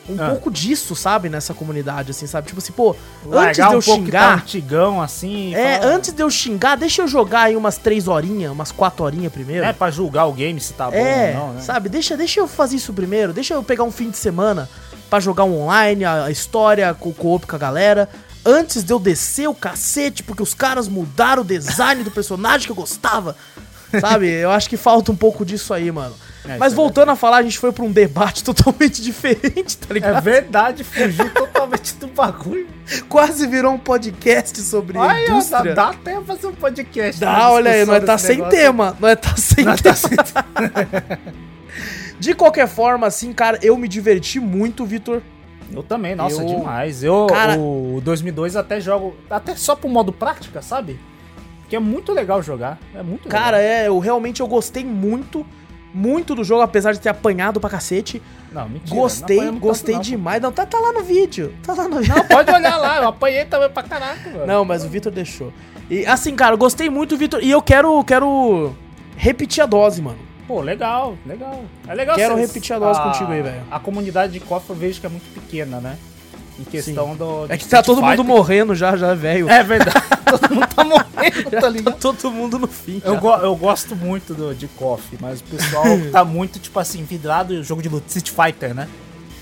um 0.10 0.16
Ah. 0.20 0.30
pouco 0.30 0.50
disso, 0.52 0.96
sabe? 0.96 1.30
Nessa 1.30 1.54
comunidade, 1.54 2.12
assim, 2.12 2.26
sabe? 2.28 2.48
Tipo 2.48 2.60
assim, 2.60 2.74
pô, 2.74 2.92
antes 2.92 3.32
Largar 3.32 3.54
de 3.54 3.62
eu 3.74 3.80
um 3.80 3.82
tá 3.82 3.82
xingar. 3.94 4.38
antigão, 4.40 5.02
assim. 5.02 5.54
É, 5.56 5.80
antes 5.84 6.12
de 6.12 6.22
eu 6.24 6.30
xingar, 6.30 6.76
deixa 6.76 7.02
eu 7.04 7.08
jogar 7.08 7.44
aí 7.44 7.56
umas 7.56 7.78
três 7.78 8.08
horinhas, 8.08 8.52
umas 8.52 8.72
quatro 8.72 9.06
horinhas 9.06 9.32
primeiro. 9.32 9.66
É, 9.66 9.72
pra 9.74 9.92
julgar 9.92 10.26
o 10.26 10.34
game 10.34 10.60
se 10.60 10.74
tá 10.74 10.90
bom 10.90 10.98
É, 10.98 11.34
ou 11.38 11.48
não, 11.48 11.54
né? 11.54 11.62
sabe? 11.62 11.88
Deixa, 11.90 12.18
deixa 12.18 12.40
eu 12.40 12.48
fazer 12.48 12.76
isso 12.78 12.92
primeiro. 12.94 13.32
Deixa 13.34 13.54
eu 13.54 13.64
pegar 13.64 13.84
um 13.84 13.92
fim 13.92 14.10
de 14.10 14.18
semana 14.18 14.68
pra 15.10 15.20
jogar 15.20 15.44
um 15.44 15.62
online, 15.62 16.04
a, 16.06 16.26
a 16.26 16.32
história 16.32 16.94
co-op 16.94 17.46
com 17.46 17.56
a 17.56 17.60
galera. 17.60 18.10
Antes 18.44 18.84
de 18.84 18.92
eu 18.92 19.00
descer 19.00 19.48
o 19.48 19.54
cacete, 19.54 20.24
porque 20.24 20.42
os 20.42 20.54
caras 20.56 20.88
mudaram 20.88 21.44
o 21.44 21.46
design 21.46 22.04
do 22.04 22.10
personagem 22.10 22.66
que 22.66 22.72
eu 22.72 22.76
gostava. 22.76 23.36
Sabe? 24.02 24.28
Eu 24.30 24.50
acho 24.50 24.68
que 24.70 24.78
falta 24.78 25.12
um 25.12 25.16
pouco 25.16 25.46
disso 25.46 25.74
aí, 25.74 25.92
mano. 25.92 26.16
É, 26.48 26.58
Mas 26.58 26.74
é 26.74 26.76
voltando 26.76 27.10
a 27.12 27.16
falar, 27.16 27.38
a 27.38 27.44
gente 27.44 27.60
foi 27.60 27.72
pra 27.72 27.84
um 27.84 27.92
debate 27.92 28.44
totalmente 28.46 29.02
diferente, 29.02 29.78
tá 29.78 29.94
ligado? 29.94 30.18
É 30.18 30.22
verdade, 30.22 30.84
fugiu 30.84 31.30
totalmente 31.34 31.94
do 31.96 32.08
bagulho. 32.08 32.68
Quase 33.08 33.46
virou 33.48 33.74
um 33.74 33.78
podcast 33.78 34.60
sobre 34.62 34.98
Ai, 34.98 35.04
ó, 35.06 35.28
dá, 35.28 35.32
indústria. 35.34 35.76
dá 35.76 35.90
até 35.90 36.20
fazer 36.22 36.48
um 36.48 36.54
podcast. 36.56 37.20
Dá, 37.22 37.52
olha 37.52 37.72
aí, 37.72 37.86
nós 37.86 38.04
tá 38.04 38.16
desse 38.16 38.28
sem 38.28 38.38
negócio. 38.38 38.58
tema. 38.60 38.98
Nós 39.00 39.20
tá 39.20 39.36
sem 39.38 39.66
Nós 39.66 39.82
tema. 39.82 39.96
tá 39.96 40.02
sem 40.10 41.22
De 42.20 42.34
qualquer 42.36 42.68
forma, 42.68 43.08
assim, 43.08 43.34
cara, 43.34 43.58
eu 43.62 43.76
me 43.78 43.88
diverti 43.88 44.40
muito, 44.40 44.86
Vitor. 44.86 45.22
Eu 45.72 45.82
também, 45.82 46.16
nossa, 46.16 46.42
Eu- 46.42 46.46
demais. 46.48 47.04
Eu, 47.04 47.28
Cara- 47.28 47.58
o 47.58 48.02
2002 48.04 48.56
até 48.56 48.80
jogo, 48.82 49.16
até 49.30 49.56
só 49.56 49.76
pro 49.76 49.90
modo 49.90 50.12
prática, 50.12 50.62
sabe? 50.62 51.00
Que 51.70 51.76
é 51.76 51.80
muito 51.80 52.12
legal 52.12 52.44
jogar. 52.44 52.78
É 52.94 53.02
muito 53.02 53.30
Cara, 53.30 53.58
legal. 53.58 53.72
é, 53.74 53.88
eu 53.88 53.98
realmente 54.00 54.42
eu 54.42 54.48
gostei 54.48 54.84
muito, 54.84 55.46
muito 55.94 56.34
do 56.36 56.44
jogo, 56.44 56.62
apesar 56.62 56.94
de 56.94 57.00
ter 57.00 57.10
apanhado 57.10 57.60
pra 57.60 57.70
cacete. 57.70 58.22
Não, 58.52 58.68
mentira. 58.70 58.96
gostei, 58.96 59.42
não 59.42 59.58
gostei 59.60 59.96
tanto, 59.96 60.04
demais. 60.06 60.42
Não, 60.42 60.52
tá, 60.52 60.66
tá 60.66 60.80
lá 60.80 60.94
no 60.94 61.04
vídeo. 61.04 61.54
Tá 61.64 61.74
lá 61.74 61.88
no 61.88 62.00
vídeo. 62.00 62.16
Não, 62.16 62.24
pode 62.26 62.52
olhar 62.52 62.78
lá, 62.78 62.98
eu 62.98 63.08
apanhei 63.08 63.46
também 63.46 63.70
pra 63.70 63.84
caraca, 63.84 64.30
mano. 64.30 64.46
Não, 64.46 64.66
mas 64.66 64.84
o 64.84 64.90
Vitor 64.90 65.12
deixou. 65.12 65.52
E 65.90 66.06
assim, 66.06 66.36
cara, 66.36 66.56
gostei 66.56 66.90
muito, 66.90 67.18
Vitor. 67.18 67.42
E 67.44 67.52
eu 67.52 67.62
quero, 67.62 68.04
quero 68.04 68.74
repetir 69.18 69.64
a 69.64 69.66
dose, 69.66 70.02
mano. 70.02 70.18
Pô, 70.48 70.60
legal, 70.62 71.16
legal. 71.26 71.64
É 71.88 71.94
legal 71.94 72.16
Quero 72.16 72.36
vocês- 72.36 72.48
repetir 72.50 72.76
a 72.76 72.80
dose 72.80 73.00
contigo 73.02 73.32
aí, 73.32 73.42
velho. 73.42 73.62
A 73.72 73.80
comunidade 73.80 74.34
de 74.34 74.40
KOF 74.42 74.70
eu 74.70 74.76
vejo 74.76 75.00
que 75.00 75.06
é 75.06 75.10
muito 75.10 75.34
pequena, 75.34 75.80
né? 75.80 75.98
Em 76.60 76.64
questão 76.66 77.16
do. 77.16 77.46
É 77.48 77.58
que 77.58 77.66
tá 77.68 77.82
todo 77.82 78.02
mundo 78.02 78.10
Fighter. 78.18 78.26
morrendo 78.26 78.76
já, 78.76 78.96
já, 78.98 79.14
velho. 79.14 79.50
É 79.50 79.64
verdade, 79.64 79.96
todo 80.38 80.54
mundo 80.56 80.68
tá 80.68 80.84
morrendo, 80.84 81.52
tá 81.52 81.62
tá 81.62 81.70
ligado? 81.70 82.00
todo 82.00 82.32
mundo 82.32 82.60
no 82.60 82.68
fim. 82.68 83.02
Eu, 83.06 83.18
go- 83.20 83.36
eu 83.36 83.56
gosto 83.56 83.96
muito 83.96 84.34
do, 84.34 84.54
de 84.56 84.68
KOF, 84.68 85.18
mas 85.20 85.40
o 85.40 85.44
pessoal 85.44 85.86
tá 86.12 86.24
muito, 86.26 86.60
tipo 86.60 86.80
assim, 86.80 87.04
vidrado 87.04 87.54
em 87.54 87.64
jogo 87.64 87.82
de 87.82 87.90
luta. 87.90 88.06
Street 88.08 88.30
Fighter, 88.30 88.74
né? 88.74 88.88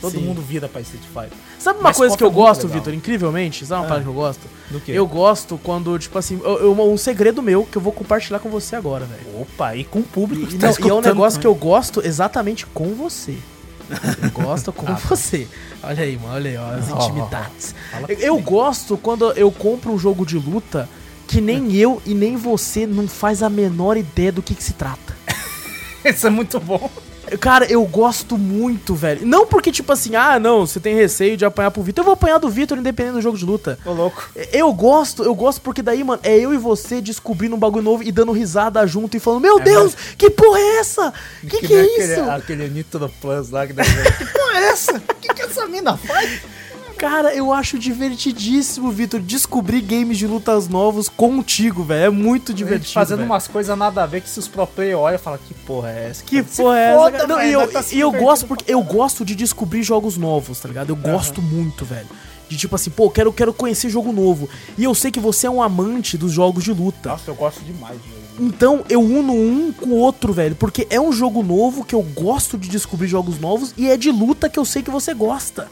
Todo 0.01 0.13
Sim. 0.13 0.19
mundo 0.19 0.41
vira 0.41 0.69
pra 0.69 0.79
Street 0.79 1.03
Fighter. 1.03 1.37
Sabe 1.59 1.79
uma 1.79 1.89
Mas 1.89 1.97
coisa 1.97 2.15
que 2.17 2.23
eu 2.23 2.29
é 2.29 2.31
gosto. 2.31 2.67
Vitor, 2.69 2.93
incrivelmente? 2.93 3.65
Sabe 3.65 3.81
uma 3.81 3.87
parada 3.87 4.03
que 4.03 4.09
eu 4.09 4.13
gosto? 4.13 4.39
Do 4.71 4.79
quê? 4.79 4.93
Eu 4.95 5.05
gosto 5.05 5.59
quando, 5.61 5.99
tipo 5.99 6.17
assim, 6.17 6.39
eu- 6.41 6.57
eu- 6.59 6.89
um 6.91 6.97
segredo 6.97 7.41
meu 7.41 7.65
que 7.65 7.77
eu 7.77 7.81
vou 7.81 7.91
compartilhar 7.91 8.39
com 8.39 8.49
você 8.49 8.77
agora, 8.77 9.03
velho. 9.05 9.41
Opa, 9.41 9.75
e 9.75 9.83
com 9.83 9.99
o 9.99 10.03
público 10.03 10.43
E, 10.43 10.47
que 10.47 10.57
tá 10.57 10.67
não, 10.67 10.87
e 10.87 10.89
é 10.89 10.93
um 10.93 11.01
negócio 11.01 11.37
que 11.37 11.45
eu 11.45 11.53
gosto 11.53 12.01
exatamente 12.05 12.65
com 12.67 12.93
você. 12.95 13.37
Eu 14.21 14.31
gosto 14.31 14.71
com 14.71 14.93
você. 14.95 15.47
Olha 15.83 16.03
aí, 16.03 16.17
mano, 16.17 16.33
olha 16.33 16.49
aí, 16.49 16.57
ó, 16.57 16.71
as 16.75 16.89
intimidades. 16.89 17.75
Fala 17.91 18.07
Eu, 18.09 18.17
eu 18.19 18.39
gosto 18.39 18.97
quando 18.97 19.31
eu 19.33 19.51
compro 19.51 19.91
um 19.91 19.97
jogo 19.97 20.25
de 20.25 20.37
luta 20.37 20.87
que 21.27 21.41
nem 21.41 21.75
eu 21.75 22.01
e 22.05 22.13
nem 22.13 22.35
você 22.35 22.87
não 22.87 23.07
faz 23.07 23.43
a 23.43 23.49
menor 23.49 23.97
ideia 23.97 24.31
do 24.31 24.41
que, 24.41 24.55
que 24.55 24.63
se 24.63 24.73
trata. 24.73 25.15
Isso 26.03 26.25
é 26.25 26.29
muito 26.29 26.59
bom. 26.59 26.89
Cara, 27.37 27.65
eu 27.65 27.83
gosto 27.85 28.37
muito, 28.37 28.95
velho. 28.95 29.25
Não 29.25 29.45
porque, 29.45 29.71
tipo 29.71 29.91
assim, 29.91 30.15
ah, 30.15 30.39
não, 30.39 30.65
você 30.65 30.79
tem 30.79 30.95
receio 30.95 31.37
de 31.37 31.45
apanhar 31.45 31.71
pro 31.71 31.81
Vitor. 31.81 32.01
Eu 32.01 32.05
vou 32.05 32.13
apanhar 32.13 32.37
do 32.37 32.49
Vitor 32.49 32.77
independente 32.77 33.13
do 33.15 33.21
jogo 33.21 33.37
de 33.37 33.45
luta. 33.45 33.77
Ô, 33.85 33.91
louco. 33.91 34.29
Eu 34.51 34.71
gosto, 34.73 35.23
eu 35.23 35.35
gosto 35.35 35.61
porque 35.61 35.81
daí, 35.81 36.03
mano, 36.03 36.19
é 36.23 36.37
eu 36.37 36.53
e 36.53 36.57
você 36.57 37.01
descobrindo 37.01 37.55
um 37.55 37.59
bagulho 37.59 37.83
novo 37.83 38.03
e 38.03 38.11
dando 38.11 38.31
risada 38.31 38.85
junto 38.87 39.15
e 39.15 39.19
falando, 39.19 39.41
meu 39.41 39.59
Deus, 39.59 39.95
que 40.17 40.29
porra 40.29 40.59
é 40.59 40.77
essa? 40.77 41.13
Que 41.41 41.59
que, 41.59 41.67
nem 41.67 41.77
é 41.77 41.81
aquele, 41.81 42.13
isso? 42.13 42.29
Aquele 42.29 42.67
Nitro 42.69 43.11
Plus 43.21 43.49
lá 43.49 43.65
que 43.67 43.73
deve 43.73 43.89
Que 44.17 44.25
porra 44.25 44.59
é 44.59 44.63
essa? 44.69 44.97
O 44.97 45.15
que, 45.19 45.33
que 45.33 45.41
essa 45.41 45.67
mina 45.67 45.97
faz? 45.97 46.41
Cara, 46.99 47.33
eu 47.33 47.53
acho 47.53 47.79
divertidíssimo, 47.79 48.91
Vitor, 48.91 49.21
descobrir 49.21 49.79
games 49.79 50.17
de 50.17 50.27
lutas 50.27 50.67
novos 50.67 51.07
contigo, 51.07 51.81
velho. 51.81 52.07
É 52.07 52.09
muito 52.09 52.53
divertido. 52.53 52.91
Fazendo 52.91 53.19
velho. 53.19 53.29
umas 53.29 53.47
coisas 53.47 53.77
nada 53.77 54.03
a 54.03 54.05
ver 54.05 54.19
que 54.19 54.29
se 54.29 54.37
os 54.37 54.49
pro 54.49 54.67
player 54.67 54.99
olham 54.99 55.15
e 55.15 55.17
falam, 55.17 55.39
que 55.47 55.53
porra 55.53 55.91
é 55.91 56.09
essa? 56.09 56.23
Que 56.25 56.43
porra 56.43 56.77
é 56.77 56.83
essa? 56.83 56.97
foda? 56.97 57.25
Não, 57.25 57.37
velho, 57.37 57.49
e 57.49 57.53
eu, 57.53 57.71
tá 57.71 57.85
e 57.89 57.99
eu 58.01 58.11
gosto 58.11 58.47
porque 58.47 58.65
eu 58.67 58.83
gosto 58.83 59.23
de 59.23 59.33
descobrir 59.33 59.81
jogos 59.81 60.17
novos, 60.17 60.59
tá 60.59 60.67
ligado? 60.67 60.89
Eu 60.89 60.97
gosto 60.97 61.41
muito, 61.41 61.85
velho. 61.85 62.07
De 62.49 62.57
tipo 62.57 62.75
assim, 62.75 62.89
pô, 62.89 63.09
quero, 63.09 63.31
quero 63.31 63.53
conhecer 63.53 63.89
jogo 63.89 64.11
novo. 64.11 64.49
E 64.77 64.83
eu 64.83 64.93
sei 64.93 65.09
que 65.09 65.21
você 65.21 65.47
é 65.47 65.49
um 65.49 65.63
amante 65.63 66.17
dos 66.17 66.33
jogos 66.33 66.65
de 66.65 66.73
luta. 66.73 67.11
Nossa, 67.11 67.31
eu 67.31 67.35
gosto 67.35 67.61
demais 67.63 67.97
de 68.01 68.09
jogo. 68.09 68.19
Então 68.41 68.83
eu 68.89 68.99
uno 68.99 69.33
um 69.33 69.71
com 69.71 69.91
o 69.91 69.95
outro, 69.95 70.33
velho. 70.33 70.55
Porque 70.55 70.85
é 70.89 70.99
um 70.99 71.13
jogo 71.13 71.43
novo 71.43 71.85
que 71.85 71.95
eu 71.95 72.01
gosto 72.01 72.57
de 72.57 72.67
descobrir 72.67 73.07
jogos 73.07 73.39
novos 73.39 73.73
e 73.77 73.89
é 73.89 73.95
de 73.95 74.11
luta 74.11 74.49
que 74.49 74.59
eu 74.59 74.65
sei 74.65 74.81
que 74.81 74.91
você 74.91 75.13
gosta. 75.13 75.69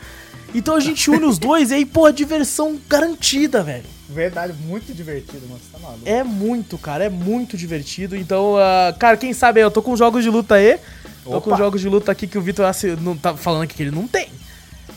Então 0.55 0.75
a 0.75 0.79
gente 0.79 1.09
une 1.09 1.25
os 1.25 1.37
dois 1.37 1.71
e 1.71 1.75
aí, 1.75 1.85
pô, 1.85 2.09
diversão 2.11 2.79
garantida, 2.87 3.63
velho. 3.63 3.83
Verdade, 4.09 4.53
muito 4.65 4.93
divertido, 4.93 5.45
mano. 5.47 5.59
Você 5.59 5.71
tá 5.71 5.79
maluco. 5.79 6.01
É 6.05 6.23
muito, 6.23 6.77
cara, 6.77 7.03
é 7.05 7.09
muito 7.09 7.57
divertido. 7.57 8.15
Então, 8.15 8.55
ah, 8.57 8.95
cara, 8.97 9.17
quem 9.17 9.33
sabe 9.33 9.59
aí, 9.59 9.65
eu 9.65 9.71
tô 9.71 9.81
com 9.81 9.95
jogos 9.97 10.23
de 10.23 10.29
luta 10.29 10.55
aí. 10.55 10.79
Tô 11.23 11.37
Opa. 11.37 11.49
com 11.51 11.57
jogos 11.57 11.81
de 11.81 11.89
luta 11.89 12.11
aqui 12.11 12.25
que 12.25 12.37
o 12.37 12.41
Vitor 12.41 12.65
não 13.01 13.17
tá 13.17 13.35
falando 13.35 13.63
aqui 13.63 13.75
que 13.75 13.83
ele 13.83 13.91
não 13.91 14.07
tem. 14.07 14.29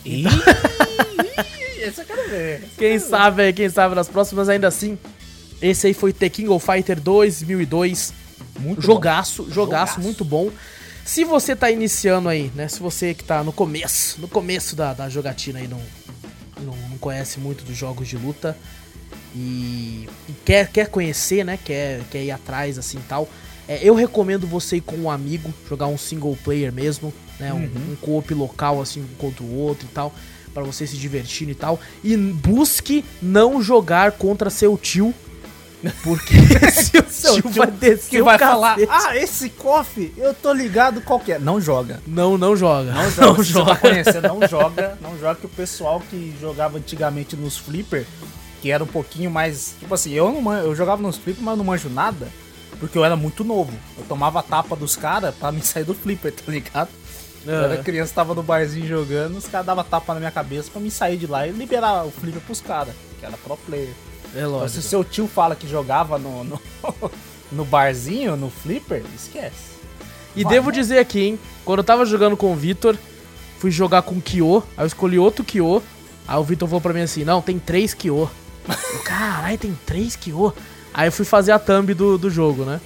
Ih, 0.04 0.24
esse 1.82 2.00
eu 2.00 2.04
quero 2.04 2.28
ver. 2.30 2.68
Quem 2.78 2.98
sabe 3.00 3.42
aí, 3.42 3.52
quem 3.52 3.68
sabe 3.68 3.94
nas 3.94 4.08
próximas 4.08 4.48
ainda 4.48 4.68
assim. 4.68 4.96
Esse 5.60 5.88
aí 5.88 5.94
foi 5.94 6.12
The 6.12 6.28
King 6.28 6.48
of 6.48 6.64
Fighter 6.64 7.00
2002. 7.00 8.12
Muito 8.60 8.80
jogaço, 8.80 9.42
jogaço, 9.50 9.54
Jogaço. 9.54 10.00
muito 10.00 10.24
bom. 10.24 10.50
Se 11.04 11.24
você 11.24 11.56
tá 11.56 11.70
iniciando 11.70 12.28
aí, 12.28 12.50
né? 12.54 12.68
Se 12.68 12.78
você 12.80 13.14
que 13.14 13.24
tá 13.24 13.42
no 13.42 13.52
começo, 13.52 14.20
no 14.20 14.28
começo 14.28 14.76
da, 14.76 14.92
da 14.92 15.08
jogatina 15.08 15.58
aí, 15.58 15.66
não, 15.68 15.80
não, 16.62 16.76
não 16.88 16.98
conhece 16.98 17.40
muito 17.40 17.64
dos 17.64 17.76
jogos 17.76 18.06
de 18.08 18.16
luta 18.16 18.56
e, 19.34 20.08
e 20.28 20.32
quer, 20.44 20.68
quer 20.68 20.88
conhecer, 20.88 21.44
né? 21.44 21.58
Quer, 21.64 22.02
quer 22.10 22.22
ir 22.22 22.30
atrás 22.30 22.78
assim 22.78 22.98
e 22.98 23.02
tal. 23.08 23.28
É, 23.66 23.80
eu 23.82 23.94
recomendo 23.94 24.46
você 24.46 24.76
ir 24.76 24.80
com 24.82 24.96
um 24.96 25.10
amigo, 25.10 25.52
jogar 25.68 25.86
um 25.86 25.98
single 25.98 26.36
player 26.44 26.72
mesmo, 26.72 27.12
né? 27.38 27.52
Um, 27.52 27.56
Uhum. 27.58 27.92
um 27.92 27.96
co-op 27.96 28.32
local, 28.34 28.80
assim, 28.80 29.00
um 29.00 29.16
contra 29.16 29.42
o 29.42 29.56
outro 29.56 29.86
e 29.90 29.94
tal. 29.94 30.14
Pra 30.54 30.62
você 30.64 30.84
se 30.86 30.96
divertindo 30.96 31.50
e 31.52 31.54
tal. 31.54 31.78
E 32.02 32.16
busque 32.16 33.04
não 33.22 33.62
jogar 33.62 34.12
contra 34.12 34.50
seu 34.50 34.76
tio. 34.76 35.14
Porque 36.02 36.34
tio, 36.90 37.02
tio 37.02 37.50
vai 37.50 37.70
descer 37.70 38.10
Que 38.10 38.20
o 38.20 38.24
vai 38.24 38.38
falar, 38.38 38.76
ah, 38.88 39.16
esse 39.16 39.48
coffee, 39.48 40.12
eu 40.16 40.34
tô 40.34 40.52
ligado 40.52 41.00
qual 41.00 41.18
que 41.18 41.32
é. 41.32 41.38
Não 41.38 41.60
joga. 41.60 42.00
Não, 42.06 42.36
não 42.36 42.54
joga. 42.54 42.92
Não 42.92 43.08
joga. 43.10 43.44
Se 43.44 43.52
você 43.52 43.64
tá 43.64 43.76
conhecendo, 43.76 44.28
não 44.28 44.48
joga. 44.48 44.98
Não 45.00 45.18
joga 45.18 45.36
que 45.36 45.46
o 45.46 45.50
pessoal 45.50 46.00
que 46.10 46.34
jogava 46.40 46.78
antigamente 46.78 47.36
nos 47.36 47.56
flipper, 47.56 48.06
que 48.60 48.70
era 48.70 48.84
um 48.84 48.86
pouquinho 48.86 49.30
mais. 49.30 49.74
Tipo 49.78 49.94
assim, 49.94 50.12
eu 50.12 50.30
não 50.30 50.52
eu 50.52 50.74
jogava 50.74 51.00
nos 51.00 51.16
flipper, 51.16 51.42
mas 51.42 51.56
não 51.56 51.64
manjo 51.64 51.88
nada. 51.88 52.28
Porque 52.78 52.96
eu 52.96 53.04
era 53.04 53.16
muito 53.16 53.44
novo. 53.44 53.72
Eu 53.98 54.04
tomava 54.04 54.40
a 54.40 54.42
tapa 54.42 54.74
dos 54.74 54.96
caras 54.96 55.34
pra 55.34 55.52
me 55.52 55.62
sair 55.62 55.84
do 55.84 55.94
flipper, 55.94 56.32
tá 56.32 56.50
ligado? 56.50 56.88
Eu 57.46 57.54
era 57.54 57.82
criança, 57.82 58.12
tava 58.14 58.34
no 58.34 58.42
barzinho 58.42 58.86
jogando, 58.86 59.38
os 59.38 59.46
caras 59.46 59.66
davam 59.66 59.82
tapa 59.82 60.12
na 60.12 60.20
minha 60.20 60.30
cabeça 60.30 60.70
pra 60.70 60.80
me 60.80 60.90
sair 60.90 61.16
de 61.16 61.26
lá 61.26 61.46
e 61.46 61.50
liberar 61.50 62.04
o 62.04 62.10
flipper 62.10 62.42
pros 62.42 62.60
caras, 62.60 62.94
que 63.18 63.24
era 63.24 63.36
pro 63.38 63.56
player. 63.56 63.94
É 64.34 64.38
Então, 64.38 64.50
lógico. 64.50 64.70
se 64.70 64.78
o 64.78 64.82
seu 64.82 65.02
tio 65.04 65.26
fala 65.28 65.54
que 65.56 65.66
jogava 65.68 66.18
no, 66.18 66.44
no, 66.44 66.60
no 67.52 67.64
barzinho, 67.64 68.36
no 68.36 68.50
flipper, 68.50 69.02
esquece. 69.16 69.70
E 70.36 70.44
Vai, 70.44 70.52
devo 70.54 70.68
né? 70.70 70.74
dizer 70.76 70.98
aqui, 70.98 71.20
hein? 71.20 71.38
Quando 71.64 71.78
eu 71.80 71.84
tava 71.84 72.04
jogando 72.06 72.36
com 72.36 72.52
o 72.52 72.56
Vitor, 72.56 72.96
fui 73.58 73.70
jogar 73.70 74.02
com 74.02 74.14
o 74.16 74.20
Kyo, 74.20 74.62
aí 74.76 74.84
eu 74.84 74.86
escolhi 74.86 75.18
outro 75.18 75.44
Kyo. 75.44 75.82
Aí 76.28 76.36
o 76.38 76.44
Vitor 76.44 76.68
falou 76.68 76.80
pra 76.80 76.92
mim 76.92 77.00
assim: 77.02 77.24
Não, 77.24 77.42
tem 77.42 77.58
três 77.58 77.92
Kyo. 77.94 78.30
Caralho, 79.04 79.58
tem 79.58 79.76
três 79.84 80.14
Kyo. 80.16 80.54
Aí 80.94 81.08
eu 81.08 81.12
fui 81.12 81.24
fazer 81.24 81.52
a 81.52 81.58
thumb 81.58 81.92
do, 81.94 82.16
do 82.18 82.30
jogo, 82.30 82.64
né? 82.64 82.80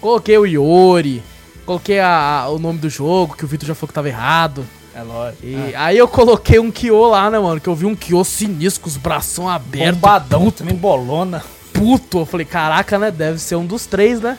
Coloquei 0.00 0.36
o 0.38 0.46
Iori, 0.46 1.22
coloquei 1.64 1.98
a- 2.00 2.42
a- 2.42 2.48
o 2.50 2.58
nome 2.58 2.78
do 2.78 2.88
jogo, 2.90 3.36
que 3.36 3.44
o 3.44 3.48
Vitor 3.48 3.66
já 3.68 3.74
falou 3.74 3.88
que 3.88 3.94
tava 3.94 4.08
errado. 4.08 4.64
É 4.96 5.02
lógico. 5.02 5.44
E 5.46 5.74
aí 5.74 5.98
eu 5.98 6.08
coloquei 6.08 6.58
um 6.58 6.70
Kyo 6.70 7.06
lá, 7.08 7.30
né, 7.30 7.38
mano? 7.38 7.60
Que 7.60 7.68
eu 7.68 7.74
vi 7.74 7.84
um 7.84 7.94
Kyo 7.94 8.24
sinistro, 8.24 8.82
com 8.82 8.88
os 8.88 8.96
bração 8.96 9.46
abertos, 9.48 10.00
Bombadão, 10.00 10.50
também 10.50 10.74
bolona. 10.74 11.44
puto. 11.72 12.20
Eu 12.20 12.26
falei, 12.26 12.46
caraca, 12.46 12.98
né? 12.98 13.10
Deve 13.10 13.38
ser 13.38 13.56
um 13.56 13.66
dos 13.66 13.84
três, 13.84 14.20
né? 14.20 14.38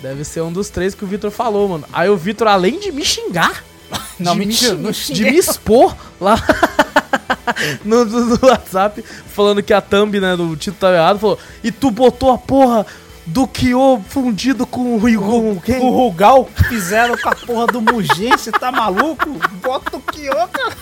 Deve 0.00 0.24
ser 0.24 0.40
um 0.40 0.50
dos 0.52 0.70
três 0.70 0.94
que 0.94 1.04
o 1.04 1.06
Vitor 1.06 1.30
falou, 1.30 1.68
mano. 1.68 1.84
Aí 1.92 2.08
o 2.08 2.16
Vitor, 2.16 2.48
além 2.48 2.80
de 2.80 2.90
me 2.90 3.04
xingar, 3.04 3.62
Não, 4.18 4.32
de 4.32 4.46
me 4.46 4.52
xing- 4.54 5.12
de 5.12 5.24
me 5.24 5.36
expor 5.36 5.94
lá 6.18 6.36
no, 7.84 8.04
no- 8.04 8.26
no 8.36 8.38
WhatsApp, 8.48 9.04
falando 9.28 9.62
que 9.62 9.72
a 9.72 9.80
thumb, 9.80 10.18
né, 10.18 10.34
do 10.36 10.56
título 10.56 10.76
tava 10.80 10.94
errado, 10.96 11.18
falou, 11.18 11.38
e 11.62 11.70
tu 11.70 11.90
botou 11.90 12.30
a 12.32 12.38
porra 12.38 12.86
do 13.26 13.46
Kyo 13.46 14.02
fundido 14.08 14.66
com 14.66 14.96
o 14.96 14.98
Rigon, 14.98 15.56
quem? 15.64 15.78
O 15.80 15.90
Rugal 15.90 16.44
que 16.44 16.64
fizeram 16.64 17.16
com 17.16 17.28
a 17.28 17.34
porra 17.34 17.66
do 17.68 17.80
Mugen, 17.80 18.30
você 18.36 18.50
tá 18.52 18.72
maluco? 18.72 19.30
Bota 19.62 19.96
o 19.96 20.00
Kyo, 20.00 20.32
cara. 20.52 20.76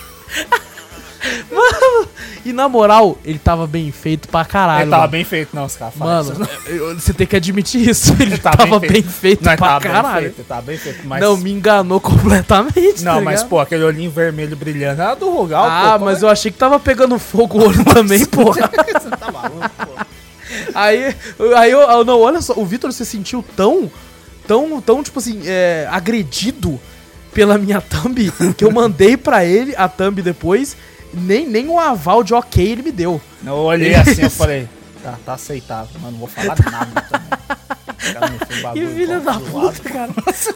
E 2.46 2.52
na 2.52 2.66
moral, 2.66 3.18
ele 3.22 3.38
tava 3.38 3.66
bem 3.66 3.92
feito 3.92 4.26
pra 4.28 4.42
caralho. 4.42 4.84
Ele 4.84 4.90
tava 4.90 5.02
mano. 5.02 5.12
bem 5.12 5.24
feito, 5.24 5.54
não, 5.54 5.66
os 5.66 5.76
caras 5.76 5.94
falam 5.94 6.24
Mano, 6.24 6.48
você 6.98 7.12
tem 7.12 7.26
que 7.26 7.36
admitir 7.36 7.86
isso. 7.90 8.16
Ele 8.18 8.38
Tá 8.38 8.52
tava 8.52 8.80
bem 8.80 9.02
feito, 9.02 9.44
Não, 9.44 9.52
ele 9.52 9.58
pra 9.58 9.68
tava 9.68 9.80
bem 9.80 9.92
caralho. 9.92 10.20
feito, 10.32 10.44
tava 10.48 10.62
bem 10.62 10.78
feito. 10.78 11.06
Mas... 11.06 11.20
Não, 11.20 11.36
me 11.36 11.52
enganou 11.52 12.00
completamente. 12.00 13.04
Não, 13.04 13.16
tá 13.16 13.20
mas 13.20 13.42
pô, 13.42 13.60
aquele 13.60 13.84
olhinho 13.84 14.10
vermelho 14.10 14.56
brilhando 14.56 15.02
era 15.02 15.14
do 15.14 15.28
Rugal, 15.30 15.66
Ah, 15.68 15.98
pô. 15.98 16.06
mas 16.06 16.22
eu 16.22 16.28
achei 16.30 16.50
que 16.50 16.56
tava 16.56 16.80
pegando 16.80 17.18
fogo 17.18 17.58
o 17.58 17.68
olho 17.68 17.84
também, 17.84 18.24
porra. 18.24 18.70
Você 18.98 19.10
tá 19.10 19.30
maluco, 19.30 19.70
pô. 19.76 20.09
Aí, 20.74 21.14
aí 21.56 21.70
eu, 21.70 21.80
eu- 21.80 22.04
não, 22.04 22.20
olha 22.20 22.40
só, 22.40 22.54
o 22.56 22.64
Vitor 22.64 22.92
se 22.92 23.04
sentiu 23.06 23.44
tão, 23.56 23.90
tão, 24.46 24.80
tão, 24.80 25.02
tipo 25.02 25.18
assim, 25.18 25.40
é, 25.44 25.86
agredido 25.90 26.80
pela 27.32 27.56
minha 27.58 27.80
thumb 27.80 28.32
que 28.56 28.64
eu 28.64 28.70
mandei 28.72 29.16
pra 29.16 29.44
ele 29.44 29.74
a 29.76 29.88
thumb 29.88 30.20
depois. 30.22 30.76
Nem, 31.12 31.46
nem 31.48 31.68
um 31.68 31.78
aval 31.78 32.22
de 32.22 32.32
ok 32.34 32.64
ele 32.64 32.82
me 32.82 32.92
deu. 32.92 33.20
Eu 33.44 33.54
olhei 33.54 33.94
assim, 33.94 34.22
eu 34.22 34.30
falei, 34.30 34.68
tá, 35.02 35.18
tá 35.26 35.32
aceitável, 35.34 36.00
mano, 36.00 36.12
não 36.12 36.18
vou 36.20 36.28
falar 36.28 36.56
nada 36.70 37.00
também. 37.02 37.30
Que 38.74 38.86
filha 38.86 39.18
pô, 39.18 39.24
da 39.24 39.40
puta, 39.40 39.88
cara. 39.90 40.10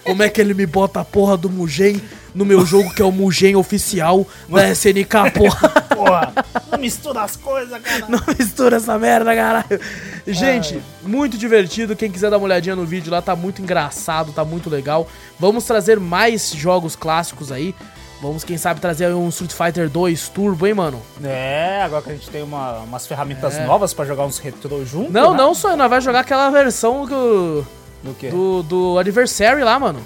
Como 0.04 0.22
é 0.22 0.28
que 0.28 0.40
ele 0.40 0.54
me 0.54 0.66
bota 0.66 1.00
a 1.00 1.04
porra 1.04 1.36
do 1.36 1.50
Mugen 1.50 2.00
no 2.34 2.44
meu 2.44 2.64
jogo 2.64 2.92
que 2.94 3.02
é 3.02 3.04
o 3.04 3.12
Mugen 3.12 3.56
oficial 3.56 4.26
da 4.48 4.70
SNK, 4.70 5.30
porra? 5.34 5.83
Porra, 6.04 6.32
não 6.72 6.78
mistura 6.78 7.22
as 7.22 7.36
coisas, 7.36 7.80
cara. 7.82 8.06
Não 8.08 8.20
mistura 8.38 8.76
essa 8.76 8.98
merda, 8.98 9.34
caralho. 9.34 9.80
Gente, 10.26 10.80
muito 11.02 11.36
divertido. 11.38 11.96
Quem 11.96 12.10
quiser 12.10 12.30
dar 12.30 12.36
uma 12.38 12.44
olhadinha 12.46 12.76
no 12.76 12.84
vídeo 12.84 13.10
lá, 13.12 13.20
tá 13.22 13.34
muito 13.36 13.60
engraçado, 13.62 14.32
tá 14.32 14.44
muito 14.44 14.68
legal. 14.70 15.08
Vamos 15.38 15.64
trazer 15.64 15.98
mais 16.00 16.50
jogos 16.52 16.94
clássicos 16.96 17.50
aí. 17.52 17.74
Vamos, 18.22 18.42
quem 18.42 18.56
sabe, 18.56 18.80
trazer 18.80 19.08
um 19.12 19.28
Street 19.28 19.52
Fighter 19.52 19.90
2 19.90 20.28
Turbo, 20.30 20.66
hein, 20.66 20.72
mano? 20.72 21.02
É, 21.22 21.82
agora 21.84 22.00
que 22.02 22.10
a 22.10 22.14
gente 22.14 22.30
tem 22.30 22.42
uma- 22.42 22.78
umas 22.78 23.06
ferramentas 23.06 23.56
É. 23.56 23.66
novas 23.66 23.92
pra 23.92 24.04
jogar 24.06 24.24
uns 24.24 24.38
retrô 24.38 24.82
junto, 24.84 25.12
Não, 25.12 25.32
né? 25.32 25.36
não 25.36 25.52
só, 25.54 25.76
nós 25.76 25.90
vai 25.90 26.00
jogar 26.00 26.20
aquela 26.20 26.48
versão 26.48 27.04
do, 27.04 27.66
Do 28.02 28.14
quê? 28.18 28.28
do, 28.30 28.62
do 28.62 28.98
Anniversary 28.98 29.62
lá, 29.62 29.78
mano. 29.78 30.00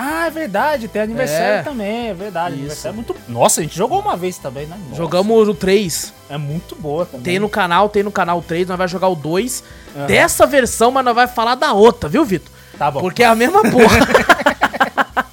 Ah, 0.00 0.26
é 0.28 0.30
verdade, 0.30 0.86
tem 0.86 1.02
aniversário 1.02 1.54
É. 1.58 1.62
também, 1.62 2.10
é 2.10 2.14
verdade. 2.14 2.54
Isso. 2.54 2.60
Aniversário 2.60 2.94
é 2.94 2.96
muito... 2.96 3.16
Nossa, 3.26 3.60
a 3.60 3.64
gente 3.64 3.76
jogou 3.76 3.98
uma 4.00 4.16
vez 4.16 4.38
também, 4.38 4.64
né? 4.64 4.76
Nossa, 4.84 4.94
Jogamos 4.94 5.48
o 5.48 5.54
3. 5.54 6.14
É 6.30 6.38
muito 6.38 6.76
boa 6.76 7.04
também. 7.04 7.22
Tem 7.22 7.38
no 7.40 7.48
canal, 7.48 7.88
tem 7.88 8.04
no 8.04 8.12
canal 8.12 8.40
3, 8.40 8.68
nós 8.68 8.78
vai 8.78 8.86
jogar 8.86 9.08
o 9.08 9.16
2 9.16 9.64
Aham. 9.96 10.06
dessa 10.06 10.46
versão, 10.46 10.92
mas 10.92 11.04
nós 11.04 11.16
vai 11.16 11.26
falar 11.26 11.56
da 11.56 11.72
outra, 11.72 12.08
viu, 12.08 12.24
Vitor? 12.24 12.52
Tá 12.78 12.92
bom. 12.92 13.00
Porque 13.00 13.24
é 13.24 13.26
a 13.26 13.34
mesma 13.34 13.60
porra. 13.62 13.98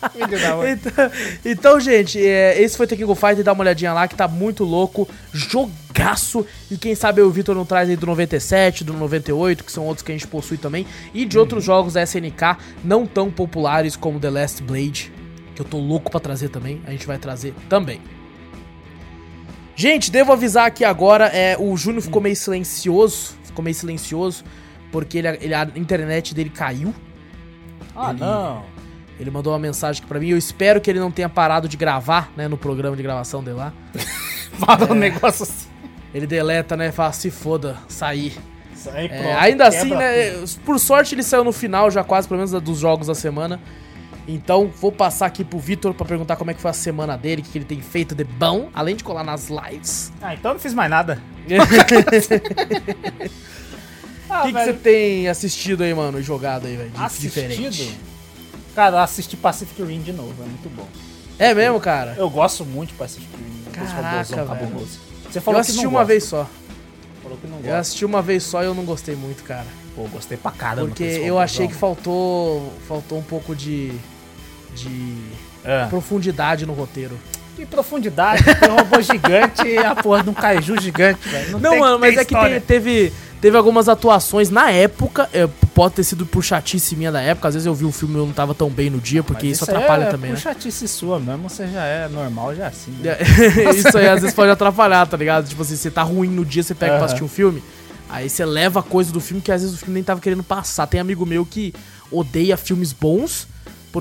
Então, 0.67 1.11
então, 1.45 1.79
gente, 1.79 2.19
é, 2.25 2.61
esse 2.61 2.75
foi 2.77 2.87
Tekken 2.87 3.05
Go 3.05 3.15
Fighter, 3.15 3.43
dá 3.43 3.53
uma 3.53 3.61
olhadinha 3.61 3.93
lá 3.93 4.07
que 4.07 4.15
tá 4.15 4.27
muito 4.27 4.63
louco, 4.63 5.07
jogaço. 5.33 6.45
E 6.69 6.77
quem 6.77 6.95
sabe 6.95 7.21
o 7.21 7.29
Vitor 7.29 7.55
não 7.55 7.65
traz 7.65 7.89
aí 7.89 7.95
do 7.95 8.05
97, 8.05 8.83
do 8.83 8.93
98, 8.93 9.63
que 9.63 9.71
são 9.71 9.85
outros 9.85 10.03
que 10.05 10.11
a 10.11 10.15
gente 10.15 10.27
possui 10.27 10.57
também, 10.57 10.85
e 11.13 11.25
de 11.25 11.37
outros 11.37 11.63
jogos 11.63 11.93
da 11.93 12.03
SNK 12.03 12.57
não 12.83 13.05
tão 13.05 13.29
populares 13.31 13.95
como 13.95 14.19
The 14.19 14.29
Last 14.29 14.63
Blade, 14.63 15.11
que 15.55 15.61
eu 15.61 15.65
tô 15.65 15.77
louco 15.77 16.11
pra 16.11 16.19
trazer 16.19 16.49
também, 16.49 16.81
a 16.85 16.91
gente 16.91 17.05
vai 17.07 17.17
trazer 17.17 17.53
também. 17.69 18.01
Gente, 19.75 20.09
devo 20.09 20.31
avisar 20.31 20.65
aqui 20.67 20.85
agora, 20.85 21.25
é, 21.27 21.57
o 21.59 21.75
Júnior 21.75 22.01
ficou 22.01 22.21
meio 22.21 22.35
silencioso, 22.35 23.33
ficou 23.43 23.63
meio 23.63 23.75
silencioso, 23.75 24.43
porque 24.91 25.17
ele, 25.17 25.27
ele- 25.41 25.53
a 25.53 25.67
internet 25.75 26.33
dele 26.33 26.49
caiu. 26.49 26.93
Ah, 27.93 28.11
Ele- 28.11 28.19
não. 28.21 28.63
Ele 29.19 29.31
mandou 29.31 29.53
uma 29.53 29.59
mensagem 29.59 30.01
aqui 30.01 30.07
pra 30.09 30.19
mim. 30.19 30.29
Eu 30.29 30.37
espero 30.37 30.81
que 30.81 30.89
ele 30.89 30.99
não 30.99 31.09
tenha 31.11 31.29
parado 31.29 31.67
de 31.69 31.77
gravar, 31.77 32.31
né? 32.35 32.47
No 32.47 32.57
programa 32.57 32.95
de 32.97 33.03
gravação 33.03 33.43
dele 33.43 33.57
lá. 33.57 33.73
Fala 34.59 34.91
um 34.91 34.95
negócio 34.95 35.43
assim. 35.43 35.67
Ele 36.13 36.27
deleta, 36.27 36.75
né? 36.77 36.91
Fala, 36.91 37.11
se 37.13 37.29
foda, 37.31 37.77
sair. 37.87 38.37
Aí, 38.93 39.05
É, 39.05 39.09
pronto, 39.21 39.37
ainda 39.39 39.71
quebra 39.71 39.79
assim, 39.79 39.89
né? 39.95 40.45
Por 40.65 40.79
sorte, 40.79 41.15
ele 41.15 41.23
saiu 41.23 41.43
no 41.43 41.51
final 41.51 41.89
já 41.89 42.03
quase, 42.03 42.27
pelo 42.27 42.37
menos 42.37 42.51
dos 42.61 42.77
jogos 42.79 43.07
da 43.07 43.15
semana. 43.15 43.59
Então, 44.27 44.71
vou 44.79 44.91
passar 44.91 45.25
aqui 45.27 45.43
pro 45.43 45.57
Vitor 45.59 45.93
pra 45.93 46.05
perguntar 46.05 46.35
como 46.35 46.51
é 46.51 46.53
que 46.53 46.61
foi 46.61 46.71
a 46.71 46.73
semana 46.73 47.15
dele, 47.17 47.41
o 47.41 47.45
que 47.45 47.57
ele 47.57 47.65
tem 47.65 47.79
feito 47.81 48.13
de 48.15 48.23
bom, 48.23 48.69
além 48.73 48.95
de 48.95 49.03
colar 49.03 49.23
nas 49.23 49.49
lives. 49.49 50.11
Ah, 50.21 50.33
então 50.33 50.51
eu 50.51 50.55
não 50.55 50.59
fiz 50.61 50.73
mais 50.73 50.89
nada. 50.89 51.19
O 54.27 54.33
Ah, 54.33 54.41
que, 54.41 54.53
que 54.53 54.63
você 54.65 54.73
tem 54.73 55.27
assistido 55.27 55.83
aí, 55.83 55.93
mano, 55.93 56.19
e 56.19 56.23
jogado 56.23 56.65
aí, 56.65 56.75
velho? 56.75 56.91
assistido? 56.97 57.47
Diferente. 57.47 57.97
Cara, 58.75 58.97
eu 58.97 58.99
assisti 58.99 59.37
Pacific 59.37 59.81
Rim 59.81 60.01
de 60.01 60.11
novo, 60.11 60.33
é 60.43 60.45
muito 60.45 60.69
bom. 60.75 60.87
É 61.39 61.53
mesmo, 61.53 61.79
cara? 61.79 62.13
Eu 62.17 62.29
gosto 62.29 62.65
muito 62.65 62.89
de 62.89 62.95
Pacific 62.95 63.27
Rim. 63.37 63.71
Caraca, 63.71 64.45
velho. 64.55 64.87
Você 65.29 65.39
Eu 65.39 65.41
falou 65.41 65.59
assisti 65.61 65.79
que 65.79 65.83
não 65.85 65.91
uma 65.91 65.99
gosta. 65.99 66.05
vez 66.13 66.23
só. 66.25 66.49
Falou 67.23 67.37
que 67.37 67.47
não 67.47 67.57
Eu 67.57 67.63
gosta. 67.63 67.77
assisti 67.79 68.05
uma 68.05 68.21
vez 68.21 68.43
só 68.43 68.61
e 68.61 68.65
eu 68.65 68.73
não 68.75 68.83
gostei 68.85 69.15
muito, 69.15 69.43
cara. 69.43 69.65
Pô, 69.95 70.03
gostei 70.03 70.37
pra 70.37 70.51
caramba. 70.51 70.87
Porque 70.87 71.03
eu 71.03 71.39
achei 71.39 71.67
que 71.67 71.73
faltou 71.73 72.73
faltou 72.87 73.17
um 73.17 73.23
pouco 73.23 73.55
de 73.55 73.93
de 74.75 75.17
É. 75.63 75.85
profundidade 75.87 76.65
no 76.65 76.73
roteiro. 76.73 77.17
Que 77.55 77.65
profundidade, 77.65 78.43
tem 78.43 78.69
um 78.69 78.75
robô 78.75 79.01
gigante 79.01 79.65
e 79.65 79.77
a 79.77 79.95
porra 79.95 80.21
de 80.21 80.29
um 80.29 80.33
kaiju 80.33 80.79
gigante, 80.81 81.27
velho. 81.29 81.57
Não, 81.59 81.71
tem 81.71 81.79
mano, 81.79 81.97
mas 81.97 82.17
é 82.17 82.25
que 82.25 82.35
tem- 82.35 82.59
teve 82.59 83.13
teve 83.45 83.57
algumas 83.57 83.87
atuações 83.87 84.49
na 84.49 84.71
época, 84.71 85.29
é, 85.31 85.45
pode 85.75 85.93
ter 85.93 86.03
sido 86.03 86.25
por 86.25 86.43
chatice 86.43 86.95
minha 86.95 87.11
da 87.11 87.21
época, 87.21 87.47
às 87.47 87.53
vezes 87.53 87.67
eu 87.67 87.75
vi 87.75 87.85
o 87.85 87.91
filme 87.91 88.15
e 88.15 88.17
eu 88.17 88.25
não 88.25 88.33
tava 88.33 88.55
tão 88.55 88.71
bem 88.71 88.89
no 88.89 88.97
dia, 88.97 89.21
porque 89.21 89.45
isso 89.45 89.69
aí 89.69 89.75
atrapalha 89.77 90.05
é 90.05 90.07
também, 90.07 90.31
né? 90.31 90.35
por 90.35 90.41
chatice 90.41 90.87
sua 90.87 91.19
mesmo, 91.19 91.47
você 91.47 91.67
já 91.67 91.83
é 91.83 92.07
normal, 92.07 92.55
já 92.55 92.63
é 92.63 92.67
assim. 92.69 92.89
né? 92.93 93.15
isso 93.69 93.95
aí 93.99 94.07
às 94.07 94.21
vezes 94.21 94.35
pode 94.35 94.49
atrapalhar, 94.49 95.05
tá 95.05 95.15
ligado? 95.15 95.47
Tipo 95.47 95.61
assim, 95.61 95.75
você 95.75 95.91
tá 95.91 96.01
ruim 96.01 96.29
no 96.29 96.43
dia, 96.43 96.63
você 96.63 96.73
pega 96.73 96.93
pra 96.93 96.97
Aham. 96.97 97.05
assistir 97.05 97.23
um 97.23 97.27
filme, 97.27 97.61
aí 98.09 98.27
você 98.27 98.43
leva 98.43 98.81
coisa 98.81 99.13
do 99.13 99.21
filme 99.21 99.43
que 99.43 99.51
às 99.51 99.61
vezes 99.61 99.75
o 99.75 99.77
filme 99.77 99.93
nem 99.93 100.03
tava 100.03 100.19
querendo 100.19 100.41
passar. 100.41 100.87
Tem 100.87 100.99
amigo 100.99 101.23
meu 101.23 101.45
que 101.45 101.71
odeia 102.09 102.57
filmes 102.57 102.93
bons, 102.93 103.47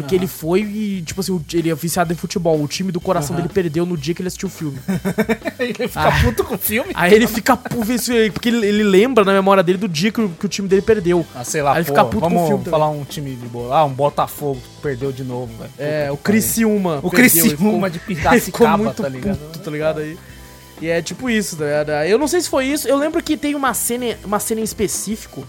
porque 0.00 0.14
ele 0.16 0.26
foi 0.26 0.60
e, 0.62 1.02
tipo 1.02 1.20
assim, 1.20 1.40
ele 1.52 1.70
é 1.70 1.74
viciado 1.74 2.12
em 2.12 2.16
futebol. 2.16 2.60
O 2.60 2.66
time 2.66 2.90
do 2.90 3.00
coração 3.00 3.34
Aham. 3.34 3.42
dele 3.42 3.54
perdeu 3.54 3.86
no 3.86 3.96
dia 3.96 4.12
que 4.12 4.20
ele 4.20 4.26
assistiu 4.26 4.48
o 4.48 4.50
filme. 4.50 4.76
Ele 5.58 5.72
fica 5.72 6.08
Ah. 6.08 6.20
puto 6.22 6.42
com 6.44 6.56
o 6.56 6.58
filme. 6.58 6.90
Aí 6.94 7.14
ele 7.14 7.26
fica 7.28 7.56
pu- 7.56 7.82
vê- 7.82 8.30
porque 8.32 8.48
ele, 8.48 8.66
ele 8.66 8.82
lembra 8.82 9.24
na 9.24 9.32
memória 9.32 9.62
dele 9.62 9.78
do 9.78 9.88
dia 9.88 10.10
que 10.10 10.20
o, 10.20 10.28
que 10.28 10.44
o 10.46 10.48
time 10.48 10.66
dele 10.68 10.82
perdeu. 10.82 11.24
Ah, 11.34 11.44
sei 11.44 11.62
lá, 11.62 11.72
Aí 11.72 11.78
ele 11.78 11.84
pô, 11.84 11.92
fica 11.92 12.04
puto 12.04 12.20
com 12.20 12.26
o 12.26 12.30
vamos 12.30 12.48
filme 12.48 12.64
falar 12.64 12.88
um 12.90 13.04
time 13.04 13.34
de 13.36 13.46
bola. 13.46 13.76
Ah, 13.78 13.84
um 13.84 13.90
Botafogo 13.92 14.60
perdeu 14.82 15.12
de 15.12 15.22
novo, 15.22 15.52
velho. 15.56 15.70
É, 15.78 16.10
o. 16.10 16.16
Criciúma. 16.16 16.98
O 17.02 17.08
perdeu, 17.10 17.30
Criciúma 17.44 17.88
de 17.88 17.98
Piracicaba, 18.00 18.92
tá 18.94 19.08
ligado? 19.08 19.38
puto, 19.38 19.58
tá 19.60 19.70
ligado 19.70 20.00
aí? 20.00 20.18
E 20.82 20.88
é 20.88 21.00
tipo 21.00 21.30
isso, 21.30 21.56
tá 21.56 21.64
ligado? 21.64 21.90
Eu 22.04 22.18
não 22.18 22.26
sei 22.26 22.40
se 22.40 22.48
foi 22.48 22.66
isso. 22.66 22.86
Eu 22.88 22.96
lembro 22.98 23.22
que 23.22 23.36
tem 23.36 23.54
uma 23.54 23.72
cena, 23.72 24.16
uma 24.24 24.40
cena 24.40 24.60
em 24.60 24.64
específico 24.64 25.46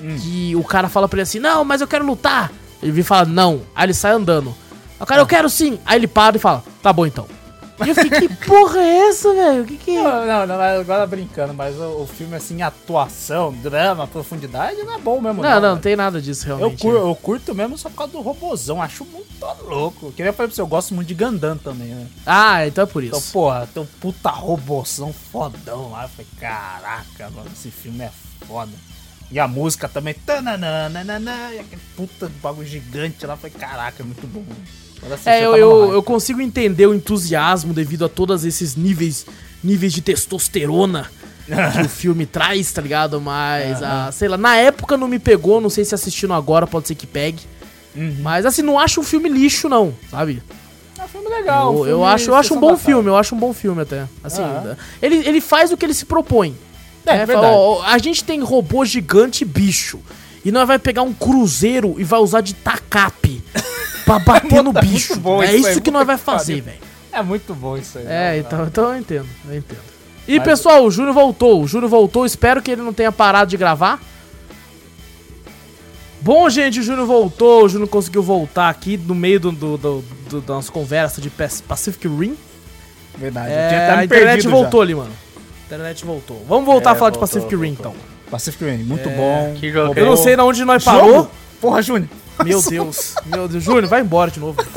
Hum. 0.00 0.16
que 0.22 0.54
o 0.54 0.62
cara 0.62 0.88
fala 0.88 1.08
pra 1.08 1.16
ele 1.16 1.22
assim: 1.24 1.40
Não, 1.40 1.64
mas 1.64 1.80
eu 1.80 1.88
quero 1.88 2.06
lutar. 2.06 2.52
Ele 2.82 2.92
vem 2.92 3.00
e 3.00 3.04
fala: 3.04 3.24
Não. 3.26 3.62
Aí 3.74 3.86
ele 3.86 3.94
sai 3.94 4.12
andando. 4.12 4.48
Aí 4.50 4.54
O 5.00 5.02
Ah. 5.02 5.06
cara, 5.06 5.20
eu 5.22 5.26
quero 5.26 5.48
sim. 5.50 5.78
Aí 5.86 5.98
ele 5.98 6.06
para 6.08 6.36
e 6.36 6.40
fala: 6.40 6.62
Tá 6.82 6.92
bom 6.92 7.06
então. 7.06 7.26
E 7.84 7.90
eu 7.90 7.94
fiquei, 7.94 8.26
que 8.28 8.34
porra 8.44 8.80
é 8.80 9.08
essa, 9.08 9.32
velho? 9.32 9.62
O 9.62 9.64
que 9.64 9.76
que 9.76 9.96
é? 9.96 10.02
Não, 10.02 10.26
não, 10.26 10.46
não, 10.48 10.60
agora 10.80 11.06
brincando, 11.06 11.54
mas 11.54 11.76
o, 11.78 12.02
o 12.02 12.06
filme, 12.08 12.34
assim, 12.34 12.60
atuação, 12.60 13.52
drama, 13.52 14.04
profundidade, 14.04 14.82
não 14.82 14.94
é 14.94 14.98
bom 14.98 15.20
mesmo. 15.20 15.40
Não, 15.42 15.48
não, 15.48 15.60
não 15.60 15.68
velho. 15.70 15.80
tem 15.80 15.94
nada 15.94 16.20
disso 16.20 16.48
Eu, 16.48 16.56
realmente. 16.56 16.82
cur, 16.82 16.94
eu 16.96 17.14
curto 17.14 17.54
mesmo 17.54 17.78
só 17.78 17.88
por 17.88 17.94
causa 17.98 18.12
do 18.14 18.20
robozão, 18.20 18.82
acho 18.82 19.04
muito 19.04 19.28
louco. 19.64 20.10
Que 20.10 20.22
nem 20.22 20.30
eu 20.30 20.32
falei 20.34 20.48
pra 20.48 20.56
você, 20.56 20.60
eu 20.60 20.66
gosto 20.66 20.92
muito 20.92 21.06
de 21.06 21.14
Gundam 21.14 21.56
também, 21.56 21.86
né? 21.94 22.08
Ah, 22.26 22.66
então 22.66 22.82
é 22.82 22.86
por 22.88 23.04
Então, 23.04 23.16
isso. 23.16 23.30
porra, 23.32 23.68
tem 23.72 23.80
um 23.80 23.86
puta 24.00 24.28
robozão 24.30 25.12
fodão 25.12 25.92
lá. 25.92 26.02
Eu 26.02 26.08
falei, 26.08 26.26
caraca, 26.40 27.30
mano, 27.30 27.48
esse 27.52 27.70
filme 27.70 28.02
é 28.02 28.10
foda. 28.44 28.72
E 29.30 29.38
a 29.38 29.46
música 29.46 29.88
também, 29.88 30.14
tananana, 30.14 31.52
e 31.52 31.58
aquele 31.58 31.80
puta 31.94 32.30
bagulho 32.42 32.66
gigante 32.66 33.26
lá. 33.26 33.34
Eu 33.34 33.38
falei, 33.38 33.56
caraca, 33.58 34.02
é 34.02 34.06
muito 34.06 34.26
bom. 34.26 34.44
É, 35.24 35.44
eu, 35.44 35.56
eu, 35.56 35.92
eu 35.92 36.02
consigo 36.02 36.40
entender 36.40 36.86
o 36.86 36.94
entusiasmo 36.94 37.72
devido 37.72 38.04
a 38.04 38.08
todos 38.08 38.44
esses 38.44 38.74
níveis, 38.74 39.26
níveis 39.62 39.92
de 39.92 40.00
testosterona 40.00 41.08
que 41.46 41.82
o 41.82 41.88
filme 41.88 42.26
traz, 42.26 42.72
tá 42.72 42.82
ligado? 42.82 43.20
Mas, 43.20 43.82
ah, 43.82 44.10
sei 44.12 44.28
lá, 44.28 44.36
na 44.36 44.56
época 44.56 44.96
não 44.96 45.08
me 45.08 45.18
pegou, 45.18 45.60
não 45.60 45.70
sei 45.70 45.84
se 45.84 45.94
assistindo 45.94 46.32
agora 46.32 46.66
pode 46.66 46.88
ser 46.88 46.94
que 46.94 47.06
pegue. 47.06 47.42
Uhum. 47.94 48.16
Mas 48.20 48.44
assim, 48.44 48.62
não 48.62 48.78
acho 48.78 49.00
um 49.00 49.04
filme 49.04 49.28
lixo, 49.28 49.68
não, 49.68 49.94
sabe? 50.10 50.42
É 50.98 51.04
um 51.04 51.08
filme 51.08 51.28
legal. 51.28 51.72
um 51.72 51.78
eu, 51.78 51.78
eu 51.78 51.86
filme 51.86 52.04
acho, 52.06 52.30
eu 52.30 52.34
acho 52.34 52.54
um 52.54 52.60
bom 52.60 52.76
filme, 52.76 53.08
eu 53.08 53.16
acho 53.16 53.34
um 53.34 53.38
bom 53.38 53.52
filme 53.52 53.82
até. 53.82 54.06
Assim, 54.22 54.42
ele, 55.00 55.16
ele 55.26 55.40
faz 55.40 55.72
o 55.72 55.76
que 55.76 55.86
ele 55.86 55.94
se 55.94 56.04
propõe. 56.04 56.56
É, 57.06 57.24
ó, 57.34 57.78
ó, 57.78 57.82
a 57.84 57.96
gente 57.98 58.22
tem 58.24 58.40
robô 58.40 58.84
gigante 58.84 59.44
bicho. 59.44 59.98
E 60.44 60.52
nós 60.52 60.66
vai 60.66 60.78
pegar 60.78 61.02
um 61.02 61.12
cruzeiro 61.12 61.96
e 61.98 62.04
vai 62.04 62.20
usar 62.20 62.40
de 62.40 62.54
tacape 62.54 63.42
pra 64.04 64.18
bater 64.18 64.62
no 64.62 64.72
bicho. 64.72 65.18
bom 65.18 65.42
é 65.42 65.54
isso 65.56 65.70
isso 65.70 65.80
que 65.80 65.90
nós 65.90 66.06
vai 66.06 66.16
fazer, 66.18 66.60
velho. 66.60 66.78
É 67.12 67.22
muito 67.22 67.54
bom 67.54 67.76
isso 67.76 67.98
aí. 67.98 68.04
É, 68.06 68.38
então, 68.38 68.64
então 68.66 68.92
eu 68.92 68.98
entendo, 68.98 69.26
eu 69.48 69.56
entendo. 69.56 69.80
E 70.26 70.36
Mas- 70.38 70.44
pessoal, 70.48 70.84
o 70.84 70.90
Júnior 70.90 71.14
voltou. 71.14 71.62
O 71.62 71.66
Júnior 71.66 71.88
voltou, 71.90 72.24
espero 72.26 72.60
que 72.62 72.70
ele 72.70 72.82
não 72.82 72.92
tenha 72.92 73.10
parado 73.10 73.50
de 73.50 73.56
gravar. 73.56 73.98
Bom, 76.20 76.48
gente, 76.50 76.80
o 76.80 76.82
Júnior 76.82 77.06
voltou. 77.06 77.64
O 77.64 77.68
Júnior 77.68 77.88
conseguiu 77.88 78.22
voltar 78.22 78.68
aqui 78.68 78.96
no 78.96 79.14
meio 79.14 79.38
do, 79.40 79.52
do, 79.52 79.78
do, 79.78 80.04
do- 80.28 80.40
da 80.40 80.54
nossa 80.54 80.70
conversa 80.70 81.20
de 81.20 81.30
Pac- 81.30 81.62
Pacific 81.66 82.06
Rim. 82.08 82.36
Verdade. 83.16 83.50
eu 83.50 83.56
É, 83.58 83.68
tinha 83.68 83.80
até 83.84 83.94
me 83.94 84.00
a 84.00 84.04
internet 84.04 84.48
voltou 84.48 84.80
ali, 84.82 84.94
mano. 84.94 85.10
A 85.70 85.74
internet 85.74 86.04
voltou. 86.04 86.42
Vamos 86.48 86.64
voltar 86.64 86.90
É, 86.90 86.92
a 86.94 86.96
falar 86.96 87.10
de 87.10 87.18
voltou, 87.18 87.40
Pacific 87.40 87.62
Rim, 87.62 87.72
então. 87.78 87.94
Pacific 88.30 88.64
Rim, 88.64 88.84
muito 88.84 89.08
bom. 89.10 89.54
que 89.58 89.70
jogo 89.70 89.98
Eu 89.98 90.06
não 90.06 90.16
sei 90.16 90.34
na 90.36 90.44
onde 90.44 90.64
nós 90.64 90.82
parou. 90.84 91.30
Porra, 91.60 91.82
Júnior. 91.82 92.08
Meu 92.44 92.62
Deus. 92.62 93.14
Meu 93.26 93.48
Deus. 93.48 93.62
Júnior, 93.64 93.86
vai 93.86 94.00
embora 94.00 94.30
de 94.30 94.40
novo. 94.40 94.58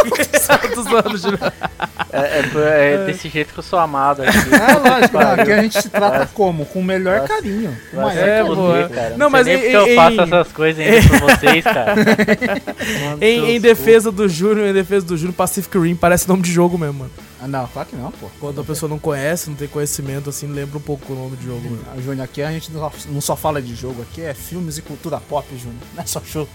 É, 2.14 2.40
é 2.40 2.44
por- 2.44 2.62
é 2.62 3.06
desse 3.06 3.30
jeito 3.30 3.54
que 3.54 3.60
eu 3.60 3.64
sou 3.64 3.80
amado 3.80 4.22
aqui. 4.22 4.38
É 4.38 4.90
lógico, 4.90 5.18
aqui 5.18 5.52
a 5.54 5.62
gente 5.62 5.82
se 5.82 5.90
trata 5.90 6.20
Nossa. 6.20 6.32
como? 6.34 6.66
Com 6.66 6.80
o 6.82 6.84
melhor 6.84 7.22
Nossa. 7.22 7.34
carinho. 7.36 7.78
O 7.94 7.96
Nossa, 7.96 8.16
maior 8.16 8.76
É, 8.78 8.82
é. 8.84 8.90
cara. 8.90 9.10
Não, 9.12 9.18
Não, 9.18 9.30
mas 9.30 9.46
nem 9.46 9.56
em- 9.56 9.60
porque 9.62 9.76
eu 9.78 9.88
em- 9.88 9.96
faço 9.96 10.22
essas 10.22 10.48
coisas 10.52 10.86
ainda 10.86 11.08
por 11.08 11.20
vocês, 11.22 11.64
cara. 11.64 11.96
Mano, 13.06 13.18
Em, 13.24 13.56
em 13.56 13.62
defesa 13.62 14.12
do 14.12 14.28
Júnior, 14.28 14.68
em 14.68 14.74
defesa 14.74 15.06
do 15.06 15.16
Júnior, 15.16 15.36
Pacific 15.36 15.78
Rim 15.80 15.96
parece 15.96 16.28
nome 16.28 16.42
de 16.42 16.52
jogo 16.52 16.78
mesmo, 16.78 17.00
mano. 17.00 17.12
Ah, 17.42 17.48
não, 17.48 17.66
claro 17.68 17.88
que 17.88 17.96
não, 17.96 18.12
pô. 18.12 18.28
Quando 18.42 18.60
a 18.60 18.64
pessoa 18.64 18.90
não 18.90 19.00
conhece, 19.00 19.50
não 19.50 19.56
tem 19.56 19.68
conhecimento, 19.70 20.30
assim, 20.30 20.48
lembra 20.48 20.78
um 20.78 20.82
pouco 20.82 21.14
o 21.14 21.16
nome 21.16 21.38
do 21.38 21.44
jogo, 21.44 21.62
mano. 21.64 21.84
Ah, 21.92 22.02
Júnior, 22.02 22.26
aqui 22.26 22.42
a 22.44 22.52
gente 22.52 22.72
não 22.74 22.82
só- 22.82 22.92
não 23.10 23.22
só 23.22 23.36
fala 23.38 23.62
de 23.62 23.74
jogo, 23.74 24.02
aqui 24.02 24.22
é 24.22 24.34
filmes 24.34 24.78
e 24.78 24.82
cultura 24.82 25.18
pop, 25.18 25.48
Júnior. 25.58 25.80
Não 25.96 26.04
é 26.04 26.06
só 26.06 26.22
show. 26.26 26.48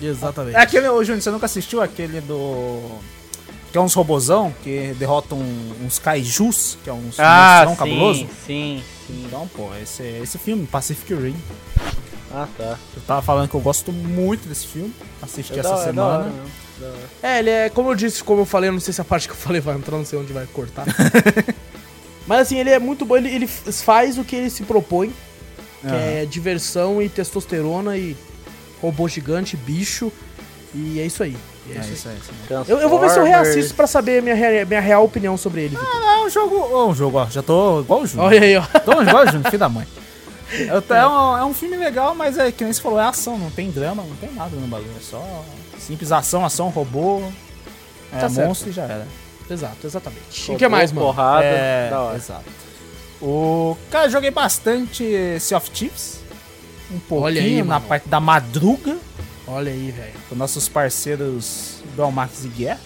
Exatamente. 0.00 0.56
É 0.56 0.60
aquele, 0.60 0.88
ô 0.88 1.02
Júnior, 1.02 1.22
você 1.22 1.30
nunca 1.30 1.46
assistiu 1.46 1.80
aquele 1.82 2.20
do. 2.20 2.98
Que 3.70 3.76
é 3.76 3.80
uns 3.80 3.92
robozão 3.92 4.54
que 4.62 4.94
derrotam 4.98 5.38
uns 5.84 5.98
kaijus, 5.98 6.78
que 6.82 6.88
é 6.88 6.92
uns 6.92 7.18
Ah, 7.20 7.64
monstrão 7.66 7.72
sim, 7.72 7.76
cabuloso. 7.76 8.20
sim, 8.46 8.82
sim. 9.06 9.24
Então, 9.26 9.46
pô, 9.54 9.68
esse, 9.82 10.02
esse 10.02 10.38
filme, 10.38 10.66
Pacific 10.66 11.12
Rim. 11.14 11.36
Ah, 12.32 12.46
tá. 12.56 12.78
Eu 12.96 13.02
tava 13.06 13.20
falando 13.22 13.48
que 13.48 13.54
eu 13.54 13.60
gosto 13.60 13.92
muito 13.92 14.48
desse 14.48 14.66
filme. 14.68 14.92
Assisti 15.20 15.52
É 15.54 15.58
essa 15.60 15.68
da- 15.70 15.74
é 15.74 15.78
da 15.78 15.84
semana. 15.84 16.18
da 16.80 16.86
hora. 16.86 16.94
É, 17.22 17.38
ele 17.40 17.50
é, 17.50 17.68
como 17.68 17.90
eu 17.90 17.94
disse, 17.94 18.22
como 18.24 18.40
eu 18.42 18.46
falei, 18.46 18.68
eu 18.68 18.72
não 18.72 18.80
sei 18.80 18.94
se 18.94 19.00
a 19.00 19.04
parte 19.04 19.26
que 19.28 19.32
eu 19.32 19.36
falei 19.38 19.60
vai 19.60 19.76
entrar, 19.76 19.96
não 19.98 20.04
sei 20.04 20.18
onde 20.18 20.32
vai 20.32 20.46
cortar. 20.46 20.86
Mas 22.26 22.40
assim, 22.42 22.58
ele 22.58 22.70
é 22.70 22.78
muito 22.78 23.04
bom, 23.04 23.16
ele, 23.16 23.28
ele 23.34 23.46
faz 23.46 24.18
o 24.18 24.24
que 24.24 24.36
ele 24.36 24.50
se 24.50 24.62
propõe, 24.62 25.08
que 25.80 25.86
Aham. 25.86 25.96
é 25.96 26.26
diversão 26.26 27.00
e 27.02 27.08
testosterona 27.08 27.96
e 27.96 28.16
robô 28.80 29.08
gigante, 29.08 29.56
bicho, 29.56 30.12
e 30.74 31.00
é 31.00 31.06
isso 31.06 31.22
aí. 31.22 31.36
É 31.70 31.76
É 31.76 31.80
isso 31.80 31.88
aí. 31.88 31.92
isso 31.94 32.08
aí. 32.08 32.16
isso 32.16 32.30
aí. 32.50 32.64
Eu, 32.70 32.78
eu 32.78 32.88
vou 32.88 32.98
ver 32.98 33.10
se 33.10 33.18
eu 33.18 33.24
reassisto 33.24 33.74
pra 33.74 33.86
saber 33.86 34.22
minha, 34.22 34.34
rea- 34.34 34.64
minha 34.64 34.80
real 34.80 35.04
opinião 35.04 35.36
sobre 35.36 35.62
ele, 35.62 35.76
Vitor. 35.76 35.86
É 35.86 36.24
um 36.24 36.30
jogo. 36.30 36.56
ó, 36.72 36.86
um 36.88 36.94
jogo, 36.94 37.18
ó. 37.18 37.26
Já 37.26 37.42
tô 37.42 37.80
igual 37.80 38.00
o 38.02 38.06
Júnior. 38.06 38.26
Olha 38.28 38.40
aí, 38.40 38.56
ó. 38.56 38.62
Tô 38.80 38.92
igual 39.02 39.22
o 39.24 39.26
Júnior, 39.26 39.44
filho 39.46 39.58
da 39.58 39.68
mãe. 39.68 39.86
Tô- 40.86 40.94
é, 40.94 41.06
um, 41.06 41.38
é 41.38 41.44
um 41.44 41.52
filme 41.52 41.76
legal, 41.76 42.14
mas 42.14 42.38
é 42.38 42.50
que 42.50 42.64
nem 42.64 42.72
você 42.72 42.80
falou, 42.80 42.98
é 42.98 43.04
ação, 43.04 43.36
não 43.36 43.50
tem 43.50 43.70
drama, 43.70 44.02
não 44.02 44.16
tem 44.16 44.32
nada 44.32 44.56
no 44.56 44.66
bagulho. 44.66 44.90
É 44.96 45.00
só 45.02 45.44
simples 45.78 46.10
ação, 46.10 46.44
ação, 46.44 46.68
robô. 46.70 47.20
É 48.12 48.18
Tá 48.20 48.28
certo. 48.30 48.48
monstro 48.48 48.70
e 48.70 48.72
já 48.72 48.84
era. 48.84 49.06
Exato, 49.50 49.86
exatamente. 49.86 50.50
e 50.50 50.54
o 50.54 50.58
que 50.58 50.68
mais, 50.68 50.90
mano? 50.92 51.06
Porrada, 51.06 51.44
é, 51.44 51.88
da 51.90 52.00
hora. 52.00 52.16
exato. 52.16 52.44
O 53.20 53.76
cara, 53.90 54.06
eu 54.06 54.10
joguei 54.10 54.30
bastante 54.30 55.38
Sea 55.40 55.58
of 55.58 55.70
Thieves. 55.70 56.20
Um 56.90 56.98
pouquinho 57.00 57.22
Olha 57.24 57.40
aí, 57.42 57.58
na 57.58 57.74
mano. 57.74 57.86
parte 57.86 58.08
da 58.08 58.20
madruga, 58.20 58.96
Olha 59.46 59.70
aí, 59.72 59.90
velho. 59.90 60.12
com 60.28 60.34
nossos 60.34 60.68
parceiros 60.68 61.82
Belmax 61.96 62.44
e 62.44 62.48
Guerra. 62.48 62.80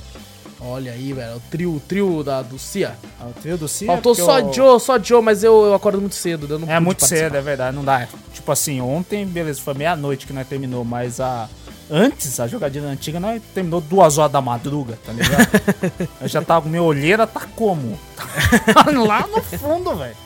Olha 0.64 0.92
aí, 0.92 1.12
velho. 1.12 1.36
O 1.36 1.40
trio, 1.50 1.74
o 1.74 1.80
trio 1.80 2.22
da, 2.22 2.40
do 2.40 2.56
Cia. 2.58 2.96
É 3.20 3.24
O 3.24 3.32
trio 3.32 3.58
do 3.58 3.66
Cia. 3.66 3.86
Faltou 3.88 4.14
só 4.14 4.38
eu- 4.38 4.52
Joe, 4.52 4.80
só 4.80 4.96
Joe, 4.98 5.20
mas 5.20 5.42
eu, 5.42 5.64
eu 5.64 5.74
acordo 5.74 6.00
muito 6.00 6.14
cedo. 6.14 6.46
Eu 6.48 6.58
não 6.60 6.70
É 6.70 6.78
muito 6.78 6.98
participar. 7.00 7.20
cedo, 7.24 7.36
é 7.36 7.40
verdade, 7.40 7.74
não 7.76 7.84
dá. 7.84 8.06
Tipo 8.32 8.52
assim, 8.52 8.80
ontem, 8.80 9.26
beleza, 9.26 9.60
foi 9.60 9.74
meia-noite 9.74 10.24
que 10.26 10.32
nós 10.32 10.46
terminou, 10.46 10.84
mas 10.84 11.20
a. 11.20 11.48
Antes, 11.90 12.38
a 12.40 12.46
jogadinha 12.46 12.84
antiga, 12.84 13.18
nós 13.20 13.42
terminou 13.52 13.80
duas 13.80 14.16
horas 14.18 14.32
da 14.32 14.40
madruga, 14.40 14.98
tá 15.04 15.12
ligado? 15.12 15.48
eu 16.22 16.28
já 16.28 16.40
tava 16.40 16.62
com 16.62 16.68
minha 16.68 16.82
olheira, 16.82 17.26
tá 17.26 17.40
como? 17.56 17.98
Lá 19.06 19.26
no 19.26 19.42
fundo, 19.42 19.96
velho. 19.96 20.16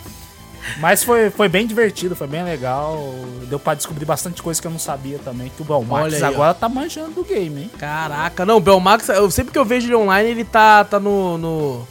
Mas 0.79 1.03
foi, 1.03 1.31
foi 1.31 1.49
bem 1.49 1.67
divertido, 1.67 2.15
foi 2.17 2.27
bem 2.27 2.43
legal. 2.45 3.15
Deu 3.49 3.59
pra 3.59 3.75
descobrir 3.75 4.05
bastante 4.05 4.43
coisa 4.43 4.61
que 4.61 4.67
eu 4.67 4.71
não 4.71 4.79
sabia 4.79 5.19
também. 5.19 5.51
Que 5.55 5.63
o 5.63 5.65
Belmax 5.65 6.15
aí, 6.15 6.23
ó. 6.23 6.27
agora 6.27 6.55
tá 6.55 6.69
manjando 6.69 7.13
do 7.13 7.25
game, 7.25 7.63
hein? 7.63 7.71
Caraca, 7.79 8.45
não, 8.45 8.57
o 8.57 8.61
Belmax, 8.61 9.09
eu, 9.09 9.31
sempre 9.31 9.53
que 9.53 9.59
eu 9.59 9.65
vejo 9.65 9.87
ele 9.87 9.97
online, 9.97 10.31
ele 10.31 10.45
tá, 10.45 10.85
tá 10.85 11.01
no. 11.01 11.39
no. 11.39 11.89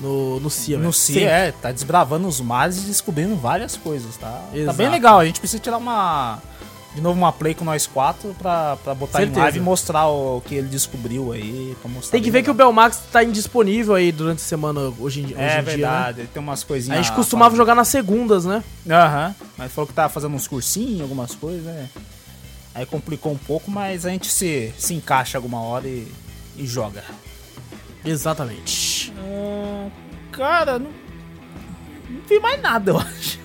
no, 0.00 0.40
no 0.40 0.50
Cia, 0.50 0.78
No. 0.78 0.92
Cia, 0.92 1.28
é, 1.28 1.52
tá 1.52 1.70
desbravando 1.72 2.26
os 2.26 2.40
mares 2.40 2.78
e 2.78 2.86
descobrindo 2.86 3.36
várias 3.36 3.76
coisas, 3.76 4.16
tá? 4.16 4.28
Tá 4.50 4.56
Exato. 4.56 4.76
bem 4.76 4.88
legal. 4.88 5.18
A 5.18 5.24
gente 5.24 5.40
precisa 5.40 5.62
tirar 5.62 5.76
uma. 5.76 6.38
De 6.94 7.00
novo, 7.00 7.16
uma 7.18 7.32
play 7.32 7.54
com 7.54 7.64
nós 7.64 7.86
quatro 7.86 8.34
pra, 8.36 8.76
pra 8.78 8.94
botar 8.96 9.18
Certeza. 9.18 9.38
em 9.38 9.42
live 9.44 9.58
e 9.58 9.62
mostrar 9.62 10.08
o 10.08 10.40
que 10.44 10.56
ele 10.56 10.66
descobriu 10.68 11.30
aí. 11.32 11.76
Pra 11.80 11.88
Tem 12.10 12.20
que 12.20 12.32
ver 12.32 12.42
que 12.42 12.50
o 12.50 12.54
Belmax 12.54 12.98
tá 13.12 13.22
indisponível 13.22 13.94
aí 13.94 14.10
durante 14.10 14.38
a 14.38 14.44
semana 14.44 14.80
hoje 14.98 15.20
em, 15.20 15.24
hoje 15.26 15.34
É 15.36 15.36
em 15.36 15.36
dia, 15.36 15.54
né? 15.62 15.62
verdade, 15.62 16.20
ele 16.22 16.28
tem 16.28 16.42
umas 16.42 16.62
A 16.62 16.66
coisinhas. 16.66 17.06
gente 17.06 17.14
costumava 17.14 17.54
jogar 17.54 17.76
nas 17.76 17.86
segundas, 17.86 18.44
né? 18.44 18.64
Aham, 18.88 19.34
mas 19.56 19.72
falou 19.72 19.86
que 19.86 19.94
tava 19.94 20.08
fazendo 20.08 20.34
uns 20.34 20.48
cursinhos, 20.48 21.02
algumas 21.02 21.32
coisas, 21.34 21.62
né? 21.64 21.88
Aí 22.74 22.84
complicou 22.86 23.32
um 23.32 23.38
pouco, 23.38 23.70
mas 23.70 24.04
a 24.04 24.10
gente 24.10 24.28
se, 24.30 24.72
se 24.76 24.92
encaixa 24.94 25.38
alguma 25.38 25.60
hora 25.60 25.86
e, 25.86 26.06
e 26.56 26.66
joga. 26.66 27.04
Exatamente. 28.04 29.12
Ah, 29.16 29.88
cara, 30.32 30.78
não, 30.78 30.90
não 32.08 32.20
vi 32.28 32.38
mais 32.40 32.60
nada, 32.60 32.90
eu 32.92 32.98
acho. 32.98 33.38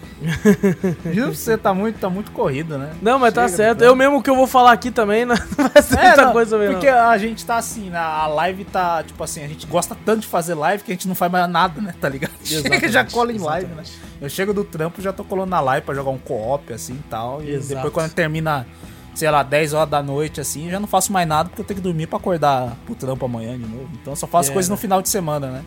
Viu? 1.04 1.34
Você 1.34 1.58
tá 1.58 1.74
muito, 1.74 2.00
tá 2.00 2.10
muito 2.10 2.32
corrido, 2.32 2.78
né? 2.78 2.94
Não, 3.02 3.20
mas 3.20 3.34
tá 3.34 3.42
Chega 3.42 3.52
do 3.54 3.58
certo. 3.58 3.78
plano. 3.80 3.92
Eu 3.92 3.96
mesmo 3.96 4.24
que 4.24 4.30
eu 4.30 4.36
vou 4.36 4.48
falar 4.48 4.72
aqui 4.72 4.92
também, 4.92 5.26
não 5.26 5.36
vai 5.58 5.82
ser 5.82 5.98
É, 6.00 6.08
muita 6.08 6.22
não, 6.26 6.32
coisa 6.32 6.58
também, 6.58 6.72
Porque 6.74 6.88
a 6.88 7.18
gente 7.18 7.46
tá 7.46 7.58
assim, 7.58 7.90
na, 7.90 8.02
a 8.02 8.28
live 8.28 8.64
tá, 8.66 9.04
tipo 9.04 9.22
assim, 9.24 9.44
a 9.44 9.48
gente 9.48 9.66
gosta 9.68 9.96
tanto 10.06 10.22
de 10.22 10.28
fazer 10.28 10.54
live 10.54 10.84
que 10.84 10.92
a 10.92 10.96
gente 10.96 11.08
não 11.08 11.16
faz 11.16 11.32
mais 11.32 11.50
nada, 11.50 11.82
né? 11.82 11.94
Tá 12.00 12.08
ligado? 12.10 12.32
Chega 12.44 12.60
Exatamente, 12.62 12.92
já 12.92 13.04
cola 13.06 13.32
em 13.32 13.38
live, 13.38 13.68
né? 13.68 13.82
exatamente. 13.82 14.16
Eu 14.22 14.30
chego 14.30 14.54
do 14.54 14.64
trampo 14.64 15.02
já 15.02 15.12
tô 15.12 15.24
colando 15.24 15.50
na 15.52 15.60
live 15.60 15.86
pra 15.86 15.94
jogar 15.94 16.12
um 16.12 16.18
co-op, 16.18 16.72
assim 16.74 16.94
e 16.94 17.10
tal. 17.10 17.44
E 17.44 17.58
depois 17.60 17.92
quando 17.94 18.12
termina, 18.14 18.66
sei 19.14 19.30
lá, 19.30 19.44
10 19.44 19.74
horas 19.74 19.90
da 19.90 20.02
noite, 20.02 20.40
assim, 20.40 20.70
já 20.70 20.80
não 20.80 20.88
faço 20.88 21.12
mais 21.12 21.28
nada 21.28 21.50
porque 21.50 21.62
eu 21.62 21.66
tenho 21.66 21.78
que 21.78 21.84
dormir 21.84 22.08
pra 22.08 22.18
acordar 22.18 22.78
pro 22.86 22.96
trampo 22.96 23.26
amanhã 23.26 23.54
de 23.58 23.66
novo. 23.66 23.90
Então 24.02 24.14
eu 24.14 24.18
só 24.18 24.26
faço 24.26 24.50
É, 24.52 24.54
coisas 24.54 24.70
né? 24.70 24.74
no 24.74 24.78
final 24.80 25.02
de 25.02 25.10
semana, 25.10 25.48
né? 25.48 25.62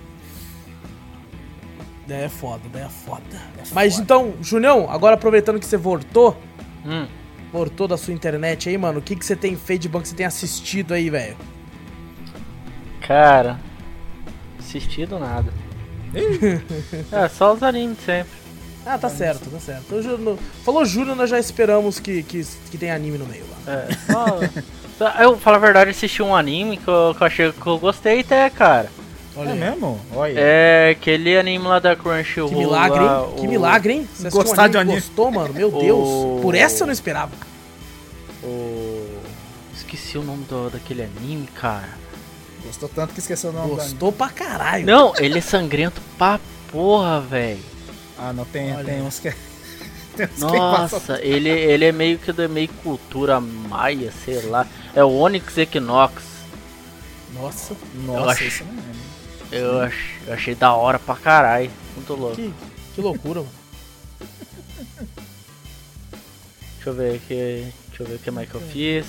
Daí 2.08 2.22
é 2.24 2.28
foda, 2.28 2.62
daí 2.72 2.82
é 2.82 2.88
foda. 2.88 3.22
Mas 3.72 3.98
então, 3.98 4.32
Junião, 4.40 4.90
agora 4.90 5.14
aproveitando 5.14 5.60
que 5.60 5.66
você 5.66 5.76
voltou, 5.76 6.36
Hum, 6.86 7.06
voltou 7.52 7.86
da 7.86 7.96
sua 7.98 8.14
internet 8.14 8.68
aí, 8.68 8.78
mano, 8.78 8.98
o 8.98 9.02
que, 9.02 9.14
que 9.14 9.24
você 9.26 9.36
tem 9.36 9.54
feito 9.56 9.82
de 9.82 9.88
bom 9.90 10.00
que 10.00 10.08
você 10.08 10.14
tem 10.16 10.24
assistido 10.26 10.94
aí, 10.94 11.10
velho? 11.10 11.36
cara, 13.06 13.58
assistido 14.58 15.18
nada. 15.18 15.52
é, 17.12 17.28
só 17.28 17.52
os 17.52 17.62
animes 17.62 17.98
sempre. 18.04 18.32
Ah, 18.86 18.96
tá 18.96 19.08
certo, 19.10 19.50
tá 19.50 19.58
certo. 19.60 19.94
O 19.94 20.02
Júnior- 20.02 20.38
falou 20.64 20.84
Júnior, 20.84 21.14
nós 21.14 21.28
já 21.28 21.38
esperamos 21.38 22.00
que, 22.00 22.22
que, 22.22 22.42
que 22.70 22.78
tem 22.78 22.90
anime 22.90 23.18
no 23.18 23.26
meio 23.26 23.44
lá. 23.50 23.72
É, 23.72 23.88
só, 24.10 24.38
só- 24.96 25.10
eu, 25.22 25.38
falo 25.38 25.56
a 25.56 25.60
verdade, 25.60 25.90
assisti 25.90 26.22
um 26.22 26.34
anime 26.34 26.78
que 26.78 26.88
eu, 26.88 27.14
que 27.16 27.22
eu 27.22 27.26
achei 27.26 27.52
que 27.52 27.66
eu 27.66 27.78
gostei 27.78 28.20
até, 28.20 28.48
cara. 28.48 28.90
Olha 29.38 29.48
É 29.50 29.52
aí. 29.52 29.58
mesmo? 29.58 30.00
Olha. 30.14 30.34
É 30.40 30.90
aquele 30.90 31.38
anime 31.38 31.64
lá 31.66 31.78
da 31.78 31.94
Crunchyroll. 31.94 32.48
Que 32.50 32.56
milagre, 32.56 32.98
hein? 32.98 33.06
lá, 33.06 33.28
Que 33.36 33.46
o- 33.46 33.48
milagre, 33.48 33.92
hein? 33.94 34.08
Você 34.12 34.26
assistiu 34.26 34.40
um 34.40 34.44
Gostar 34.44 34.68
de 34.68 34.76
anime. 34.78 34.96
Gostou, 35.00 35.30
mano? 35.30 35.54
Meu 35.54 35.68
O- 35.74 35.80
Deus. 35.80 36.42
Por 36.42 36.54
essa 36.54 36.82
eu 36.82 36.86
não 36.86 36.92
esperava. 36.92 37.30
o- 38.42 39.18
Esqueci 39.74 40.18
o 40.18 40.22
nome 40.22 40.44
do, 40.44 40.68
daquele 40.70 41.02
anime, 41.02 41.46
cara. 41.54 41.88
Gostou 42.64 42.88
tanto 42.88 43.14
que 43.14 43.20
esqueceu 43.20 43.50
o 43.50 43.52
nome 43.52 43.68
do 43.68 43.72
anime. 43.74 43.88
Gostou 43.90 44.12
pra 44.12 44.28
caralho. 44.28 44.84
Não, 44.84 45.14
ele 45.16 45.38
é 45.38 45.40
sangrento 45.40 46.00
pra 46.18 46.38
porra, 46.70 47.20
velho. 47.20 47.60
Ah, 48.18 48.32
não, 48.32 48.44
tem, 48.44 48.74
Olha. 48.74 48.84
tem 48.84 49.00
uns 49.02 49.18
que. 49.20 49.30
tem 50.16 50.26
uns 50.26 50.34
que 50.34 50.58
passam- 50.58 50.98
Nossa, 50.98 51.20
ele, 51.22 51.48
ele 51.48 51.84
é 51.84 51.92
meio 51.92 52.18
que 52.18 52.32
da 52.32 52.48
meio 52.48 52.68
cultura 52.82 53.40
maia, 53.40 54.12
sei 54.24 54.42
lá. 54.42 54.66
É 54.94 55.02
o 55.04 55.10
Onyx 55.12 55.56
Equinox. 55.56 56.22
Nossa, 57.34 57.76
Nossa, 58.04 58.30
acho- 58.32 58.44
isso 58.44 58.64
não 58.64 58.72
lembro. 58.72 59.07
Eu, 59.50 59.80
ach, 59.80 59.94
eu 60.26 60.34
achei 60.34 60.54
da 60.54 60.72
hora 60.74 60.98
pra 60.98 61.14
caralho. 61.16 61.70
Muito 61.96 62.14
louco. 62.14 62.36
que, 62.36 62.52
que 62.94 63.00
loucura, 63.00 63.40
mano. 63.40 63.52
Deixa 66.74 66.90
eu 66.90 66.94
ver 66.94 67.14
aqui. 67.16 67.72
Deixa 67.88 68.02
eu 68.02 68.06
ver 68.06 68.14
o 68.14 68.18
que 68.18 68.30
mais 68.30 68.48
que 68.48 68.54
eu 68.54 68.60
fiz. 68.60 69.06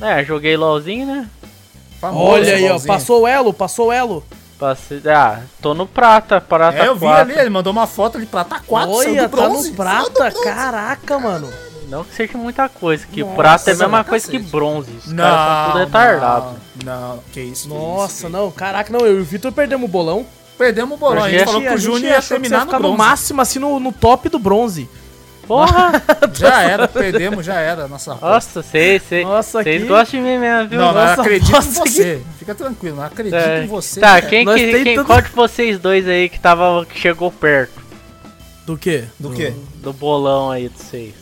É, 0.00 0.24
joguei 0.24 0.56
LOLzinho, 0.56 1.06
né? 1.06 1.28
Famoso, 2.00 2.32
Olha 2.32 2.54
aí, 2.56 2.68
ó. 2.68 2.78
Passou 2.80 3.22
o 3.22 3.26
elo, 3.28 3.52
passou 3.52 3.88
o 3.88 3.92
elo. 3.92 4.24
Passei. 4.58 5.00
Ah, 5.06 5.42
tô 5.60 5.74
no 5.74 5.86
prata, 5.86 6.40
prata 6.40 6.78
É, 6.78 6.88
eu 6.88 6.94
vi 6.94 7.00
4. 7.00 7.20
ali, 7.22 7.38
ele 7.40 7.50
mandou 7.50 7.72
uma 7.72 7.86
foto 7.86 8.16
ali 8.16 8.26
prata 8.26 8.60
4, 8.64 8.94
saiu 8.96 9.10
Olha, 9.10 9.22
tá 9.22 9.28
bronze. 9.28 9.70
no 9.70 9.76
prata. 9.76 10.30
Caraca, 10.30 11.18
mano. 11.18 11.52
Não 11.92 12.04
que 12.04 12.14
seja 12.14 12.38
muita 12.38 12.68
coisa, 12.70 13.06
que 13.06 13.22
Nossa, 13.22 13.36
prata 13.36 13.70
é 13.70 13.74
a 13.74 13.76
mesma 13.76 14.02
coisa 14.02 14.30
que 14.30 14.38
bronze. 14.38 14.90
Os 15.04 15.12
Não, 15.12 15.22
caras 15.24 15.62
são 15.64 15.72
tudo 15.72 15.84
retardado. 15.84 16.56
Não, 16.84 17.00
não, 17.00 17.18
que 17.32 17.40
isso. 17.42 17.68
que 17.68 17.74
Nossa, 17.74 18.12
isso, 18.14 18.26
que 18.26 18.32
não. 18.32 18.50
Caraca, 18.50 18.90
não. 18.92 19.00
Eu 19.06 19.18
e 19.18 19.20
o 19.20 19.24
Vitor 19.24 19.52
perdemos 19.52 19.86
o 19.88 19.92
bolão. 19.92 20.24
Perdemos 20.56 20.94
o 20.94 20.96
bolão, 20.96 21.22
a 21.24 21.28
gente 21.28 21.44
Porque 21.44 21.52
falou 21.52 21.62
que 21.68 21.74
o 21.74 21.78
Júnior 21.78 22.12
ia 22.14 22.22
que 22.22 22.28
terminar 22.28 22.56
ia 22.60 22.64
no 22.64 22.70
ficar 22.72 22.80
no 22.80 22.96
máximo, 22.96 23.40
assim, 23.42 23.58
no, 23.58 23.78
no 23.78 23.92
top 23.92 24.28
do 24.30 24.38
bronze. 24.38 24.88
Porra! 25.46 26.02
Já 26.32 26.62
era, 26.62 26.86
perdemos, 26.88 27.44
já 27.44 27.56
era. 27.56 27.88
Nossa, 27.88 28.14
Nossa, 28.14 28.62
vocês 28.62 29.02
Nossa, 29.24 29.60
vocês 29.62 29.82
aqui- 29.82 29.88
gostam 29.88 30.20
de 30.20 30.26
mim 30.26 30.38
mesmo, 30.38 30.68
viu? 30.70 30.78
Não, 30.78 30.94
não 30.94 30.94
Nossa, 30.94 31.20
acredito 31.20 31.48
em 31.50 31.52
nossa, 31.52 31.70
você. 31.80 32.22
Fica 32.38 32.54
tranquilo, 32.54 32.96
não 32.96 33.02
acredito 33.04 33.34
É. 33.34 33.64
em 33.64 33.66
você. 33.66 34.00
Tá, 34.00 34.06
cara. 34.20 34.26
quem, 34.28 34.46
que, 34.46 34.82
quem 34.84 34.94
tanto- 34.94 35.06
qual 35.08 35.20
de 35.20 35.28
vocês 35.30 35.78
dois 35.80 36.06
aí 36.08 36.28
que 36.28 36.38
tava 36.38 36.86
que 36.86 36.96
chegou 36.98 37.30
perto 37.32 37.82
Do 38.64 38.78
quê? 38.78 39.04
Do 39.18 39.30
quê? 39.30 39.52
do 39.74 39.92
bolão 39.92 40.50
aí 40.52 40.68
de 40.68 40.78
vocês? 40.78 41.21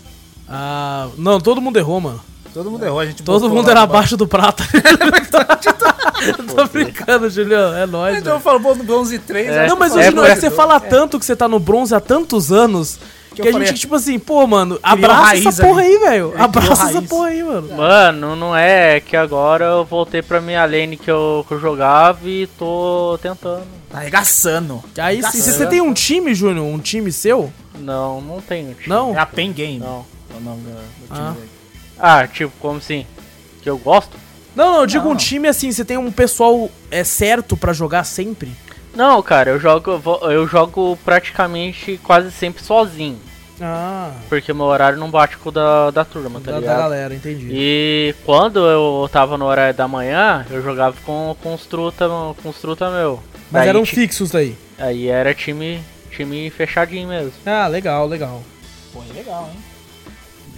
Ah, 0.50 1.08
não, 1.16 1.40
todo 1.40 1.60
mundo 1.60 1.78
errou, 1.78 2.00
mano. 2.00 2.20
Todo 2.52 2.68
mundo 2.68 2.84
errou, 2.84 2.98
a 2.98 3.06
gente 3.06 3.22
Todo 3.22 3.48
mundo 3.48 3.70
era 3.70 3.82
abaixo 3.82 4.16
do 4.16 4.26
prata. 4.26 4.64
Tô 6.54 6.66
brincando, 6.66 7.30
Juliano. 7.30 7.76
É 7.76 7.86
nóis, 7.86 8.18
Então 8.18 8.32
velho. 8.38 8.42
falou 8.42 8.74
no 8.74 8.82
bronze 8.84 9.18
3. 9.18 9.48
É. 9.48 9.66
Não, 9.68 9.76
mas 9.76 9.94
É, 9.94 10.00
hoje 10.00 10.10
não, 10.10 10.24
foi- 10.24 10.34
você 10.34 10.50
fala 10.50 10.80
tanto 10.80 11.18
que 11.18 11.24
você 11.24 11.36
tá 11.36 11.46
no 11.48 11.58
bronze 11.60 11.94
há 11.94 12.00
tantos 12.00 12.50
anos 12.52 12.98
que, 13.34 13.40
eu 13.42 13.48
a 13.48 13.52
falei, 13.52 13.68
gente, 13.68 13.78
tipo 13.80 13.94
assim, 13.94 14.18
pô, 14.18 14.44
mano, 14.48 14.78
abraça 14.82 15.22
raiz 15.22 15.46
essa 15.46 15.62
porra 15.62 15.82
ali. 15.82 15.90
aí, 15.92 15.98
velho. 15.98 16.30
Criou 16.30 16.44
Abraça 16.44 16.88
essa 16.90 17.02
porra 17.02 17.28
aí, 17.28 17.42
mano. 17.44 17.76
Mano, 17.76 18.34
não 18.36 18.56
é 18.56 18.98
que 19.00 19.16
agora 19.16 19.64
eu 19.66 19.84
voltei 19.84 20.20
pra 20.20 20.40
minha 20.40 20.64
lane 20.64 20.96
que 20.96 21.08
eu, 21.10 21.44
que 21.46 21.54
eu 21.54 21.60
jogava 21.60 22.28
e 22.28 22.48
tô 22.58 23.16
tentando. 23.22 23.62
Tá 23.88 23.98
arregaçando. 23.98 24.82
Aí, 24.98 25.22
se 25.22 25.40
você 25.40 25.66
tem 25.66 25.80
um 25.80 25.94
time, 25.94 26.34
Júnior, 26.34 26.66
um 26.66 26.78
time 26.80 27.12
seu? 27.12 27.52
Não, 27.78 28.20
não 28.20 28.40
tenho 28.40 28.74
time. 28.74 28.88
Não? 28.88 29.14
É 29.14 29.18
a 29.20 29.26
Pen 29.26 29.52
Game. 29.52 29.78
Não. 29.78 30.04
É 30.32 30.36
o 30.36 30.40
nome 30.40 30.62
do, 30.62 30.70
do 30.70 31.14
time 31.14 31.18
Ah. 31.28 31.32
dele. 31.32 31.48
Ah, 31.98 32.26
tipo, 32.26 32.52
como 32.60 32.78
assim? 32.78 33.06
Que 33.62 33.68
eu 33.68 33.76
gosto? 33.78 34.16
Não, 34.56 34.72
não, 34.72 34.80
eu 34.80 34.86
digo 34.86 35.04
Não. 35.04 35.12
um 35.12 35.16
time 35.16 35.46
assim, 35.48 35.70
você 35.70 35.84
tem 35.84 35.96
um 35.98 36.10
pessoal 36.10 36.70
é 36.90 37.04
certo 37.04 37.56
pra 37.56 37.72
jogar 37.72 38.04
sempre. 38.04 38.50
Não, 38.94 39.22
cara, 39.22 39.50
eu 39.50 39.60
jogo, 39.60 39.90
eu 40.30 40.46
jogo 40.48 40.98
praticamente 41.04 42.00
quase 42.02 42.30
sempre 42.32 42.62
sozinho. 42.64 43.18
Ah, 43.60 44.12
Porque 44.28 44.52
meu 44.54 44.64
horário 44.64 44.98
não 44.98 45.10
bate 45.10 45.36
com 45.36 45.50
o 45.50 45.52
da, 45.52 45.90
da 45.90 46.02
turma, 46.04 46.40
tá 46.40 46.46
da, 46.46 46.52
da 46.52 46.60
ligado? 46.60 46.78
galera, 46.78 47.14
entendi. 47.14 47.48
E 47.52 48.14
quando 48.24 48.58
eu 48.66 49.08
tava 49.12 49.36
no 49.36 49.44
horário 49.44 49.74
da 49.76 49.86
manhã, 49.86 50.46
eu 50.50 50.62
jogava 50.62 50.96
com, 51.04 51.36
com 51.42 51.52
os 51.54 51.66
truta, 51.66 52.08
com 52.42 52.48
os 52.48 52.56
truta 52.58 52.90
meu. 52.90 53.22
Mas 53.50 53.60
Daí 53.62 53.68
eram 53.68 53.82
ti- 53.84 53.94
fixos 53.94 54.30
daí. 54.30 54.56
Aí 54.78 55.08
era 55.08 55.34
time, 55.34 55.82
time 56.10 56.48
fechadinho 56.50 57.06
mesmo. 57.08 57.32
Ah, 57.44 57.66
legal, 57.68 58.06
legal. 58.06 58.42
Pô, 58.94 59.02
é 59.10 59.12
legal, 59.12 59.50
hein? 59.52 59.60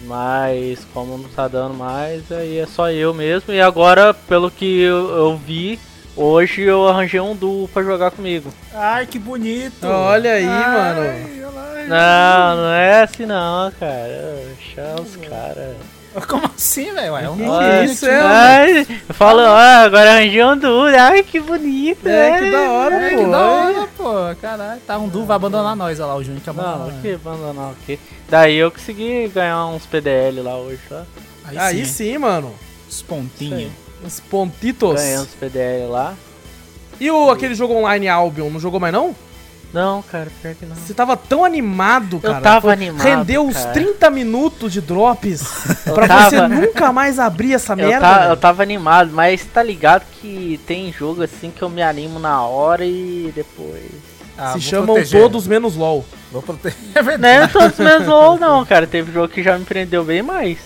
Mas 0.04 0.84
como 0.92 1.16
não 1.16 1.28
tá 1.28 1.46
dando 1.48 1.74
mais, 1.74 2.30
aí 2.32 2.58
é 2.58 2.66
só 2.66 2.90
eu 2.90 3.14
mesmo. 3.14 3.52
E 3.52 3.60
agora, 3.60 4.12
pelo 4.12 4.50
que 4.50 4.80
eu, 4.80 5.08
eu 5.10 5.36
vi, 5.36 5.78
hoje 6.16 6.62
eu 6.62 6.88
arranjei 6.88 7.20
um 7.20 7.36
duo 7.36 7.68
pra 7.68 7.82
jogar 7.82 8.10
comigo. 8.10 8.52
Ai, 8.74 9.06
que 9.06 9.18
bonito. 9.18 9.86
Olha 9.86 10.32
aí, 10.32 10.46
Ai, 10.46 10.68
mano. 10.72 11.00
olha 11.00 11.50
lá. 11.50 11.72
Não, 11.86 12.56
não 12.62 12.68
é 12.72 13.02
assim 13.02 13.26
não, 13.26 13.70
cara. 13.72 14.44
Chama 14.74 15.00
os 15.02 15.16
caras. 15.16 15.76
Como 16.28 16.44
assim, 16.54 16.92
velho? 16.92 17.16
É 17.16 17.30
um 17.30 17.36
bonito, 17.36 17.84
isso, 17.92 18.06
é? 18.06 18.10
né? 18.10 18.20
Ai, 18.22 18.86
eu 19.08 19.14
falo, 19.14 19.40
ah, 19.40 19.82
agora 19.84 20.12
arranjei 20.12 20.44
um 20.44 20.56
duo. 20.56 20.84
Ai, 20.86 21.22
que 21.22 21.40
bonito. 21.40 22.06
É, 22.06 22.38
que 22.38 22.50
da 22.50 22.60
hora, 22.70 22.94
É, 22.96 23.10
pô. 23.10 23.16
que 23.24 23.30
da 23.30 23.38
hora, 23.40 23.88
pô. 23.96 24.12
Caralho, 24.40 24.80
tá 24.86 24.98
um 24.98 25.08
duo, 25.08 25.24
vai 25.24 25.36
abandonar 25.36 25.74
nós, 25.74 25.98
olha 26.00 26.06
lá, 26.08 26.16
o 26.16 26.22
Júnior 26.22 26.42
que 26.42 26.50
Não, 26.52 26.60
abandonou. 26.64 27.00
que 27.00 27.12
abandonar 27.14 27.70
o 27.72 27.76
quê? 27.86 27.98
Daí 28.28 28.56
eu 28.56 28.70
consegui 28.70 29.28
ganhar 29.34 29.66
uns 29.66 29.86
PDL 29.86 30.42
lá 30.42 30.56
hoje, 30.58 30.80
tá? 30.88 31.04
Aí, 31.44 31.58
Aí 31.58 31.86
sim, 31.86 32.12
sim, 32.12 32.18
mano. 32.18 32.54
os 32.88 33.00
pontinhos. 33.02 33.72
Os 34.04 34.20
pontitos. 34.20 34.94
Ganhei 35.00 35.18
uns 35.18 35.34
PDL 35.34 35.86
lá. 35.90 36.14
E 37.00 37.10
o 37.10 37.30
aquele 37.30 37.54
jogo 37.54 37.74
online 37.74 38.06
Albion, 38.08 38.50
não 38.50 38.60
jogou 38.60 38.78
mais 38.78 38.92
não? 38.92 39.14
Não, 39.72 40.02
cara, 40.02 40.28
pior 40.42 40.54
que 40.54 40.66
não. 40.66 40.76
Você 40.76 40.92
tava 40.92 41.16
tão 41.16 41.44
animado, 41.44 42.20
Eu 42.22 42.30
cara. 42.30 42.40
tava 42.42 42.60
Foi- 42.60 42.72
animado, 42.74 43.02
Rendeu 43.02 43.46
uns 43.46 43.56
cara. 43.56 43.70
30 43.72 44.10
minutos 44.10 44.72
de 44.72 44.80
drops 44.82 45.42
pra 45.94 46.06
tava- 46.06 46.28
você 46.30 46.48
nunca 46.48 46.92
mais 46.92 47.18
abrir 47.18 47.54
essa 47.54 47.72
Eu, 47.72 47.76
merda. 47.76 48.14
velho. 48.18 48.30
eu 48.32 48.36
tava 48.36 48.62
animado, 48.62 49.10
mas 49.12 49.44
tá 49.46 49.62
ligado 49.62 50.04
que 50.20 50.60
tem 50.66 50.92
jogo 50.92 51.22
assim 51.22 51.50
que 51.50 51.62
eu 51.62 51.70
me 51.70 51.80
animo 51.82 52.18
na 52.18 52.42
hora 52.42 52.84
e 52.84 53.32
depois. 53.34 53.90
Ah, 54.36 54.52
Se 54.52 54.60
chamam 54.60 54.86
proteger. 54.94 55.20
todos 55.22 55.46
menos 55.46 55.76
LOL. 55.76 56.04
Vou 56.30 56.42
proteger. 56.42 56.78
É 56.94 57.02
verdade. 57.02 57.38
Não 57.38 57.44
é 57.44 57.48
todos 57.48 57.78
menos 57.78 58.06
LOL, 58.08 58.38
não, 58.38 58.64
cara. 58.66 58.86
Teve 58.86 59.10
jogo 59.12 59.28
que 59.28 59.42
já 59.42 59.56
me 59.58 59.64
prendeu 59.64 60.04
bem 60.04 60.22
mais. 60.22 60.58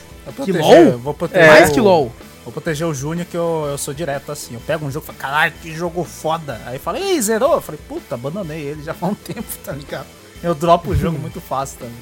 Que 0.45 0.51
LOL? 0.53 0.99
Vou 0.99 1.15
proteger 1.15 1.49
Mais 1.49 1.71
o- 1.71 1.73
que 1.75 1.81
LOL. 1.81 2.13
Vou 2.47 2.53
proteger 2.53 2.87
o 2.87 2.95
Júnior 2.95 3.27
que 3.27 3.37
eu, 3.37 3.67
eu 3.69 3.77
sou 3.77 3.93
direto 3.93 4.31
assim. 4.31 4.55
Eu 4.55 4.61
pego 4.61 4.87
um 4.87 4.91
jogo 4.91 5.05
e 5.05 5.09
falo, 5.09 5.19
caralho, 5.19 5.53
que 5.61 5.75
jogo 5.75 6.05
foda. 6.05 6.61
Aí 6.65 6.79
fala, 6.79 7.01
ei, 7.01 7.21
zerou? 7.21 7.55
Eu 7.55 7.61
falei, 7.61 7.81
puta, 7.89 8.15
abandonei 8.15 8.61
ele 8.61 8.85
já 8.85 8.95
faz 8.95 9.13
um 9.13 9.17
tempo, 9.19 9.49
tá 9.65 9.73
ligado? 9.73 10.07
Eu 10.41 10.55
dropo 10.55 10.91
o 10.91 10.95
jogo 10.97 11.19
muito 11.19 11.41
fácil 11.41 11.81
também. 11.81 11.97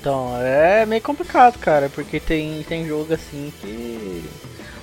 Então, 0.00 0.36
é 0.40 0.86
meio 0.86 1.02
complicado, 1.02 1.58
cara, 1.58 1.90
porque 1.92 2.20
tem, 2.20 2.62
tem 2.62 2.86
jogo 2.86 3.12
assim 3.12 3.52
que. 3.60 4.24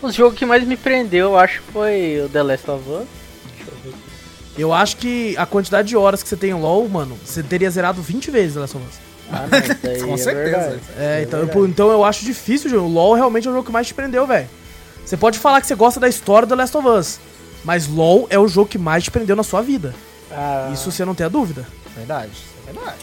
Os 0.01 0.13
jogos 0.13 0.37
que 0.37 0.45
mais 0.45 0.67
me 0.67 0.75
prendeu, 0.75 1.27
eu 1.27 1.37
acho 1.37 1.61
foi 1.71 2.21
o 2.25 2.27
The 2.27 2.43
Last 2.43 2.69
of 2.69 2.89
Us. 2.89 3.07
Deixa 3.55 3.71
eu 3.71 3.77
ver 3.85 3.89
aqui. 3.91 4.61
Eu 4.61 4.73
acho 4.73 4.97
que 4.97 5.33
a 5.37 5.45
quantidade 5.45 5.87
de 5.87 5.95
horas 5.95 6.21
que 6.21 6.27
você 6.27 6.35
tem 6.35 6.49
em 6.49 6.55
LOL, 6.55 6.89
mano, 6.89 7.17
você 7.23 7.41
teria 7.41 7.71
zerado 7.71 8.01
20 8.01 8.29
vezes 8.31 8.55
The 8.55 8.59
Last 8.59 8.75
of 8.75 8.85
Us. 8.85 9.06
Ah, 9.31 9.45
não, 9.47 9.91
aí 9.91 10.01
Com 10.03 10.13
é 10.13 10.17
certeza. 10.17 10.79
É, 10.97 11.19
É 11.19 11.23
então, 11.23 11.39
eu, 11.39 11.67
então 11.67 11.91
eu 11.91 12.03
acho 12.03 12.23
difícil. 12.25 12.81
O 12.81 12.87
LoL 12.87 13.13
realmente 13.13 13.47
é 13.47 13.51
o 13.51 13.53
jogo 13.53 13.65
que 13.65 13.71
mais 13.71 13.87
te 13.87 13.93
prendeu, 13.93 14.25
velho. 14.25 14.47
Você 15.05 15.15
pode 15.15 15.39
falar 15.39 15.61
que 15.61 15.67
você 15.67 15.75
gosta 15.75 15.99
da 15.99 16.09
história 16.09 16.45
do 16.45 16.53
Last 16.55 16.75
of 16.75 16.87
Us, 16.87 17.19
mas 17.63 17.87
LoL 17.87 18.27
é 18.29 18.37
o 18.37 18.47
jogo 18.47 18.69
que 18.69 18.77
mais 18.77 19.03
te 19.05 19.11
prendeu 19.11 19.35
na 19.35 19.43
sua 19.43 19.61
vida. 19.61 19.95
Ah, 20.31 20.69
Isso 20.73 20.91
você 20.91 21.05
não 21.05 21.15
tem 21.15 21.25
a 21.25 21.29
dúvida. 21.29 21.65
Verdade, 21.95 22.31
é 22.67 22.73
verdade. 22.73 22.97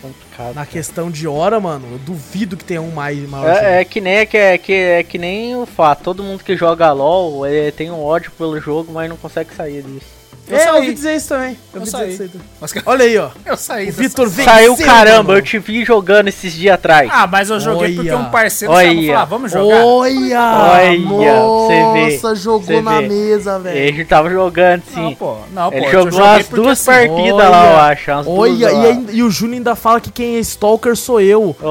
complicado. 0.00 0.54
Na 0.54 0.66
questão 0.66 1.10
de 1.10 1.28
hora, 1.28 1.60
mano, 1.60 1.86
eu 1.92 1.98
duvido 1.98 2.56
que 2.56 2.64
tenha 2.64 2.82
um 2.82 2.90
mais 2.90 3.18
maior. 3.28 3.48
É, 3.48 3.80
é 3.80 3.84
que 3.84 4.00
nem 4.00 4.14
é 4.14 4.26
que, 4.26 4.36
é, 4.36 4.58
que, 4.58 4.72
é 4.72 5.02
que 5.04 5.16
nem 5.16 5.54
o 5.56 5.64
fato, 5.64 6.02
todo 6.02 6.24
mundo 6.24 6.42
que 6.42 6.56
joga 6.56 6.90
LOL 6.92 7.46
é, 7.46 7.70
tem 7.70 7.90
um 7.90 8.02
ódio 8.02 8.32
pelo 8.32 8.60
jogo, 8.60 8.92
mas 8.92 9.08
não 9.08 9.16
consegue 9.16 9.54
sair 9.54 9.82
disso. 9.82 10.21
Eu 10.52 10.58
é, 10.58 10.62
eu 10.62 10.64
saí. 10.66 10.74
ouvi 10.80 10.94
dizer 10.94 11.16
isso 11.16 11.28
também. 11.28 11.50
Eu, 11.50 11.56
Eu 11.74 11.80
ouvi 11.80 11.90
saí. 11.90 12.08
dizer 12.10 12.24
isso 12.24 12.40
aí. 12.76 12.82
Olha 12.86 13.04
aí, 13.04 13.18
ó. 13.18 13.28
eu 13.46 13.56
saí 13.56 13.88
O 13.88 13.92
Vitor 13.92 14.28
venceu. 14.28 14.44
Saiu 14.52 14.76
caramba, 14.76 15.32
eu 15.34 15.42
te 15.42 15.58
vi 15.58 15.84
jogando 15.84 16.28
esses 16.28 16.52
dias 16.52 16.74
atrás. 16.74 17.08
Ah, 17.12 17.26
mas 17.26 17.50
eu 17.50 17.58
joguei 17.60 17.94
porque 17.94 18.10
Olha. 18.10 18.18
um 18.20 18.30
parceiro 18.30 18.72
Olha. 18.74 18.92
e 18.92 19.06
falou, 19.06 19.20
ah, 19.20 19.24
vamos 19.24 19.52
jogar. 19.52 19.84
Olha! 19.84 20.40
Olha, 20.40 21.40
você 21.40 21.92
vê, 21.92 22.12
Nossa, 22.14 22.34
jogou 22.34 22.82
na 22.82 23.00
vê. 23.00 23.08
mesa, 23.08 23.58
velho. 23.58 23.78
Ele 23.78 24.04
tava 24.04 24.30
jogando 24.30 24.82
sim. 24.92 25.00
Não, 25.02 25.14
pô. 25.14 25.36
Não, 25.52 25.70
pô. 25.70 25.76
Ele 25.76 25.90
jogou 25.90 26.10
joguei 26.12 26.26
as 26.40 26.46
porque, 26.46 26.62
duas 26.62 26.88
assim, 26.88 26.90
partidas 27.08 27.32
olha, 27.34 27.48
lá, 27.48 27.70
eu 27.70 27.76
acho. 27.78 28.10
umas 28.12 28.26
Olha, 28.26 28.52
e, 28.52 28.86
ainda- 28.86 29.12
e 29.12 29.22
o 29.22 29.30
Júnior 29.30 29.56
ainda 29.58 29.74
fala 29.76 30.00
que 30.00 30.10
quem 30.10 30.36
é 30.36 30.40
Stalker 30.40 30.96
sou 30.96 31.20
eu. 31.20 31.56
Oh, 31.62 31.66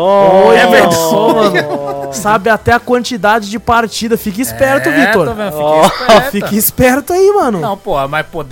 Olha 0.48 0.58
é 0.60 0.68
verdade. 0.68 0.96
mano. 0.96 2.14
Sabe 2.14 2.50
até 2.50 2.74
a 2.74 2.80
quantidade 2.80 3.50
de 3.50 3.60
partida. 3.60 4.18
Fica 4.18 4.42
esperto, 4.42 4.90
É, 4.90 5.06
Vitor. 5.06 5.28
fiquei 5.28 5.82
esperto. 5.82 6.32
Fica 6.32 6.56
esperto 6.56 7.14
aí, 7.14 7.32
mano. 7.32 7.60
Não, 7.60 7.78
pô, 7.78 8.08
mas 8.08 8.26
pô, 8.28 8.44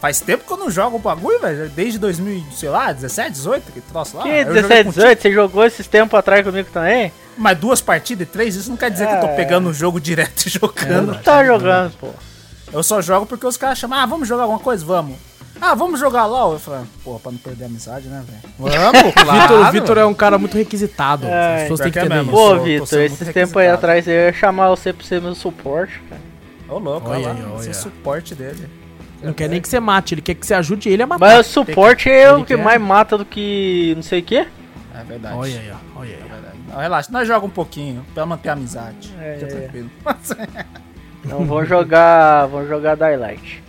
faz 0.00 0.20
tempo 0.20 0.44
que 0.46 0.52
eu 0.52 0.56
não 0.56 0.70
jogo 0.70 0.96
o 0.96 0.98
bagulho, 1.00 1.38
velho. 1.40 1.68
Desde 1.70 1.98
2000, 1.98 2.44
sei 2.52 2.68
lá, 2.68 2.92
17, 2.92 3.30
18, 3.32 3.72
que 3.72 3.80
troço 3.80 4.16
lá. 4.16 4.22
Que 4.24 4.28
Eu 4.28 4.44
joguei 4.46 4.62
17, 4.62 4.84
com- 4.84 4.90
18? 4.90 5.22
Você 5.22 5.32
jogou 5.32 5.64
esses 5.64 5.86
tempos 5.86 6.18
atrás 6.18 6.44
comigo 6.44 6.68
também? 6.72 7.12
Mas 7.36 7.58
duas 7.58 7.80
partidas 7.80 8.26
e 8.28 8.30
três, 8.30 8.54
isso 8.54 8.68
não 8.70 8.76
quer 8.76 8.90
dizer 8.90 9.06
que 9.06 9.14
eu 9.14 9.20
tô 9.20 9.26
É. 9.28 9.36
pegando 9.36 9.68
o 9.68 9.72
jogo 9.74 10.00
direto 10.00 10.46
e 10.46 10.50
jogando. 10.50 11.12
Não 11.12 11.22
tá 11.22 11.44
jogando, 11.44 11.92
pô. 11.98 12.08
Eu 12.72 12.82
só 12.82 13.00
jogo 13.02 13.26
porque 13.26 13.46
os 13.46 13.56
caras 13.56 13.78
chamam, 13.78 13.98
ah, 13.98 14.06
vamos 14.06 14.26
jogar 14.28 14.42
alguma 14.44 14.58
coisa? 14.60 14.84
Vamos. 14.84 15.16
Ah, 15.60 15.74
vamos 15.74 16.00
jogar 16.00 16.26
LOL. 16.26 16.54
Eu 16.54 16.58
falei, 16.58 16.80
pô, 17.04 17.18
pra 17.20 17.30
não 17.30 17.38
perder 17.38 17.64
a 17.64 17.66
amizade, 17.68 18.08
né, 18.08 18.24
velho? 18.26 18.54
Vamos, 18.58 19.12
Vitor, 19.14 19.60
o 19.60 19.70
Vitor 19.70 19.98
é 19.98 20.04
um 20.04 20.14
cara 20.14 20.36
muito 20.38 20.56
requisitado. 20.56 21.26
É, 21.26 21.54
As 21.56 21.62
pessoas 21.62 21.80
têm 21.80 21.92
que 21.92 21.98
é 21.98 22.02
entender 22.02 22.16
mesmo. 22.22 22.32
Pô, 22.32 22.58
Vitor, 22.58 22.98
muito 22.98 23.32
tempos 23.32 23.56
aí 23.58 23.68
atrás 23.68 24.08
eu 24.08 24.14
ia 24.14 24.32
chamar 24.32 24.70
você 24.70 24.92
pra 24.92 25.06
ser 25.06 25.20
meu 25.22 25.34
suporte, 25.34 26.02
cara. 26.08 26.20
Ô, 26.68 26.78
louco, 26.78 27.10
Olha 27.10 27.28
olha, 27.28 27.38
esse 27.58 27.68
é 27.68 27.70
olha. 27.70 27.70
o 27.70 27.74
suporte 27.74 28.34
dele. 28.34 28.68
Não 29.22 29.32
quer 29.32 29.48
nem 29.48 29.60
que 29.60 29.68
você 29.68 29.78
mate, 29.80 30.14
ele 30.14 30.20
quer 30.22 30.34
que 30.34 30.46
você 30.46 30.54
ajude 30.54 30.88
ele 30.88 31.02
a 31.02 31.06
matar. 31.06 31.24
Mas 31.36 31.46
o 31.46 31.50
suporte 31.50 32.08
é 32.10 32.24
Ele 32.28 32.32
o 32.42 32.44
que 32.44 32.56
quer. 32.56 32.62
mais 32.62 32.80
mata 32.80 33.16
do 33.16 33.24
que 33.24 33.92
não 33.96 34.02
sei 34.02 34.20
o 34.20 34.22
que. 34.22 34.36
É 34.38 35.04
verdade. 35.06 35.34
Olha 35.36 35.58
aí, 35.60 35.70
ó. 35.72 36.00
Olha 36.00 36.08
aí. 36.08 36.14
É 36.14 36.28
verdade. 36.32 36.56
Não, 36.68 36.78
relaxa, 36.80 37.08
nós 37.12 37.26
jogamos 37.28 37.50
um 37.50 37.54
pouquinho 37.54 38.04
pra 38.14 38.26
manter 38.26 38.48
a 38.48 38.52
amizade. 38.52 39.14
É, 39.20 39.36
Fica 39.38 39.52
é. 39.52 39.56
tranquilo. 39.60 39.90
Então 41.24 41.44
vamos 41.44 41.68
jogar. 41.68 42.46
Vamos 42.46 42.68
jogar 42.68 42.96
Daylight. 42.96 43.62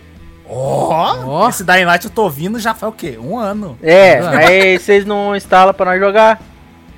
Ó, 0.46 1.16
Ó. 1.24 1.48
esse 1.48 1.62
Dying 1.64 1.84
Light 1.84 2.04
eu 2.04 2.10
tô 2.10 2.24
ouvindo 2.24 2.58
já 2.58 2.74
faz 2.74 2.92
o 2.92 2.96
quê? 2.96 3.16
Um 3.18 3.38
ano. 3.38 3.78
É, 3.82 4.18
Ah. 4.18 4.30
aí 4.48 4.78
vocês 4.78 5.04
não 5.06 5.34
instalam 5.36 5.72
pra 5.72 5.86
nós 5.86 6.00
jogar. 6.00 6.40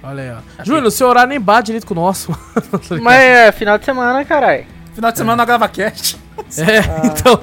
Olha 0.03 0.23
aí, 0.23 0.31
ó. 0.31 0.65
Júlio, 0.65 0.89
o 0.89 0.91
seu 0.91 1.09
horário 1.09 1.28
nem 1.28 1.41
bate 1.41 1.66
direito 1.66 1.87
com 1.87 1.93
o 1.93 1.97
nosso. 1.97 2.33
Mas 3.03 3.20
é 3.20 3.53
final 3.53 3.77
de 3.77 3.85
semana, 3.85 4.24
caralho. 4.24 4.65
Final 4.95 5.12
de 5.12 5.19
semana 5.19 5.37
nós 5.37 5.47
grava 5.47 5.69
cast. 5.69 6.19
É, 6.59 7.07
então. 7.07 7.41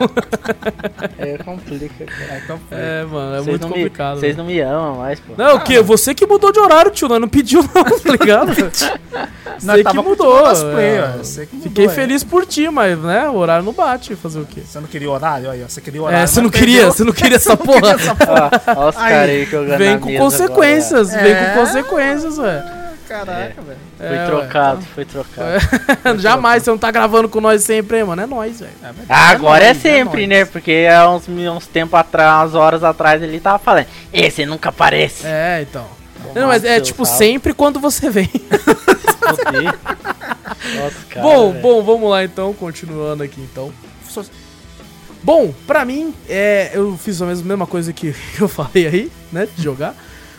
É 1.20 1.38
complica, 1.44 2.06
cara. 2.06 2.42
Então, 2.44 2.60
É, 2.72 3.04
mano, 3.04 3.36
é 3.36 3.38
Vocês 3.38 3.48
muito 3.48 3.68
complicado. 3.68 4.20
Vocês 4.20 4.36
né? 4.36 4.42
não 4.44 4.50
me 4.50 4.60
amam 4.60 4.96
mais, 4.98 5.20
pô. 5.20 5.34
Não, 5.38 5.56
o 5.58 5.60
quê? 5.62 5.82
Você 5.82 6.14
que 6.16 6.26
mudou 6.26 6.52
de 6.52 6.60
horário, 6.60 6.90
tio. 6.92 7.08
Nós 7.08 7.20
não 7.20 7.28
pediu, 7.28 7.62
não, 7.74 7.84
tá 7.84 8.12
ligado? 8.12 8.54
Você 9.60 9.84
que 9.84 9.98
mudou. 9.98 10.38
é. 10.48 10.50
ó. 10.50 11.18
Você 11.18 11.46
que 11.46 11.56
mudou, 11.56 11.70
Fiquei 11.70 11.86
é. 11.86 11.90
feliz 11.90 12.24
por 12.24 12.46
ti, 12.46 12.70
mas, 12.70 12.98
né, 13.00 13.30
o 13.30 13.36
horário 13.36 13.64
não 13.66 13.74
bate. 13.74 14.16
Fazer 14.16 14.40
o 14.40 14.46
quê? 14.46 14.62
Você 14.66 14.80
não 14.80 14.88
queria 14.88 15.10
horário? 15.12 15.50
Aí, 15.52 15.64
ó. 15.64 15.68
Você 15.70 15.82
queria 15.82 16.02
horário. 16.02 16.24
É, 16.24 16.28
você 16.28 16.42
não 16.42 16.50
queria, 16.50 16.86
você 16.88 17.04
não 17.04 17.14
queria 17.14 17.36
essa 17.38 17.56
porra. 17.58 17.96
Ó 18.76 18.90
os 18.90 18.98
Aí, 18.98 19.10
caras 19.12 19.30
aí 19.30 19.46
jogando 19.46 19.78
Vem 19.78 19.94
na 19.94 20.00
com 20.00 20.06
mesa 20.08 20.24
consequências, 20.24 21.10
agora. 21.10 21.24
vem 21.24 21.34
É. 21.34 21.46
com 21.54 21.60
consequências, 21.60 22.38
velho. 22.38 22.83
Caraca, 23.14 23.62
velho. 23.62 23.78
agora. 24.00 24.08
Foi 24.10 24.18
É, 24.18 24.26
trocado, 24.26 24.82
foi 24.96 25.06
trocado. 25.06 26.20
Jamais, 26.20 26.64
você 26.64 26.70
não 26.72 26.78
tá 26.78 26.90
gravando 26.90 27.30
com 27.30 27.40
nós 27.40 27.64
sempre, 27.64 27.98
hein, 27.98 28.04
mano. 28.06 28.22
É 28.22 28.26
nós, 28.26 28.60
velho. 28.60 28.72
É. 28.84 28.90
Ah, 29.08 29.30
agora 29.30 29.64
é, 29.64 29.68
nóis, 29.74 29.78
é 29.78 29.90
sempre, 29.90 30.26
né? 30.28 30.46
Porque 30.46 30.88
há 30.92 31.10
uns, 31.10 31.28
uns 31.28 31.68
tempos 31.68 32.00
atrás, 32.00 32.42
umas 32.42 32.56
horas 32.56 32.84
atrás, 32.84 33.22
ele 33.22 33.40
tava 33.40 33.60
falando. 33.60 33.86
Esse 34.12 34.46
nunca 34.46 34.70
aparece. 34.70 35.26
É, 35.28 35.62
então. 35.62 35.86
Bom, 36.24 36.40
Não, 36.40 36.48
mas 36.48 36.64
é 36.64 36.80
tipo 36.82 37.06
salve. 37.06 37.20
sempre 37.20 37.54
quando 37.54 37.80
você 37.80 38.10
vem. 38.10 38.30
Nossa, 39.22 41.06
cara, 41.10 41.22
bom, 41.22 41.52
velho. 41.52 41.62
bom, 41.62 41.84
vamos 41.84 42.10
lá 42.10 42.24
então, 42.24 42.54
continuando 42.54 43.24
aqui 43.24 43.42
então. 43.42 43.72
Bom, 45.22 45.54
pra 45.66 45.86
mim, 45.86 46.14
é, 46.28 46.72
eu 46.74 46.98
fiz 46.98 47.22
a 47.22 47.26
mesma 47.26 47.66
coisa 47.68 47.94
que 47.94 48.14
eu 48.40 48.48
falei 48.48 48.88
aí, 48.88 49.12
né, 49.32 49.48
de 49.56 49.62
jogar. 49.64 49.96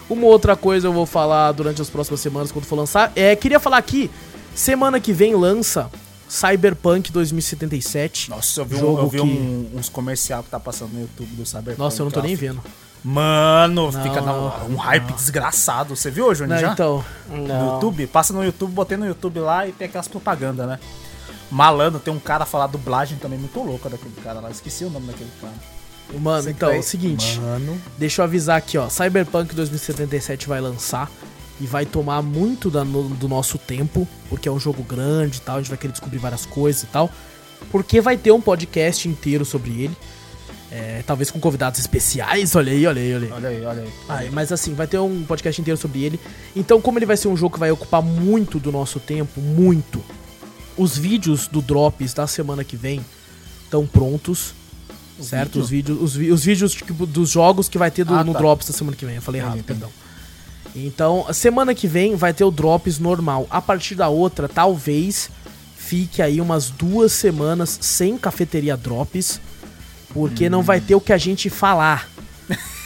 Uma 0.08 0.26
outra 0.26 0.54
coisa 0.56 0.86
eu 0.88 0.92
vou 0.92 1.06
falar 1.06 1.52
durante 1.52 1.80
as 1.80 1.88
próximas 1.88 2.20
semanas 2.20 2.52
quando 2.52 2.64
for 2.66 2.76
lançar. 2.76 3.10
É, 3.16 3.34
queria 3.34 3.58
falar 3.58 3.78
aqui, 3.78 4.10
semana 4.54 5.00
que 5.00 5.12
vem 5.12 5.34
lança 5.34 5.90
Cyberpunk 6.28 7.10
2077. 7.10 8.28
Nossa, 8.30 8.60
eu 8.60 8.64
vi, 8.64 8.76
um, 8.76 8.98
eu 8.98 9.08
vi 9.08 9.18
que- 9.18 9.24
um- 9.24 9.70
uns 9.76 9.88
comercial 9.88 10.42
que 10.42 10.50
tá 10.50 10.60
passando 10.60 10.92
no 10.92 11.00
YouTube 11.00 11.34
do 11.36 11.46
Cyberpunk. 11.46 11.78
Nossa, 11.78 12.02
eu 12.02 12.04
não 12.04 12.10
tô 12.12 12.20
nem 12.20 12.34
vendo. 12.34 12.60
Mano, 13.02 13.92
Não, 13.92 14.02
fica 14.02 14.20
não, 14.22 14.66
um 14.70 14.76
hype 14.76 15.12
desgraçado. 15.12 15.94
Você 15.94 16.10
viu, 16.10 16.34
Júnior? 16.34 16.54
Não, 16.56 16.66
já? 16.68 16.72
então, 16.72 17.04
No 17.28 17.46
Não. 17.46 17.74
YouTube? 17.74 18.06
Passa 18.06 18.32
no 18.32 18.42
YouTube, 18.42 18.72
botei 18.72 18.96
no 18.96 19.06
YouTube 19.06 19.40
lá 19.40 19.66
e 19.66 19.72
tem 19.72 19.86
aquelas 19.86 20.08
propagandas, 20.08 20.66
né? 20.66 20.78
Malandro, 21.50 22.00
tem 22.00 22.12
um 22.12 22.18
cara 22.18 22.46
falar 22.46 22.66
dublagem 22.66 23.18
também 23.18 23.38
muito 23.38 23.60
louca 23.62 23.90
daquele 23.90 24.14
cara 24.24 24.40
lá. 24.40 24.50
Esqueci 24.50 24.84
o 24.86 24.90
nome 24.90 25.06
daquele 25.08 25.30
cara. 25.40 25.52
Mano, 26.20 26.48
então, 26.50 26.70
é 26.70 26.78
o 26.78 26.82
seguinte. 26.82 27.38
Mano. 27.40 27.80
Deixa 27.98 28.20
eu 28.22 28.24
avisar 28.24 28.56
aqui, 28.58 28.78
ó. 28.78 28.88
Cyberpunk 28.88 29.54
2077 29.54 30.46
vai 30.48 30.60
lançar 30.60 31.10
e 31.60 31.66
vai 31.66 31.86
tomar 31.86 32.22
muito 32.22 32.70
da- 32.70 32.84
no- 32.84 33.08
do 33.10 33.28
nosso 33.28 33.58
tempo, 33.58 34.06
porque 34.28 34.48
é 34.48 34.52
um 34.52 34.58
jogo 34.60 34.82
grande 34.82 35.38
e 35.38 35.40
tal, 35.40 35.56
a 35.56 35.58
gente 35.60 35.68
vai 35.68 35.78
querer 35.78 35.92
descobrir 35.92 36.18
várias 36.18 36.44
coisas 36.46 36.82
e 36.82 36.86
tal. 36.86 37.10
Porque 37.70 38.00
vai 38.00 38.16
ter 38.16 38.30
um 38.32 38.40
podcast 38.40 39.08
inteiro 39.08 39.44
sobre 39.44 39.70
ele. 39.82 39.96
É, 40.70 41.04
talvez 41.06 41.30
com 41.30 41.38
convidados 41.38 41.78
especiais, 41.78 42.56
olha 42.56 42.72
aí, 42.72 42.84
olha 42.84 43.00
aí, 43.00 43.14
olha 43.14 43.26
aí. 43.26 43.32
Olha 43.32 43.48
aí, 43.48 43.64
olha 43.64 43.84
aí. 44.08 44.30
Mas 44.30 44.50
assim, 44.50 44.74
vai 44.74 44.88
ter 44.88 44.98
um 44.98 45.22
podcast 45.22 45.60
inteiro 45.60 45.78
sobre 45.78 46.02
ele. 46.02 46.18
Então, 46.56 46.80
como 46.80 46.98
ele 46.98 47.06
vai 47.06 47.16
ser 47.16 47.28
um 47.28 47.36
jogo 47.36 47.54
que 47.54 47.60
vai 47.60 47.70
ocupar 47.70 48.02
muito 48.02 48.58
do 48.58 48.72
nosso 48.72 48.98
tempo, 48.98 49.40
muito, 49.40 50.02
os 50.76 50.98
vídeos 50.98 51.46
do 51.46 51.62
Drops 51.62 52.12
da 52.12 52.26
semana 52.26 52.64
que 52.64 52.76
vem 52.76 53.04
estão 53.62 53.86
prontos. 53.86 54.52
Certo? 55.20 55.52
vídeo? 55.52 55.62
Os 55.62 55.70
vídeos, 55.70 56.02
os, 56.02 56.16
vi- 56.16 56.32
os 56.32 56.44
vídeos 56.44 56.72
tipo, 56.74 57.06
dos 57.06 57.30
jogos 57.30 57.68
que 57.68 57.78
vai 57.78 57.90
ter 57.90 58.04
do- 58.04 58.14
Ah, 58.14 58.24
no 58.24 58.32
tá. 58.32 58.38
Drops 58.38 58.66
da 58.66 58.72
semana 58.72 58.96
que 58.96 59.04
vem. 59.06 59.16
Eu 59.16 59.22
falei 59.22 59.40
errado, 59.40 59.62
perdão. 59.64 59.90
Então, 60.74 61.24
a 61.28 61.32
semana 61.32 61.74
que 61.74 61.86
vem 61.86 62.16
vai 62.16 62.32
ter 62.32 62.44
o 62.44 62.50
Drops 62.50 62.98
normal. 62.98 63.46
A 63.50 63.62
partir 63.62 63.94
da 63.94 64.08
outra, 64.08 64.48
talvez 64.48 65.30
fique 65.76 66.20
aí 66.20 66.40
umas 66.40 66.68
duas 66.70 67.12
semanas 67.12 67.78
sem 67.80 68.18
cafeteria 68.18 68.76
Drops. 68.76 69.40
Porque 70.12 70.48
não 70.48 70.62
vai 70.62 70.80
ter 70.80 70.94
o 70.94 71.00
que 71.00 71.12
a 71.12 71.18
gente 71.18 71.50
falar. 71.50 72.08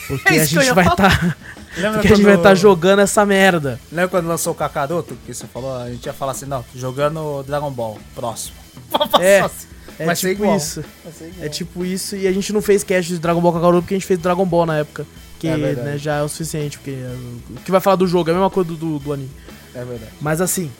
Porque 0.06 0.28
É 0.34 0.42
a 0.42 0.46
que 0.46 0.56
eu 0.56 0.62
gente 0.62 0.72
vai 0.74 0.86
estar. 0.86 1.36
Lembra 1.76 1.92
porque 2.00 2.08
a 2.08 2.16
gente 2.16 2.24
vai 2.24 2.32
quando- 2.34 2.38
estar 2.40 2.54
jogando 2.54 2.98
essa 3.00 3.24
merda. 3.24 3.78
Lembra 3.92 4.08
quando 4.08 4.26
lançou 4.26 4.52
o 4.52 4.56
Kakaroto? 4.56 5.16
Que 5.26 5.32
você 5.32 5.46
falou, 5.46 5.76
a 5.76 5.90
gente 5.90 6.04
ia 6.06 6.12
falar 6.14 6.32
assim, 6.32 6.46
não, 6.46 6.64
jogando 6.74 7.42
Dragon 7.44 7.70
Ball, 7.70 7.98
próximo. 8.14 8.56
É, 9.20 9.40
Assim. 9.40 9.67
É 9.98 10.14
ser 10.14 10.30
tipo 10.30 10.42
igual. 10.44 10.56
isso. 10.56 10.80
Igual. 10.80 11.32
É 11.40 11.48
tipo 11.48 11.84
isso. 11.84 12.16
E 12.16 12.26
a 12.26 12.32
gente 12.32 12.52
não 12.52 12.62
fez 12.62 12.84
cast 12.84 13.12
de 13.12 13.18
Dragon 13.18 13.40
Ball 13.40 13.52
Kakaroto 13.52 13.82
porque 13.82 13.94
a 13.94 13.98
gente 13.98 14.06
fez 14.06 14.18
Dragon 14.18 14.46
Ball 14.46 14.66
na 14.66 14.78
época. 14.78 15.06
Que 15.38 15.48
É 15.48 15.56
né, 15.56 15.98
já 15.98 16.16
é 16.16 16.22
o 16.22 16.28
suficiente. 16.28 16.78
Porque 16.78 16.90
uh, 16.90 17.40
o 17.56 17.60
que 17.60 17.70
vai 17.70 17.80
falar 17.80 17.96
do 17.96 18.06
jogo 18.06 18.30
é 18.30 18.32
a 18.32 18.36
mesma 18.36 18.50
coisa 18.50 18.68
do, 18.68 18.76
do, 18.76 18.98
do 18.98 19.12
anime. 19.12 19.30
É 19.74 19.84
verdade. 19.84 20.12
Mas 20.20 20.40
assim, 20.40 20.70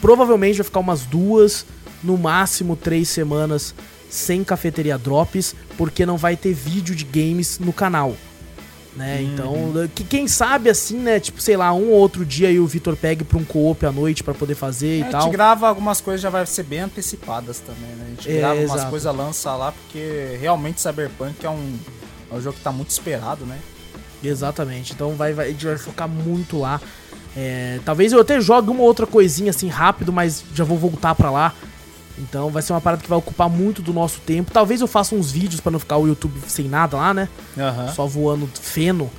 provavelmente 0.00 0.56
vai 0.56 0.64
ficar 0.64 0.80
umas 0.80 1.02
duas, 1.02 1.66
no 2.02 2.16
máximo 2.16 2.76
três 2.76 3.08
semanas 3.08 3.74
sem 4.12 4.44
cafeteria 4.44 4.98
drops, 4.98 5.56
porque 5.78 6.04
não 6.04 6.18
vai 6.18 6.36
ter 6.36 6.52
vídeo 6.52 6.94
de 6.94 7.04
games 7.04 7.58
no 7.58 7.72
canal. 7.72 8.14
Né? 8.94 9.20
Uhum. 9.20 9.32
Então, 9.32 9.88
que, 9.94 10.04
quem 10.04 10.28
sabe 10.28 10.68
assim, 10.68 10.98
né? 10.98 11.18
Tipo, 11.18 11.40
sei 11.40 11.56
lá, 11.56 11.72
um 11.72 11.88
ou 11.90 11.98
outro 11.98 12.26
dia 12.26 12.48
aí 12.48 12.60
o 12.60 12.66
Vitor 12.66 12.94
pegue 12.94 13.24
pra 13.24 13.38
um 13.38 13.44
co-op 13.44 13.86
à 13.86 13.90
noite 13.90 14.22
pra 14.22 14.34
poder 14.34 14.54
fazer 14.54 14.98
e 14.98 15.02
a 15.02 15.06
tal. 15.06 15.22
gente 15.22 15.32
grava 15.32 15.66
algumas 15.66 16.00
coisas, 16.02 16.20
já 16.20 16.28
vai 16.28 16.44
ser 16.44 16.62
bem 16.64 16.80
antecipadas 16.80 17.58
também, 17.60 17.88
né? 17.96 18.04
A 18.06 18.10
gente 18.10 18.30
É, 18.30 18.38
grava 18.40 18.54
umas 18.60 18.72
exato. 18.74 18.90
coisas, 18.90 19.16
lança 19.16 19.54
lá, 19.54 19.72
porque 19.72 20.36
realmente 20.38 20.80
Cyberpunk 20.82 21.44
é 21.46 21.48
um, 21.48 21.74
é 22.30 22.34
um 22.34 22.40
jogo 22.42 22.56
que 22.58 22.62
tá 22.62 22.70
muito 22.70 22.90
esperado, 22.90 23.46
né? 23.46 23.58
Exatamente. 24.22 24.92
Então 24.92 25.14
vai, 25.14 25.32
vai, 25.32 25.46
a 25.46 25.50
gente 25.50 25.64
vai 25.64 25.78
focar 25.78 26.08
muito 26.08 26.58
lá. 26.58 26.80
É, 27.34 27.80
talvez 27.86 28.12
eu 28.12 28.20
até 28.20 28.40
jogue 28.42 28.68
uma 28.70 28.82
outra 28.82 29.06
coisinha 29.06 29.50
assim 29.50 29.68
rápido, 29.68 30.12
mas 30.12 30.44
já 30.54 30.64
vou 30.64 30.76
voltar 30.76 31.14
pra 31.14 31.30
lá. 31.30 31.54
Então 32.22 32.50
vai 32.50 32.62
ser 32.62 32.72
uma 32.72 32.80
parada 32.80 33.02
que 33.02 33.08
vai 33.08 33.18
ocupar 33.18 33.48
muito 33.50 33.82
do 33.82 33.92
nosso 33.92 34.20
tempo. 34.20 34.50
Talvez 34.52 34.80
eu 34.80 34.86
faça 34.86 35.14
uns 35.14 35.30
vídeos 35.32 35.60
pra 35.60 35.72
não 35.72 35.78
ficar 35.78 35.96
o 35.96 36.06
YouTube 36.06 36.40
sem 36.46 36.68
nada 36.68 36.96
lá, 36.96 37.12
né? 37.12 37.28
Aham. 37.58 37.92
Só 37.92 38.06
voando 38.06 38.48
feno. 38.60 39.10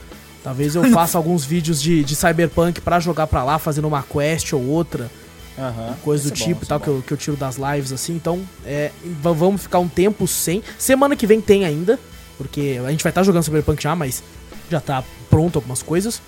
Talvez 0.44 0.76
eu 0.76 0.84
faça 0.92 1.18
alguns 1.18 1.44
vídeos 1.46 1.82
de, 1.82 2.04
de 2.04 2.16
Cyberpunk 2.16 2.80
pra 2.82 3.00
jogar 3.00 3.28
pra 3.28 3.44
lá, 3.44 3.60
fazendo 3.60 3.88
uma 3.88 4.02
quest 4.04 4.54
ou 4.54 4.62
outra, 4.66 5.12
Aham. 5.58 5.96
coisa 6.04 6.24
do 6.30 6.36
é 6.36 6.40
bom, 6.40 6.46
tipo 6.46 6.50
e 6.52 6.64
isso 6.64 6.66
tal, 6.70 6.78
é 6.80 6.82
que 6.82 6.88
eu, 6.88 7.04
que 7.06 7.14
eu 7.14 7.18
tiro 7.18 7.36
das 7.38 7.58
lives 7.58 7.92
assim. 7.92 8.14
Então, 8.16 8.42
é, 8.66 8.92
va- 9.22 9.34
vamos 9.34 9.62
ficar 9.64 9.80
um 9.80 9.88
tempo 9.88 10.28
sem. 10.28 10.64
Semana 10.78 11.16
que 11.16 11.28
vem 11.28 11.42
tem 11.42 11.66
ainda, 11.66 12.00
porque 12.38 12.80
a 12.86 12.90
gente 12.92 13.04
vai 13.04 13.12
estar 13.12 13.24
jogando 13.24 13.44
Cyberpunk 13.44 13.82
já, 13.84 13.96
mas 13.96 14.24
já 14.70 14.80
tá 14.80 15.04
pronto 15.30 15.58
algumas 15.58 15.82
coisas. 15.84 16.22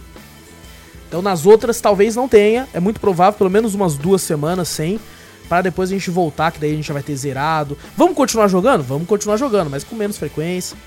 Então 1.08 1.22
nas 1.22 1.46
outras 1.46 1.80
talvez 1.80 2.16
não 2.16 2.28
tenha, 2.28 2.68
é 2.74 2.80
muito 2.80 3.00
provável, 3.00 3.38
pelo 3.38 3.50
menos 3.50 3.74
umas 3.76 3.96
duas 3.96 4.22
semanas 4.22 4.68
sem, 4.68 5.00
para 5.48 5.64
depois 5.64 5.90
a 5.90 5.94
gente 5.94 6.10
voltar, 6.10 6.52
que 6.52 6.60
daí 6.60 6.72
a 6.72 6.76
gente 6.76 6.88
já 6.88 6.94
vai 6.94 7.04
ter 7.04 7.16
zerado. 7.16 7.78
Vamos 7.96 8.16
continuar 8.16 8.48
jogando? 8.48 8.84
Vamos 8.84 9.08
continuar 9.08 9.38
jogando, 9.38 9.70
mas 9.70 9.84
com 9.84 9.96
menos 9.96 10.18
frequência, 10.18 10.78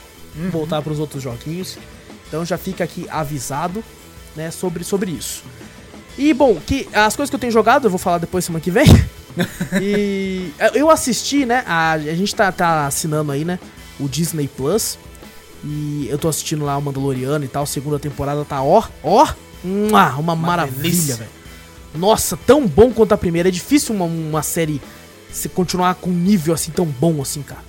voltar 0.50 0.82
para 0.82 0.92
os 0.92 0.98
outros 0.98 1.22
joguinhos. 1.22 1.78
Então 2.26 2.44
já 2.44 2.58
fica 2.58 2.84
aqui 2.84 3.06
avisado, 3.10 3.82
né, 4.36 4.50
sobre, 4.50 4.84
sobre 4.84 5.10
isso. 5.10 5.42
E 6.16 6.34
bom, 6.34 6.58
que 6.66 6.88
as 6.92 7.14
coisas 7.14 7.30
que 7.30 7.36
eu 7.36 7.40
tenho 7.40 7.52
jogado, 7.52 7.86
eu 7.86 7.90
vou 7.90 7.98
falar 7.98 8.18
depois 8.18 8.44
semana 8.44 8.62
que 8.62 8.70
vem. 8.70 8.86
e 9.80 10.52
é, 10.58 10.70
eu 10.74 10.90
assisti, 10.90 11.46
né? 11.46 11.62
A, 11.66 11.92
a 11.92 12.14
gente 12.14 12.34
tá, 12.34 12.50
tá 12.50 12.86
assinando 12.86 13.30
aí, 13.30 13.44
né? 13.44 13.58
O 14.00 14.08
Disney 14.08 14.48
Plus. 14.48 14.98
E 15.64 16.06
eu 16.10 16.18
tô 16.18 16.28
assistindo 16.28 16.64
lá 16.64 16.76
o 16.76 16.82
Mandaloriano 16.82 17.44
e 17.44 17.48
tal. 17.48 17.64
Segunda 17.66 17.98
temporada 17.98 18.44
tá 18.44 18.62
ó, 18.62 18.82
ó, 19.02 19.28
mua, 19.62 20.16
uma, 20.16 20.34
maravilha, 20.36 21.16
velho. 21.16 21.37
Nossa, 21.94 22.36
tão 22.36 22.66
bom 22.66 22.92
quanto 22.92 23.12
a 23.12 23.18
primeira. 23.18 23.48
É 23.48 23.52
difícil 23.52 23.94
uma, 23.94 24.04
uma 24.04 24.42
série 24.42 24.80
se 25.32 25.48
continuar 25.48 25.94
com 25.96 26.10
um 26.10 26.14
nível 26.14 26.54
assim 26.54 26.70
tão 26.70 26.84
bom 26.86 27.20
assim, 27.22 27.42
cara. 27.42 27.62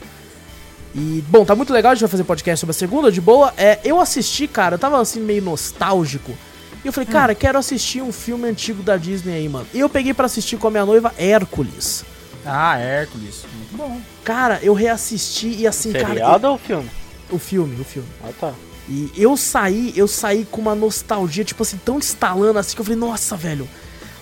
E, 0.96 1.24
bom, 1.30 1.46
tá 1.46 1.56
muito 1.56 1.72
legal, 1.72 1.92
a 1.92 1.96
gente 1.96 2.02
vai 2.02 2.10
fazer 2.10 2.24
podcast 2.24 2.60
sobre 2.62 2.72
a 2.72 2.74
segunda, 2.74 3.12
de 3.12 3.22
boa. 3.22 3.54
É, 3.58 3.80
eu 3.84 4.00
assisti, 4.00 4.48
cara, 4.48 4.76
eu 4.76 4.80
tava 4.80 5.00
assim 5.00 5.20
meio 5.20 5.42
nostálgico. 5.42 6.36
E 6.84 6.88
eu 6.88 6.94
falei, 6.94 7.08
cara, 7.10 7.36
quero 7.36 7.58
assistir 7.60 8.02
um 8.02 8.12
filme 8.12 8.48
antigo 8.48 8.82
da 8.82 8.98
Disney 8.98 9.34
aí, 9.34 9.50
mano. 9.50 9.68
E 9.74 9.80
eu 9.80 9.90
peguei 9.90 10.14
pra 10.14 10.26
assistir 10.26 10.58
com 10.58 10.68
a 10.68 10.72
minha 10.72 10.86
noiva 10.86 11.14
Hércules. 11.18 12.04
Ah, 12.46 12.78
Hércules. 12.80 13.44
Muito 13.54 13.76
bom. 13.78 14.00
Cara, 14.24 14.60
eu 14.64 14.74
reassisti 14.74 15.50
e 15.60 15.68
assim, 15.68 15.92
cara. 15.92 16.08
Seriado 16.08 16.48
ou 16.48 16.58
filme? 16.58 16.90
eu- 17.30 17.36
o 17.36 17.40
filme, 17.40 17.80
o 17.80 17.84
filme. 17.84 18.08
Ah, 18.24 18.32
tá. 18.40 18.54
E 18.88 19.12
eu 19.16 19.38
saí, 19.38 19.94
eu 19.96 20.08
saí 20.08 20.48
com 20.50 20.62
uma 20.62 20.74
nostalgia, 20.74 21.44
tipo 21.44 21.62
assim, 21.62 21.78
tão 21.86 22.00
instalando 22.00 22.58
assim 22.58 22.74
que 22.74 22.82
eu 22.82 22.86
falei, 22.86 23.00
nossa, 23.00 23.36
velho. 23.36 23.68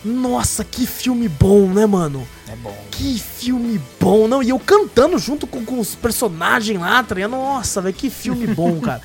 Nossa, 0.08 0.64
que 0.64 0.86
filme 0.88 1.28
bom, 1.28 1.68
né, 1.68 1.86
mano? 1.86 2.26
É 2.48 2.56
bom. 2.56 2.76
Que 2.92 3.20
filme 3.20 3.80
bom, 4.00 4.28
não? 4.28 4.42
E 4.42 4.50
eu 4.50 4.60
cantando 4.60 5.18
junto 5.20 5.46
com, 5.46 5.64
com 5.66 5.80
os 5.80 5.96
personagens 5.96 6.80
lá, 6.80 7.04
tá 7.04 7.14
ligado? 7.16 7.32
Nossa, 7.32 7.82
velho, 7.82 7.94
que 7.94 8.10
filme 8.10 8.48
bom, 8.54 8.80
cara. 8.80 9.02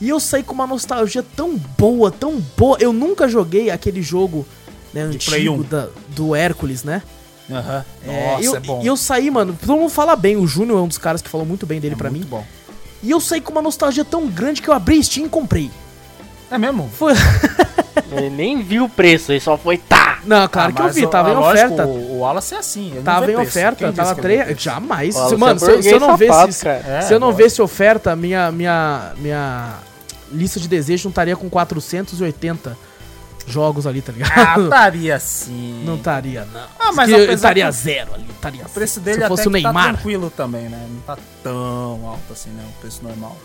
E 0.00 0.08
eu 0.08 0.18
saí 0.20 0.42
com 0.42 0.52
uma 0.54 0.66
nostalgia 0.66 1.22
tão 1.22 1.56
boa, 1.78 2.10
tão 2.10 2.42
boa. 2.56 2.76
Eu 2.80 2.92
nunca 2.92 3.28
joguei 3.28 3.70
aquele 3.70 4.02
jogo 4.02 4.46
né, 4.92 5.02
antigo 5.02 5.54
1. 5.54 5.62
da, 5.62 5.88
do 6.08 6.34
Hércules, 6.34 6.82
né? 6.84 7.02
Aham. 7.50 7.84
É, 8.06 8.30
Nossa, 8.32 8.44
eu, 8.44 8.56
é 8.56 8.60
bom. 8.60 8.80
E 8.82 8.86
eu 8.86 8.96
saí, 8.96 9.30
mano, 9.30 9.56
todo 9.60 9.76
mundo 9.78 9.90
fala 9.90 10.16
bem. 10.16 10.36
O 10.36 10.46
Júnior 10.46 10.78
é 10.78 10.82
um 10.82 10.88
dos 10.88 10.98
caras 10.98 11.22
que 11.22 11.28
falou 11.28 11.46
muito 11.46 11.64
bem 11.66 11.80
dele 11.80 11.94
É 11.94 11.98
pra 11.98 12.10
muito 12.10 12.24
mim. 12.24 12.28
bom. 12.30 12.44
E 13.02 13.10
eu 13.10 13.20
saí 13.20 13.40
com 13.40 13.52
uma 13.52 13.62
nostalgia 13.62 14.04
tão 14.04 14.26
grande 14.26 14.60
que 14.60 14.68
eu 14.68 14.74
abri 14.74 15.02
Steam 15.04 15.26
e 15.26 15.28
comprei. 15.28 15.70
É 16.50 16.58
mesmo? 16.58 16.90
Foi. 16.96 17.12
Ele 18.12 18.30
nem 18.30 18.62
viu 18.62 18.84
o 18.84 18.88
preço, 18.88 19.32
ele 19.32 19.40
só 19.40 19.56
foi 19.56 19.78
tá. 19.78 19.95
Não, 20.26 20.48
claro 20.48 20.70
Ah, 20.70 20.72
que 20.72 20.82
eu 20.82 20.92
vi, 20.92 21.06
tava 21.06 21.28
ah, 21.28 21.32
em 21.32 21.36
lógico, 21.36 21.64
oferta. 21.74 21.86
O, 21.86 22.12
o 22.12 22.18
Wallace 22.20 22.54
é 22.54 22.58
assim. 22.58 22.86
ele 22.88 22.94
não 22.96 23.02
Tava 23.04 23.26
vê 23.26 23.32
em 23.32 23.36
oferta, 23.36 23.92
tava 23.92 24.08
disse 24.10 24.14
que 24.14 24.20
ele 24.26 24.28
vê 24.28 24.34
3. 24.34 24.44
preço? 24.46 24.60
Jamais. 24.64 25.14
Se- 25.14 25.36
mano, 25.36 25.56
é 25.56 25.58
se, 25.58 25.70
eu- 25.70 25.82
se 25.82 25.88
eu 25.90 26.00
não 26.00 26.18
safado, 26.18 26.46
vesse. 26.46 26.68
É, 26.68 27.00
se 27.02 27.14
eu 27.14 27.20
não 27.20 27.32
vesse 27.32 27.62
oferta, 27.62 28.16
minha, 28.16 28.50
minha, 28.52 29.12
minha 29.18 29.74
lista 30.32 30.58
de 30.60 30.66
desejos 30.68 31.04
não 31.04 31.10
estaria 31.10 31.36
com 31.36 31.48
480 31.48 32.76
jogos 33.46 33.86
ali, 33.86 34.02
tá 34.02 34.12
Ah, 34.12 34.18
ligado? 34.18 34.64
estaria 34.64 35.20
sim. 35.20 35.82
Não 35.86 35.94
estaria, 35.94 36.44
não. 36.52 36.62
Ah, 36.80 36.90
mas 36.92 37.08
estaria 37.08 37.66
que- 37.66 37.72
zero 37.72 38.12
ali, 38.14 38.26
estaria 38.28 38.64
O 38.66 38.68
preço 38.68 38.98
dele 38.98 39.18
Se 39.18 39.22
até 39.22 39.28
fosse 39.28 39.42
que 39.42 39.48
o 39.48 39.52
Neymar. 39.52 39.72
tá 39.74 39.92
tranquilo 39.92 40.30
também, 40.36 40.62
né? 40.68 40.84
Não 40.90 41.00
tá 41.02 41.16
tão 41.44 42.00
alto 42.08 42.32
assim, 42.32 42.50
né? 42.50 42.64
O 42.76 42.80
preço 42.80 43.04
normal. 43.04 43.36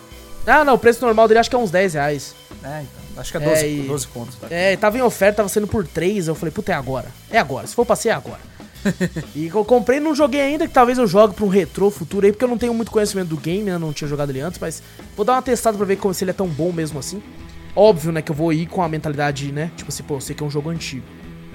Ah, 0.45 0.63
não, 0.63 0.73
o 0.73 0.77
preço 0.77 1.03
normal 1.05 1.27
dele 1.27 1.39
acho 1.39 1.49
que 1.49 1.55
é 1.55 1.59
uns 1.59 1.71
10 1.71 1.93
reais. 1.93 2.35
É, 2.63 2.81
então. 2.81 3.01
Acho 3.21 3.31
que 3.31 3.37
é 3.37 3.41
É, 3.43 3.49
12, 3.49 3.65
e- 3.67 3.87
12 3.87 4.07
contos. 4.07 4.35
Tá? 4.35 4.47
É, 4.49 4.75
tava 4.77 4.97
em 4.97 5.01
oferta, 5.01 5.37
tava 5.37 5.49
sendo 5.49 5.67
por 5.67 5.85
3. 5.85 6.27
Eu 6.27 6.35
falei, 6.35 6.51
puta, 6.51 6.71
é 6.71 6.75
agora. 6.75 7.07
É 7.29 7.37
agora. 7.37 7.67
Se 7.67 7.75
for 7.75 7.85
pra 7.85 7.95
ser, 7.95 8.09
é 8.09 8.13
agora. 8.13 8.39
e 9.35 9.47
eu 9.47 9.63
comprei, 9.63 9.99
não 9.99 10.15
joguei 10.15 10.41
ainda, 10.41 10.67
que 10.67 10.73
talvez 10.73 10.97
eu 10.97 11.05
jogue 11.05 11.35
pra 11.35 11.45
um 11.45 11.49
retrô 11.49 11.91
futuro 11.91 12.25
aí, 12.25 12.31
porque 12.31 12.43
eu 12.43 12.49
não 12.49 12.57
tenho 12.57 12.73
muito 12.73 12.91
conhecimento 12.91 13.27
do 13.27 13.37
game, 13.37 13.63
né? 13.69 13.77
Não 13.77 13.93
tinha 13.93 14.07
jogado 14.07 14.31
ele 14.31 14.41
antes, 14.41 14.59
mas 14.59 14.81
vou 15.15 15.23
dar 15.23 15.33
uma 15.33 15.41
testada 15.41 15.77
pra 15.77 15.85
ver 15.85 15.97
como, 15.97 16.13
se 16.13 16.23
ele 16.23 16.31
é 16.31 16.33
tão 16.33 16.47
bom 16.47 16.71
mesmo 16.71 16.97
assim. 16.97 17.21
Óbvio, 17.75 18.11
né, 18.11 18.21
que 18.21 18.31
eu 18.31 18.35
vou 18.35 18.51
ir 18.51 18.65
com 18.65 18.81
a 18.81 18.89
mentalidade, 18.89 19.51
né? 19.51 19.71
Tipo 19.77 19.89
assim, 19.89 20.03
pô, 20.03 20.15
eu 20.15 20.21
sei 20.21 20.35
que 20.35 20.41
é 20.43 20.45
um 20.45 20.49
jogo 20.49 20.69
antigo. 20.69 21.05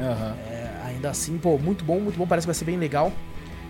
Aham. 0.01 0.37
É, 0.49 0.71
ainda 0.87 1.11
assim, 1.11 1.37
pô, 1.37 1.59
muito 1.59 1.85
bom, 1.85 1.99
muito 1.99 2.17
bom, 2.17 2.27
parece 2.27 2.45
que 2.47 2.49
vai 2.49 2.55
ser 2.55 2.65
bem 2.65 2.79
legal. 2.79 3.13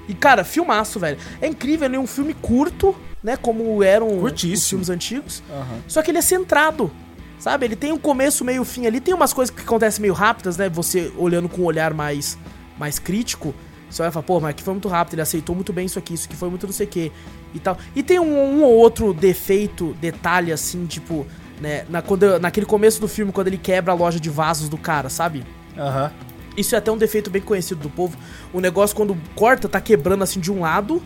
E, 0.08 0.14
cara, 0.14 0.44
filmaço, 0.44 0.98
velho. 1.00 1.18
É 1.40 1.46
incrível, 1.46 1.86
ele 1.86 1.96
é 1.96 2.00
um 2.00 2.06
filme 2.06 2.34
curto, 2.34 2.94
né? 3.22 3.36
Como 3.36 3.82
eram 3.82 4.08
os 4.14 4.20
Curtíssimo. 4.20 4.68
filmes 4.68 4.90
antigos. 4.90 5.42
Aham. 5.50 5.78
Só 5.88 6.02
que 6.02 6.10
ele 6.10 6.18
é 6.18 6.22
centrado. 6.22 6.90
Sabe? 7.38 7.66
Ele 7.66 7.76
tem 7.76 7.92
um 7.92 7.98
começo, 7.98 8.44
meio 8.44 8.64
fim 8.64 8.86
ali. 8.86 8.98
Tem 9.00 9.12
umas 9.12 9.32
coisas 9.32 9.54
que 9.54 9.60
acontecem 9.62 10.00
meio 10.00 10.14
rápidas, 10.14 10.56
né? 10.56 10.68
Você 10.70 11.12
olhando 11.18 11.48
com 11.48 11.62
um 11.62 11.64
olhar 11.64 11.92
mais, 11.92 12.38
mais 12.78 12.98
crítico. 12.98 13.54
Você 13.90 14.02
vai 14.02 14.10
falar, 14.10 14.22
pô, 14.24 14.40
mas 14.40 14.50
aqui 14.50 14.62
foi 14.62 14.74
muito 14.74 14.88
rápido, 14.88 15.14
ele 15.14 15.22
aceitou 15.22 15.54
muito 15.54 15.72
bem 15.72 15.86
isso 15.86 15.98
aqui, 15.98 16.14
isso 16.14 16.26
aqui 16.26 16.34
foi 16.34 16.50
muito 16.50 16.66
não 16.66 16.72
sei 16.72 16.86
o 16.86 16.88
que 16.88 17.12
e 17.54 17.60
tal. 17.60 17.78
E 17.94 18.02
tem 18.02 18.18
um, 18.18 18.36
um 18.36 18.62
ou 18.64 18.72
outro 18.74 19.14
defeito, 19.14 19.94
detalhe 20.00 20.50
assim, 20.50 20.86
tipo, 20.86 21.24
né? 21.60 21.84
Na, 21.88 22.02
quando, 22.02 22.38
naquele 22.40 22.66
começo 22.66 23.00
do 23.00 23.06
filme, 23.06 23.30
quando 23.32 23.46
ele 23.46 23.58
quebra 23.58 23.92
a 23.92 23.94
loja 23.94 24.18
de 24.18 24.28
vasos 24.28 24.68
do 24.68 24.76
cara, 24.76 25.08
sabe? 25.08 25.44
Aham. 25.78 26.10
Isso 26.56 26.74
é 26.74 26.78
até 26.78 26.90
um 26.90 26.96
defeito 26.96 27.30
bem 27.30 27.42
conhecido 27.42 27.80
do 27.82 27.90
povo. 27.90 28.16
O 28.52 28.60
negócio, 28.60 28.96
quando 28.96 29.16
corta, 29.34 29.68
tá 29.68 29.80
quebrando 29.80 30.22
assim 30.24 30.40
de 30.40 30.50
um 30.50 30.60
lado, 30.60 31.02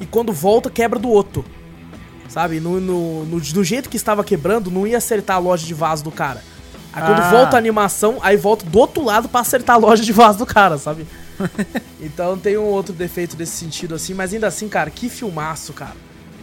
e 0.00 0.06
quando 0.06 0.32
volta, 0.32 0.70
quebra 0.70 0.98
do 0.98 1.08
outro. 1.08 1.44
Sabe? 2.28 2.60
No, 2.60 2.80
no, 2.80 3.24
no- 3.24 3.40
do 3.40 3.64
jeito 3.64 3.88
que 3.88 3.96
estava 3.96 4.22
quebrando, 4.24 4.70
não 4.70 4.86
ia 4.86 4.98
acertar 4.98 5.36
a 5.36 5.38
loja 5.38 5.66
de 5.66 5.74
vaso 5.74 6.02
do 6.04 6.10
cara. 6.10 6.42
Aí 6.92 7.02
quando 7.02 7.20
Ah. 7.20 7.30
volta 7.30 7.56
a 7.56 7.58
animação, 7.58 8.18
aí 8.22 8.36
volta 8.36 8.66
do 8.66 8.78
outro 8.78 9.02
lado 9.04 9.28
pra 9.28 9.40
acertar 9.40 9.76
a 9.76 9.78
loja 9.78 10.02
de 10.02 10.12
vaso 10.12 10.38
do 10.38 10.46
cara, 10.46 10.76
sabe? 10.78 11.06
então 12.00 12.36
tem 12.38 12.56
um 12.58 12.64
outro 12.64 12.92
defeito 12.92 13.34
desse 13.36 13.52
sentido 13.52 13.94
assim, 13.94 14.12
mas 14.14 14.32
ainda 14.34 14.46
assim, 14.46 14.68
cara, 14.68 14.90
que 14.90 15.08
filmaço, 15.08 15.72
cara. 15.72 15.96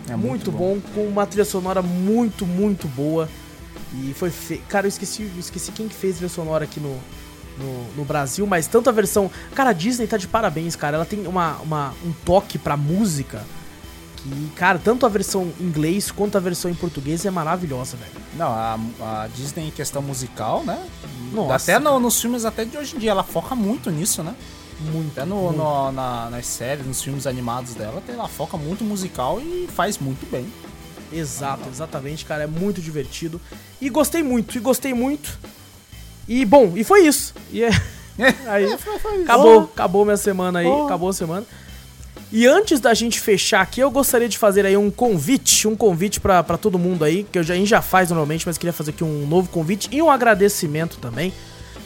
É 0.09 0.15
muito, 0.15 0.51
bom. 0.51 0.79
com 0.95 1.05
uma 1.05 1.25
trilha 1.27 1.45
sonora 1.45 1.81
muito, 1.83 2.45
muito 2.47 2.87
boa. 2.87 3.29
E 3.93 4.13
foi 4.15 4.31
feito. 4.31 4.63
Cara, 4.67 4.85
eu 4.87 4.89
esqueci, 4.89 5.21
eu 5.23 5.39
esqueci 5.39 5.71
quem 5.71 5.87
que 5.87 5.93
fez 5.95 6.15
trilha 6.15 6.29
sonora 6.29 6.63
aqui 6.63 6.79
no, 6.79 6.95
no, 7.59 7.93
no 7.97 8.05
Brasil, 8.05 8.47
mas 8.47 8.65
tanto 8.67 8.89
a 8.89 8.93
versão. 8.93 9.29
Cara, 9.53 9.71
a 9.71 9.73
Disney 9.73 10.07
tá 10.07 10.17
de 10.17 10.27
parabéns, 10.27 10.75
cara. 10.75 10.95
Ela 10.97 11.05
tem 11.05 11.27
uma, 11.27 11.57
uma, 11.57 11.93
um 12.05 12.11
toque 12.25 12.57
pra 12.57 12.75
música 12.77 13.41
que, 14.17 14.51
cara, 14.55 14.79
tanto 14.83 15.05
a 15.05 15.09
versão 15.09 15.51
em 15.59 15.63
inglês 15.63 16.11
quanto 16.11 16.37
a 16.37 16.41
versão 16.41 16.69
em 16.69 16.73
português 16.75 17.25
é 17.25 17.29
maravilhosa, 17.31 17.95
velho. 17.97 18.11
Não, 18.35 18.47
a, 18.47 18.77
a 19.01 19.27
Disney 19.35 19.67
em 19.67 19.71
questão 19.71 20.01
musical, 20.01 20.63
né? 20.63 20.83
Nossa, 21.31 21.55
até 21.71 21.79
no- 21.79 21.99
nos 21.99 22.19
filmes 22.19 22.43
até 22.45 22.65
de 22.65 22.77
hoje 22.77 22.95
em 22.95 22.99
dia, 22.99 23.11
ela 23.11 23.23
foca 23.23 23.55
muito 23.55 23.89
nisso, 23.91 24.23
né? 24.23 24.33
Muito. 24.91 25.11
Até 25.11 25.25
no, 25.25 25.35
muito. 25.43 25.57
no- 25.57 25.91
na- 25.91 26.29
nas 26.29 26.45
séries, 26.47 26.85
nos 26.85 27.01
filmes 27.01 27.27
animados 27.27 27.73
dela, 27.75 28.01
ela 28.07 28.27
foca 28.27 28.57
muito 28.57 28.83
musical 28.83 29.39
e 29.41 29.67
faz 29.73 29.97
muito 29.97 30.29
bem. 30.29 30.45
Exato, 31.11 31.67
exatamente, 31.69 32.23
cara. 32.25 32.43
É 32.43 32.47
muito 32.47 32.79
divertido. 32.81 33.41
E 33.81 33.89
gostei 33.89 34.21
muito, 34.21 34.55
e 34.57 34.59
gostei 34.59 34.93
muito. 34.93 35.37
E 36.29 36.45
bom, 36.45 36.73
e 36.75 36.83
foi 36.83 37.07
isso. 37.07 37.33
E 37.51 37.63
é. 37.63 37.69
Aí, 38.47 38.67
acabou, 39.23 39.61
acabou 39.61 40.05
minha 40.05 40.17
semana 40.17 40.59
aí, 40.59 40.67
Oh. 40.67 40.85
acabou 40.85 41.09
a 41.09 41.13
semana. 41.13 41.45
E 42.31 42.45
antes 42.45 42.79
da 42.79 42.93
gente 42.93 43.19
fechar 43.19 43.61
aqui, 43.61 43.79
eu 43.79 43.89
gostaria 43.89 44.29
de 44.29 44.37
fazer 44.37 44.63
aí 44.65 44.77
um 44.77 44.91
convite, 44.91 45.67
um 45.67 45.75
convite 45.75 46.19
pra 46.19 46.43
pra 46.43 46.57
todo 46.57 46.77
mundo 46.77 47.03
aí, 47.03 47.23
que 47.23 47.39
eu 47.39 47.43
já, 47.43 47.53
a 47.55 47.57
gente 47.57 47.69
já 47.69 47.81
faz 47.81 48.09
normalmente, 48.09 48.45
mas 48.45 48.57
queria 48.57 48.73
fazer 48.73 48.91
aqui 48.91 49.03
um 49.03 49.25
novo 49.25 49.49
convite 49.49 49.87
e 49.91 49.99
um 50.01 50.11
agradecimento 50.11 50.97
também 50.99 51.33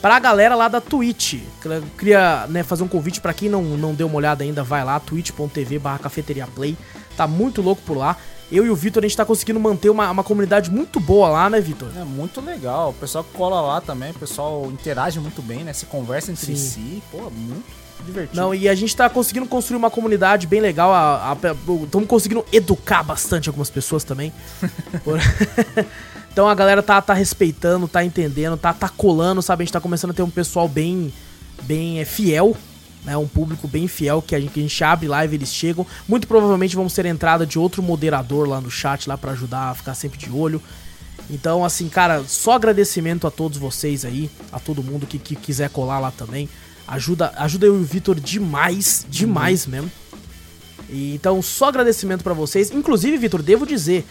pra 0.01 0.19
galera 0.19 0.53
lá 0.55 0.67
da 0.67 0.81
Twitch. 0.81 1.35
Eu 1.63 1.83
queria 1.97 2.45
né, 2.49 2.61
fazer 2.61 2.83
um 2.83 2.89
convite 2.89 3.21
pra 3.21 3.33
quem 3.33 3.47
não, 3.47 3.61
não 3.63 3.93
deu 3.93 4.07
uma 4.07 4.17
olhada 4.17 4.43
ainda, 4.43 4.61
vai 4.63 4.83
lá, 4.83 4.99
twitch.tv 4.99 5.79
barra 5.79 5.99
cafeteria 5.99 6.45
play. 6.47 6.75
Tá 7.15 7.25
muito 7.25 7.61
louco 7.61 7.81
por 7.85 7.95
lá. 7.95 8.17
Eu 8.53 8.65
e 8.65 8.69
o 8.69 8.75
Vitor, 8.75 9.03
a 9.03 9.07
gente 9.07 9.17
tá 9.17 9.25
conseguindo 9.25 9.59
manter 9.59 9.89
uma, 9.89 10.11
uma 10.11 10.23
comunidade 10.23 10.69
muito 10.69 10.99
boa 10.99 11.27
lá, 11.27 11.49
né, 11.49 11.59
Vitor? 11.59 11.89
É 11.97 12.03
muito 12.03 12.39
legal. 12.39 12.91
O 12.91 12.93
pessoal 12.93 13.25
cola 13.33 13.59
lá 13.59 13.81
também, 13.81 14.11
o 14.11 14.19
pessoal 14.19 14.69
interage 14.71 15.19
muito 15.19 15.41
bem, 15.41 15.63
né? 15.63 15.73
Se 15.73 15.87
conversa 15.87 16.31
entre 16.31 16.45
Sim. 16.45 16.55
si. 16.55 17.03
Pô, 17.11 17.31
muito 17.31 17.65
divertido. 18.05 18.39
Não, 18.39 18.53
e 18.53 18.69
a 18.69 18.75
gente 18.75 18.95
tá 18.95 19.09
conseguindo 19.09 19.47
construir 19.47 19.77
uma 19.77 19.89
comunidade 19.89 20.45
bem 20.45 20.61
legal. 20.61 20.91
Estamos 21.83 22.07
conseguindo 22.07 22.45
educar 22.53 23.01
bastante 23.01 23.49
algumas 23.49 23.71
pessoas 23.71 24.03
também. 24.03 24.31
Então 26.33 26.49
a 26.49 26.55
galera 26.55 26.81
tá, 26.81 26.99
tá 26.99 27.13
respeitando, 27.13 27.87
tá 27.87 28.03
entendendo, 28.03 28.57
tá, 28.57 28.73
tá 28.73 28.89
colando, 28.89 29.39
sabe? 29.39 29.61
A 29.61 29.65
gente 29.65 29.73
tá 29.73 29.79
começando 29.79 30.09
a 30.09 30.13
ter 30.15 30.23
um 30.23 30.31
pessoal 30.31 30.67
bem, 30.67 31.13
bem 31.61 31.99
é, 31.99 32.05
fiel, 32.05 32.57
né? 33.05 33.15
Um 33.17 33.27
público 33.27 33.67
bem 33.67 33.87
fiel 33.87 34.21
que 34.21 34.35
a, 34.35 34.39
gente, 34.39 34.51
que 34.51 34.59
a 34.59 34.63
gente 34.63 34.83
abre 34.83 35.07
live, 35.07 35.35
eles 35.35 35.53
chegam. 35.53 35.85
Muito 36.07 36.27
provavelmente 36.27 36.75
vamos 36.75 36.93
ter 36.93 37.05
entrada 37.05 37.45
de 37.45 37.57
outro 37.59 37.81
moderador 37.83 38.47
lá 38.47 38.59
no 38.61 38.71
chat 38.71 39.07
lá 39.07 39.17
pra 39.17 39.31
ajudar 39.31 39.69
a 39.71 39.75
ficar 39.75 39.93
sempre 39.95 40.17
de 40.17 40.29
olho. 40.31 40.61
Então, 41.29 41.63
assim, 41.63 41.87
cara, 41.87 42.23
só 42.27 42.53
agradecimento 42.53 43.25
a 43.25 43.31
todos 43.31 43.57
vocês 43.57 44.03
aí, 44.03 44.29
a 44.51 44.59
todo 44.59 44.83
mundo 44.83 45.05
que, 45.07 45.17
que 45.17 45.35
quiser 45.35 45.69
colar 45.69 45.99
lá 45.99 46.11
também. 46.11 46.49
Ajuda, 46.87 47.31
ajuda 47.37 47.65
eu 47.65 47.77
e 47.77 47.81
o 47.81 47.83
Vitor 47.85 48.19
demais, 48.19 49.05
demais 49.09 49.65
mesmo. 49.65 49.89
E, 50.89 51.15
então, 51.15 51.41
só 51.41 51.69
agradecimento 51.69 52.23
pra 52.23 52.33
vocês. 52.33 52.71
Inclusive, 52.71 53.17
Vitor, 53.17 53.41
devo 53.41 53.65
dizer, 53.65 54.05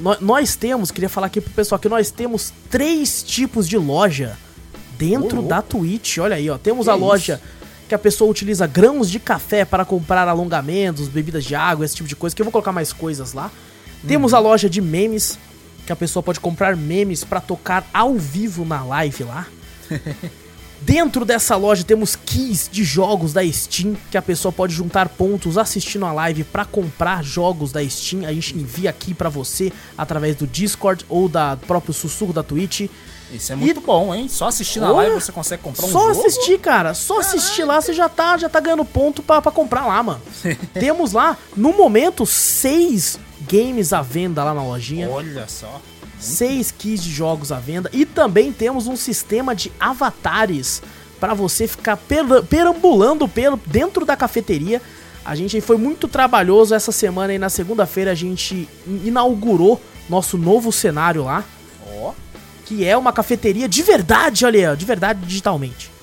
nó- 0.00 0.16
nós 0.20 0.54
temos, 0.54 0.90
queria 0.92 1.08
falar 1.08 1.26
aqui 1.26 1.40
pro 1.40 1.52
pessoal 1.52 1.78
que 1.78 1.88
nós 1.88 2.10
temos 2.10 2.52
três 2.70 3.22
tipos 3.22 3.68
de 3.68 3.76
loja 3.76 4.38
dentro 4.96 5.36
louco. 5.38 5.48
da 5.48 5.60
Twitch. 5.60 6.18
Olha 6.18 6.36
aí, 6.36 6.48
ó. 6.48 6.56
Temos 6.56 6.84
Que 6.86 6.90
a 6.90 6.94
isso? 6.94 7.02
Que 7.88 7.94
a 7.94 7.98
pessoa 7.98 8.30
utiliza 8.30 8.66
grãos 8.66 9.10
de 9.10 9.18
café 9.18 9.64
para 9.64 9.84
comprar 9.84 10.26
alongamentos, 10.28 11.08
bebidas 11.08 11.44
de 11.44 11.54
água, 11.54 11.84
esse 11.84 11.96
tipo 11.96 12.08
de 12.08 12.16
coisa, 12.16 12.34
que 12.34 12.42
eu 12.42 12.44
vou 12.44 12.52
colocar 12.52 12.72
mais 12.72 12.92
coisas 12.92 13.32
lá. 13.32 13.50
Temos 14.06 14.34
a 14.34 14.38
loja 14.38 14.68
de 14.68 14.80
memes, 14.80 15.38
que 15.86 15.92
a 15.92 15.96
pessoa 15.96 16.22
pode 16.22 16.40
comprar 16.40 16.76
memes 16.76 17.24
pra 17.24 17.40
tocar 17.40 17.88
ao 17.92 18.14
vivo 18.14 18.64
na 18.64 18.84
live 18.84 19.24
lá. 19.24 19.46
Dentro 20.80 21.24
dessa 21.24 21.56
loja 21.56 21.82
temos 21.82 22.14
keys 22.14 22.68
de 22.70 22.84
jogos 22.84 23.32
da 23.32 23.42
Steam, 23.50 23.96
que 24.10 24.18
a 24.18 24.22
pessoa 24.22 24.52
pode 24.52 24.74
juntar 24.74 25.08
pontos 25.08 25.56
assistindo 25.56 26.04
a 26.04 26.12
live 26.12 26.44
pra 26.44 26.66
comprar 26.66 27.24
jogos 27.24 27.72
da 27.72 27.86
Steam. 27.88 28.26
A 28.26 28.32
gente 28.32 28.54
envia 28.54 28.90
aqui 28.90 29.14
pra 29.14 29.30
você 29.30 29.72
através 29.96 30.36
do 30.36 30.46
Discord 30.46 31.06
ou 31.08 31.26
da 31.26 31.56
próprio 31.56 31.94
sussurro 31.94 32.34
da 32.34 32.42
Twitch. 32.42 32.90
Isso 33.32 33.52
é 33.52 33.56
muito 33.56 33.80
bom, 33.80 34.14
hein? 34.14 34.28
Só 34.28 34.46
assistindo 34.48 34.84
a 34.84 34.92
Olha, 34.92 35.08
live 35.08 35.20
você 35.22 35.32
consegue 35.32 35.62
comprar 35.62 35.86
um 35.86 35.90
Só 35.90 36.12
jogo. 36.12 36.26
assistir, 36.26 36.58
cara. 36.60 36.94
Só 36.94 37.18
assistir 37.20 37.64
lá, 37.64 37.80
você 37.80 37.92
já 37.92 38.08
tá, 38.08 38.36
já 38.36 38.48
tá 38.48 38.60
ganhando 38.60 38.84
ponto 38.84 39.22
pra, 39.22 39.42
pra 39.42 39.50
comprar 39.50 39.86
lá, 39.86 40.02
mano. 40.02 40.20
Temos 40.74 41.12
lá, 41.12 41.36
no 41.56 41.72
momento, 41.72 42.24
seis 42.26 43.18
games 43.50 43.92
à 43.92 44.02
venda 44.02 44.44
lá 44.44 44.54
na 44.54 44.62
lojinha. 44.62 45.08
Olha 45.10 45.46
só. 45.48 45.80
seis 46.18 46.70
keys 46.70 47.02
de 47.02 47.10
jogos 47.10 47.50
à 47.50 47.58
venda 47.58 47.90
e 47.92 48.06
também 48.06 48.52
temos 48.52 48.86
um 48.86 48.96
sistema 48.96 49.54
de 49.54 49.72
avatares 49.80 50.80
para 51.18 51.34
você 51.34 51.66
ficar 51.66 51.96
per- 51.96 52.42
perambulando 52.48 53.26
pelo 53.28 53.58
dentro 53.66 54.04
da 54.06 54.16
cafeteria. 54.16 54.80
A 55.24 55.34
gente 55.34 55.60
foi 55.60 55.76
muito 55.78 56.06
trabalhoso 56.06 56.74
essa 56.74 56.92
semana 56.92 57.32
e 57.34 57.38
na 57.38 57.48
segunda-feira 57.48 58.12
a 58.12 58.14
gente 58.14 58.68
inaugurou 59.04 59.80
nosso 60.08 60.36
novo 60.36 60.70
cenário 60.70 61.24
lá, 61.24 61.42
Ó. 61.98 62.12
que 62.64 62.84
é 62.84 62.96
uma 62.96 63.12
cafeteria 63.12 63.68
de 63.68 63.82
verdade, 63.82 64.44
olha, 64.44 64.70
aí, 64.70 64.76
de 64.76 64.84
verdade 64.84 65.20
digitalmente. 65.26 65.94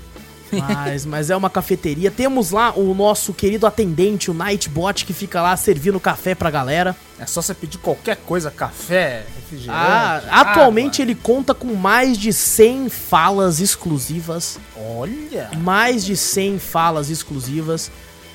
Mas, 0.52 1.06
mas 1.06 1.30
é 1.30 1.36
uma 1.36 1.50
cafeteria. 1.50 2.12
Temos 2.12 2.52
lá 2.52 2.74
o 2.78 2.94
nosso 2.94 3.34
querido 3.34 3.66
atendente, 3.66 4.30
o 4.30 4.34
Nightbot, 4.34 5.06
que 5.06 5.14
fica 5.14 5.42
lá 5.42 5.56
servindo 5.56 6.00
café 6.00 6.36
pra 6.36 6.52
galera. 6.52 6.96
É 7.18 7.26
só 7.26 7.42
você 7.42 7.54
pedir 7.54 7.78
qualquer 7.78 8.18
coisa, 8.18 8.52
café, 8.52 9.24
refrigerante. 9.36 9.80
Ah, 9.82 10.22
atualmente 10.30 11.02
ele 11.02 11.16
conta 11.16 11.54
com 11.54 11.74
mais 11.74 12.18
de 12.18 12.34
100 12.34 12.90
falas 12.90 13.60
exclusivas. 13.60 14.60
Olha! 14.76 15.50
mais 15.58 16.04
de 16.04 16.18
100 16.18 16.60
falas 16.60 17.10
exclusivas. 17.10 17.92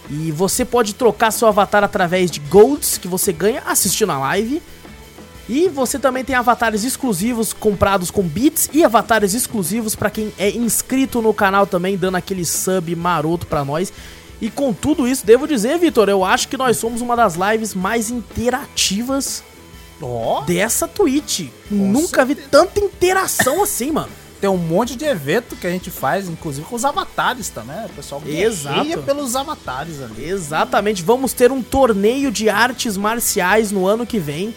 E 0.09 0.31
você 0.31 0.65
pode 0.65 0.95
trocar 0.95 1.33
seu 1.33 1.49
avatar 1.49 1.83
através 1.83 2.31
de 2.31 2.39
golds 2.39 2.97
que 2.97 3.09
você 3.09 3.33
ganha 3.33 3.63
assistindo 3.67 4.13
a 4.13 4.19
live. 4.19 4.63
E 5.49 5.69
você 5.69 5.99
também 5.99 6.25
tem 6.25 6.35
avatares 6.35 6.83
exclusivos 6.83 7.53
comprados 7.53 8.11
com 8.11 8.23
bits 8.23 8.69
e 8.73 8.85
avatares 8.85 9.33
exclusivos 9.33 9.95
pra 9.95 10.11
quem 10.11 10.33
é 10.39 10.51
inscrito 10.51 11.23
no 11.23 11.33
canal 11.33 11.67
também, 11.67 11.97
dando 11.97 12.17
aquele 12.17 12.45
sub 12.45 12.95
maroto 12.97 13.47
pra 13.47 13.65
nós. 13.65 13.93
E 14.41 14.51
com 14.51 14.73
tudo 14.73 15.07
isso, 15.07 15.25
devo 15.25 15.47
dizer, 15.47 15.79
Vitor, 15.79 16.09
eu 16.09 16.25
acho 16.25 16.49
que 16.49 16.57
nós 16.57 16.77
somos 16.77 17.01
uma 17.01 17.17
das 17.17 17.37
lives 17.37 17.75
mais 17.75 18.11
interativas 18.11 19.43
Ó! 20.03 20.43
dessa 20.43 20.87
Twitch. 20.87 21.49
Nunca 21.71 22.25
vi 22.25 22.35
tanta 22.35 22.81
interação 22.81 23.63
assim, 23.63 23.93
mano. 23.93 24.11
Tem 24.41 24.51
um 24.51 24.59
monte 24.59 24.97
de 24.97 25.07
evento 25.07 25.57
que 25.57 25.67
a 25.67 25.71
gente 25.71 25.91
faz, 25.91 26.29
inclusive 26.29 26.67
com 26.67 26.77
os 26.77 26.85
avatares 26.85 27.49
também. 27.49 27.87
O 27.87 27.89
pessoal 27.89 28.21
guerreia 28.21 28.99
pelos 28.99 29.35
avatares 29.35 30.03
ali. 30.03 30.29
Exatamente, 30.29 31.03
vamos 31.03 31.33
ter 31.33 31.51
um 31.51 31.63
torneio 31.63 32.31
de 32.31 32.51
artes 32.51 32.99
marciais 32.99 33.73
no 33.73 33.87
ano 33.87 34.05
que 34.05 34.19
vem. 34.19 34.55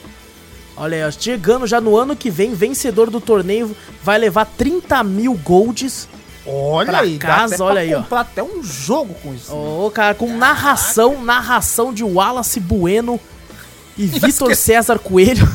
Olha 0.79 1.05
aí, 1.05 1.11
chegando 1.11 1.67
já 1.67 1.81
no 1.81 1.97
ano 1.97 2.15
que 2.15 2.31
vem, 2.31 2.53
vencedor 2.53 3.09
do 3.09 3.19
torneio 3.19 3.75
vai 4.01 4.17
levar 4.17 4.45
30 4.45 5.03
mil 5.03 5.33
golds. 5.33 6.07
Olha 6.45 6.89
Pra 6.89 6.99
aí, 7.01 7.17
dá 7.17 7.27
casa, 7.27 7.55
até 7.55 7.63
olha 7.63 7.81
aí, 7.81 7.93
ó. 7.93 8.01
comprar 8.01 8.21
até 8.21 8.41
um 8.41 8.63
jogo 8.63 9.13
com 9.21 9.33
isso. 9.33 9.53
Ô, 9.53 9.91
cara, 9.91 10.15
com 10.15 10.35
narração, 10.35 11.21
narração 11.21 11.93
de 11.93 12.03
Wallace 12.03 12.59
Bueno 12.61 13.19
e 13.97 14.05
Vitor 14.07 14.55
César 14.55 14.97
Coelho. 14.97 15.45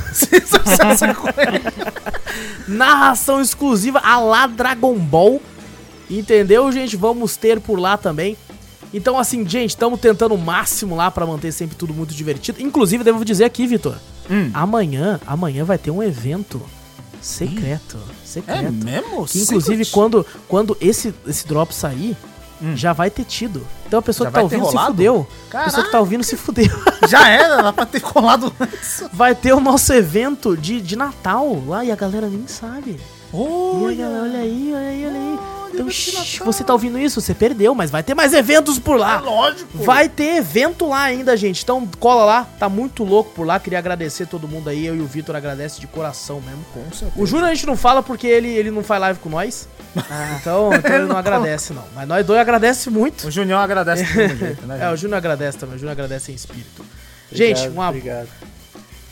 narração 2.69 3.41
exclusiva 3.41 4.01
a 4.01 4.21
lá 4.21 4.47
Dragon 4.47 4.95
Ball. 4.99 5.41
Entendeu, 6.11 6.71
gente? 6.71 6.97
Vamos 6.97 7.37
ter 7.37 7.61
por 7.61 7.79
lá 7.79 7.97
também. 7.97 8.37
Então, 8.93 9.19
assim, 9.19 9.49
gente, 9.49 9.71
estamos 9.71 9.99
tentando 9.99 10.35
o 10.35 10.39
máximo 10.39 10.95
lá 10.95 11.11
pra 11.11 11.27
manter 11.27 11.51
sempre 11.51 11.77
tudo 11.77 11.93
muito 11.93 12.15
divertido. 12.15 12.63
Inclusive, 12.63 13.03
devo 13.03 13.25
dizer 13.25 13.45
aqui, 13.45 13.67
Vitor, 13.67 13.97
Hum. 14.31 14.51
amanhã, 14.55 15.21
amanhã 15.27 15.65
vai 15.65 15.77
ter 15.79 15.91
um 15.91 16.03
evento 16.03 16.61
secreto. 17.21 17.99
É 18.23 18.27
Secreto. 18.27 18.73
mesmo? 18.73 19.27
Que, 19.27 19.41
inclusive, 19.43 19.85
Secret? 19.85 19.91
quando, 19.93 20.27
quando 20.49 20.77
esse, 20.81 21.15
esse 21.27 21.47
drop 21.47 21.75
sair, 21.75 22.17
Hum. 22.63 22.77
já 22.77 22.93
vai 22.93 23.11
ter 23.11 23.25
tido. 23.25 23.67
Então 23.87 23.99
a 23.99 24.03
pessoa 24.03 24.27
Já 24.27 24.31
que 24.31 24.35
tá 24.37 24.43
ouvindo 24.43 24.67
se 24.71 24.77
fudeu. 24.87 25.27
A 25.53 25.65
pessoa 25.65 25.85
que 25.85 25.91
tá 25.93 26.01
ouvindo 26.01 26.25
se 26.25 26.37
fudeu. 26.37 26.71
Já 27.09 27.29
era, 27.29 27.61
dá 27.63 27.73
pra 27.73 27.85
ter 27.85 28.01
colado 28.01 28.53
antes. 28.61 29.05
vai 29.13 29.35
ter 29.35 29.53
o 29.53 29.61
nosso 29.61 29.93
evento 29.93 30.57
de, 30.57 30.81
de 30.81 30.97
Natal 30.97 31.63
lá 31.67 31.85
e 31.85 31.91
a 31.91 31.97
galera 31.97 32.29
nem 32.29 32.47
sabe. 32.47 32.99
Galera, 33.35 34.23
olha 34.23 34.39
aí, 34.39 34.73
olha 34.75 34.89
aí, 34.89 35.07
olha 35.07 35.17
aí. 35.19 35.39
Então, 35.75 35.91
shh, 35.91 36.39
você 36.45 36.63
tá 36.63 36.73
ouvindo 36.73 36.97
isso? 37.01 37.21
Você 37.21 37.35
perdeu, 37.35 37.75
mas 37.75 37.91
vai 37.91 38.01
ter 38.01 38.15
mais 38.15 38.33
eventos 38.33 38.79
por 38.79 38.97
lá. 38.97 39.17
É 39.17 39.21
lógico. 39.21 39.79
Vai 39.83 40.09
ter 40.09 40.37
evento 40.37 40.87
lá 40.87 41.03
ainda, 41.03 41.37
gente. 41.37 41.65
Então 41.65 41.85
cola 41.99 42.25
lá, 42.25 42.49
tá 42.61 42.69
muito 42.69 43.03
louco 43.03 43.33
por 43.33 43.45
lá. 43.45 43.59
Queria 43.59 43.81
agradecer 43.81 44.27
todo 44.27 44.47
mundo 44.47 44.71
aí. 44.71 44.87
Eu 44.87 44.95
e 44.95 45.01
o 45.01 45.07
Vitor 45.07 45.35
agradece 45.35 45.81
de 45.81 45.89
coração 45.89 46.41
mesmo. 46.41 46.65
Com 46.73 46.83
certeza. 46.93 47.13
O 47.21 47.27
Júnior 47.27 47.49
a 47.49 47.55
gente 47.55 47.67
não 47.67 47.77
fala 47.77 48.05
porque 48.05 48.25
ele, 48.29 48.49
ele 48.51 48.71
não 48.71 48.85
faz 48.85 49.01
live 49.01 49.19
com 49.19 49.29
nós. 49.29 49.69
Então, 50.41 50.73
então 50.73 50.95
ele 50.95 51.07
não 51.11 51.17
agradece, 51.17 51.73
não. 51.73 51.83
Mas 51.93 52.07
nós 52.07 52.25
dois 52.25 52.39
agradece 52.39 52.89
muito. 52.89 53.27
O 53.27 53.31
Junião 53.33 53.59
agradece 53.59 54.05
do 54.05 54.13
jeito, 54.39 54.67
né? 54.69 54.79
É, 54.87 54.91
o? 54.93 54.97
Júnior 54.97 55.19
agradece 55.19 55.59
também. 55.59 55.75
O 55.75 55.79
Júnior 55.79 55.93
agradece 55.93 56.31
em 56.31 56.37
espírito. 56.37 56.85
Obrigado, 57.33 57.59
gente, 57.59 57.69
um 57.77 57.83
ab- 57.83 57.99
Obrigado. 57.99 58.29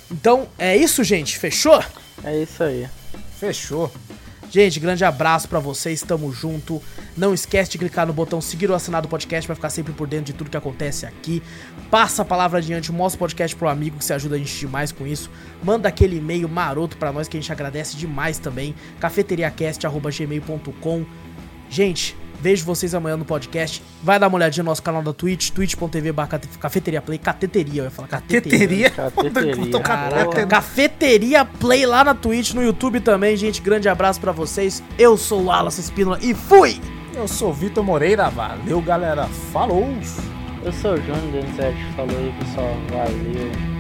Então 0.08 0.46
é 0.56 0.76
isso, 0.76 1.02
gente. 1.02 1.36
Fechou? 1.36 1.82
É 2.22 2.38
isso 2.40 2.62
aí. 2.62 2.86
Fechou. 3.42 3.90
Gente, 4.48 4.78
grande 4.78 5.04
abraço 5.04 5.48
pra 5.48 5.58
vocês, 5.58 6.00
tamo 6.00 6.32
junto. 6.32 6.80
Não 7.16 7.34
esquece 7.34 7.72
de 7.72 7.78
clicar 7.78 8.06
no 8.06 8.12
botão 8.12 8.40
seguir 8.40 8.70
ou 8.70 8.76
assinar 8.76 9.02
do 9.02 9.08
podcast 9.08 9.48
pra 9.48 9.56
ficar 9.56 9.68
sempre 9.68 9.92
por 9.92 10.06
dentro 10.06 10.26
de 10.26 10.34
tudo 10.34 10.48
que 10.48 10.56
acontece 10.56 11.06
aqui. 11.06 11.42
Passa 11.90 12.22
a 12.22 12.24
palavra 12.24 12.60
adiante, 12.60 12.92
mostra 12.92 13.16
o 13.16 13.18
podcast 13.18 13.56
pro 13.56 13.68
amigo 13.68 13.98
que 13.98 14.04
se 14.04 14.12
ajuda 14.12 14.36
a 14.36 14.38
gente 14.38 14.56
demais 14.56 14.92
com 14.92 15.04
isso. 15.04 15.28
Manda 15.60 15.88
aquele 15.88 16.18
e-mail 16.18 16.48
maroto 16.48 16.96
pra 16.96 17.12
nós 17.12 17.26
que 17.26 17.36
a 17.36 17.40
gente 17.40 17.50
agradece 17.50 17.96
demais 17.96 18.38
também. 18.38 18.76
cafeteriacast@gmail.com. 19.00 21.04
Gente, 21.68 22.16
vejo 22.42 22.64
vocês 22.64 22.92
amanhã 22.92 23.16
no 23.16 23.24
podcast. 23.24 23.80
Vai 24.02 24.18
dar 24.18 24.26
uma 24.26 24.36
olhadinha 24.36 24.64
no 24.64 24.70
nosso 24.70 24.82
canal 24.82 25.00
da 25.00 25.12
Twitch, 25.12 25.50
twitch.tv 25.50 26.12
cafeteria 26.58 27.00
play, 27.00 27.16
cateteria, 27.16 27.82
eu 27.82 27.84
ia 27.84 27.90
falar 27.90 28.08
Teteria. 28.20 28.90
Cafeteria. 28.90 29.80
Caraca, 29.80 30.46
Cafeteria 30.46 31.44
Play 31.44 31.86
lá 31.86 32.02
na 32.02 32.14
Twitch, 32.14 32.52
no 32.52 32.62
YouTube 32.62 32.98
também, 33.00 33.36
gente. 33.36 33.60
Grande 33.60 33.88
abraço 33.88 34.20
pra 34.20 34.32
vocês. 34.32 34.82
Eu 34.98 35.16
sou 35.16 35.42
o 35.42 35.44
Wallace 35.46 35.80
Espínola 35.80 36.18
e 36.20 36.34
fui! 36.34 36.80
Eu 37.14 37.28
sou 37.28 37.50
o 37.50 37.52
Vitor 37.52 37.84
Moreira. 37.84 38.28
Valeu, 38.30 38.80
galera. 38.80 39.26
Falou. 39.52 39.88
Eu 40.64 40.72
sou 40.72 40.94
o 40.94 40.96
Júnior 40.96 41.32
Denizete, 41.32 41.84
falou 41.94 42.16
aí 42.16 42.34
pessoal, 42.38 42.76
valeu. 42.90 43.71